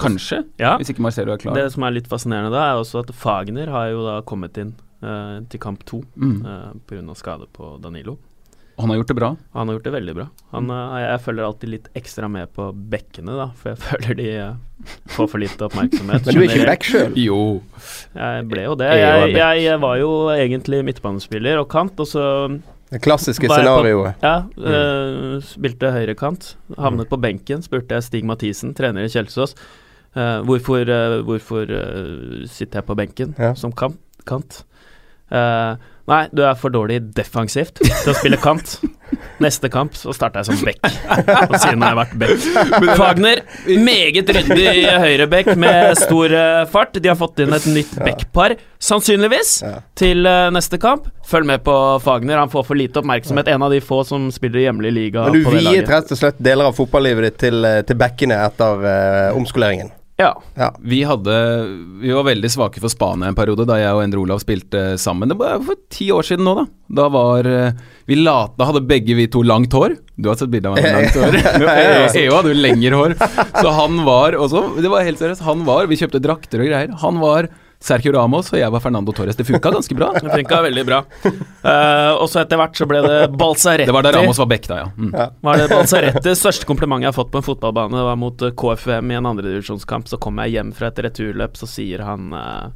Kanskje, 0.00 0.44
Ja. 0.58 0.76
hvis 0.78 0.88
ikke 0.94 1.02
Marcelo 1.04 1.32
er 1.34 1.36
klar. 1.42 1.54
Det 1.54 1.66
som 1.72 1.82
er 1.84 1.90
litt 1.92 2.06
fascinerende 2.08 2.50
da, 2.54 2.70
er 2.72 2.78
også 2.80 3.02
at 3.04 3.10
Fagner 3.14 3.68
har 3.68 3.90
jo 3.90 4.04
da 4.06 4.20
kommet 4.22 4.56
inn 4.56 4.72
uh, 5.02 5.40
til 5.50 5.60
kamp 5.60 5.84
to 5.84 6.02
Mm. 6.16 6.40
uh, 6.46 6.72
pga. 6.88 7.14
skade 7.14 7.46
på 7.52 7.76
Danilo. 7.82 8.18
Han 8.80 8.90
har 8.92 8.96
gjort 9.00 9.08
det 9.12 9.16
bra. 9.18 9.28
Han 9.54 9.68
har 9.68 9.76
gjort 9.78 9.84
det 9.86 9.92
veldig 9.94 10.14
bra. 10.16 10.26
Han, 10.54 10.70
eh, 10.74 10.96
jeg 11.04 11.20
følger 11.26 11.46
alltid 11.46 11.70
litt 11.74 11.88
ekstra 12.00 12.28
med 12.32 12.50
på 12.56 12.70
bekkene, 12.92 13.36
da, 13.38 13.46
for 13.60 13.72
jeg 13.74 13.80
føler 13.88 14.18
de 14.18 14.28
eh, 14.38 14.96
får 15.14 15.28
for 15.34 15.42
lite 15.42 15.66
oppmerksomhet. 15.68 16.24
Men 16.26 16.34
du 16.34 16.40
er 16.40 16.46
ikke 16.48 16.58
generelt. 16.58 16.72
back 16.72 16.88
sjøl. 16.88 17.16
Jo. 17.20 17.40
Jeg 18.16 18.48
ble 18.50 18.66
jo 18.66 18.74
det. 18.80 18.90
Jeg 19.00 19.34
Jeg, 19.64 19.80
var 19.82 19.96
jo 20.00 20.10
egentlig 20.34 20.82
midtbanespiller 20.88 21.60
og 21.62 21.68
kant, 21.72 22.00
og 22.00 22.08
så 22.08 22.24
Det 22.90 22.98
klassiske 23.04 23.46
scenarioet. 23.46 24.18
ja, 24.24 24.36
eh, 24.58 25.36
spilte 25.46 25.92
høyrekant. 25.94 26.54
Havnet 26.78 27.06
på 27.12 27.20
benken. 27.22 27.62
Spurte 27.62 27.94
jeg 27.94 28.02
Stig 28.08 28.24
Mathisen, 28.26 28.72
trener 28.74 29.06
i 29.06 29.12
Kjelsås, 29.12 29.54
uh, 30.16 30.40
hvorfor, 30.48 30.82
uh, 30.90 31.20
hvorfor 31.22 31.70
eh, 31.70 32.46
sitter 32.50 32.80
jeg 32.80 32.86
på 32.88 32.96
benken 32.98 33.36
Ja. 33.38 33.52
som 33.54 33.70
kant. 33.72 34.00
kant? 34.26 34.64
Nei, 36.10 36.24
du 36.34 36.42
er 36.42 36.56
for 36.58 36.74
dårlig 36.74 36.98
defensivt 37.14 37.78
til 37.84 38.10
å 38.10 38.16
spille 38.16 38.38
kant. 38.40 38.80
Neste 39.42 39.70
kamp 39.72 39.94
så 39.98 40.12
starter 40.14 40.42
jeg 40.42 40.50
som 40.50 40.64
back. 40.66 40.80
Og 41.46 41.54
siden 41.62 41.84
har 41.84 41.94
jeg 41.94 41.98
vært 42.00 42.16
back. 42.20 42.96
Fagner, 42.98 43.42
meget 43.86 44.32
ryddig 44.34 44.72
høyreback 45.04 45.52
med 45.60 45.94
stor 46.00 46.34
eh, 46.34 46.62
fart. 46.70 46.98
De 46.98 47.10
har 47.10 47.18
fått 47.18 47.42
inn 47.44 47.54
et 47.54 47.68
nytt 47.70 47.94
backpar, 48.00 48.56
sannsynligvis, 48.82 49.54
til 49.98 50.26
eh, 50.26 50.48
neste 50.54 50.80
kamp. 50.82 51.06
Følg 51.30 51.46
med 51.46 51.62
på 51.66 51.76
Fagner, 52.02 52.40
han 52.42 52.50
får 52.50 52.66
for 52.72 52.78
lite 52.78 53.02
oppmerksomhet. 53.02 53.52
En 53.54 53.66
av 53.66 53.70
de 53.74 53.80
få 53.84 54.02
som 54.06 54.28
spiller 54.34 54.66
hjemlig 54.66 54.92
liga 54.96 55.28
Men 55.28 55.38
du 55.38 55.46
viet 55.54 55.88
rett 55.90 56.10
og 56.10 56.18
slett 56.18 56.42
deler 56.42 56.70
av 56.70 56.76
fotballivet 56.78 57.30
ditt 57.30 57.40
til, 57.46 57.62
eh, 57.64 57.80
til 57.86 57.98
backene 58.00 58.42
etter 58.48 58.84
uh, 58.84 59.38
omskoleringen. 59.38 59.94
Ja. 60.20 60.34
Ja. 60.58 60.68
Vi 60.84 61.00
hadde 61.08 61.34
Vi 62.02 62.12
var 62.12 62.26
veldig 62.28 62.50
svake 62.52 62.80
for 62.82 62.92
Spania 62.92 63.30
en 63.30 63.38
periode, 63.38 63.64
da 63.68 63.78
jeg 63.80 63.94
og 63.96 64.02
Endre 64.04 64.20
Olav 64.20 64.42
spilte 64.42 64.82
sammen. 65.00 65.30
Det 65.32 65.38
var 65.40 65.62
for 65.64 65.80
ti 65.92 66.10
år 66.12 66.26
siden 66.28 66.44
nå, 66.44 66.54
da. 66.58 66.66
Da 67.00 67.06
var 67.12 67.48
eh, 67.48 67.80
Vi 68.10 68.18
late, 68.20 68.56
Da 68.58 68.68
hadde 68.68 68.84
begge 68.90 69.16
vi 69.16 69.28
to 69.32 69.42
langt 69.46 69.72
hår. 69.76 69.96
Du 70.20 70.28
har 70.28 70.36
sett 70.36 70.52
bilde 70.52 70.68
av 70.68 70.76
meg 70.76 70.84
med 70.84 70.98
langt 70.98 71.16
hår. 71.16 71.40
EU 72.20 72.30
hadde 72.36 72.52
jo 72.52 72.60
lengre 72.60 73.00
hår. 73.00 73.16
Så 73.56 73.74
han 73.80 74.02
var 74.06 74.36
også 74.36 74.66
Det 74.80 74.92
var 74.92 75.06
helt 75.08 75.22
seriøst. 75.22 75.46
Han 75.48 75.64
var 75.68 75.88
Vi 75.90 76.00
kjøpte 76.00 76.22
drakter 76.22 76.64
og 76.64 76.70
greier. 76.70 76.94
Han 77.04 77.20
var 77.22 77.48
Sergio 77.80 78.12
Ramos, 78.12 78.50
og 78.52 78.60
jeg 78.60 78.68
var 78.74 78.82
Fernando 78.84 79.12
Torres. 79.16 79.36
Det 79.38 79.46
funka 79.48 79.70
ganske 79.72 79.94
bra. 79.96 80.10
Det 80.20 80.28
funka 80.28 80.60
veldig 80.66 80.84
bra. 80.84 81.00
Uh, 81.24 82.12
og 82.20 82.26
så 82.28 82.42
etter 82.42 82.60
hvert 82.60 82.76
så 82.76 82.86
ble 82.88 83.00
det 83.06 83.18
Balsaretti. 83.40 83.88
Det 83.88 83.96
var 83.96 84.04
da 84.04 84.12
Ramos 84.18 84.40
var 84.42 84.50
back, 84.52 84.68
da, 84.68 84.82
ja. 84.82 84.88
Mm. 84.98 85.14
Var 85.48 85.62
det 85.62 85.68
Balsaretti 85.72 86.34
største 86.36 86.68
kompliment 86.68 87.00
jeg 87.00 87.08
har 87.08 87.16
fått 87.16 87.32
på 87.32 87.40
en 87.40 87.46
fotballbane, 87.46 87.96
Det 87.96 88.04
var 88.10 88.18
mot 88.20 88.44
KFM 88.62 89.14
i 89.14 89.16
en 89.16 89.28
andredivisjonskamp. 89.32 90.10
Så 90.12 90.20
kom 90.20 90.42
jeg 90.44 90.58
hjem 90.58 90.74
fra 90.76 90.90
et 90.92 91.00
returløp, 91.08 91.56
så 91.56 91.68
sier 91.70 92.04
han 92.04 92.34
uh, 92.36 92.68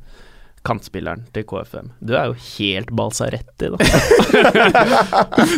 kantspilleren 0.64 1.26
til 1.36 1.44
KFM. 1.52 1.90
Du 2.00 2.14
er 2.16 2.30
jo 2.30 2.38
helt 2.57 2.92
Balsaretti, 2.96 3.68
da. 3.74 3.76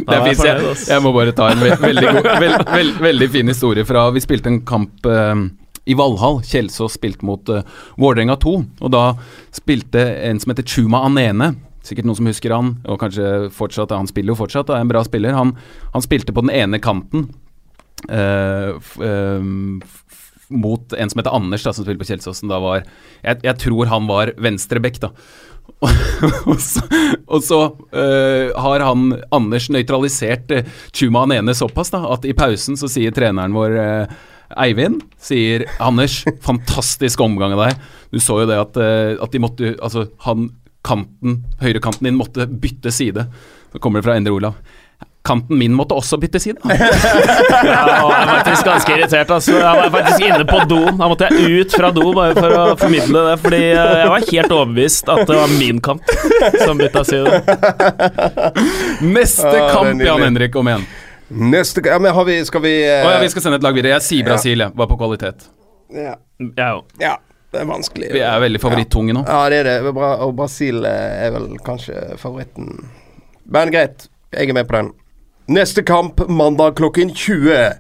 Det 0.07 0.16
er 0.16 0.26
jeg 0.26 0.59
Jeg, 0.88 0.99
må 1.05 1.12
bare 1.14 1.34
ta 1.36 1.53
en 1.53 1.62
ve 1.62 1.70
veldig, 1.78 2.09
god, 2.18 2.28
veld, 2.42 2.66
veld, 2.72 2.99
veldig 3.05 3.28
fin 3.30 3.55
historie 3.55 3.86
fra 3.86 4.09
Vi 4.14 4.22
spilte 4.24 4.51
en 4.51 4.61
kamp 4.66 5.07
eh, 5.07 5.34
i 5.87 5.95
Valhall. 5.95 6.43
Kjelsås 6.45 6.99
spilte 6.99 7.26
mot 7.26 7.49
uh, 7.49 7.62
Vålerenga 8.01 8.37
2. 8.43 8.55
Og 8.82 8.93
da 8.93 9.05
spilte 9.55 10.03
en 10.26 10.41
som 10.43 10.53
heter 10.53 10.66
Chuma 10.66 11.05
Anene. 11.07 11.55
Sikkert 11.87 12.09
noen 12.09 12.18
som 12.18 12.30
husker 12.30 12.55
han, 12.55 12.72
og 12.91 12.99
kanskje 12.99 13.47
fortsatt 13.55 13.95
Han 13.95 14.09
spiller 14.11 14.34
jo 14.34 14.41
fortsatt, 14.41 14.72
er 14.74 14.82
en 14.82 14.91
bra 14.91 15.05
spiller. 15.07 15.37
Han, 15.39 15.55
han 15.95 16.05
spilte 16.05 16.34
på 16.34 16.43
den 16.43 16.51
ene 16.51 16.82
kanten 16.82 17.28
uh, 18.11 18.74
ehm, 19.07 19.78
mot 20.51 20.93
en 20.95 21.11
som 21.11 21.20
heter 21.22 21.37
Anders, 21.37 21.62
da, 21.62 21.72
som 21.74 21.87
spilte 21.87 22.03
på 22.03 22.11
Kjelsåsen. 22.11 22.51
Da 22.51 22.59
var, 22.62 22.87
jeg, 23.22 23.43
jeg 23.47 23.61
tror 23.62 23.93
han 23.93 24.11
var 24.11 24.34
venstrebekk, 24.43 24.99
da. 25.07 25.12
og 26.51 26.59
så, 26.62 26.82
og 27.26 27.43
så 27.45 27.59
øh, 27.93 28.53
har 28.55 28.82
han 28.87 29.11
Anders 29.34 29.66
nøytralisert 29.74 30.53
uh, 30.55 30.68
Chuma 30.95 31.24
Anene 31.26 31.55
såpass 31.59 31.91
da, 31.93 32.01
at 32.14 32.24
i 32.24 32.34
pausen 32.39 32.78
så 32.78 32.89
sier 32.91 33.14
treneren 33.14 33.55
vår 33.55 33.74
øh, 33.82 34.14
Eivind 34.55 35.03
sier 35.18 35.64
Anders, 35.82 36.20
fantastisk 36.47 37.20
omgang 37.24 37.57
av 37.57 37.64
deg. 37.66 37.84
Du 38.14 38.20
så 38.22 38.40
jo 38.42 38.49
det 38.49 38.59
at, 38.61 38.78
øh, 38.78 39.16
at 39.22 39.32
de 39.34 39.42
måtte 39.42 39.74
Altså, 39.82 40.07
han 40.26 40.51
kanten, 40.86 41.40
høyrekanten 41.59 42.07
din 42.07 42.18
måtte 42.18 42.47
bytte 42.47 42.92
side. 42.94 43.26
Så 43.72 43.80
kommer 43.82 43.99
det 44.01 44.07
fra 44.07 44.14
Endre 44.16 44.36
Olav. 44.36 44.55
Kanten 45.26 45.59
min 45.59 45.72
måtte 45.74 45.97
også 45.99 46.20
bytte 46.22 46.38
side. 46.38 46.61
Ja, 47.66 47.80
jeg 47.88 48.03
var 48.05 48.28
faktisk 48.30 48.68
ganske 48.68 48.92
irritert. 48.94 49.30
Altså. 49.34 49.57
Jeg 49.59 49.80
var 49.80 49.90
faktisk 49.90 50.22
inne 50.28 50.44
på 50.47 50.61
doen. 50.70 50.99
Da 51.01 51.09
måtte 51.11 51.26
jeg 51.26 51.64
ut 51.64 51.74
fra 51.74 51.90
do 51.90 52.05
bare 52.14 52.36
for 52.36 52.55
å 52.55 52.66
formidle 52.78 53.24
det. 53.30 53.32
Fordi 53.42 53.62
eh, 53.72 53.94
jeg 54.03 54.12
var 54.12 54.28
helt 54.30 54.55
overbevist 54.55 55.11
at 55.11 55.24
det 55.26 55.38
var 55.40 55.57
min 55.57 55.80
kant 55.82 56.14
som 56.62 56.78
bytta 56.78 57.03
side. 57.09 57.40
Neste 59.03 59.57
kamp. 59.72 60.07
Jan 60.07 60.22
Henrik, 60.28 60.55
om 60.62 60.70
igjen. 60.70 60.86
Neste 61.29 61.83
Ja, 61.85 61.99
men 61.99 62.14
har 62.14 62.24
vi 62.24 62.45
Skal 62.45 62.62
vi 62.62 62.74
eh, 62.87 63.07
oh, 63.07 63.12
ja, 63.12 63.20
vi 63.20 63.31
skal 63.33 63.43
sende 63.43 63.59
et 63.59 63.64
lag 63.66 63.74
videre. 63.74 63.97
Jeg 63.97 64.03
sier 64.07 64.27
Brasil, 64.29 64.61
jeg. 64.62 64.74
Var 64.74 64.91
på 64.91 64.99
kvalitet. 65.01 65.49
ja. 65.95 66.14
Jeg 66.39 66.77
òg. 66.77 66.85
ja, 67.01 67.14
det 67.53 67.61
er 67.62 67.68
vanskelig. 67.70 68.11
Vi 68.12 68.20
er 68.20 68.41
veldig 68.43 68.61
favorittunge 68.61 69.14
nå. 69.16 69.22
Ja, 69.24 69.39
det 69.49 69.62
er 69.62 69.68
det. 69.70 69.95
Og 69.97 70.35
Brasil 70.37 70.85
eh, 70.85 71.27
er 71.27 71.33
vel 71.33 71.47
kanskje 71.64 72.18
favoritten. 72.20 72.91
Men 73.49 73.72
greit, 73.72 74.09
jeg 74.35 74.51
er 74.51 74.59
med 74.59 74.68
på 74.68 74.77
den. 74.77 74.93
Neste 75.49 75.83
kamp 75.87 76.20
mandag 76.29 76.74
klokken 76.77 77.14
20. 77.14 77.79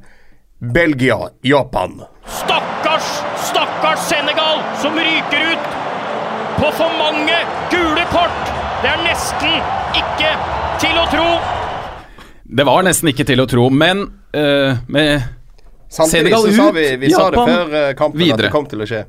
Belgia-Japan. 0.72 2.00
Stakkars, 2.26 3.10
stakkars 3.50 4.08
Senegal 4.08 4.62
som 4.80 4.96
ryker 4.96 5.52
ut 5.52 5.68
på 6.56 6.72
for 6.78 6.96
mange 6.96 7.36
gule 7.70 8.06
kort. 8.14 8.52
Det 8.82 8.94
er 8.94 9.04
nesten 9.04 9.60
ikke 10.00 10.32
til 10.80 10.96
å 10.96 11.04
tro. 11.12 11.28
Det 12.46 12.66
var 12.66 12.86
nesten 12.86 13.10
ikke 13.10 13.26
til 13.26 13.42
å 13.42 13.48
tro, 13.50 13.66
men 13.72 14.06
uh, 14.36 14.78
med 14.92 15.32
Samtidig 15.86 16.32
Senegal 16.32 16.46
så 16.46 16.54
sa 16.56 16.70
vi, 16.74 16.86
vi, 16.98 17.10
Japan, 17.12 17.20
sa 17.20 17.30
det 17.30 17.44
før 17.46 17.68
kampen 17.70 17.98
kampen 18.00 18.32
at 18.34 18.42
det 18.42 18.50
kom 18.54 18.66
til 18.70 18.82
å 18.82 18.88
skje. 18.90 19.04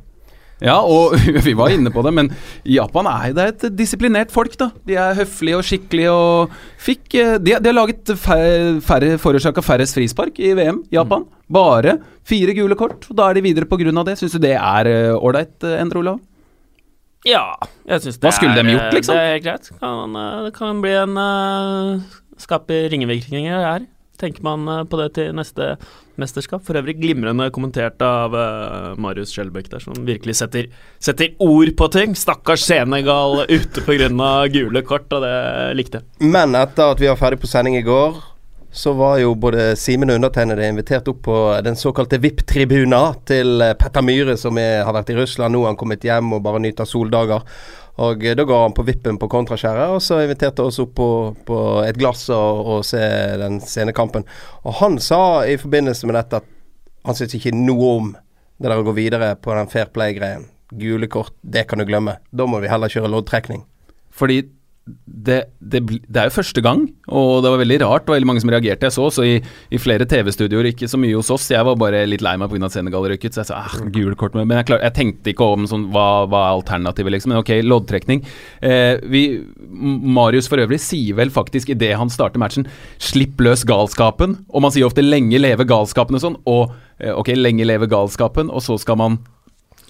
Ja, 0.62 0.78
og 0.82 1.14
vi 1.46 1.54
var 1.58 1.74
inne 1.74 1.92
på 1.94 2.02
det, 2.06 2.14
men 2.18 2.32
Japan 2.66 3.10
er, 3.12 3.34
det 3.38 3.44
er 3.44 3.52
et 3.54 3.66
disiplinert 3.78 4.34
folk, 4.34 4.56
da. 4.58 4.72
De 4.90 4.98
er 4.98 5.18
høflige 5.20 5.60
og 5.60 5.66
skikkelige 5.68 6.14
og 6.14 6.56
fikk 6.82 7.18
eh, 7.18 7.36
De, 7.42 7.58
de 7.62 7.70
har 7.70 7.78
laget 7.78 8.14
færre, 8.22 8.78
færre 8.86 9.18
forårsaka 9.22 9.62
færrest 9.66 9.98
frispark 9.98 10.42
i 10.42 10.56
VM, 10.58 10.84
Japan. 10.94 11.28
Bare 11.50 12.00
fire 12.28 12.58
gule 12.58 12.78
kort, 12.80 13.06
og 13.10 13.20
da 13.20 13.30
er 13.30 13.38
de 13.38 13.46
videre 13.50 13.70
av 13.70 14.08
det. 14.10 14.18
Syns 14.22 14.38
du 14.38 14.42
det 14.42 14.56
er 14.58 14.90
ålreit, 15.18 15.62
Endre 15.78 16.02
Olav? 16.02 16.24
Ja, 17.28 17.58
jeg 17.88 18.04
syns 18.04 18.20
det 18.20 18.28
Hva 18.28 18.34
skulle 18.36 18.56
er, 18.56 18.64
de 18.64 18.76
gjort, 18.76 18.94
liksom? 18.96 19.16
Det 19.16 19.24
er 19.24 19.34
helt 19.34 19.46
greit. 19.46 19.70
Kan, 19.82 20.16
eh, 20.16 20.44
det 20.46 20.54
kan 20.58 20.82
bli 20.84 20.94
en 20.96 21.18
uh, 21.18 22.18
Skape 22.42 22.86
ringevirkninger 22.94 23.64
her. 23.66 23.88
Tenker 24.18 24.42
man 24.46 24.68
eh, 24.68 24.84
på 24.90 24.98
det 25.02 25.12
til 25.18 25.34
neste 25.38 25.76
mesterskap. 26.18 26.64
For 26.66 26.78
øvrig 26.80 26.98
glimrende 27.02 27.50
kommentert 27.54 28.02
av 28.02 28.34
eh, 28.34 28.96
Marius 29.02 29.34
Skjelbæk 29.36 29.70
der, 29.74 29.84
som 29.84 30.00
virkelig 30.08 30.40
setter, 30.40 30.72
setter 31.00 31.36
ord 31.44 31.74
på 31.78 31.90
ting. 31.94 32.16
Stakkars 32.18 32.66
Senegal 32.66 33.46
ute 33.46 33.86
pga. 33.86 34.10
gule 34.54 34.82
kort, 34.82 35.12
og 35.14 35.22
det 35.26 35.36
likte 35.78 36.02
jeg. 36.02 36.32
Men 36.34 36.58
etter 36.58 36.96
at 36.96 37.04
vi 37.04 37.12
var 37.12 37.22
ferdig 37.22 37.42
på 37.44 37.52
sending 37.52 37.78
i 37.78 37.86
går, 37.86 38.18
så 38.78 38.94
var 38.94 39.18
jo 39.22 39.34
både 39.36 39.72
Simen 39.80 40.12
og 40.12 40.20
undertegnede 40.20 40.68
invitert 40.70 41.08
opp 41.10 41.24
på 41.26 41.38
den 41.66 41.78
såkalte 41.80 42.20
VIP-tribuna 42.22 43.02
til 43.26 43.62
eh, 43.62 43.76
Petter 43.80 44.06
Myhre, 44.06 44.38
som 44.38 44.58
er, 44.62 44.84
har 44.86 44.98
vært 44.98 45.14
i 45.14 45.18
Russland. 45.18 45.54
Nå 45.54 45.64
har 45.64 45.74
han 45.74 45.80
kommet 45.80 46.06
hjem 46.06 46.34
og 46.38 46.44
bare 46.46 46.62
nyter 46.66 46.90
soldager. 46.90 47.46
Og 48.04 48.26
eh, 48.26 48.36
da 48.38 48.46
går 48.48 48.64
han 48.66 48.76
på 48.78 48.86
vippen 48.88 49.18
på 49.22 49.30
kontraskjæret, 49.32 49.96
og 49.96 50.04
så 50.04 50.22
inviterte 50.24 50.66
oss 50.66 50.80
opp 50.84 50.94
på, 50.98 51.10
på 51.48 51.62
et 51.86 51.98
glass 51.98 52.28
og, 52.34 52.62
og 52.76 52.86
se 52.86 53.02
den 53.42 53.60
scenekampen. 53.64 54.28
Og 54.66 54.78
han 54.82 55.00
sa 55.02 55.46
i 55.50 55.58
forbindelse 55.62 56.10
med 56.10 56.20
dette 56.20 56.42
at 56.42 56.54
han 57.08 57.18
syntes 57.18 57.40
ikke 57.40 57.56
noe 57.56 57.92
om 58.02 58.14
det 58.58 58.70
der 58.70 58.82
å 58.82 58.86
gå 58.86 58.94
videre 58.98 59.34
på 59.40 59.54
den 59.56 59.70
fair 59.72 59.90
play-greien. 59.94 60.48
Gule 60.78 61.08
kort, 61.08 61.34
det 61.42 61.68
kan 61.70 61.80
du 61.80 61.88
glemme. 61.88 62.18
Da 62.36 62.48
må 62.50 62.60
vi 62.60 62.70
heller 62.70 62.92
kjøre 62.92 63.12
loddtrekning. 63.14 63.64
Fordi 64.12 64.42
det, 65.28 65.38
det, 65.60 65.82
det 66.08 66.22
er 66.22 66.30
jo 66.30 66.36
første 66.38 66.62
gang, 66.64 66.86
og 67.08 67.42
det 67.44 67.52
var 67.52 67.60
veldig 67.62 67.78
rart. 67.84 68.06
Det 68.06 68.12
var 68.12 68.18
veldig 68.20 68.30
mange 68.30 68.44
som 68.44 68.52
reagerte. 68.54 68.88
Jeg 68.88 68.96
så 68.96 69.06
også 69.08 69.26
i, 69.28 69.36
i 69.74 69.80
flere 69.82 70.08
TV-studioer, 70.10 70.70
ikke 70.72 70.90
så 70.90 71.00
mye 71.02 71.18
hos 71.18 71.32
oss. 71.34 71.50
Jeg 71.52 71.66
var 71.68 71.78
bare 71.80 72.06
litt 72.08 72.24
lei 72.26 72.36
meg 72.40 72.52
pga. 72.52 72.70
Senegal 72.72 73.08
røyket, 73.10 73.36
så 73.36 73.44
jeg 73.44 73.50
sa 73.50 73.62
ah, 73.66 73.78
gul 73.94 74.16
kort. 74.20 74.38
Men 74.38 74.56
jeg, 74.60 74.70
klar, 74.70 74.84
jeg 74.86 74.96
tenkte 74.96 75.34
ikke 75.34 75.50
om 75.56 75.68
sånn, 75.70 75.88
hva, 75.94 76.26
hva 76.32 76.44
er 76.46 76.60
alternativet, 76.60 77.16
liksom. 77.16 77.34
Men 77.34 77.42
ok, 77.42 77.54
loddtrekning. 77.68 78.24
Eh, 78.62 79.04
vi, 79.12 79.24
Marius 80.18 80.50
for 80.52 80.64
øvrig 80.64 80.80
sier 80.84 81.18
vel 81.20 81.34
faktisk 81.34 81.74
idet 81.76 81.96
han 82.00 82.12
starter 82.14 82.42
matchen 82.42 82.68
'slipp 83.00 83.42
løs 83.44 83.66
galskapen'. 83.68 84.38
Og 84.50 84.64
man 84.64 84.74
sier 84.76 84.88
ofte 84.88 85.04
'lenge 85.06 85.42
leve 85.42 85.68
galskapen' 85.68 86.20
og 86.20 86.24
sånn. 86.24 86.38
Og 86.46 86.76
eh, 87.00 87.12
ok, 87.12 87.34
lenge 87.36 87.68
leve 87.68 87.90
galskapen, 87.92 88.52
og 88.52 88.64
så 88.64 88.80
skal 88.80 89.00
man 89.00 89.20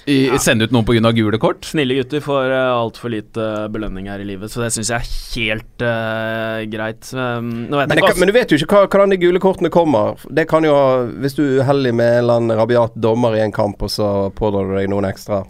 i, 0.08 0.40
sende 0.40 0.68
ut 0.68 0.72
noen 0.72 0.86
pga. 0.88 1.12
gule 1.12 1.40
kort. 1.42 1.66
Snille 1.68 1.98
gutter 1.98 2.22
får 2.24 2.54
uh, 2.54 2.78
altfor 2.78 3.12
lite 3.12 3.48
belønning 3.74 4.08
her 4.08 4.24
i 4.24 4.28
livet, 4.28 4.52
så 4.52 4.64
det 4.64 4.72
syns 4.76 4.92
jeg 4.94 5.04
er 5.04 5.10
helt 5.36 5.84
uh, 5.84 6.62
greit. 6.72 7.10
Um, 7.12 7.68
nå 7.68 7.82
vet 7.82 7.92
Men, 7.92 8.00
det 8.00 8.06
kan, 8.06 8.22
men 8.22 8.32
du 8.32 8.36
vet 8.38 8.54
jo 8.54 8.62
ikke 8.62 8.72
hva, 8.72 8.88
hvordan 8.88 9.12
de 9.12 9.20
gule 9.20 9.44
kortene 9.44 9.74
kommer. 9.74 10.16
Det 10.32 10.48
kan 10.50 10.64
jo 10.64 10.72
ha 10.76 10.88
Hvis 11.20 11.36
du 11.38 11.44
er 11.44 11.60
uheldig 11.62 11.94
med 11.98 12.08
en 12.08 12.24
eller 12.24 12.40
annen 12.40 12.58
rabiat 12.60 12.96
dommer 13.04 13.36
i 13.36 13.44
en 13.44 13.54
kamp, 13.56 13.84
og 13.84 13.92
så 13.92 14.32
pådrar 14.38 14.72
du 14.72 14.78
deg 14.80 14.90
noen 14.92 15.10
ekstra 15.10 15.44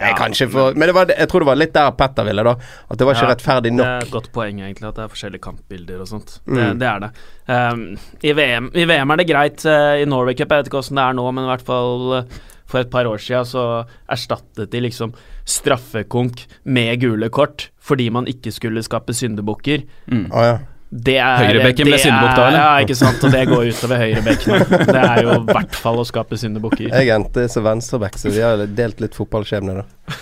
Ja, 0.00 0.12
kanskje 0.18 0.48
for 0.50 0.74
Men 0.74 0.90
det 0.90 0.96
var, 0.96 1.10
jeg 1.14 1.30
tror 1.30 1.44
det 1.44 1.50
var 1.52 1.58
litt 1.60 1.74
der 1.76 1.94
Petter 1.94 2.26
ville, 2.26 2.44
da. 2.50 2.56
At 2.90 2.98
det 2.98 3.06
var 3.06 3.14
ikke 3.14 3.28
Ja, 3.28 3.32
rettferdig 3.34 3.74
Det 3.78 3.88
er 3.88 4.06
et 4.08 4.14
godt 4.14 4.30
poeng, 4.34 4.62
egentlig, 4.64 4.90
at 4.90 4.98
det 4.98 5.06
er 5.06 5.14
forskjellige 5.14 5.46
kampbilder 5.46 6.02
og 6.02 6.10
sånt. 6.10 6.38
Mm. 6.46 6.58
Det, 6.58 6.68
det 6.82 6.90
er 6.90 7.02
det. 7.06 7.10
Um, 7.46 7.84
i, 8.20 8.34
VM, 8.34 8.70
I 8.74 8.86
VM 8.90 9.14
er 9.14 9.22
det 9.22 9.30
greit. 9.30 9.66
Uh, 9.66 10.00
I 10.02 10.08
Norway 10.08 10.34
Cup, 10.34 10.50
jeg 10.50 10.64
vet 10.64 10.72
ikke 10.72 10.82
åssen 10.82 10.98
det 10.98 11.06
er 11.06 11.20
nå, 11.20 11.30
men 11.30 11.46
i 11.46 11.52
hvert 11.54 11.68
fall 11.68 12.16
eh, 12.18 12.40
for 12.70 12.80
et 12.84 12.90
par 12.92 13.08
år 13.10 13.18
siden 13.22 13.46
så 13.50 13.64
erstattet 14.10 14.70
de 14.72 14.80
liksom 14.86 15.12
straffekonk 15.50 16.44
med 16.64 17.00
gule 17.02 17.28
kort 17.34 17.68
fordi 17.90 18.06
man 18.14 18.28
ikke 18.30 18.52
skulle 18.54 18.82
skape 18.86 19.14
syndebukker. 19.16 19.82
Å, 20.10 20.44
ja. 20.46 20.58
Er 20.90 21.38
Høyrebekken 21.38 21.86
ble 21.86 21.94
det 21.94 22.02
syndebukk 22.02 22.32
da, 22.34 22.42
er- 22.42 22.48
eller? 22.48 22.58
Ja, 22.58 22.84
ikke 22.84 22.96
sant. 22.98 23.22
Og 23.22 23.30
det 23.34 23.42
går 23.46 23.68
utover 23.70 24.00
høyrebekken. 24.02 24.64
Det 24.90 24.96
er 24.98 25.20
jo 25.22 25.36
i 25.36 25.44
hvert 25.52 25.76
fall 25.78 26.00
å 26.02 26.06
skape 26.08 26.38
syndebukker. 26.40 26.88
Jeg 26.90 27.12
endte 27.14 27.44
som 27.52 27.62
venstreback, 27.66 28.18
så 28.18 28.32
vi 28.34 28.42
har 28.42 28.64
delt 28.66 28.98
litt 29.04 29.14
fotballskjebne, 29.14 29.76
da. 29.84 30.16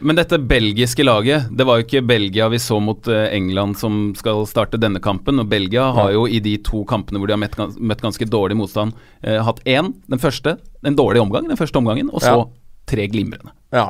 Men 0.00 0.16
dette 0.18 0.38
belgiske 0.38 1.02
laget, 1.04 1.48
det 1.58 1.64
var 1.66 1.78
jo 1.80 1.84
ikke 1.86 2.02
Belgia 2.06 2.46
vi 2.52 2.58
så 2.62 2.76
mot 2.82 3.08
eh, 3.10 3.24
England 3.34 3.78
som 3.80 4.12
skal 4.18 4.44
starte 4.46 4.78
denne 4.80 5.00
kampen. 5.02 5.40
Og 5.42 5.48
Belgia 5.50 5.88
har 5.96 6.12
jo 6.14 6.26
i 6.30 6.38
de 6.44 6.54
to 6.62 6.84
kampene 6.88 7.18
hvor 7.18 7.30
de 7.30 7.34
har 7.34 7.42
møtt, 7.42 7.56
møtt 7.78 8.04
ganske 8.04 8.28
dårlig 8.30 8.56
motstand, 8.60 8.94
eh, 9.26 9.40
hatt 9.42 9.58
én, 9.66 9.90
den 10.06 10.22
første, 10.22 10.56
en 10.86 10.98
dårlig 10.98 11.22
omgang, 11.24 11.48
den 11.50 11.58
første 11.58 11.80
omgangen, 11.82 12.12
og 12.14 12.22
så 12.22 12.36
Ja. 12.36 12.44
tre 12.86 13.08
glimrende. 13.10 13.50
Ja. 13.74 13.88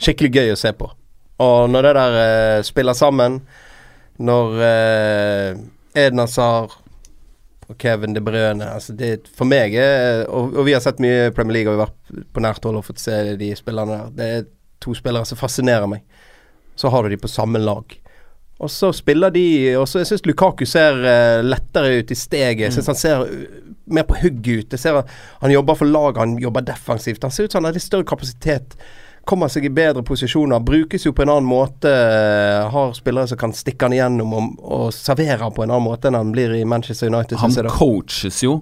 Skikkelig 0.00 0.30
gøy 0.32 0.52
å 0.54 0.58
se 0.60 0.72
på. 0.72 0.90
Og 1.40 1.70
når 1.72 1.82
det 1.88 1.94
der 1.98 2.20
eh, 2.20 2.62
spiller 2.62 2.94
sammen, 2.94 3.40
når 4.20 4.62
eh, 4.68 5.58
Edna 6.06 6.22
Hazard 6.28 6.70
og 7.70 7.76
Kevin 7.78 8.14
De 8.14 8.20
Bruyne 8.20 8.66
altså 8.66 8.92
det, 8.96 9.28
For 9.36 9.46
meg 9.48 9.74
er 9.78 10.24
og, 10.28 10.54
og 10.58 10.64
vi 10.66 10.72
har 10.74 10.80
sett 10.84 10.98
mye 11.02 11.30
Premier 11.34 11.58
League, 11.60 11.70
og 11.72 11.76
vi 11.78 11.82
har 11.82 11.90
vært 11.90 12.24
på 12.34 12.42
nært 12.44 12.64
hold 12.66 12.80
og 12.80 12.84
fått 12.86 13.00
se 13.02 13.36
de 13.40 13.50
spillerne 13.58 13.96
der. 13.96 14.10
Det 14.16 14.30
er 14.38 14.48
to 14.80 14.94
spillere 14.96 15.28
som 15.28 15.38
fascinerer 15.40 15.88
meg. 15.90 16.04
Så 16.76 16.88
har 16.88 17.04
du 17.04 17.12
de 17.12 17.20
på 17.20 17.28
samme 17.28 17.60
lag. 17.60 17.96
Og 18.60 18.68
så 18.70 18.90
spiller 18.92 19.32
de 19.32 19.74
Og 19.80 19.86
så 19.88 20.02
jeg 20.02 20.10
syns 20.10 20.26
Lukaku 20.28 20.66
ser 20.68 20.98
eh, 21.08 21.42
lettere 21.44 22.00
ut 22.00 22.10
i 22.12 22.16
steget. 22.18 22.66
Jeg 22.66 22.74
syns 22.76 22.90
han 22.92 22.98
ser 22.98 23.22
uh, 23.24 23.60
mer 23.88 24.04
på 24.08 24.18
hugget 24.20 24.66
ut. 24.66 24.74
Jeg 24.76 24.82
ser 24.82 24.98
at 25.00 25.12
Han 25.40 25.52
jobber 25.54 25.78
for 25.80 25.88
laget, 25.88 26.20
han 26.20 26.34
jobber 26.38 26.66
defensivt. 26.68 27.22
Han 27.24 27.32
ser 27.32 27.48
ut 27.48 27.52
som 27.52 27.62
han 27.62 27.70
har 27.70 27.78
litt 27.78 27.86
større 27.86 28.04
kapasitet. 28.08 28.76
Kommer 29.28 29.48
seg 29.52 29.64
i 29.68 29.72
bedre 29.72 30.02
posisjoner. 30.04 30.60
Brukes 30.64 31.04
jo 31.06 31.12
på 31.16 31.24
en 31.24 31.32
annen 31.32 31.48
måte. 31.48 31.88
eh, 31.88 32.68
Har 32.72 32.92
spillere 32.96 33.28
som 33.28 33.38
kan 33.40 33.52
stikke 33.56 33.88
han 33.88 33.96
igjennom 33.96 34.36
og, 34.36 34.50
og 34.60 34.92
servere 34.96 35.40
han 35.40 35.56
på 35.56 35.64
en 35.64 35.72
annen 35.72 35.88
måte 35.88 36.08
enn 36.08 36.20
han 36.20 36.32
blir 36.32 36.52
i 36.56 36.64
Manchester 36.64 37.08
United. 37.08 37.38
Han 37.40 37.72
coaches 37.72 38.42
jo 38.44 38.60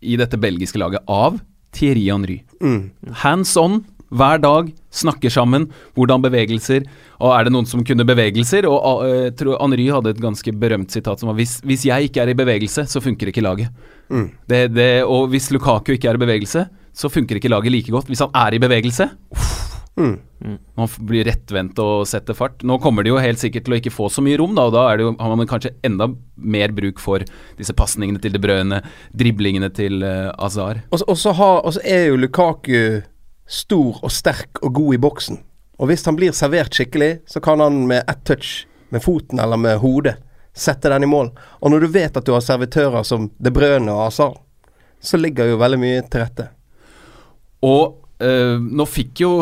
i 0.00 0.16
dette 0.20 0.38
belgiske 0.38 0.78
laget 0.78 1.02
av 1.08 1.40
Thierry 1.74 2.06
Henry. 2.10 2.42
Mm. 2.62 2.90
Hands 3.24 3.56
on 3.56 3.82
hver 4.14 4.40
dag, 4.42 4.70
snakker 4.94 5.32
sammen. 5.32 5.66
Hvordan 5.98 6.22
bevegelser. 6.24 6.86
Og 7.20 7.34
er 7.34 7.46
det 7.46 7.54
noen 7.54 7.68
som 7.68 7.82
kunne 7.86 8.06
bevegelser? 8.06 8.68
Og 8.70 9.04
uh, 9.04 9.28
tror 9.36 9.58
Henry 9.58 9.88
hadde 9.92 10.14
et 10.14 10.22
ganske 10.22 10.54
berømt 10.60 10.94
sitat 10.94 11.20
som 11.20 11.32
var 11.32 11.38
hvis, 11.40 11.58
hvis 11.66 11.86
jeg 11.90 12.10
ikke 12.10 12.24
er 12.24 12.32
i 12.32 12.38
bevegelse, 12.38 12.86
så 12.90 13.02
funker 13.04 13.32
ikke 13.32 13.44
laget. 13.44 13.74
Mm. 14.12 14.28
Det, 14.50 14.62
det, 14.76 14.90
og 15.08 15.28
hvis 15.32 15.50
Lukaku 15.54 15.94
ikke 15.96 16.12
er 16.12 16.20
i 16.20 16.24
bevegelse, 16.26 16.66
så 16.94 17.10
funker 17.10 17.40
ikke 17.40 17.50
laget 17.50 17.74
like 17.74 17.94
godt. 17.94 18.10
Hvis 18.12 18.22
han 18.22 18.34
er 18.46 18.54
i 18.54 18.62
bevegelse 18.62 19.10
Mm. 19.96 20.18
Man 20.74 20.90
blir 21.06 21.24
rettvendt 21.28 21.78
og 21.82 22.02
setter 22.10 22.36
fart. 22.36 22.64
Nå 22.66 22.80
kommer 22.82 23.06
de 23.06 23.12
jo 23.12 23.20
helt 23.22 23.40
sikkert 23.40 23.66
til 23.66 23.76
å 23.76 23.78
ikke 23.78 23.94
få 23.94 24.08
så 24.12 24.24
mye 24.24 24.38
rom, 24.40 24.54
da, 24.56 24.66
og 24.66 24.74
da 24.74 24.84
er 24.90 24.98
det 24.98 25.06
jo, 25.06 25.14
har 25.20 25.34
man 25.38 25.50
kanskje 25.50 25.74
enda 25.86 26.10
mer 26.34 26.74
bruk 26.74 27.02
for 27.02 27.24
disse 27.58 27.74
pasningene 27.78 28.20
til 28.22 28.34
De 28.34 28.42
Brøyne, 28.42 28.82
driblingene 29.14 29.70
til 29.74 30.02
uh, 30.02 30.34
Azar. 30.34 30.82
Så 30.90 31.34
har, 31.38 31.60
og 31.62 31.76
så 31.76 31.84
er 31.86 32.08
jo 32.10 32.20
Lukaku 32.20 33.04
stor 33.46 33.98
og 34.02 34.12
sterk 34.12 34.62
og 34.62 34.74
god 34.74 34.94
i 34.94 35.00
boksen. 35.02 35.40
Og 35.78 35.90
hvis 35.90 36.04
han 36.06 36.16
blir 36.18 36.34
servert 36.36 36.74
skikkelig, 36.74 37.24
så 37.26 37.42
kan 37.42 37.60
han 37.60 37.84
med 37.88 38.04
ett 38.08 38.22
touch, 38.24 38.66
med 38.94 39.02
foten 39.02 39.40
eller 39.42 39.58
med 39.58 39.80
hodet, 39.82 40.16
sette 40.54 40.88
den 40.92 41.02
i 41.02 41.10
mål. 41.10 41.32
Og 41.60 41.72
når 41.72 41.84
du 41.84 41.92
vet 41.96 42.16
at 42.16 42.26
du 42.26 42.32
har 42.32 42.44
servitører 42.44 43.02
som 43.06 43.26
De 43.42 43.50
Brøne 43.50 43.90
og 43.90 44.06
Azar, 44.06 44.36
så 45.02 45.18
ligger 45.20 45.50
jo 45.50 45.60
veldig 45.60 45.80
mye 45.80 46.04
til 46.06 46.22
rette. 46.22 46.46
Og 47.64 48.22
eh, 48.22 48.54
nå 48.60 48.86
fikk 48.88 49.24
jo 49.24 49.32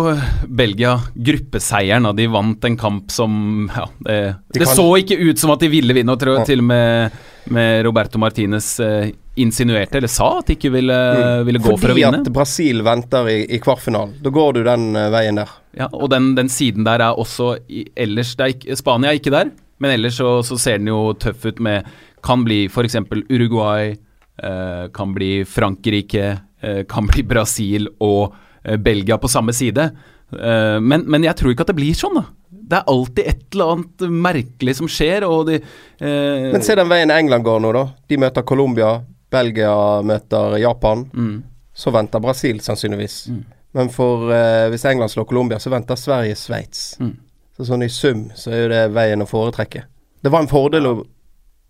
Belgia 0.48 0.96
gruppeseieren, 1.12 2.08
og 2.08 2.16
de 2.16 2.30
vant 2.32 2.64
en 2.66 2.78
kamp 2.80 3.12
som 3.12 3.68
ja, 3.68 3.86
Det, 4.00 4.18
De 4.56 4.64
det 4.64 4.70
så 4.72 4.88
ikke 4.98 5.20
ut 5.20 5.42
som 5.42 5.52
at 5.54 5.62
de 5.62 5.70
ville 5.72 5.96
vinne, 5.96 6.16
og 6.16 6.46
til 6.48 6.64
og 6.64 6.68
med, 6.72 7.20
med 7.44 7.85
Roberto 7.86 8.19
Martinez 8.19 8.81
eh, 8.81 9.10
insinuerte, 9.35 9.98
eller 9.98 10.10
sa, 10.12 10.39
at 10.39 10.51
de 10.51 10.56
ikke 10.59 10.70
ville, 10.74 10.98
ville 11.47 11.60
gå 11.62 11.74
for 11.77 11.93
å 11.93 11.97
vinne. 11.97 12.20
Fordi 12.20 12.28
at 12.28 12.36
Brasil 12.36 12.82
venter 12.86 13.31
i, 13.32 13.39
i 13.56 13.60
kvartfinalen. 13.62 14.19
Da 14.23 14.32
går 14.35 14.59
du 14.59 14.62
den 14.66 14.93
eh, 14.98 15.09
veien 15.14 15.40
der. 15.40 15.51
Ja, 15.78 15.89
og 15.93 16.10
den, 16.12 16.32
den 16.36 16.52
siden 16.52 16.86
der 16.86 17.02
er 17.09 17.19
også 17.19 17.55
i, 17.73 17.86
ellers 17.97 18.35
er 18.39 18.52
ikke, 18.52 18.77
Spania 18.78 19.12
er 19.12 19.20
ikke 19.20 19.35
der, 19.35 19.52
men 19.82 19.94
ellers 19.97 20.20
så, 20.20 20.36
så 20.47 20.59
ser 20.60 20.78
den 20.82 20.93
jo 20.93 21.10
tøff 21.19 21.47
ut 21.48 21.60
med 21.64 21.89
Kan 22.23 22.44
bli 22.47 22.66
f.eks. 22.69 23.01
Uruguay, 23.32 23.97
eh, 24.39 24.85
kan 24.94 25.14
bli 25.16 25.32
Frankrike, 25.48 26.27
eh, 26.62 26.82
kan 26.86 27.09
bli 27.10 27.24
Brasil 27.27 27.89
og 27.98 28.36
eh, 28.62 28.77
Belgia 28.78 29.19
på 29.19 29.31
samme 29.32 29.55
side. 29.56 29.89
Eh, 30.32 30.78
men, 30.78 31.09
men 31.10 31.27
jeg 31.27 31.35
tror 31.40 31.51
ikke 31.51 31.66
at 31.66 31.73
det 31.73 31.81
blir 31.81 31.98
sånn, 31.98 32.20
da. 32.20 32.28
Det 32.52 32.76
er 32.78 32.90
alltid 32.92 33.28
et 33.30 33.54
eller 33.54 33.72
annet 33.72 34.04
merkelig 34.28 34.74
som 34.76 34.88
skjer, 34.90 35.24
og 35.24 35.46
de 35.48 35.56
eh, 35.56 36.50
Men 36.52 36.62
se 36.64 36.76
den 36.76 36.90
veien 36.90 37.10
England 37.10 37.44
går 37.46 37.62
nå, 37.64 37.70
da. 37.72 37.86
De 38.08 38.18
møter 38.20 38.44
Colombia. 38.48 38.90
Belgia 39.32 39.72
møter 40.04 40.58
Japan. 40.60 41.06
mm, 41.12 41.42
Så 41.74 41.90
venter 41.94 42.20
Brasil 42.20 42.60
sannsynligvis. 42.60 43.22
Mm. 43.32 43.42
Men 43.72 43.88
for 43.88 44.28
eh, 44.36 44.66
hvis 44.68 44.84
England 44.84 45.14
slår 45.14 45.24
Colombia, 45.30 45.58
så 45.58 45.72
venter 45.72 45.96
Sverige 45.96 46.36
Sveits. 46.36 46.98
Mm. 47.00 47.14
Så 47.56 47.64
sånn 47.68 47.84
i 47.84 47.88
sum 47.92 48.26
så 48.36 48.52
er 48.52 48.62
jo 48.62 48.68
det 48.72 48.82
veien 48.92 49.24
å 49.24 49.28
foretrekke. 49.28 49.86
Det 50.22 50.30
var 50.32 50.44
en 50.44 50.50
fordel 50.52 50.86
å, 50.88 50.92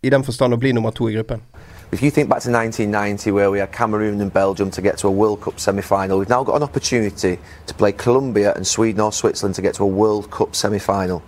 i 0.02 0.10
den 0.10 0.26
forstand 0.26 0.54
å 0.54 0.59
bli 0.60 0.72
nummer 0.74 0.90
to 0.94 1.06
i 1.10 1.14
gruppen. 1.14 1.40
If 1.93 2.01
you 2.01 2.10
think 2.10 2.31
back 2.31 2.40
to 2.40 2.51
1990, 2.51 3.32
where 3.32 3.51
we 3.51 3.59
had 3.59 3.70
Cameroon 3.70 4.19
and 4.23 4.32
Belgium 4.32 4.70
to 4.70 4.81
get 4.81 4.97
to 4.98 5.09
a 5.09 5.10
World 5.10 5.43
Cup 5.43 5.60
semi 5.60 5.82
final, 5.82 6.19
we've 6.19 6.28
now 6.31 6.43
got 6.43 6.56
an 6.56 6.62
opportunity 6.62 7.39
to 7.66 7.74
play 7.74 7.93
Colombia 7.93 8.55
and 8.55 8.66
Sweden 8.66 9.02
or 9.02 9.12
Switzerland 9.12 9.56
to 9.56 9.62
get 9.62 9.74
to 9.74 9.82
a 9.82 9.86
World 9.86 10.31
Cup 10.31 10.56
semi 10.56 10.78
final. 10.78 11.23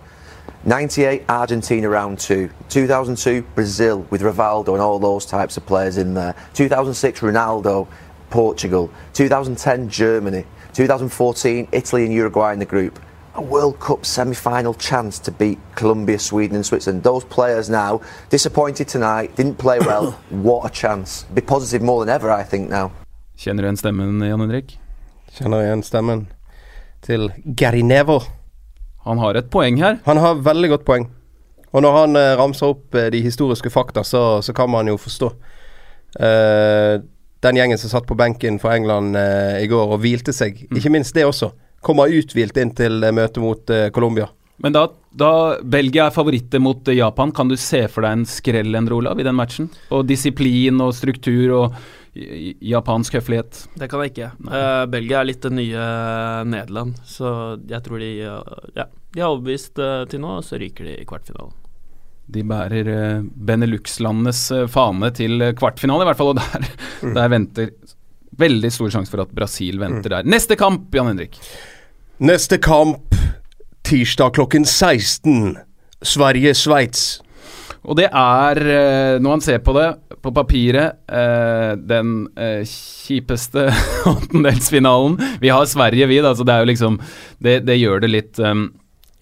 98, 0.64 1.24
Argentina 1.28 1.86
round 1.86 2.18
two. 2.18 2.48
2002, 2.70 3.42
Brazil 3.54 4.06
with 4.08 4.22
Rivaldo 4.22 4.68
and 4.68 4.80
all 4.80 4.98
those 4.98 5.26
types 5.26 5.58
of 5.58 5.66
players 5.66 5.98
in 5.98 6.14
there. 6.14 6.34
2006, 6.54 7.20
Ronaldo, 7.20 7.86
Portugal. 8.30 8.90
2010, 9.12 9.90
Germany. 9.90 10.46
2014, 10.72 11.68
Italy 11.72 12.04
and 12.06 12.14
Uruguay 12.14 12.54
in 12.54 12.58
the 12.58 12.64
group. 12.64 12.98
A 13.36 13.42
World 13.42 13.80
Cup 13.80 14.06
semi 14.06 14.34
final 14.34 14.74
chance 14.74 15.18
to 15.18 15.32
beat 15.32 15.58
Colombia, 15.74 16.18
Sweden, 16.18 16.56
and 16.56 16.64
Switzerland. 16.64 17.02
Those 17.02 17.24
players 17.24 17.68
now, 17.68 18.00
disappointed 18.30 18.86
tonight, 18.86 19.34
didn't 19.34 19.58
play 19.58 19.78
well. 19.80 20.12
what 20.30 20.64
a 20.64 20.70
chance. 20.70 21.26
Be 21.34 21.40
positive 21.40 21.82
more 21.82 22.04
than 22.04 22.14
ever, 22.14 22.30
I 22.30 22.44
think, 22.44 22.70
now. 22.70 22.92
Kjenner 23.36 23.62
du 23.62 23.66
igjen 23.66 23.76
stemmen, 23.80 24.22
Jan 24.22 24.40
Henrik? 24.40 24.76
Kjenner 25.34 25.64
igjen 25.64 25.82
stemmen 25.82 26.28
til 27.02 27.32
Gary 27.58 27.82
Nevo. 27.82 28.20
Han 29.04 29.18
har 29.18 29.34
et 29.34 29.50
poeng 29.50 29.82
her. 29.82 29.98
Han 30.06 30.22
har 30.22 30.38
veldig 30.38 30.70
godt 30.76 30.86
poeng. 30.86 31.08
Og 31.74 31.82
når 31.82 31.98
han 31.98 32.16
eh, 32.20 32.36
ramser 32.38 32.70
opp 32.70 32.94
eh, 32.94 33.10
de 33.10 33.24
historiske 33.24 33.70
fakta, 33.74 34.06
så, 34.06 34.22
så 34.46 34.54
kan 34.54 34.70
man 34.70 34.86
jo 34.86 34.94
forstå. 34.94 35.32
Eh, 36.22 37.02
den 37.42 37.58
gjengen 37.58 37.82
som 37.82 37.90
satt 37.90 38.06
på 38.06 38.14
benken 38.14 38.62
for 38.62 38.70
England 38.70 39.18
eh, 39.18 39.64
i 39.64 39.68
går 39.68 39.98
og 39.98 40.04
hvilte 40.06 40.32
seg, 40.32 40.68
ikke 40.70 40.94
minst 40.94 41.18
det 41.18 41.26
også, 41.26 41.50
kommer 41.84 42.12
uthvilt 42.12 42.56
inn 42.60 42.72
til 42.76 43.04
eh, 43.04 43.14
møtet 43.14 43.42
mot 43.42 43.72
eh, 43.72 43.90
Colombia. 43.94 44.28
Men 44.62 44.74
da, 44.74 44.86
da 45.10 45.32
Belgia 45.60 46.08
er 46.08 46.14
favoritter 46.14 46.62
mot 46.62 46.88
eh, 46.88 46.98
Japan, 47.00 47.32
kan 47.34 47.50
du 47.50 47.56
se 47.60 47.84
for 47.90 48.06
deg 48.06 48.20
en 48.20 48.28
skrell, 48.28 48.74
Endre 48.78 48.96
Olav, 48.96 49.20
i 49.20 49.26
den 49.26 49.36
matchen? 49.36 49.68
Og 49.94 50.06
disiplin 50.08 50.80
og 50.84 50.94
struktur 50.96 51.58
og 51.58 51.84
japansk 52.14 53.16
høflighet. 53.18 53.64
Det 53.74 53.88
kan 53.90 54.04
jeg 54.04 54.12
ikke. 54.12 54.28
Uh, 54.46 54.84
Belgia 54.86 55.18
er 55.18 55.26
litt 55.26 55.42
det 55.42 55.50
nye 55.50 55.86
Nederland, 56.46 57.00
så 57.10 57.56
jeg 57.66 57.82
tror 57.82 57.98
de 57.98 58.10
uh, 58.22 58.68
Ja, 58.76 58.84
De 58.86 59.24
har 59.24 59.32
overbevist 59.32 59.80
uh, 59.82 60.04
til 60.06 60.22
nå, 60.22 60.36
og 60.38 60.46
så 60.46 60.60
ryker 60.62 60.86
de 60.86 60.94
i 61.00 61.08
kvartfinalen. 61.10 61.50
De 62.30 62.44
bærer 62.46 62.86
uh, 62.86 63.26
Benelux-landenes 63.50 64.44
fane 64.70 65.10
til 65.18 65.42
kvartfinale, 65.58 66.06
i 66.06 66.10
hvert 66.12 66.22
fall. 66.22 66.30
Og 66.30 66.38
der, 66.38 66.70
der 67.18 67.34
venter 67.34 67.74
veldig 68.38 68.70
stor 68.72 68.94
sjanse 68.94 69.10
for 69.10 69.24
at 69.24 69.34
Brasil 69.34 69.82
venter 69.82 70.14
der. 70.14 70.28
Neste 70.28 70.58
kamp, 70.58 70.94
Jan 70.94 71.10
Henrik. 71.10 71.38
Neste 72.18 72.58
kamp 72.58 73.14
tirsdag 73.82 74.34
klokken 74.34 74.64
16. 74.64 75.56
Sverige-Sveits. 76.00 77.20
Og 77.82 77.98
det 77.98 78.06
er, 78.06 78.60
eh, 78.62 79.16
når 79.18 79.28
man 79.28 79.42
ser 79.42 79.58
på 79.58 79.74
det 79.74 79.88
på 80.22 80.30
papiret, 80.32 80.94
eh, 81.10 81.74
den 81.74 82.28
eh, 82.38 82.62
kjipeste 82.62 83.66
åttendelsfinalen. 84.12 85.18
Vi 85.42 85.50
har 85.50 85.66
Sverige, 85.66 86.06
vi, 86.06 86.20
da, 86.22 86.32
så 86.34 86.46
det 86.46 86.54
er 86.54 86.62
jo 86.62 86.70
liksom 86.70 87.00
Det, 87.42 87.58
det 87.66 87.76
gjør 87.76 88.00
det 88.00 88.08
litt 88.12 88.40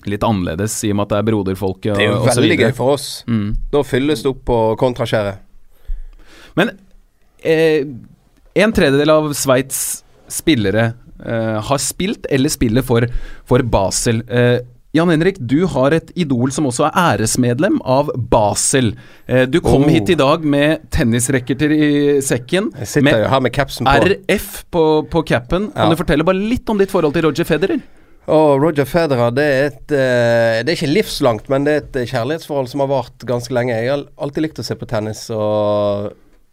Litt 0.05 0.23
annerledes 0.27 0.77
i 0.85 0.91
og 0.93 0.99
med 0.99 1.07
at 1.07 1.11
det 1.15 1.19
er 1.19 1.27
broderfolket 1.31 1.97
Det 1.97 2.05
er 2.05 2.11
jo 2.11 2.23
veldig 2.27 2.59
gøy 2.59 2.73
for 2.75 2.97
oss. 2.99 3.25
Mm. 3.27 3.55
Da 3.73 3.83
fylles 3.87 4.23
det 4.23 4.33
opp 4.35 4.45
på 4.45 4.57
kontraskjæret. 4.77 5.39
Men 6.59 6.75
eh, 7.41 7.87
en 8.53 8.75
tredjedel 8.75 9.15
av 9.15 9.31
Sveits 9.39 10.03
spillere 10.33 10.93
har 11.25 11.79
spilt 11.79 12.27
eller 12.31 12.49
spiller 12.53 12.83
for, 12.83 13.07
for 13.49 13.63
Basel. 13.63 14.23
Eh, 14.29 14.61
Jan 14.93 15.09
Henrik, 15.09 15.39
du 15.41 15.63
har 15.73 15.95
et 15.97 16.11
idol 16.21 16.51
som 16.53 16.67
også 16.69 16.85
er 16.91 16.97
æresmedlem 17.17 17.79
av 17.89 18.11
Basel. 18.29 18.91
Eh, 19.27 19.47
du 19.49 19.57
kom 19.65 19.87
Oh. 19.87 19.89
hit 19.89 20.11
i 20.13 20.15
dag 20.21 20.45
med 20.45 20.83
tennisracketer 20.93 21.73
i 21.73 21.89
sekken. 22.21 22.69
Jeg 22.77 22.87
sitter 22.91 23.07
med 23.09 23.31
her 23.33 23.41
med 23.41 23.53
capsen 23.57 23.87
på. 23.89 23.95
RF 24.11 24.65
på, 24.71 24.83
på 25.09 25.23
capen. 25.25 25.71
Kan 25.73 25.89
Ja. 25.89 25.91
du 25.95 25.97
fortelle 25.97 26.25
bare 26.29 26.37
litt 26.37 26.69
om 26.69 26.77
ditt 26.77 26.91
forhold 26.93 27.15
til 27.17 27.25
Roger 27.25 27.45
Federer? 27.49 27.81
Og 28.29 28.61
Roger 28.63 28.85
Federer, 28.87 29.33
det 29.35 29.43
er 29.49 29.65
et 29.71 29.93
eh, 29.97 30.63
Det 30.63 30.69
er 30.69 30.77
ikke 30.77 30.93
livslangt, 30.95 31.49
men 31.49 31.65
det 31.65 31.73
er 31.73 31.81
et 31.87 31.97
eh, 31.97 32.07
kjærlighetsforhold 32.13 32.69
som 32.71 32.81
har 32.85 32.93
vart 32.93 33.25
ganske 33.27 33.51
lenge. 33.57 33.73
Jeg 33.75 33.89
har 33.91 34.05
alltid 34.21 34.43
likt 34.45 34.61
å 34.61 34.63
se 34.69 34.77
på 34.79 34.87
tennis, 34.87 35.25
og, 35.35 36.13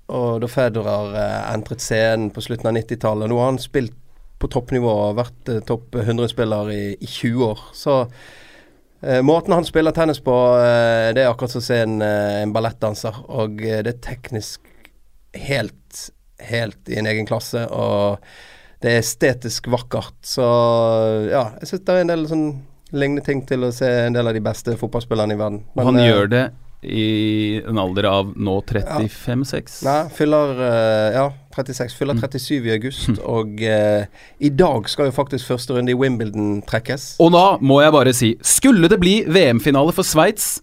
og 0.10 0.40
da 0.41 0.48
Federer 0.48 1.12
eh, 1.14 1.54
entret 1.54 1.84
scenen 1.84 2.32
på 2.32 2.41
slutten 2.41 2.72
av 2.72 2.80
90-tallet 2.80 3.30
Nå 3.30 3.38
har 3.38 3.52
han 3.52 3.60
spilt 3.62 3.94
på 4.40 4.49
toppnivå 4.52 4.91
og 4.91 5.18
vært 5.20 5.52
eh, 5.52 5.64
topp 5.68 5.98
100-spiller 5.99 6.72
i, 6.74 6.84
i 6.95 7.07
20 7.10 7.44
år. 7.49 7.64
Så 7.76 7.95
eh, 9.02 9.20
måten 9.26 9.56
han 9.56 9.68
spiller 9.68 9.95
tennis 9.95 10.22
på, 10.24 10.36
eh, 10.60 11.10
det 11.16 11.26
er 11.26 11.32
akkurat 11.32 11.53
som 11.53 11.64
å 11.64 11.68
se 11.68 11.82
en, 11.84 11.99
eh, 12.06 12.40
en 12.44 12.53
ballettdanser. 12.56 13.20
Og 13.41 13.60
eh, 13.66 13.82
det 13.86 13.98
er 13.98 14.06
teknisk 14.06 14.64
helt, 15.36 16.06
helt 16.52 16.91
i 16.91 16.99
en 17.02 17.10
egen 17.11 17.28
klasse. 17.30 17.66
Og 17.68 18.24
det 18.80 18.94
er 18.94 19.03
estetisk 19.03 19.68
vakkert. 19.72 20.16
Så 20.24 20.48
ja, 21.28 21.49
jeg 21.60 21.74
syns 21.74 21.86
det 21.86 21.98
er 21.98 22.06
en 22.06 22.16
del 22.16 22.26
sånn 22.32 22.48
lignende 22.95 23.26
ting 23.26 23.44
til 23.45 23.68
å 23.68 23.74
se 23.76 23.90
en 24.07 24.16
del 24.16 24.32
av 24.32 24.34
de 24.34 24.41
beste 24.41 24.74
fotballspillerne 24.80 25.36
i 25.36 25.40
verden. 25.40 25.61
Og 25.76 25.91
han 25.91 25.99
gjør 26.02 26.32
det 26.32 26.48
i 26.80 27.60
en 27.68 27.78
alder 27.78 28.07
av 28.07 28.32
nå 28.40 28.53
35-6. 28.64 29.82
Nei, 29.84 29.99
fyller 30.16 30.61
ja, 31.11 31.26
36. 31.60 31.98
Fyller 31.99 32.18
Mm. 32.18 32.23
37 32.23 32.69
i 32.69 32.73
august. 32.77 33.11
Og 33.23 33.61
eh, 33.61 34.07
i 34.40 34.49
dag 34.49 34.88
skal 34.90 35.10
jo 35.11 35.15
faktisk 35.19 35.52
første 35.52 35.76
runde 35.76 35.94
i 35.94 35.98
Wimbledon 35.99 36.61
trekkes. 36.68 37.11
Og 37.19 37.31
da 37.36 37.45
må 37.61 37.81
jeg 37.84 37.95
bare 37.95 38.15
si, 38.15 38.34
skulle 38.41 38.90
det 38.90 38.99
bli 39.03 39.19
VM-finale 39.27 39.94
for 39.95 40.07
Sveits 40.07 40.57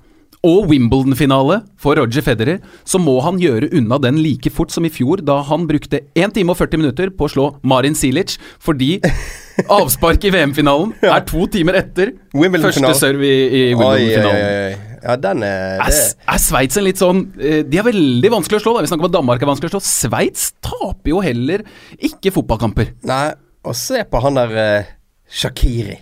og 0.47 0.69
Wimbledon-finale 0.71 1.63
for 1.81 1.99
Roger 1.99 2.23
Federer, 2.23 2.59
så 2.87 3.01
må 3.03 3.17
han 3.25 3.39
gjøre 3.43 3.71
unna 3.75 3.99
den 3.99 4.21
like 4.23 4.51
fort 4.55 4.71
som 4.71 4.85
i 4.87 4.91
fjor, 4.93 5.19
da 5.27 5.41
han 5.49 5.65
brukte 5.67 6.05
1 6.15 6.37
time 6.37 6.53
og 6.55 6.61
40 6.61 6.83
minutter 6.83 7.11
på 7.11 7.27
å 7.27 7.33
slå 7.33 7.47
Marin 7.67 7.97
Silic, 7.99 8.37
fordi 8.63 9.01
avspark 9.79 10.23
i 10.29 10.31
VM-finalen 10.35 10.93
er 11.03 11.25
to 11.27 11.49
timer 11.51 11.81
etter 11.81 12.13
første 12.37 12.93
serve 13.01 13.27
i, 13.27 13.73
i 13.73 13.75
Wimbledon-finalen. 13.75 14.86
Ja, 15.07 15.15
den 15.23 15.45
er 15.47 15.79
Er, 15.85 15.93
det. 15.93 16.05
er 16.35 16.41
Sveits 16.43 16.79
en 16.81 16.87
litt 16.87 16.99
sånn 16.99 17.21
eh, 17.39 17.61
De 17.63 17.79
er 17.79 17.87
veldig 17.87 18.31
vanskelig 18.33 18.59
å 18.59 18.65
slå. 18.65 18.73
da 18.75 18.83
Vi 18.83 18.91
snakker 18.91 19.07
om 19.07 19.11
at 19.13 19.17
Danmark 19.21 19.45
er 19.45 19.51
vanskelig 19.53 19.71
å 19.71 19.77
slå. 19.77 19.83
Sveits 19.87 20.49
taper 20.65 21.13
jo 21.13 21.21
heller 21.23 21.63
ikke 22.11 22.33
fotballkamper. 22.35 22.91
Nei, 23.07 23.29
og 23.67 23.79
se 23.79 24.03
på 24.11 24.23
han 24.25 24.41
der 24.41 24.57
uh, 24.59 24.91
Shakiri. 25.31 26.01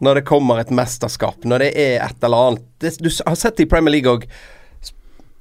Når 0.00 0.20
det 0.20 0.26
kommer 0.30 0.58
et 0.62 0.70
mesterskap, 0.72 1.44
når 1.44 1.66
det 1.66 1.70
er 1.76 1.96
et 2.06 2.22
eller 2.24 2.46
annet 2.50 2.66
det, 2.80 2.94
Du 3.04 3.10
har 3.12 3.36
sett 3.38 3.58
det 3.60 3.66
i 3.68 3.70
Premier 3.70 3.92
League 3.98 4.10
òg. 4.18 4.26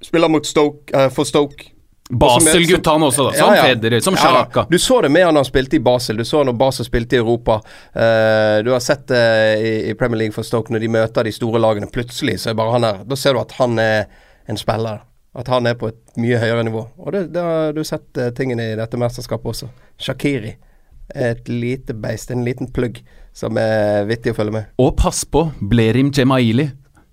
Spiller 0.03 0.31
mot 0.31 0.45
Stoke, 0.48 0.91
uh, 0.94 1.07
for 1.14 1.27
Stoke. 1.27 1.72
Basel-gutta 2.10 2.91
han 2.95 3.03
også, 3.03 3.23
da. 3.27 3.34
Som 3.38 3.48
Ja, 3.48 3.56
ja. 3.56 3.64
Federer, 3.64 3.99
som 3.99 4.15
Ja, 4.18 4.65
du 4.69 4.80
så 4.80 5.02
det 5.02 5.11
med 5.14 5.26
han 5.26 5.36
han 5.36 5.45
spilte 5.45 5.76
i 5.76 5.80
Basel. 5.80 6.18
Du 6.18 6.26
så 6.26 6.44
når 6.44 6.53
Basel 6.57 6.86
spilte 6.86 7.15
i 7.15 7.19
Europa. 7.19 7.60
Uh, 7.95 8.64
du 8.65 8.72
har 8.72 8.80
sett 8.80 9.07
det 9.07 9.26
i, 9.60 9.90
i 9.91 9.94
Premier 9.94 10.18
League 10.18 10.34
for 10.34 10.44
Stoke 10.44 10.73
når 10.73 10.80
de 10.80 10.90
møter 10.90 11.23
de 11.23 11.31
store 11.31 11.61
lagene. 11.61 11.90
Plutselig 11.94 12.40
så 12.41 12.49
er 12.49 12.57
bare 12.57 12.73
han 12.77 12.88
her. 12.88 13.03
Da 13.06 13.15
ser 13.19 13.38
du 13.38 13.44
at 13.44 13.53
han 13.60 13.77
er 13.80 14.07
en 14.49 14.57
spiller. 14.57 15.06
At 15.38 15.48
han 15.53 15.69
er 15.69 15.77
på 15.77 15.91
et 15.91 16.18
mye 16.18 16.40
høyere 16.41 16.64
nivå. 16.65 16.88
Og 16.98 17.14
det, 17.14 17.27
det 17.36 17.45
har 17.45 17.77
du 17.77 17.84
sett 17.86 18.10
uh, 18.18 18.31
tingene 18.34 18.72
i 18.72 18.80
dette 18.80 18.98
mesterskapet 18.98 19.53
også. 19.53 19.69
Shakiri 20.02 20.56
et 21.15 21.48
lite 21.49 21.94
beist, 21.94 22.31
en 22.31 22.45
liten 22.45 22.69
plugg, 22.73 22.99
som 23.34 23.57
er 23.57 24.06
vittig 24.10 24.34
å 24.34 24.38
følge 24.38 24.56
med. 24.60 24.73
Og 24.81 24.95
pass 24.98 25.23
på 25.26 25.48
Blerim 25.60 26.11
Jemaili, 26.15 26.69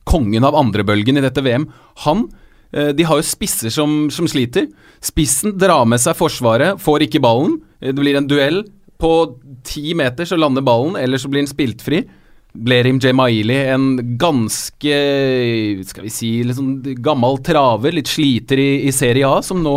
kongen 0.09 0.45
av 0.47 0.57
andrebølgen 0.59 1.19
i 1.19 1.25
dette 1.25 1.45
VM. 1.45 1.69
Han 2.05 2.27
De 2.73 3.05
har 3.07 3.21
jo 3.21 3.25
spisser 3.27 3.71
som, 3.73 4.09
som 4.11 4.27
sliter. 4.29 4.67
Spissen 5.05 5.55
drar 5.59 5.85
med 5.89 6.01
seg 6.03 6.17
forsvaret, 6.19 6.81
får 6.83 7.07
ikke 7.07 7.23
ballen. 7.23 7.59
Eh, 7.81 7.93
Det 7.93 8.01
blir 8.03 8.17
en 8.19 8.27
duell. 8.29 8.65
På 8.99 9.37
ti 9.67 9.93
meter 9.95 10.25
så 10.25 10.39
lander 10.41 10.65
ballen, 10.65 10.97
eller 10.97 11.21
så 11.21 11.29
blir 11.29 11.45
den 11.45 11.51
spilt 11.51 11.83
fri. 11.85 12.03
Blerim 12.57 12.97
Jemaili, 13.03 13.59
en 13.69 14.17
ganske 14.17 14.95
skal 15.85 16.07
vi 16.07 16.13
si, 16.13 16.31
sånn 16.57 16.79
gammel 17.05 17.37
traver, 17.45 17.93
litt 17.93 18.09
sliter 18.09 18.57
i, 18.63 18.69
i 18.89 18.93
Serie 18.97 19.29
A, 19.29 19.43
som 19.45 19.61
nå 19.61 19.75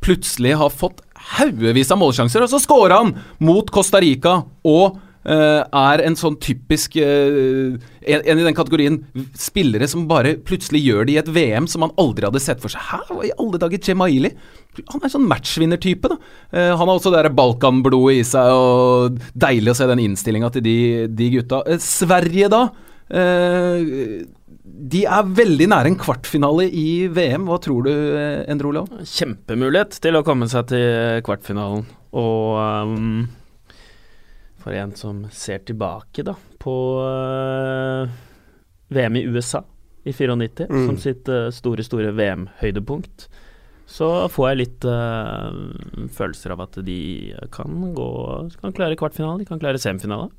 plutselig 0.00 0.54
har 0.56 0.72
fått 0.72 1.02
haugevis 1.36 1.92
av 1.92 2.00
målsjanser, 2.00 2.42
og 2.46 2.50
så 2.50 2.60
scorer 2.62 2.96
han 2.96 3.12
mot 3.44 3.68
Costa 3.70 4.00
Rica 4.02 4.38
og 4.64 4.96
eh, 4.96 5.00
er 5.30 6.02
en 6.02 6.16
sånn 6.18 6.34
typisk 6.42 6.96
eh, 6.98 7.76
en, 8.02 8.24
en 8.26 8.40
i 8.40 8.46
den 8.46 8.56
kategorien 8.56 8.98
spillere 9.38 9.86
som 9.90 10.08
bare 10.10 10.34
plutselig 10.42 10.82
gjør 10.82 11.06
det 11.06 11.14
i 11.14 11.20
et 11.20 11.30
VM 11.30 11.68
som 11.70 11.84
man 11.84 11.94
aldri 12.00 12.26
hadde 12.26 12.42
sett 12.42 12.62
for 12.62 12.72
seg. 12.72 12.82
Hæ, 12.88 13.02
hva 13.10 13.26
i 13.28 13.34
alle 13.36 13.60
dager 13.62 13.82
Jemaili? 13.86 14.32
Han 14.88 15.02
er 15.02 15.08
en 15.08 15.14
sånn 15.14 15.28
matchvinnertype, 15.28 16.10
da. 16.10 16.18
Eh, 16.50 16.70
han 16.72 16.86
har 16.86 16.94
også 16.96 17.12
det 17.14 17.34
Balkan-blodet 17.38 18.18
i 18.18 18.26
seg, 18.26 18.52
og 18.56 19.18
deilig 19.36 19.74
å 19.74 19.78
se 19.78 19.88
den 19.90 20.02
innstillinga 20.06 20.52
til 20.54 20.64
de, 20.64 20.76
de 21.12 21.32
gutta. 21.36 21.62
Eh, 21.68 21.82
Sverige, 21.82 22.48
da. 22.52 22.62
Eh, 23.12 24.22
de 24.62 25.02
er 25.04 25.34
veldig 25.36 25.68
nære 25.70 25.90
en 25.92 25.98
kvartfinale 26.00 26.66
i 26.66 26.86
VM. 27.12 27.44
Hva 27.50 27.58
tror 27.62 27.84
du, 27.86 27.92
eh, 27.92 28.44
Endre 28.50 28.70
Olav? 28.70 28.88
Kjempemulighet 29.04 30.00
til 30.02 30.16
å 30.16 30.24
komme 30.26 30.48
seg 30.50 30.70
til 30.72 31.22
kvartfinalen. 31.26 31.84
Og 32.16 32.58
ehm, 32.62 33.28
for 34.62 34.74
en 34.78 34.94
som 34.98 35.24
ser 35.34 35.62
tilbake 35.66 36.24
da 36.26 36.36
på 36.62 36.74
uh, 37.02 38.10
VM 38.92 39.16
i 39.18 39.24
USA 39.26 39.64
i 40.04 40.12
94 40.12 40.66
Mm. 40.68 40.86
som 40.86 40.98
sitt 40.98 41.28
uh, 41.30 41.48
store, 41.54 41.82
store 41.86 42.12
VM-høydepunkt, 42.16 43.28
så 43.86 44.28
får 44.32 44.48
jeg 44.48 44.60
litt 44.60 44.86
uh, 44.88 45.50
følelser 46.14 46.54
av 46.54 46.64
at 46.64 46.78
de 46.86 47.00
kan 47.54 47.92
gå 47.94 48.08
Kan 48.60 48.74
klare 48.74 48.98
kvartfinale, 48.98 49.42
de 49.42 49.48
kan 49.50 49.60
klare 49.62 49.78
semifinale. 49.82 50.30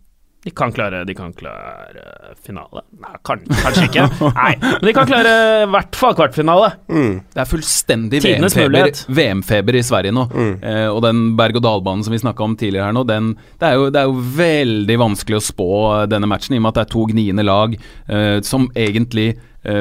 De 0.44 0.52
kan 0.52 0.74
klare, 0.76 1.06
de 1.08 1.14
kan 1.16 1.32
klare 1.34 2.34
finale. 2.44 2.82
Nei, 3.00 3.14
kan, 3.24 3.40
kanskje 3.48 3.86
ikke. 3.88 4.08
Nei, 4.36 4.50
men 4.60 4.88
de 4.90 4.94
kan 4.96 5.08
klare 5.08 5.36
i 5.64 5.70
hvert 5.72 5.96
fall 5.96 6.18
kvartfinale. 6.20 6.74
Mm. 6.92 7.14
Det 7.32 7.44
er 7.46 7.48
fullstendig 7.48 8.20
VM-feber. 8.26 8.92
VM-feber 9.08 9.78
i 9.80 9.84
Sverige 9.88 10.16
nå. 10.16 10.26
Mm. 10.34 10.52
Eh, 10.60 10.90
og 10.90 11.00
den 11.06 11.24
berg-og-dal-banen 11.40 12.04
som 12.04 12.16
vi 12.16 12.20
snakka 12.26 12.44
om 12.44 12.58
tidligere 12.60 12.90
her 12.90 12.98
nå, 12.98 13.06
den, 13.08 13.32
det, 13.56 13.70
er 13.70 13.80
jo, 13.80 13.88
det 13.94 14.04
er 14.04 14.12
jo 14.12 14.28
veldig 14.42 15.00
vanskelig 15.06 15.40
å 15.40 15.46
spå 15.48 15.72
denne 16.12 16.28
matchen, 16.28 16.58
i 16.58 16.60
og 16.60 16.66
med 16.66 16.74
at 16.74 16.82
det 16.82 16.86
er 16.90 16.94
to 16.98 17.08
gniende 17.14 17.48
lag 17.48 17.80
eh, 17.80 18.38
som 18.44 18.68
egentlig 18.76 19.30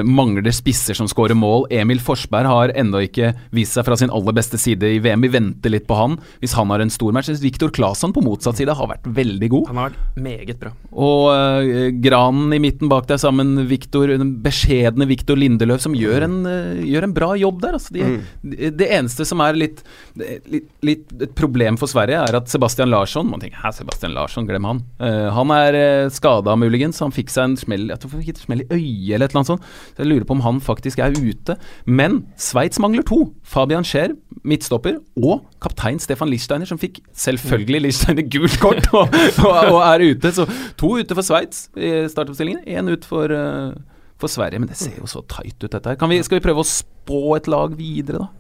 mangler 0.07 0.53
spisser 0.55 0.95
som 0.95 1.09
skårer 1.11 1.35
mål. 1.39 1.67
Emil 1.75 2.01
Forsberg 2.03 2.47
har 2.47 2.73
ennå 2.79 3.03
ikke 3.07 3.33
vist 3.55 3.75
seg 3.77 3.87
fra 3.87 3.97
sin 3.99 4.13
aller 4.15 4.35
beste 4.37 4.61
side 4.61 4.87
i 4.87 5.01
VM. 5.03 5.25
Vi 5.25 5.33
venter 5.33 5.73
litt 5.73 5.89
på 5.89 5.97
han 5.99 6.19
hvis 6.43 6.55
han 6.59 6.71
har 6.73 6.83
en 6.85 6.93
stor 6.93 7.15
match. 7.15 7.31
Viktor 7.43 7.73
Claesson 7.75 8.13
på 8.15 8.23
motsatt 8.25 8.61
side 8.61 8.75
har 8.77 8.91
vært 8.91 9.07
veldig 9.07 9.49
god. 9.53 9.71
Han 9.73 9.81
har 9.81 9.91
vært 9.91 10.21
meget 10.23 10.61
bra. 10.61 10.73
Og 10.93 11.29
eh, 11.33 11.89
Granen 12.05 12.53
i 12.55 12.61
midten 12.63 12.91
bak 12.93 13.09
deg 13.11 13.21
sammen 13.23 13.55
Victor, 13.71 14.11
den 14.11 14.37
beskjedne 14.45 15.09
Viktor 15.11 15.39
Lindeløv, 15.39 15.81
som 15.83 15.97
gjør 15.97 16.27
en, 16.29 16.39
eh, 16.49 16.83
gjør 16.93 17.09
en 17.09 17.17
bra 17.17 17.33
jobb 17.41 17.63
der. 17.65 17.79
Altså, 17.79 17.95
de, 17.97 18.21
det, 18.43 18.73
det 18.81 18.91
eneste 18.99 19.27
som 19.29 19.43
er 19.45 19.59
litt, 19.59 19.83
litt, 20.17 20.69
litt 20.85 21.15
et 21.23 21.35
problem 21.39 21.79
for 21.81 21.91
Sverige, 21.91 22.21
er 22.23 22.39
at 22.39 22.51
Sebastian 22.53 22.91
Larsson 22.93 23.29
Man 23.31 23.43
tenker 23.43 23.63
hæ, 23.63 23.73
Sebastian 23.77 24.15
Larsson, 24.17 24.47
glem 24.49 24.69
han. 24.69 24.83
Eh, 25.03 25.29
han 25.33 25.55
er 25.57 25.79
uh, 25.79 26.13
skada 26.13 26.57
muligens. 26.59 27.01
Han 27.05 27.15
fikk 27.15 27.33
seg 27.33 27.51
en 27.51 27.59
smell 27.61 27.89
Jeg 27.91 28.03
tror 28.03 28.15
han 28.15 28.25
fikk 28.25 28.35
et 28.35 28.45
smell 28.45 28.65
i 28.65 28.69
øyet 28.69 29.17
eller 29.17 29.27
et 29.27 29.33
eller 29.33 29.43
annet 29.43 29.53
sånt. 29.55 29.71
Så 29.93 30.03
jeg 30.03 30.11
lurer 30.11 30.27
på 30.29 30.37
om 30.37 30.43
han 30.45 30.61
faktisk 30.65 31.03
er 31.03 31.15
ute. 31.17 31.57
Men 31.87 32.23
Sveits 32.41 32.81
mangler 32.83 33.07
to. 33.09 33.21
Fabian 33.43 33.87
Scheer, 33.87 34.17
midtstopper, 34.49 34.99
og 35.23 35.47
kaptein 35.63 36.01
Stefan 36.03 36.31
Lichsteiner, 36.33 36.69
som 36.69 36.81
fikk 36.81 37.03
selvfølgelig 37.15 37.85
Lichsteiner 37.87 38.29
gult 38.33 38.59
kort 38.63 38.91
og, 38.93 39.15
og, 39.45 39.57
og 39.77 39.81
er 39.87 40.07
ute. 40.13 40.35
Så 40.35 40.49
to 40.81 40.97
ute 40.99 41.17
for 41.19 41.27
Sveits 41.27 41.67
i 41.77 41.95
startoppstillingen, 42.11 42.65
én 42.67 42.91
ut 42.93 43.07
for, 43.09 43.33
eh, 43.33 43.73
for 44.21 44.33
Sverige. 44.33 44.63
Men 44.63 44.73
det 44.73 44.81
ser 44.81 44.99
jo 44.99 45.11
så 45.11 45.25
tight 45.29 45.59
ut, 45.63 45.71
dette 45.71 45.87
her. 45.89 46.01
Kan 46.01 46.13
vi, 46.13 46.23
skal 46.27 46.41
vi 46.41 46.47
prøve 46.49 46.65
å 46.65 46.69
spå 46.69 47.37
et 47.39 47.51
lag 47.51 47.77
videre, 47.79 48.27
da? 48.27 48.31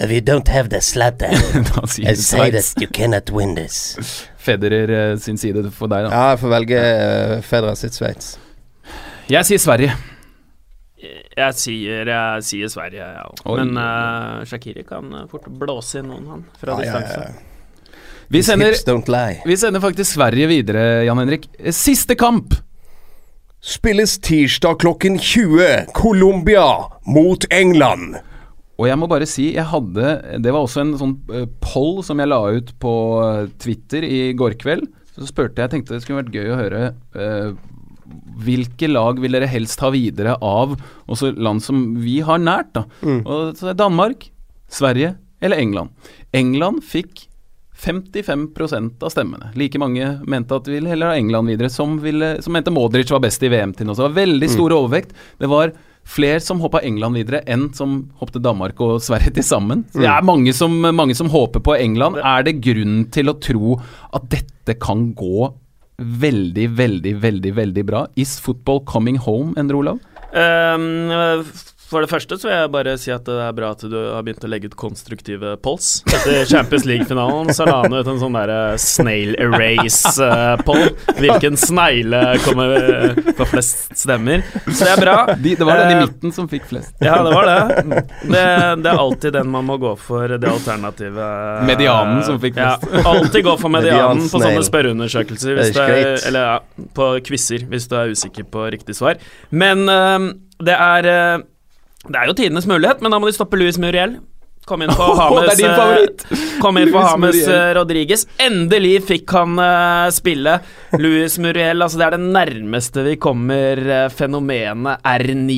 If 0.00 0.10
you 0.10 0.22
don't 0.22 0.48
have 0.48 0.70
the 0.70 0.80
slatter, 0.80 1.28
I 2.08 2.14
say 2.14 2.50
that 2.50 2.74
you 2.80 2.86
cannot 2.86 3.30
win 3.30 3.54
this. 3.54 3.98
Federer 4.38 4.88
eh, 4.88 5.16
sin 5.18 5.36
side 5.36 5.70
for 5.76 5.92
deg, 5.92 6.06
da. 6.06 6.10
Ja, 6.14 6.30
jeg 6.32 6.40
får 6.40 6.52
velge 6.54 6.78
uh, 6.80 7.34
Federer 7.44 7.76
sitt 7.76 7.98
Sveits. 7.98 8.38
Jeg 9.30 9.46
sier 9.46 9.60
Sverige. 9.62 9.92
Jeg 11.00 11.54
sier, 11.56 12.08
jeg 12.10 12.42
sier 12.44 12.70
Sverige, 12.72 13.04
jeg 13.04 13.28
òg. 13.30 13.60
Men 13.60 13.78
uh, 13.78 14.40
Shakiri 14.48 14.82
kan 14.88 15.06
eh, 15.14 15.28
fort 15.30 15.46
blåse 15.60 16.00
inn 16.00 16.10
noen, 16.10 16.26
han. 16.32 16.42
Fra 16.58 16.74
ah, 16.74 16.82
ja, 16.82 16.98
distanse. 16.98 17.28
ja. 17.30 17.46
Vi 18.30 18.42
sender, 18.46 18.74
vi 19.46 19.56
sender 19.58 19.82
faktisk 19.82 20.14
Sverige 20.14 20.46
videre, 20.50 20.82
Jan 21.06 21.18
Henrik. 21.22 21.46
Siste 21.74 22.14
kamp! 22.18 22.54
Spilles 23.60 24.16
tirsdag 24.22 24.78
klokken 24.82 25.18
20. 25.18 25.90
Colombia 25.94 26.66
mot 27.06 27.46
England. 27.54 28.18
Og 28.80 28.86
jeg 28.88 28.98
må 28.98 29.08
bare 29.10 29.26
si, 29.28 29.50
jeg 29.52 29.66
hadde 29.68 30.14
Det 30.40 30.54
var 30.54 30.62
også 30.64 30.80
en 30.82 30.94
sånn 30.96 31.16
eh, 31.36 31.44
poll 31.62 32.00
som 32.06 32.22
jeg 32.22 32.30
la 32.32 32.40
ut 32.56 32.70
på 32.82 32.94
Twitter 33.62 34.06
i 34.06 34.22
går 34.34 34.58
kveld. 34.62 34.88
Så 35.14 35.28
spurte 35.30 35.62
jeg, 35.62 35.74
tenkte 35.74 35.94
det 35.94 36.02
skulle 36.02 36.22
vært 36.22 36.34
gøy 36.34 36.54
å 36.54 36.60
høre 36.62 36.86
eh, 37.14 37.50
hvilke 38.40 38.88
lag 38.90 39.20
vil 39.22 39.36
dere 39.36 39.48
helst 39.50 39.80
ha 39.84 39.90
videre 39.94 40.36
av 40.40 40.76
også 41.10 41.34
land 41.36 41.64
som 41.64 41.82
vi 42.00 42.20
har 42.24 42.40
nært, 42.42 42.72
da. 42.76 42.86
Og 43.24 43.58
så 43.58 43.72
er 43.72 43.78
Danmark, 43.78 44.30
Sverige 44.70 45.16
eller 45.40 45.60
England. 45.60 45.90
England 46.36 46.84
fikk 46.86 47.26
55% 47.80 49.02
av 49.02 49.12
stemmene. 49.12 49.52
Like 49.56 49.78
mange 49.80 50.18
mente 50.28 50.56
at 50.56 50.66
de 50.66 50.76
ville 50.76 50.90
heller 50.90 51.12
ha 51.12 51.20
England 51.20 51.48
videre, 51.48 51.70
som, 51.72 51.96
ville, 52.02 52.34
som 52.44 52.52
mente 52.52 52.72
Modric 52.72 53.10
var 53.12 53.22
best 53.24 53.42
i 53.42 53.48
VM 53.52 53.72
til 53.76 53.88
nå. 53.88 53.94
Så 53.96 54.04
det 54.04 54.10
var 54.10 54.18
veldig 54.20 54.50
stor 54.52 54.74
overvekt. 54.76 55.14
Det 55.40 55.48
var 55.48 55.72
flere 56.10 56.40
som 56.44 56.60
hoppa 56.60 56.82
England 56.84 57.16
videre 57.16 57.40
enn 57.48 57.68
som 57.76 58.02
hoppet 58.20 58.42
Danmark 58.44 58.80
og 58.84 59.00
Sverige 59.04 59.32
til 59.36 59.46
sammen. 59.46 59.84
Mm. 59.94 60.00
det 60.02 60.10
er 60.12 60.28
mange 60.28 60.54
som, 60.56 60.76
mange 60.96 61.16
som 61.16 61.30
håper 61.32 61.64
på 61.64 61.76
England. 61.78 62.20
Er 62.20 62.44
det 62.46 62.58
grunn 62.64 63.04
til 63.14 63.32
å 63.32 63.38
tro 63.40 63.78
at 64.12 64.28
dette 64.32 64.76
kan 64.80 65.10
gå 65.16 65.50
veldig, 66.00 66.66
veldig, 66.76 67.14
veldig 67.22 67.52
veldig 67.56 67.84
bra? 67.86 68.04
Is 68.16 68.38
football 68.40 68.82
coming 68.88 69.18
home, 69.20 69.54
Endre 69.60 69.76
Olav? 69.76 70.00
Ehm, 70.32 71.44
for 71.90 72.04
det 72.04 72.10
første 72.10 72.38
så 72.38 72.48
vil 72.48 72.54
jeg 72.56 72.70
bare 72.74 72.96
si 73.00 73.12
at 73.14 73.26
det 73.26 73.36
er 73.42 73.54
bra 73.56 73.72
at 73.74 73.82
du 73.90 73.96
har 73.98 74.22
begynt 74.26 74.44
å 74.46 74.50
legge 74.50 74.70
ut 74.70 74.76
konstruktive 74.78 75.56
polls. 75.64 76.00
Etter 76.10 76.44
Champions 76.48 76.86
League-finalen 76.88 77.50
så 77.56 77.66
la 77.68 77.80
han 77.84 77.94
ut 77.94 78.06
en 78.06 78.20
sånn 78.22 78.36
derre 78.38 78.78
snail 78.80 79.34
erase-poll. 79.40 80.86
Hvilken 81.18 81.58
snegle 81.60 82.22
kommer 82.44 82.76
eh, 82.78 83.34
på 83.36 83.48
flest 83.50 83.96
stemmer. 83.98 84.44
Så 84.68 84.86
det 84.86 84.92
er 84.94 85.02
bra. 85.02 85.16
De, 85.34 85.56
det 85.58 85.66
var 85.66 85.82
den 85.82 85.90
i 85.90 86.00
Eh, 86.00 86.06
midten 86.06 86.32
som 86.32 86.48
fikk 86.48 86.66
flest. 86.70 86.94
Ja, 87.02 87.18
det 87.26 87.34
var 87.34 87.46
det. 87.48 87.82
det. 88.22 88.44
Det 88.82 88.90
er 88.92 88.96
alltid 88.96 89.34
den 89.36 89.50
man 89.52 89.66
må 89.68 89.76
gå 89.80 89.94
for, 90.00 90.28
det 90.30 90.48
alternativet. 90.48 91.66
Medianen 91.68 92.22
som 92.26 92.40
fikk 92.42 92.56
flest. 92.58 92.86
Ja, 92.92 93.04
alltid 93.12 93.44
gå 93.44 93.56
for 93.60 93.72
medianen 93.72 94.26
på 94.30 94.40
sånne 94.40 94.64
spørreundersøkelser. 94.66 95.58
Hvis 95.58 95.74
er 95.76 95.96
er, 95.98 96.12
eller 96.30 96.48
ja, 96.54 96.86
på 96.96 97.12
quizer, 97.26 97.66
hvis 97.70 97.88
du 97.90 97.96
er 97.98 98.14
usikker 98.14 98.46
på 98.50 98.66
riktig 98.72 98.96
svar. 98.98 99.20
Men 99.50 99.86
det 100.60 100.76
er 100.76 101.42
Det 102.08 102.16
er 102.16 102.30
jo 102.30 102.36
tidenes 102.36 102.68
mulighet, 102.68 103.02
men 103.04 103.12
da 103.12 103.20
må 103.20 103.28
de 103.28 103.36
stoppe 103.36 103.58
Luis 103.60 103.78
Muriel. 103.80 104.18
Kom 104.68 104.84
inn 104.84 104.92
på 104.94 105.06
Hames! 105.18 105.60
Kom 106.62 106.78
inn 106.78 106.92
på 106.92 107.00
Hames 107.02 107.40
øh, 107.48 107.70
Rodriguez. 107.78 108.26
Endelig 108.40 109.00
fikk 109.08 109.32
han 109.34 109.56
uh, 109.58 110.08
spille. 110.14 110.58
Luis 111.00 111.38
Muriel, 111.42 111.80
altså 111.82 112.00
det 112.00 112.06
er 112.06 112.16
det 112.16 112.28
nærmeste 112.36 113.06
vi 113.08 113.16
kommer 113.20 113.80
uh, 113.80 114.04
fenomenet 114.12 115.02
R9. 115.02 115.56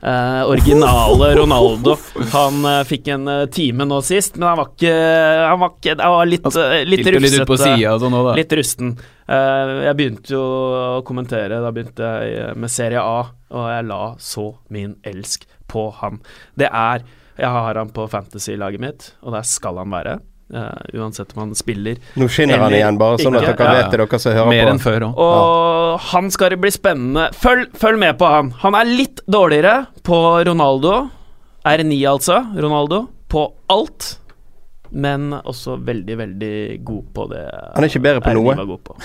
Uh, 0.00 0.48
originale 0.48 1.30
Ronaldo. 1.40 1.98
Han 2.32 2.64
uh, 2.64 2.80
fikk 2.88 3.12
en 3.12 3.28
uh, 3.28 3.46
time 3.52 3.84
nå 3.88 4.00
sist, 4.04 4.40
men 4.40 4.48
han 4.48 4.60
var 4.62 4.70
ikke 4.72 4.94
Han 4.96 5.60
var, 5.60 5.74
ikke, 5.76 5.96
han 6.00 6.14
var 6.16 6.30
litt, 6.32 6.48
uh, 6.48 6.76
litt 6.88 7.04
rufsete. 7.04 7.74
litt 7.76 8.04
sånn. 8.06 8.20
Litt 8.40 8.56
rusten. 8.60 8.94
Eh, 9.30 9.72
jeg 9.86 9.94
begynte 9.98 10.32
jo 10.34 10.42
å 10.42 11.02
kommentere, 11.06 11.60
da 11.62 11.70
begynte 11.74 12.08
jeg 12.26 12.56
med 12.58 12.72
Serie 12.72 13.02
A, 13.02 13.20
og 13.54 13.68
jeg 13.70 13.86
la 13.86 14.02
så 14.18 14.46
min 14.74 14.96
elsk 15.06 15.46
på 15.70 15.86
han. 16.02 16.18
Det 16.58 16.68
er 16.70 17.06
Jeg 17.40 17.48
har 17.54 17.78
han 17.80 17.88
på 17.96 18.04
fantasy-laget 18.12 18.82
mitt, 18.82 19.12
og 19.24 19.32
der 19.32 19.46
skal 19.48 19.78
han 19.80 19.94
være. 19.94 20.18
Uh, 20.50 20.82
uansett 20.98 21.30
om 21.36 21.44
han 21.44 21.52
spiller. 21.54 22.00
Nå 22.18 22.26
skinner 22.28 22.58
han 22.58 22.74
igjen, 22.74 22.96
bare 22.98 23.20
sånn 23.22 23.36
at 23.38 23.44
dere 23.46 23.54
Ja, 23.54 23.70
ja. 23.70 23.76
vet 23.78 23.92
det, 23.94 24.00
dere 24.02 24.18
som 24.18 24.34
hører 24.34 24.50
Mer 24.50 24.64
på. 24.66 24.72
enn 24.74 24.82
før. 24.82 25.04
Og 25.14 26.00
han 26.10 26.30
skal 26.34 26.50
det 26.52 26.58
bli 26.60 26.72
spennende. 26.74 27.28
Følg, 27.38 27.68
følg 27.78 28.00
med 28.02 28.18
på 28.18 28.28
han. 28.28 28.50
Han 28.64 28.74
er 28.74 28.90
litt 28.90 29.22
dårligere 29.30 29.86
på 30.04 30.18
Ronaldo. 30.50 30.96
R9, 31.64 32.00
altså. 32.10 32.40
Ronaldo. 32.58 33.04
På 33.30 33.46
alt. 33.70 34.16
Men 34.90 35.30
også 35.38 35.76
veldig, 35.86 36.16
veldig 36.18 36.54
god 36.84 37.04
på 37.14 37.26
det 37.30 37.42
Han 37.76 37.84
er 37.84 37.88
ikke 37.92 38.02
bedre 38.02 38.22
på 38.24 38.32
noe. 38.34 38.78
på. 38.82 38.96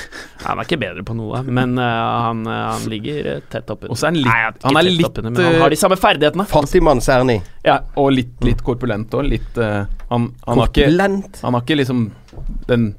Han 0.41 0.57
er 0.59 0.65
ikke 0.65 0.79
bedre 0.81 1.03
på 1.05 1.15
noe, 1.17 1.41
men 1.45 1.77
uh, 1.77 1.83
han, 2.25 2.41
eh, 2.49 2.61
han 2.71 2.87
ligger 2.89 3.29
eh, 3.35 3.43
tett 3.53 3.69
oppunder. 3.69 3.93
Og 3.93 3.99
så 3.99 4.07
er 4.07 4.13
han 4.13 4.17
litt- 4.17 4.31
Nei, 4.31 4.39
ikke 4.49 4.65
han 4.65 4.79
er 4.81 4.87
litt, 4.89 5.05
oppunder, 5.05 5.35
men 5.35 5.45
han 5.45 5.61
har 5.61 5.69
de 5.75 5.79
samme 5.83 5.97
ferdighetene. 6.01 6.47
Fattigmann 6.49 7.03
R9. 7.05 7.37
Ja. 7.67 7.77
Og 8.01 8.11
litt, 8.15 8.33
litt 8.45 8.63
korpulent 8.65 9.13
òg. 9.13 9.29
Litt 9.29 9.61
uh, 9.61 9.85
Han, 10.09 10.31
han, 10.47 10.57
har 10.63 10.73
ikke, 10.73 10.89
han 11.43 11.53
har 11.53 11.61
ikke 11.61 11.77
liksom 11.81 12.03
den 12.69 12.95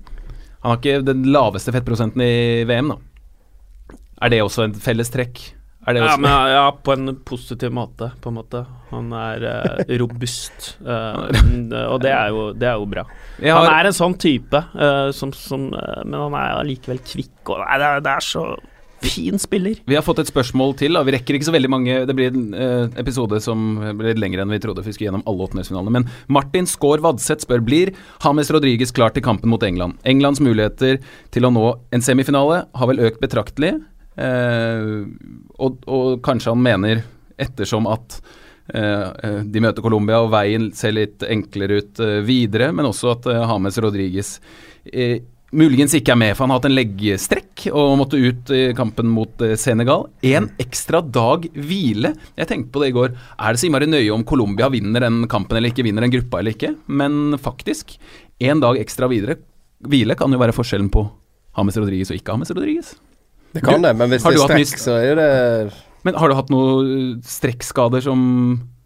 Han 0.62 0.70
har 0.72 0.78
ikke 0.80 1.04
den 1.06 1.26
laveste 1.30 1.74
fettprosenten 1.74 2.22
i 2.22 2.64
VM, 2.66 2.94
da. 2.94 2.96
Er 4.22 4.32
det 4.32 4.40
også 4.42 4.64
en 4.64 4.74
felles 4.80 5.10
trekk? 5.12 5.42
Er 5.86 5.94
det 5.94 6.02
Ja, 6.02 6.16
men 6.18 6.32
ja, 6.50 6.66
på 6.70 6.92
en 6.96 7.14
positiv 7.26 7.70
måte, 7.74 8.10
på 8.20 8.32
en 8.32 8.38
måte. 8.40 8.64
Han 8.90 9.12
er 9.14 9.44
uh, 9.46 9.96
robust, 10.02 10.72
uh, 10.82 11.26
og 11.92 12.00
det 12.02 12.10
er, 12.10 12.30
jo, 12.34 12.48
det 12.58 12.70
er 12.70 12.80
jo 12.80 12.88
bra. 12.90 13.06
Har... 13.38 13.60
Han 13.60 13.70
er 13.70 13.90
en 13.90 13.96
sånn 13.96 14.16
type, 14.18 14.62
uh, 14.74 15.10
som, 15.14 15.34
som, 15.34 15.68
men 15.70 16.18
han 16.26 16.38
er 16.38 16.56
allikevel 16.60 17.02
kvikk. 17.06 17.38
Og, 17.46 17.60
nei, 17.62 17.78
det, 17.78 17.92
er, 17.92 18.02
det 18.02 18.16
er 18.16 18.26
så 18.26 18.48
fin 19.06 19.38
spiller. 19.38 19.80
vi 19.84 19.94
har 19.94 20.04
fått 20.04 20.20
et 20.22 20.30
spørsmål 20.30 20.74
til. 20.80 20.96
Da. 20.96 21.04
Vi 21.06 21.14
rekker 21.14 21.36
ikke 21.36 21.48
så 21.48 21.54
veldig 21.54 21.70
mange. 21.70 21.98
Det 22.08 22.16
blir 22.16 22.32
en 22.32 22.54
eh, 22.54 22.86
episode 23.00 23.40
som 23.44 23.78
blir 23.98 24.18
lengre 24.18 24.44
enn 24.44 24.54
vi 24.54 24.60
trodde. 24.62 24.84
Vi 24.86 24.94
skulle 24.94 25.10
gjennom 25.10 25.24
alle 25.28 25.46
åttendelsfinalene. 25.46 25.92
Men 25.98 26.08
Martin 26.32 26.68
Skaar 26.70 27.02
Vadseth 27.04 27.46
spør 27.46 27.64
blir 27.64 27.92
James 28.24 28.52
Rodriguez 28.54 28.94
klar 28.96 29.14
til 29.14 29.24
kampen 29.26 29.52
mot 29.52 29.62
England. 29.66 30.00
Englands 30.08 30.42
muligheter 30.42 31.00
til 31.34 31.48
å 31.48 31.52
nå 31.54 31.66
en 31.94 32.04
semifinale 32.04 32.64
har 32.66 32.90
vel 32.92 33.04
økt 33.10 33.22
betraktelig. 33.22 33.76
Eh, 34.16 35.05
og, 35.60 35.86
og 35.86 36.18
kanskje 36.24 36.55
han 36.55 36.64
mener, 36.64 37.05
ettersom 37.36 37.88
at 37.90 38.18
eh, 38.72 39.06
eh, 39.06 39.40
de 39.44 39.62
møter 39.62 39.84
Colombia 39.84 40.22
og 40.24 40.32
veien 40.34 40.70
ser 40.76 40.97
litt 40.97 41.24
enklere 41.28 41.80
ut 41.82 42.05
videre, 42.26 42.72
men 42.72 42.88
også 42.88 43.14
at 43.16 43.30
James 43.36 43.80
Rodriguez 43.84 44.36
eh, 44.88 45.18
muligens 45.56 45.94
ikke 45.97 46.14
er 46.14 46.20
med, 46.20 46.34
for 46.34 46.44
han 46.44 46.55
har 46.55 46.60
hatt 46.60 46.68
en 46.70 46.76
leggstrekk 46.76 47.66
og 47.70 47.97
måtte 48.01 48.20
ut 48.20 48.51
i 48.52 48.62
kampen 48.76 49.09
mot 49.12 49.44
Senegal. 49.60 50.09
En 50.26 50.51
ekstra 50.60 51.01
dag 51.01 51.47
hvile. 51.55 52.12
Jeg 52.36 52.51
tenkte 52.51 52.74
på 52.74 52.82
det 52.82 52.90
i 52.90 52.97
går. 52.97 53.14
Er 53.14 53.55
det 53.55 53.62
så 53.62 53.68
innmari 53.68 53.88
nøye 53.88 54.12
om 54.12 54.26
Colombia 54.26 54.68
vinner 54.72 55.06
den 55.06 55.22
kampen 55.32 55.56
eller 55.56 55.72
ikke, 55.72 55.86
vinner 55.86 56.05
den 56.05 56.12
gruppa 56.12 56.43
eller 56.43 56.56
ikke? 56.56 56.74
Men 56.88 57.38
faktisk, 57.40 57.97
en 58.43 58.60
dag 58.60 58.82
ekstra 58.82 59.09
videre, 59.12 59.38
hvile 59.86 60.18
kan 60.18 60.34
jo 60.34 60.43
være 60.43 60.56
forskjellen 60.56 60.93
på 60.93 61.06
James 61.56 61.78
Rodriguez 61.80 62.12
og 62.12 62.18
ikke 62.18 62.36
James 62.36 62.52
Rodriguez. 62.52 62.97
Det 63.56 63.62
kan 63.64 63.80
Du- 63.80 63.88
det, 63.88 63.92
men 63.96 64.12
hvis 64.12 64.22
det 64.26 64.34
er 64.36 64.36
mye 64.56 64.66
strekk, 64.68 64.82
så 64.84 64.96
er 65.00 65.18
det 65.18 65.72
Men 66.06 66.14
har 66.20 66.28
du 66.30 66.34
hatt 66.38 66.50
noen 66.52 67.22
strekkskader 67.26 68.04
som, 68.04 68.20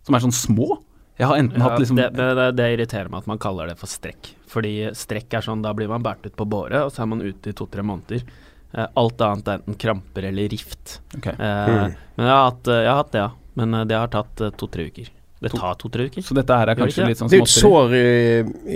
som 0.07 0.17
er 0.17 0.23
sånn 0.25 0.33
små? 0.37 0.79
Jeg 1.21 1.29
har 1.29 1.37
enten 1.37 1.59
Ja, 1.61 1.67
hatt 1.69 1.81
liksom 1.83 1.99
det, 1.99 2.07
det, 2.17 2.45
det, 2.57 2.67
irriterer 2.79 3.11
meg 3.13 3.21
at 3.21 3.27
man 3.29 3.39
kaller 3.43 3.69
det 3.69 3.77
for 3.77 3.91
strekk. 3.93 4.31
Fordi 4.49 4.89
strekk 4.97 5.35
er 5.37 5.45
sånn, 5.45 5.61
da 5.61 5.75
blir 5.77 5.91
man 5.91 6.01
båret 6.03 6.25
ut 6.25 6.37
på 6.39 6.47
båre, 6.49 6.81
og 6.87 6.95
så 6.95 7.03
er 7.05 7.11
man 7.13 7.21
ute 7.21 7.53
i 7.53 7.57
to-tre 7.59 7.85
måneder. 7.85 8.23
Eh, 8.73 8.87
alt 8.97 9.21
annet 9.27 9.51
er 9.51 9.59
enten 9.61 9.77
kramper 9.83 10.25
eller 10.31 10.49
rift. 10.49 11.01
Okay. 11.19 11.35
Eh, 11.35 11.91
Men 12.17 12.25
jeg 12.25 12.33
har, 12.33 12.45
hatt, 12.51 12.69
eh, 12.73 12.81
jeg 12.87 12.89
har 12.89 13.01
hatt 13.03 13.13
det, 13.13 13.21
ja. 13.27 13.31
Men 13.61 13.75
eh, 13.75 13.85
det 13.91 13.99
har 14.01 14.09
tatt 14.15 14.43
to-tre 14.57 14.87
uker. 14.89 15.11
Det 15.41 15.51
tar 15.57 15.77
to-tre 15.81 16.05
uker. 16.11 16.25
Så 16.25 16.35
dette 16.37 16.57
her 16.61 16.69
er 16.69 16.77
kanskje 16.77 17.07
litt 17.09 17.21
sånn 17.21 17.31
Det 17.33 17.39
er 17.39 17.41
jo 17.41 17.47
et 17.47 17.53
sår 17.53 17.95
i, 17.97 18.09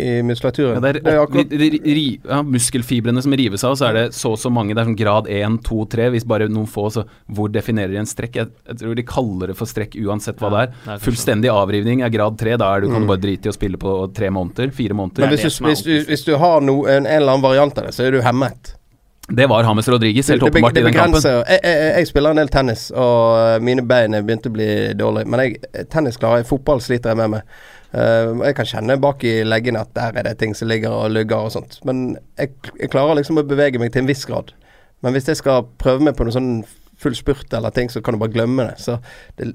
i 0.00 0.06
muskulaturen. 0.24 0.78
Ja, 0.78 0.80
det 0.80 0.92
er, 0.94 0.98
Det 1.04 1.12
er 1.12 1.20
akkurat 1.20 1.50
ri, 1.60 1.68
ri, 1.74 1.80
ri, 1.98 2.04
ja, 2.24 2.38
muskelfibrene 2.40 3.24
som 3.24 3.34
rives 3.36 3.64
av, 3.68 3.76
så 3.76 3.90
er 3.90 3.98
det 3.98 4.04
så 4.16 4.32
og 4.32 4.40
så 4.40 4.52
mange. 4.52 4.72
Det 4.72 4.80
er 4.80 4.88
sånn 4.88 4.96
grad 4.96 5.28
1, 5.28 5.58
2, 5.66 5.80
3. 5.92 6.06
Hvis 6.14 6.24
bare 6.30 6.48
noen 6.48 6.70
få, 6.70 6.86
så 6.94 7.04
hvor 7.36 7.52
definerer 7.52 7.92
de 7.92 8.00
en 8.00 8.08
strekk? 8.08 8.38
Jeg, 8.40 8.52
jeg 8.70 8.80
tror 8.80 8.96
de 8.96 9.04
kaller 9.10 9.52
det 9.52 9.58
for 9.60 9.70
strekk 9.70 9.98
uansett 10.00 10.40
hva 10.40 10.48
Ja, 10.48 10.54
det 10.64 10.78
det 10.86 10.94
er. 10.94 11.02
Fullstendig 11.04 11.52
avrivning 11.52 12.04
er 12.06 12.14
grad 12.14 12.38
3. 12.40 12.56
Da 12.64 12.70
er 12.72 12.86
du, 12.86 12.88
kan 12.94 13.04
du 13.04 13.12
bare 13.12 13.22
drite 13.26 13.50
i 13.50 13.52
å 13.52 13.56
spille 13.56 13.80
på 13.80 13.98
tre 14.16 14.32
måneder. 14.32 14.72
Fire 14.72 14.96
måneder. 14.96 15.26
Men 15.26 15.34
Det 15.36 15.42
er 15.42 15.44
hvis 15.44 15.60
det 15.60 15.66
du, 15.66 15.68
hvis, 15.68 15.84
du, 15.84 16.08
hvis 16.14 16.24
du 16.30 16.32
har 16.40 16.64
no, 16.64 16.80
en, 16.88 17.04
en 17.04 17.12
eller 17.20 17.36
annen 17.36 17.44
variant 17.44 17.76
av 17.82 17.90
det, 17.90 17.94
så 17.96 18.08
er 18.08 18.16
du 18.16 18.22
hemmet. 18.24 18.72
Det 19.28 19.46
var 19.46 19.64
James 19.64 19.88
Rodriguez, 19.88 20.28
helt 20.28 20.42
åpenbart, 20.42 20.76
i 20.76 20.82
den 20.82 20.92
kampen. 20.92 21.20
jeg, 21.24 21.60
jeg, 21.64 21.92
jeg 21.96 22.08
spiller 22.10 22.34
en 22.34 22.40
del 22.42 22.50
tennis, 22.52 22.90
og 22.92 23.38
eh, 23.40 23.54
mine 23.64 23.84
bein 23.88 24.16
begynte 24.18 24.50
å 24.52 24.54
bli 24.54 24.68
dårlige. 25.00 25.30
Men 25.32 25.42
jeg, 25.46 25.86
tennis 25.92 26.20
klarer 26.20 26.42
jeg, 26.42 26.50
fotball 26.50 26.82
sliter 26.84 27.14
jeg 27.14 27.20
med 27.22 27.38
meg. 27.38 27.56
Uh, 27.94 28.42
jeg 28.42 28.56
kan 28.58 28.66
kjenne 28.66 28.96
bak 28.98 29.22
i 29.22 29.36
leggene 29.46 29.84
at 29.84 29.92
der 29.94 30.16
er 30.18 30.26
det 30.26 30.34
ting 30.40 30.50
som 30.58 30.66
ligger 30.66 30.92
og 30.92 31.12
lugger 31.14 31.46
og 31.46 31.52
sånt. 31.54 31.78
Men 31.88 32.16
jeg, 32.36 32.50
jeg 32.80 32.90
klarer 32.92 33.16
liksom 33.20 33.38
å 33.40 33.46
bevege 33.46 33.80
meg 33.80 33.94
til 33.94 34.02
en 34.02 34.10
viss 34.10 34.26
grad. 34.28 34.50
Men 35.06 35.14
hvis 35.14 35.30
jeg 35.30 35.38
skal 35.38 35.68
prøve 35.80 36.02
meg 36.02 36.18
på 36.18 36.26
noe 36.26 36.34
sånn 36.34 36.56
full 37.00 37.14
spurt 37.16 37.54
eller 37.54 37.72
ting, 37.74 37.88
så 37.90 38.02
kan 38.02 38.16
du 38.16 38.20
bare 38.20 38.34
glemme 38.34 38.66
det. 38.66 38.76
Så 38.82 38.98
det, 39.38 39.52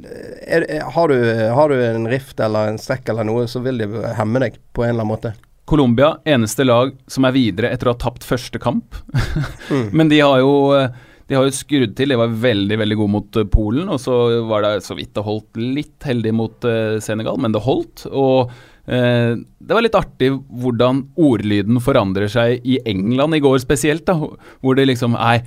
er, 0.48 0.66
er, 0.66 0.88
har, 0.96 1.12
du, 1.12 1.30
har 1.60 1.70
du 1.70 1.84
en 1.84 2.08
rift 2.10 2.40
eller 2.41 2.72
en 2.72 2.82
strekk 2.82 3.12
eller 3.12 3.28
noe, 3.28 3.46
så 3.52 3.62
vil 3.66 3.84
det 3.84 3.91
hemme 4.18 4.41
deg 4.46 4.58
på 4.74 4.86
en 4.86 4.94
eller 4.96 5.04
annen 5.04 5.14
måte. 5.14 5.36
Colombia, 5.70 6.16
eneste 6.26 6.66
lag 6.66 6.96
som 7.10 7.28
er 7.28 7.36
videre 7.36 7.70
etter 7.70 7.90
å 7.90 7.94
ha 7.94 8.02
tapt 8.08 8.28
første 8.28 8.62
kamp. 8.62 8.98
Mm. 9.70 9.91
Men 9.94 10.10
de 10.10 10.18
har 10.18 10.40
jo 10.41 10.54
eh, 10.74 10.88
de 11.30 11.38
har 11.38 11.46
jo 11.46 11.54
skrudd 11.54 11.94
til. 11.98 12.10
De 12.10 12.18
var 12.18 12.34
veldig 12.41 12.78
veldig 12.82 12.98
gode 12.98 13.14
mot 13.14 13.38
eh, 13.38 13.46
Polen. 13.54 13.90
Og 13.94 14.02
så 14.02 14.16
var 14.50 14.66
det 14.66 14.82
så 14.86 14.98
vidt 14.98 15.14
det 15.14 15.26
holdt 15.28 15.60
litt 15.62 16.08
heldig 16.10 16.34
mot 16.34 16.66
eh, 16.66 16.98
Senegal, 17.06 17.38
men 17.41 17.54
det 17.54 17.62
holdt. 17.68 18.08
Og 18.10 18.50
eh, 18.90 19.38
det 19.38 19.78
var 19.78 19.86
litt 19.86 19.98
artig 20.00 20.32
hvordan 20.34 21.04
ordlyden 21.22 21.78
forandrer 21.86 22.32
seg 22.34 22.66
i 22.66 22.80
England 22.90 23.38
i 23.38 23.44
går 23.46 23.62
spesielt. 23.62 24.08
da, 24.10 24.18
Hvor 24.18 24.80
det 24.80 24.88
liksom 24.90 25.14
Nei, 25.20 25.38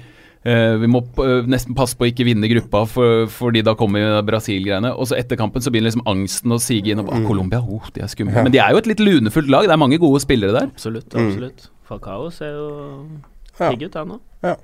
vi 0.44 0.88
må 0.90 1.00
p- 1.06 1.22
eh, 1.22 1.46
nesten 1.46 1.76
passe 1.78 1.94
på 1.94 2.02
å 2.06 2.08
ikke 2.10 2.24
vinne 2.26 2.48
gruppa, 2.50 2.80
for, 2.90 3.26
fordi 3.30 3.62
da 3.62 3.76
kommer 3.78 4.16
Brasil-greiene. 4.26 4.90
Og 4.98 5.06
så 5.10 5.14
etter 5.20 5.38
kampen 5.38 5.62
så 5.62 5.70
begynner 5.70 5.92
liksom 5.92 6.02
angsten 6.10 6.50
å 6.56 6.58
sige 6.62 6.90
inn. 6.90 7.02
Og 7.04 7.12
ah, 7.14 7.20
Colombia, 7.28 7.60
oh, 7.62 7.86
de 7.94 8.02
er 8.02 8.10
skumle. 8.10 8.34
Ja. 8.34 8.42
Men 8.42 8.52
de 8.54 8.58
er 8.58 8.74
jo 8.74 8.80
et 8.82 8.90
litt 8.90 9.02
lunefullt 9.02 9.50
lag. 9.52 9.68
Det 9.70 9.76
er 9.76 9.82
mange 9.84 10.00
gode 10.02 10.18
spillere 10.24 10.56
der. 10.56 10.72
Absolutt. 10.74 11.14
Mm. 11.14 11.28
absolutt. 11.30 11.68
Falcao 11.86 12.28
ser 12.34 12.54
jo 12.58 12.68
Ja. 13.60 13.68
pigg 13.70 13.82
ut, 13.86 13.94
han 14.00 14.16
òg. 14.16 14.20
Ja, 14.42 14.56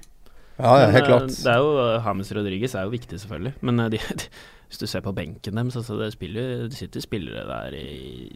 ja, 0.58 0.70
ja, 0.82 0.86
helt 0.90 1.04
eh, 1.04 1.08
klart. 1.12 1.28
Det 1.38 1.52
er 1.52 1.58
jo 1.62 1.72
eh, 1.84 2.02
James 2.08 2.32
Rodriguez 2.34 2.74
er 2.74 2.86
jo 2.88 2.90
viktig, 2.96 3.20
selvfølgelig. 3.22 3.54
Men 3.62 3.80
eh, 3.84 3.88
de, 3.94 3.98
de, 4.18 4.28
hvis 4.68 4.80
du 4.82 4.86
ser 4.90 5.04
på 5.06 5.12
benken 5.14 5.54
deres, 5.60 5.76
altså 5.78 5.98
det, 6.00 6.10
spiller, 6.16 6.66
det 6.66 6.74
sitter 6.80 7.04
spillere 7.04 7.44
der 7.46 7.76
i 7.78 8.32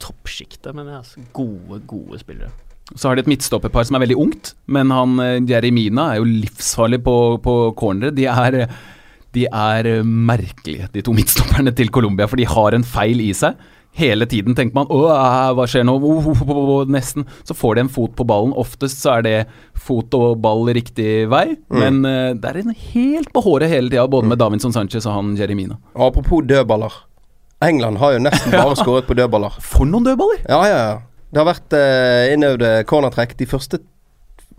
toppsjiktet, 0.00 0.72
men 0.74 0.86
det 0.88 0.94
er 0.94 1.02
altså, 1.02 1.20
gode, 1.36 1.80
gode 1.90 2.18
spillere. 2.22 2.48
Så 2.96 3.08
har 3.08 3.16
de 3.16 3.24
et 3.24 3.30
midtstopperpar 3.30 3.86
som 3.86 3.98
er 3.98 4.04
veldig 4.04 4.18
ungt, 4.18 4.54
men 4.66 4.90
han 4.94 5.18
eh, 5.22 5.36
Jeremina 5.48 6.10
er 6.12 6.20
jo 6.20 6.28
livsfarlig 6.28 7.02
på, 7.06 7.16
på 7.44 7.58
cornere. 7.78 8.14
De 8.14 8.26
er, 8.30 8.62
de 9.36 9.44
er 9.46 9.90
eh, 9.96 10.06
merkelige, 10.06 10.90
de 10.94 11.04
to 11.06 11.14
midtstopperne 11.16 11.74
til 11.76 11.92
Colombia, 11.94 12.28
for 12.30 12.40
de 12.40 12.48
har 12.50 12.76
en 12.76 12.86
feil 12.86 13.22
i 13.22 13.30
seg. 13.36 13.58
Hele 13.98 14.26
tiden 14.30 14.54
tenker 14.54 14.74
man 14.76 14.86
'Å, 14.86 15.00
hva 15.58 15.66
skjer 15.66 15.82
nå?' 15.82 15.96
Oh, 15.98 16.28
oh, 16.30 16.42
oh, 16.54 16.86
nesten. 16.86 17.26
Så 17.42 17.56
får 17.58 17.74
de 17.74 17.84
en 17.84 17.90
fot 17.90 18.14
på 18.14 18.26
ballen. 18.26 18.54
Oftest 18.54 19.02
så 19.02 19.16
er 19.18 19.26
det 19.26 19.36
fot 19.74 20.14
og 20.14 20.38
ball 20.42 20.70
riktig 20.70 21.26
vei, 21.30 21.56
men 21.74 22.04
uh, 22.06 22.30
det 22.38 22.52
er 22.52 22.60
en 22.62 22.74
helt 22.94 23.32
på 23.34 23.42
håret 23.42 23.72
hele 23.72 23.90
tida, 23.90 24.06
både 24.06 24.30
med 24.30 24.38
Davinson 24.38 24.74
Sanchez 24.74 25.08
og 25.08 25.16
han 25.16 25.34
Jeremina. 25.38 25.80
Og 25.96 26.12
apropos 26.12 26.46
dødballer. 26.46 26.94
England 27.60 27.98
har 28.00 28.14
jo 28.14 28.22
nesten 28.24 28.54
bare 28.54 28.78
skåret 28.82 29.10
på 29.10 29.18
dødballer. 29.18 29.58
For 29.60 29.88
noen 29.88 30.06
dødballer! 30.06 30.44
Ja, 30.46 30.62
ja, 30.70 30.78
ja. 30.86 30.98
Det 31.30 31.38
har 31.38 31.46
vært 31.46 31.74
eh, 31.78 32.32
innøvde 32.34 32.70
cornertrekk 32.90 33.36
de 33.38 33.46
første 33.46 33.78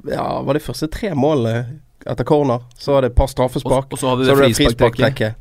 Ja, 0.07 0.41
var 0.41 0.53
de 0.57 0.63
første 0.63 0.87
tre 0.91 1.11
målene 1.13 1.79
etter 2.07 2.25
corner. 2.25 2.63
Så 2.79 2.95
var 2.95 3.01
det 3.05 3.11
et 3.11 3.17
par 3.17 3.27
Og, 3.27 3.33
straffespark. 3.35 3.91
og 3.93 3.99
så 3.99 4.13
hadde 4.13 4.25
Så 4.25 4.31
de 4.31 4.35
var 4.37 4.41
det 4.47 4.53
det 4.55 4.57
frisparktrekket. 4.57 5.35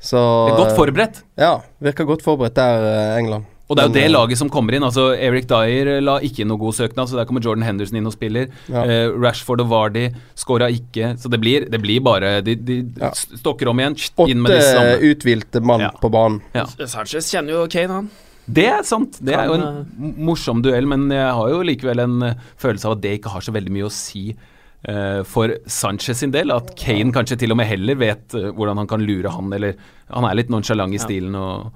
Så 0.00 0.18
Det 0.18 0.52
er 0.52 0.58
Godt 0.64 0.76
forberedt. 0.76 1.22
Ja, 1.40 1.54
virker 1.80 2.04
godt 2.04 2.22
forberedt 2.26 2.54
der, 2.58 2.84
eh, 2.90 3.18
England. 3.22 3.46
Og 3.68 3.76
det 3.76 3.82
er 3.84 3.88
jo 3.88 3.92
det 3.94 4.02
eh, 4.04 4.10
laget 4.10 4.38
som 4.38 4.48
kommer 4.48 4.72
inn. 4.74 4.82
altså 4.82 5.10
Eric 5.16 5.46
Dyer 5.48 5.86
eh, 5.96 6.00
la 6.00 6.18
ikke 6.24 6.40
inn 6.40 6.48
noen 6.48 6.60
god 6.60 6.74
søknad, 6.74 7.08
så 7.08 7.16
der 7.18 7.26
kommer 7.28 7.42
Jordan 7.44 7.64
Henderson 7.66 7.96
inn 8.00 8.06
og 8.06 8.12
spiller. 8.14 8.48
Ja. 8.68 8.84
Eh, 8.84 9.08
Rashford 9.12 9.60
og 9.60 9.68
Vardy 9.68 10.06
skåra 10.36 10.70
ikke, 10.72 11.14
så 11.20 11.28
det 11.32 11.40
blir, 11.40 11.66
det 11.70 11.80
blir 11.80 12.00
bare 12.00 12.40
De, 12.42 12.54
de 12.56 12.78
Ja. 13.00 13.10
stokker 13.12 13.68
om 13.68 13.78
igjen, 13.78 13.94
Åtte 14.16 15.00
uthvilte 15.04 15.60
mann 15.60 15.80
Ja. 15.80 15.90
på 16.00 16.10
banen. 16.10 16.40
Ja. 16.54 16.64
Sanchez 16.86 17.28
kjenner 17.32 17.52
jo 17.52 17.66
Kane, 17.68 17.88
han. 17.92 18.10
Det 18.48 18.64
er 18.64 18.84
sant. 18.86 19.18
Det 19.24 19.34
er 19.36 19.50
jo 19.50 19.56
en 19.58 20.14
morsom 20.24 20.62
duell, 20.64 20.88
men 20.88 21.08
jeg 21.12 21.32
har 21.38 21.50
jo 21.52 21.64
likevel 21.66 22.00
en 22.04 22.22
eh, 22.30 22.46
følelse 22.60 22.88
av 22.88 22.96
at 22.96 23.02
det 23.04 23.18
ikke 23.18 23.32
har 23.34 23.44
så 23.44 23.52
veldig 23.54 23.74
mye 23.74 23.88
å 23.88 23.92
si 23.92 24.24
eh, 24.32 25.20
for 25.28 25.52
Sanchez 25.68 26.22
sin 26.22 26.32
del. 26.34 26.54
At 26.54 26.72
Kane 26.80 27.12
kanskje 27.14 27.40
til 27.42 27.52
og 27.52 27.60
med 27.60 27.68
heller 27.68 27.98
vet 28.00 28.36
eh, 28.38 28.50
hvordan 28.56 28.80
han 28.82 28.90
kan 28.90 29.04
lure 29.04 29.32
han, 29.34 29.52
eller 29.52 29.76
Han 30.08 30.24
er 30.24 30.38
litt 30.38 30.52
nonchalant 30.52 30.94
i 30.96 31.00
stilen 31.02 31.34
og 31.36 31.66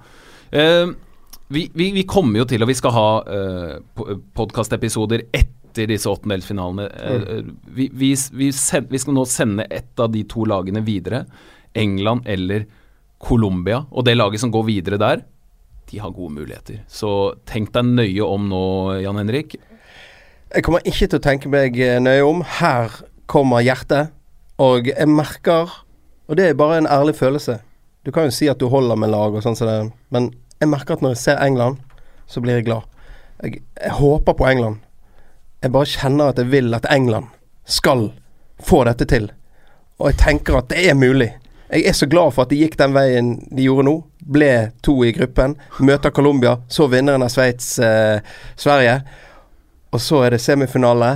uh, 0.57 0.87
vi, 1.53 1.67
vi, 1.75 1.91
vi 1.93 2.05
kommer 2.09 2.41
jo 2.41 2.47
til, 2.49 2.63
og 2.65 2.71
vi 2.71 2.77
skal 2.79 2.95
ha 2.97 3.09
uh, 3.29 4.15
podkastepisoder 4.33 5.27
etter 5.37 5.91
disse 5.91 6.09
åttendelsfinalene. 6.09 6.87
Uh, 6.89 7.51
vi, 7.77 7.91
vi, 7.93 8.15
vi, 8.33 8.49
send, 8.57 8.89
vi 8.89 9.01
skal 9.03 9.19
nå 9.19 9.27
sende 9.29 9.69
ett 9.69 10.01
av 10.01 10.09
de 10.15 10.25
to 10.25 10.47
lagene 10.49 10.81
videre. 10.87 11.27
England 11.77 12.25
eller 12.25 12.65
Colombia. 13.21 13.83
Og 13.91 14.09
det 14.09 14.17
laget 14.17 14.41
som 14.41 14.53
går 14.55 14.65
videre 14.71 15.01
der, 15.01 15.27
de 15.93 16.01
har 16.01 16.11
gode 16.17 16.33
muligheter. 16.33 16.81
Så 16.89 17.35
tenk 17.49 17.73
deg 17.75 17.85
nøye 17.85 18.25
om 18.25 18.49
nå, 18.49 18.65
Jan 19.05 19.21
Henrik. 19.21 19.59
Jeg 20.53 20.65
kommer 20.65 20.85
ikke 20.89 21.09
til 21.09 21.21
å 21.21 21.25
tenke 21.25 21.51
meg 21.53 21.77
eh, 21.81 22.01
nøye 22.01 22.25
om. 22.25 22.41
Her 22.61 22.95
kommer 23.31 23.65
hjertet. 23.65 24.13
Og 24.61 24.89
jeg 24.89 25.09
merker 25.09 25.71
Og 26.31 26.37
det 26.39 26.45
er 26.49 26.57
bare 26.57 26.79
en 26.79 26.87
ærlig 26.87 27.17
følelse. 27.19 27.59
Du 28.07 28.13
kan 28.15 28.25
jo 28.25 28.33
si 28.33 28.47
at 28.49 28.61
du 28.61 28.69
holder 28.71 28.97
med 28.97 29.11
lag 29.13 29.35
og 29.35 29.43
sånn 29.45 29.57
som 29.59 29.69
det, 29.69 29.91
men 30.15 30.31
jeg 30.63 30.71
merker 30.71 30.95
at 30.95 31.03
når 31.05 31.13
jeg 31.13 31.21
ser 31.21 31.43
England, 31.43 31.81
så 32.31 32.41
blir 32.41 32.57
jeg 32.57 32.69
glad. 32.69 32.87
Jeg, 33.43 33.61
jeg 33.77 33.93
håper 33.99 34.37
på 34.39 34.47
England. 34.49 34.79
Jeg 35.61 35.75
bare 35.75 35.91
kjenner 35.91 36.31
at 36.31 36.39
jeg 36.41 36.49
vil 36.55 36.73
at 36.79 36.87
England 36.95 37.29
skal 37.69 38.07
få 38.63 38.85
dette 38.89 39.05
til. 39.11 39.29
Og 39.99 40.09
jeg 40.09 40.21
tenker 40.23 40.61
at 40.63 40.71
det 40.73 40.87
er 40.89 40.97
mulig. 40.97 41.33
Jeg 41.73 41.89
er 41.89 41.95
så 41.97 42.07
glad 42.07 42.35
for 42.37 42.45
at 42.45 42.51
de 42.53 42.59
gikk 42.61 42.75
den 42.77 42.93
veien 42.93 43.35
de 43.49 43.65
gjorde 43.65 43.87
nå. 43.89 43.95
Ble 44.35 44.53
to 44.85 44.99
i 45.07 45.13
gruppen. 45.17 45.55
Møter 45.81 46.13
Colombia, 46.13 46.59
så 46.69 46.85
vinneren 46.93 47.25
av 47.25 47.33
Sveits-Sverige. 47.33 48.99
Og 49.93 50.03
så 50.05 50.21
er 50.27 50.37
det 50.37 50.43
semifinale. 50.45 51.13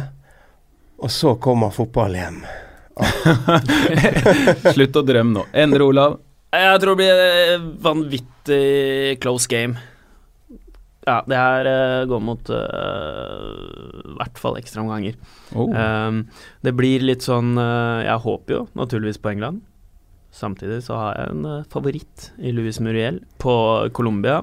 Og 0.97 1.13
så 1.13 1.35
kommer 1.37 1.75
fotball 1.77 2.17
hjem. 2.17 2.41
Slutt 4.77 4.97
å 4.97 5.05
drømme 5.05 5.37
nå. 5.37 5.45
Endre, 5.53 5.85
Olav. 5.85 6.17
Jeg 6.57 6.81
tror 6.81 6.97
det 6.97 7.03
blir 7.03 7.21
eh, 7.27 7.69
vanvittig 7.85 9.19
close 9.21 9.51
game. 9.53 9.77
Ja, 11.07 11.21
det 11.29 11.37
her 11.37 11.69
eh, 11.71 12.09
går 12.09 12.23
mot 12.25 12.49
uh, 12.51 13.53
i 14.01 14.17
hvert 14.17 14.41
fall 14.41 14.57
ekstraomganger. 14.59 15.21
Oh. 15.53 15.69
Um, 15.69 16.25
det 16.65 16.73
blir 16.75 17.05
litt 17.05 17.23
sånn 17.23 17.53
uh, 17.61 18.03
Jeg 18.03 18.25
håper 18.25 18.57
jo 18.57 18.63
naturligvis 18.79 19.21
på 19.23 19.37
England. 19.37 19.61
Samtidig 20.37 20.83
så 20.85 20.99
har 21.01 21.15
jeg 21.17 21.37
en 21.37 21.47
eh, 21.49 21.63
favoritt 21.73 22.31
i 22.39 22.53
Louis 22.53 22.81
Muriel 22.85 23.23
på 23.41 23.55
Colombia. 23.97 24.43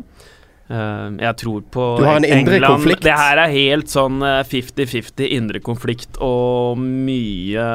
Um, 0.64 1.20
jeg 1.20 1.36
tror 1.42 1.62
på 1.76 1.86
Du 2.00 2.06
har 2.08 2.18
en 2.18 2.26
indre 2.26 2.56
England. 2.56 2.80
konflikt. 2.80 3.04
Det 3.04 3.14
her 3.14 3.38
er 3.44 3.52
helt 3.52 3.92
sånn 3.92 4.24
eh, 4.26 4.42
50-50 4.48 5.36
indre 5.38 5.62
konflikt 5.62 6.18
og 6.24 6.80
mye 6.82 7.68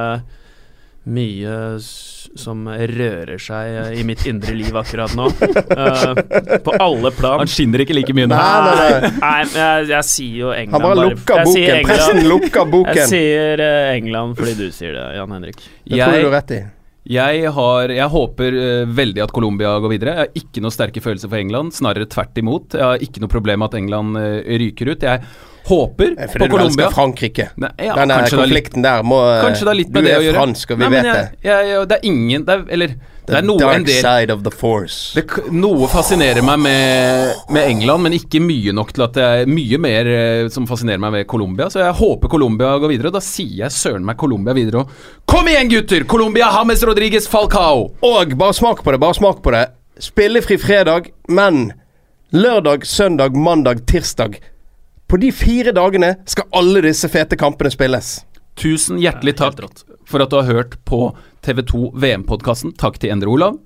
mye 1.09 1.79
som 1.81 2.67
rører 2.69 3.41
seg 3.41 3.77
eh, 3.81 4.01
i 4.01 4.05
mitt 4.07 4.27
indre 4.29 4.53
liv 4.57 4.77
akkurat 4.77 5.15
nå. 5.17 5.29
Uh, 5.29 6.59
på 6.65 6.75
alle 6.77 7.13
plan. 7.17 7.43
Han 7.43 7.51
skinner 7.51 7.83
ikke 7.85 7.97
like 7.97 8.15
mye 8.17 8.29
nå. 8.29 8.37
Nei, 8.37 8.59
nei, 8.67 8.89
nei. 8.89 9.13
Nei, 9.23 9.37
jeg, 9.55 9.87
jeg 9.95 10.09
sier 10.11 10.41
jo 10.43 10.51
England 10.55 10.77
Han 10.77 10.87
bare 10.87 11.07
lukker 11.09 11.45
boken. 11.49 11.87
Pressen 11.89 12.29
lukker 12.29 12.75
Jeg 12.99 13.07
sier 13.13 13.65
eh, 13.65 13.93
England 13.97 14.37
fordi 14.39 14.57
du 14.59 14.67
sier 14.75 14.97
det, 14.97 15.07
Jan 15.17 15.39
Henrik. 15.39 15.63
Det 15.63 16.03
tror 16.03 16.19
jeg 16.19 16.27
du 16.27 16.31
har 16.31 16.37
rett 16.41 16.59
i. 16.59 16.65
jeg, 17.09 17.45
har, 17.57 17.89
jeg 17.95 18.09
håper 18.13 18.57
eh, 18.61 18.87
veldig 18.99 19.23
at 19.25 19.33
Colombia 19.33 19.75
går 19.81 19.93
videre. 19.95 20.15
Jeg 20.17 20.27
har 20.27 20.41
ikke 20.43 20.61
noe 20.65 20.75
sterke 20.75 21.01
følelser 21.05 21.31
for 21.33 21.41
England, 21.41 21.73
snarere 21.77 22.09
tvert 22.13 22.37
imot. 22.43 22.77
Jeg 22.77 22.85
har 22.85 23.05
ikke 23.05 23.23
noe 23.25 23.33
problem 23.33 23.63
med 23.65 23.71
at 23.73 23.79
England 23.81 24.19
eh, 24.21 24.59
ryker 24.61 24.93
ut. 24.93 25.07
Jeg 25.09 25.23
håper 25.69 26.15
er 26.15 26.29
på 26.29 26.33
Fordi 26.33 26.47
du 26.49 26.55
Colombia. 26.57 26.85
elsker 26.87 26.95
Frankrike. 26.97 27.47
Nei, 27.61 27.71
ja, 27.89 27.95
Den 27.99 28.13
konflikten 28.29 28.85
det 28.85 28.93
er 28.93 29.03
litt- 29.03 29.03
der 29.03 29.03
må 29.09 29.19
Kanskje 29.43 29.65
det 29.67 29.73
har 29.73 29.79
litt 29.81 29.93
Du 29.93 29.99
med 29.99 30.05
det 30.09 30.17
å 30.19 30.23
er 30.23 30.37
fransk, 30.39 30.71
og 30.73 30.79
vi 30.79 30.85
Nei, 30.85 30.91
vet 30.95 31.05
jeg, 31.09 31.15
det. 31.15 31.49
jeg, 31.49 31.89
det 31.89 31.97
er 31.99 32.07
ingen 32.09 32.45
det 32.49 32.55
er, 32.55 32.65
Eller 32.77 32.95
det 33.29 33.39
er 33.39 33.45
noe 33.47 33.61
dark 33.61 33.85
del 33.87 34.01
side 34.01 34.33
of 34.33 34.43
the 34.47 34.53
force. 34.55 35.13
det, 35.17 35.25
Noe 35.53 35.89
fascinerer 35.91 36.45
meg 36.45 36.61
med, 36.65 37.43
med 37.53 37.71
England, 37.75 38.07
men 38.07 38.17
ikke 38.17 38.41
mye 38.41 38.73
nok 38.77 38.95
til 38.97 39.05
at 39.05 39.17
det 39.19 39.27
er 39.27 39.51
mye 39.51 39.81
mer 39.85 40.11
eh, 40.13 40.45
som 40.53 40.69
fascinerer 40.69 41.03
meg 41.03 41.15
med 41.15 41.29
Colombia. 41.31 41.69
Så 41.73 41.83
jeg 41.83 41.97
håper 42.01 42.33
Colombia 42.33 42.75
går 42.81 42.95
videre, 42.95 43.13
og 43.13 43.19
da 43.19 43.25
sier 43.25 43.65
jeg 43.65 43.77
søren 43.77 44.07
meg 44.09 44.19
Colombia 44.21 44.57
videre. 44.57 44.85
Og 44.85 45.27
kom 45.29 45.51
igjen, 45.51 45.71
gutter! 45.73 46.07
Colombia, 46.09 46.49
James 46.57 46.85
Rodriguez, 46.89 47.29
Falcao! 47.31 47.91
Og 48.09 48.37
bare 48.39 48.57
smak 48.57 48.85
på 48.85 48.95
det, 48.95 49.03
bare 49.03 49.19
smak 49.19 49.43
på 49.45 49.55
det. 49.57 49.67
Spillefri 50.03 50.57
fredag, 50.63 51.13
men 51.29 51.73
lørdag, 52.33 52.87
søndag, 52.87 53.37
mandag, 53.37 53.85
tirsdag. 53.91 54.41
På 55.09 55.17
de 55.21 55.33
fire 55.33 55.73
dagene 55.73 56.15
skal 56.29 56.49
alle 56.53 56.85
disse 56.85 57.09
fete 57.13 57.37
kampene 57.41 57.73
spilles. 57.73 58.19
Tusen 58.59 59.01
hjertelig 59.01 59.39
takk 59.41 59.88
for 60.09 60.25
at 60.25 60.33
du 60.33 60.41
har 60.41 60.49
hørt 60.49 60.79
på 60.89 61.11
TV2 61.47 61.93
VM-podkasten. 62.01 62.75
Takk 62.81 63.01
til 63.03 63.15
Endre 63.15 63.33
Olav. 63.33 63.59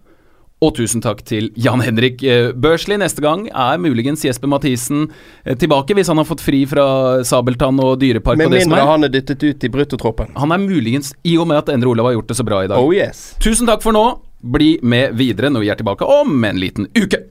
Og 0.63 0.77
tusen 0.77 1.03
takk 1.03 1.25
til 1.27 1.49
Jan 1.59 1.83
Henrik 1.83 2.23
eh, 2.23 2.53
Børsli. 2.55 2.95
Neste 3.01 3.23
gang 3.25 3.49
er 3.51 3.81
muligens 3.83 4.23
Jesper 4.23 4.51
Mathisen 4.51 5.09
eh, 5.43 5.57
tilbake, 5.59 5.97
hvis 5.99 6.11
han 6.13 6.21
har 6.23 6.29
fått 6.29 6.45
fri 6.45 6.63
fra 6.71 6.85
Sabeltann 7.27 7.81
og 7.83 7.97
Dyrepark 8.03 8.39
Med 8.39 8.55
mindre 8.55 8.85
han 8.87 9.09
er 9.09 9.11
dyttet 9.11 9.43
ut 9.43 9.67
i 9.67 9.73
bruttotroppen. 9.73 10.31
Han 10.39 10.55
er 10.55 10.63
muligens, 10.63 11.11
i 11.27 11.35
og 11.39 11.51
med 11.51 11.65
at 11.65 11.75
Endre 11.75 11.91
Olav 11.91 12.13
har 12.13 12.21
gjort 12.21 12.31
det 12.31 12.39
så 12.39 12.47
bra 12.47 12.63
i 12.63 12.71
dag. 12.71 12.79
Oh 12.79 12.95
yes. 12.95 13.33
Tusen 13.43 13.71
takk 13.71 13.83
for 13.83 13.97
nå. 13.97 14.07
Bli 14.43 14.77
med 14.87 15.19
videre 15.19 15.51
når 15.51 15.67
vi 15.67 15.75
er 15.75 15.83
tilbake 15.83 16.07
om 16.07 16.47
en 16.47 16.63
liten 16.63 16.91
uke. 16.95 17.25